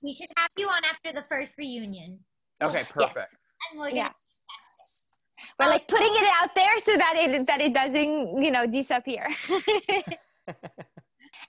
We 0.03 0.15
should 0.15 0.29
have 0.39 0.49
you 0.57 0.69
on 0.69 0.83
after 0.89 1.13
the 1.13 1.23
first 1.29 1.53
reunion, 1.59 2.21
Okay, 2.65 2.85
perfect. 2.89 3.37
and 3.71 3.81
we're 3.81 3.91
Yeah. 3.91 4.11
We're 5.59 5.69
like 5.69 5.89
putting 5.89 6.13
it 6.13 6.29
out 6.41 6.55
there 6.55 6.79
so 6.79 6.97
that 6.97 7.15
it 7.17 7.47
that 7.47 7.61
it 7.61 7.75
doesn't, 7.75 8.43
you 8.43 8.51
know, 8.51 8.67
disappear. 8.67 9.29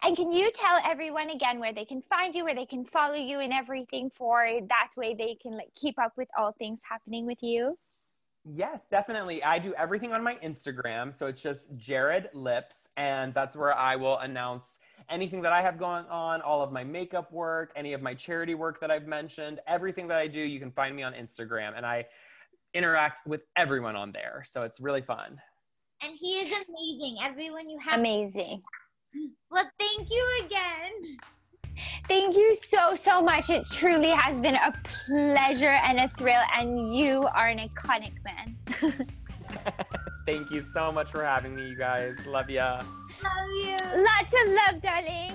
and 0.03 0.16
can 0.16 0.32
you 0.32 0.52
tell 0.52 0.80
everyone 0.86 1.30
again 1.30 1.60
where 1.60 1.74
they 1.74 1.86
can 1.86 2.02
find 2.03 2.36
you, 2.36 2.44
where 2.44 2.56
they 2.56 2.66
can 2.66 2.86
follow 2.86 3.16
you 3.16 3.40
and 3.40 3.53
everything 3.53 4.11
for 4.16 4.48
that 4.68 4.90
way 4.98 5.14
they 5.14 5.36
can 5.36 5.53
like 5.56 5.74
keep 5.76 5.98
up 5.99 6.14
with 6.18 6.30
all 6.38 6.53
things 6.53 6.82
happening 6.90 7.26
with 7.26 7.41
you? 7.41 7.78
Yes, 8.45 8.88
definitely. 8.90 9.44
I 9.44 9.60
do 9.60 9.74
everything 9.76 10.14
on 10.14 10.24
my 10.24 10.36
Instagram. 10.36 11.16
So 11.16 11.28
it's 11.28 11.41
just 11.41 11.72
Jared 11.74 12.30
Lips. 12.34 12.88
And 12.98 13.34
that's 13.34 13.56
where 13.56 13.76
I 13.76 13.95
will 13.95 14.18
announce 14.20 14.80
anything 15.10 15.41
that 15.41 15.52
I 15.52 15.61
have 15.61 15.78
going 15.78 16.06
on, 16.06 16.41
all 16.41 16.64
of 16.64 16.72
my 16.72 16.84
makeup 16.84 17.32
work, 17.32 17.72
any 17.76 17.94
of 17.94 18.02
my 18.02 18.14
charity 18.14 18.56
work 18.56 18.80
that 18.82 18.90
I've 18.90 19.07
mentioned, 19.07 19.60
everything 19.68 20.07
that 20.07 20.18
I 20.18 20.28
do, 20.28 20.40
you 20.40 20.60
can 20.60 20.72
find 20.72 20.95
me 20.95 21.03
on 21.03 21.14
Instagram. 21.14 21.74
And 21.76 21.86
I 21.86 22.06
interact 22.73 23.27
with 23.27 23.41
everyone 23.57 23.95
on 23.95 24.11
there. 24.11 24.43
So 24.47 24.63
it's 24.63 24.79
really 24.79 25.01
fun. 25.01 25.37
And 26.01 26.13
he 26.17 26.39
is 26.39 26.45
amazing. 26.45 27.17
Everyone 27.21 27.69
you 27.69 27.79
have. 27.79 27.99
Amazing. 27.99 28.61
Well, 29.51 29.69
thank 29.79 30.09
you 30.09 30.41
again. 30.45 31.17
Thank 32.07 32.35
you 32.35 32.55
so, 32.55 32.95
so 32.95 33.21
much. 33.21 33.49
It 33.49 33.67
truly 33.71 34.09
has 34.09 34.41
been 34.41 34.55
a 34.55 34.73
pleasure 35.07 35.79
and 35.83 35.99
a 35.99 36.09
thrill, 36.17 36.41
and 36.55 36.93
you 36.95 37.27
are 37.33 37.47
an 37.47 37.59
iconic 37.59 38.13
man. 38.23 38.57
Thank 40.25 40.51
you 40.51 40.65
so 40.73 40.91
much 40.91 41.09
for 41.11 41.23
having 41.23 41.55
me, 41.55 41.69
you 41.69 41.75
guys. 41.75 42.15
Love 42.25 42.49
ya. 42.49 42.81
Love 43.23 43.49
you. 43.63 43.77
Lots 43.95 44.33
of 44.33 44.53
love, 44.53 44.81
darling. 44.81 45.33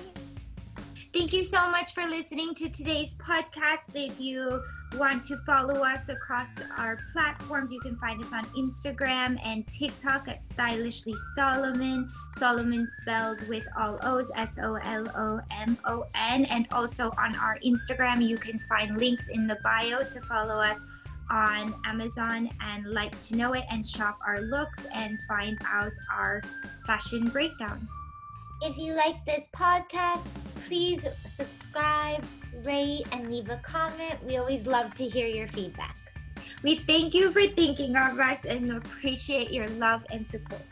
Thank 1.15 1.31
you 1.31 1.45
so 1.45 1.71
much 1.71 1.93
for 1.93 2.05
listening 2.05 2.53
to 2.55 2.67
today's 2.67 3.15
podcast. 3.15 3.83
If 3.93 4.19
you 4.19 4.61
want 4.97 5.23
to 5.23 5.37
follow 5.45 5.81
us 5.81 6.09
across 6.09 6.51
our 6.77 6.97
platforms, 7.13 7.71
you 7.71 7.79
can 7.79 7.95
find 7.95 8.21
us 8.21 8.33
on 8.33 8.43
Instagram 8.47 9.39
and 9.41 9.65
TikTok 9.65 10.27
at 10.27 10.43
Stylishly 10.43 11.15
Solomon. 11.33 12.11
Solomon 12.35 12.85
spelled 12.99 13.47
with 13.47 13.65
all 13.79 13.97
O's, 14.03 14.29
S 14.35 14.59
O 14.61 14.75
L 14.75 15.09
O 15.15 15.39
M 15.51 15.77
O 15.85 16.03
N. 16.15 16.43
And 16.47 16.67
also 16.73 17.11
on 17.17 17.33
our 17.37 17.57
Instagram, 17.65 18.21
you 18.21 18.35
can 18.35 18.59
find 18.59 18.97
links 18.97 19.29
in 19.29 19.47
the 19.47 19.57
bio 19.63 20.03
to 20.03 20.19
follow 20.19 20.55
us 20.55 20.85
on 21.31 21.73
Amazon 21.85 22.49
and 22.59 22.87
LIKEtoKNOW.it 22.87 23.63
and 23.71 23.87
shop 23.87 24.17
our 24.27 24.41
looks 24.41 24.85
and 24.93 25.17
find 25.29 25.57
out 25.65 25.93
our 26.11 26.41
fashion 26.85 27.29
breakdowns. 27.29 27.89
If 28.65 28.79
you 28.79 28.95
like 28.95 29.23
this 29.25 29.45
podcast, 29.55 30.25
please 30.65 31.05
subscribe, 31.35 32.25
rate, 32.63 33.03
and 33.11 33.29
leave 33.29 33.47
a 33.51 33.57
comment. 33.57 34.15
We 34.25 34.37
always 34.37 34.65
love 34.65 34.95
to 34.95 35.07
hear 35.07 35.27
your 35.27 35.47
feedback. 35.49 35.95
We 36.63 36.77
thank 36.77 37.13
you 37.13 37.31
for 37.31 37.45
thinking 37.45 37.95
of 37.95 38.17
us 38.17 38.43
and 38.43 38.71
appreciate 38.71 39.51
your 39.51 39.67
love 39.67 40.03
and 40.11 40.27
support. 40.27 40.63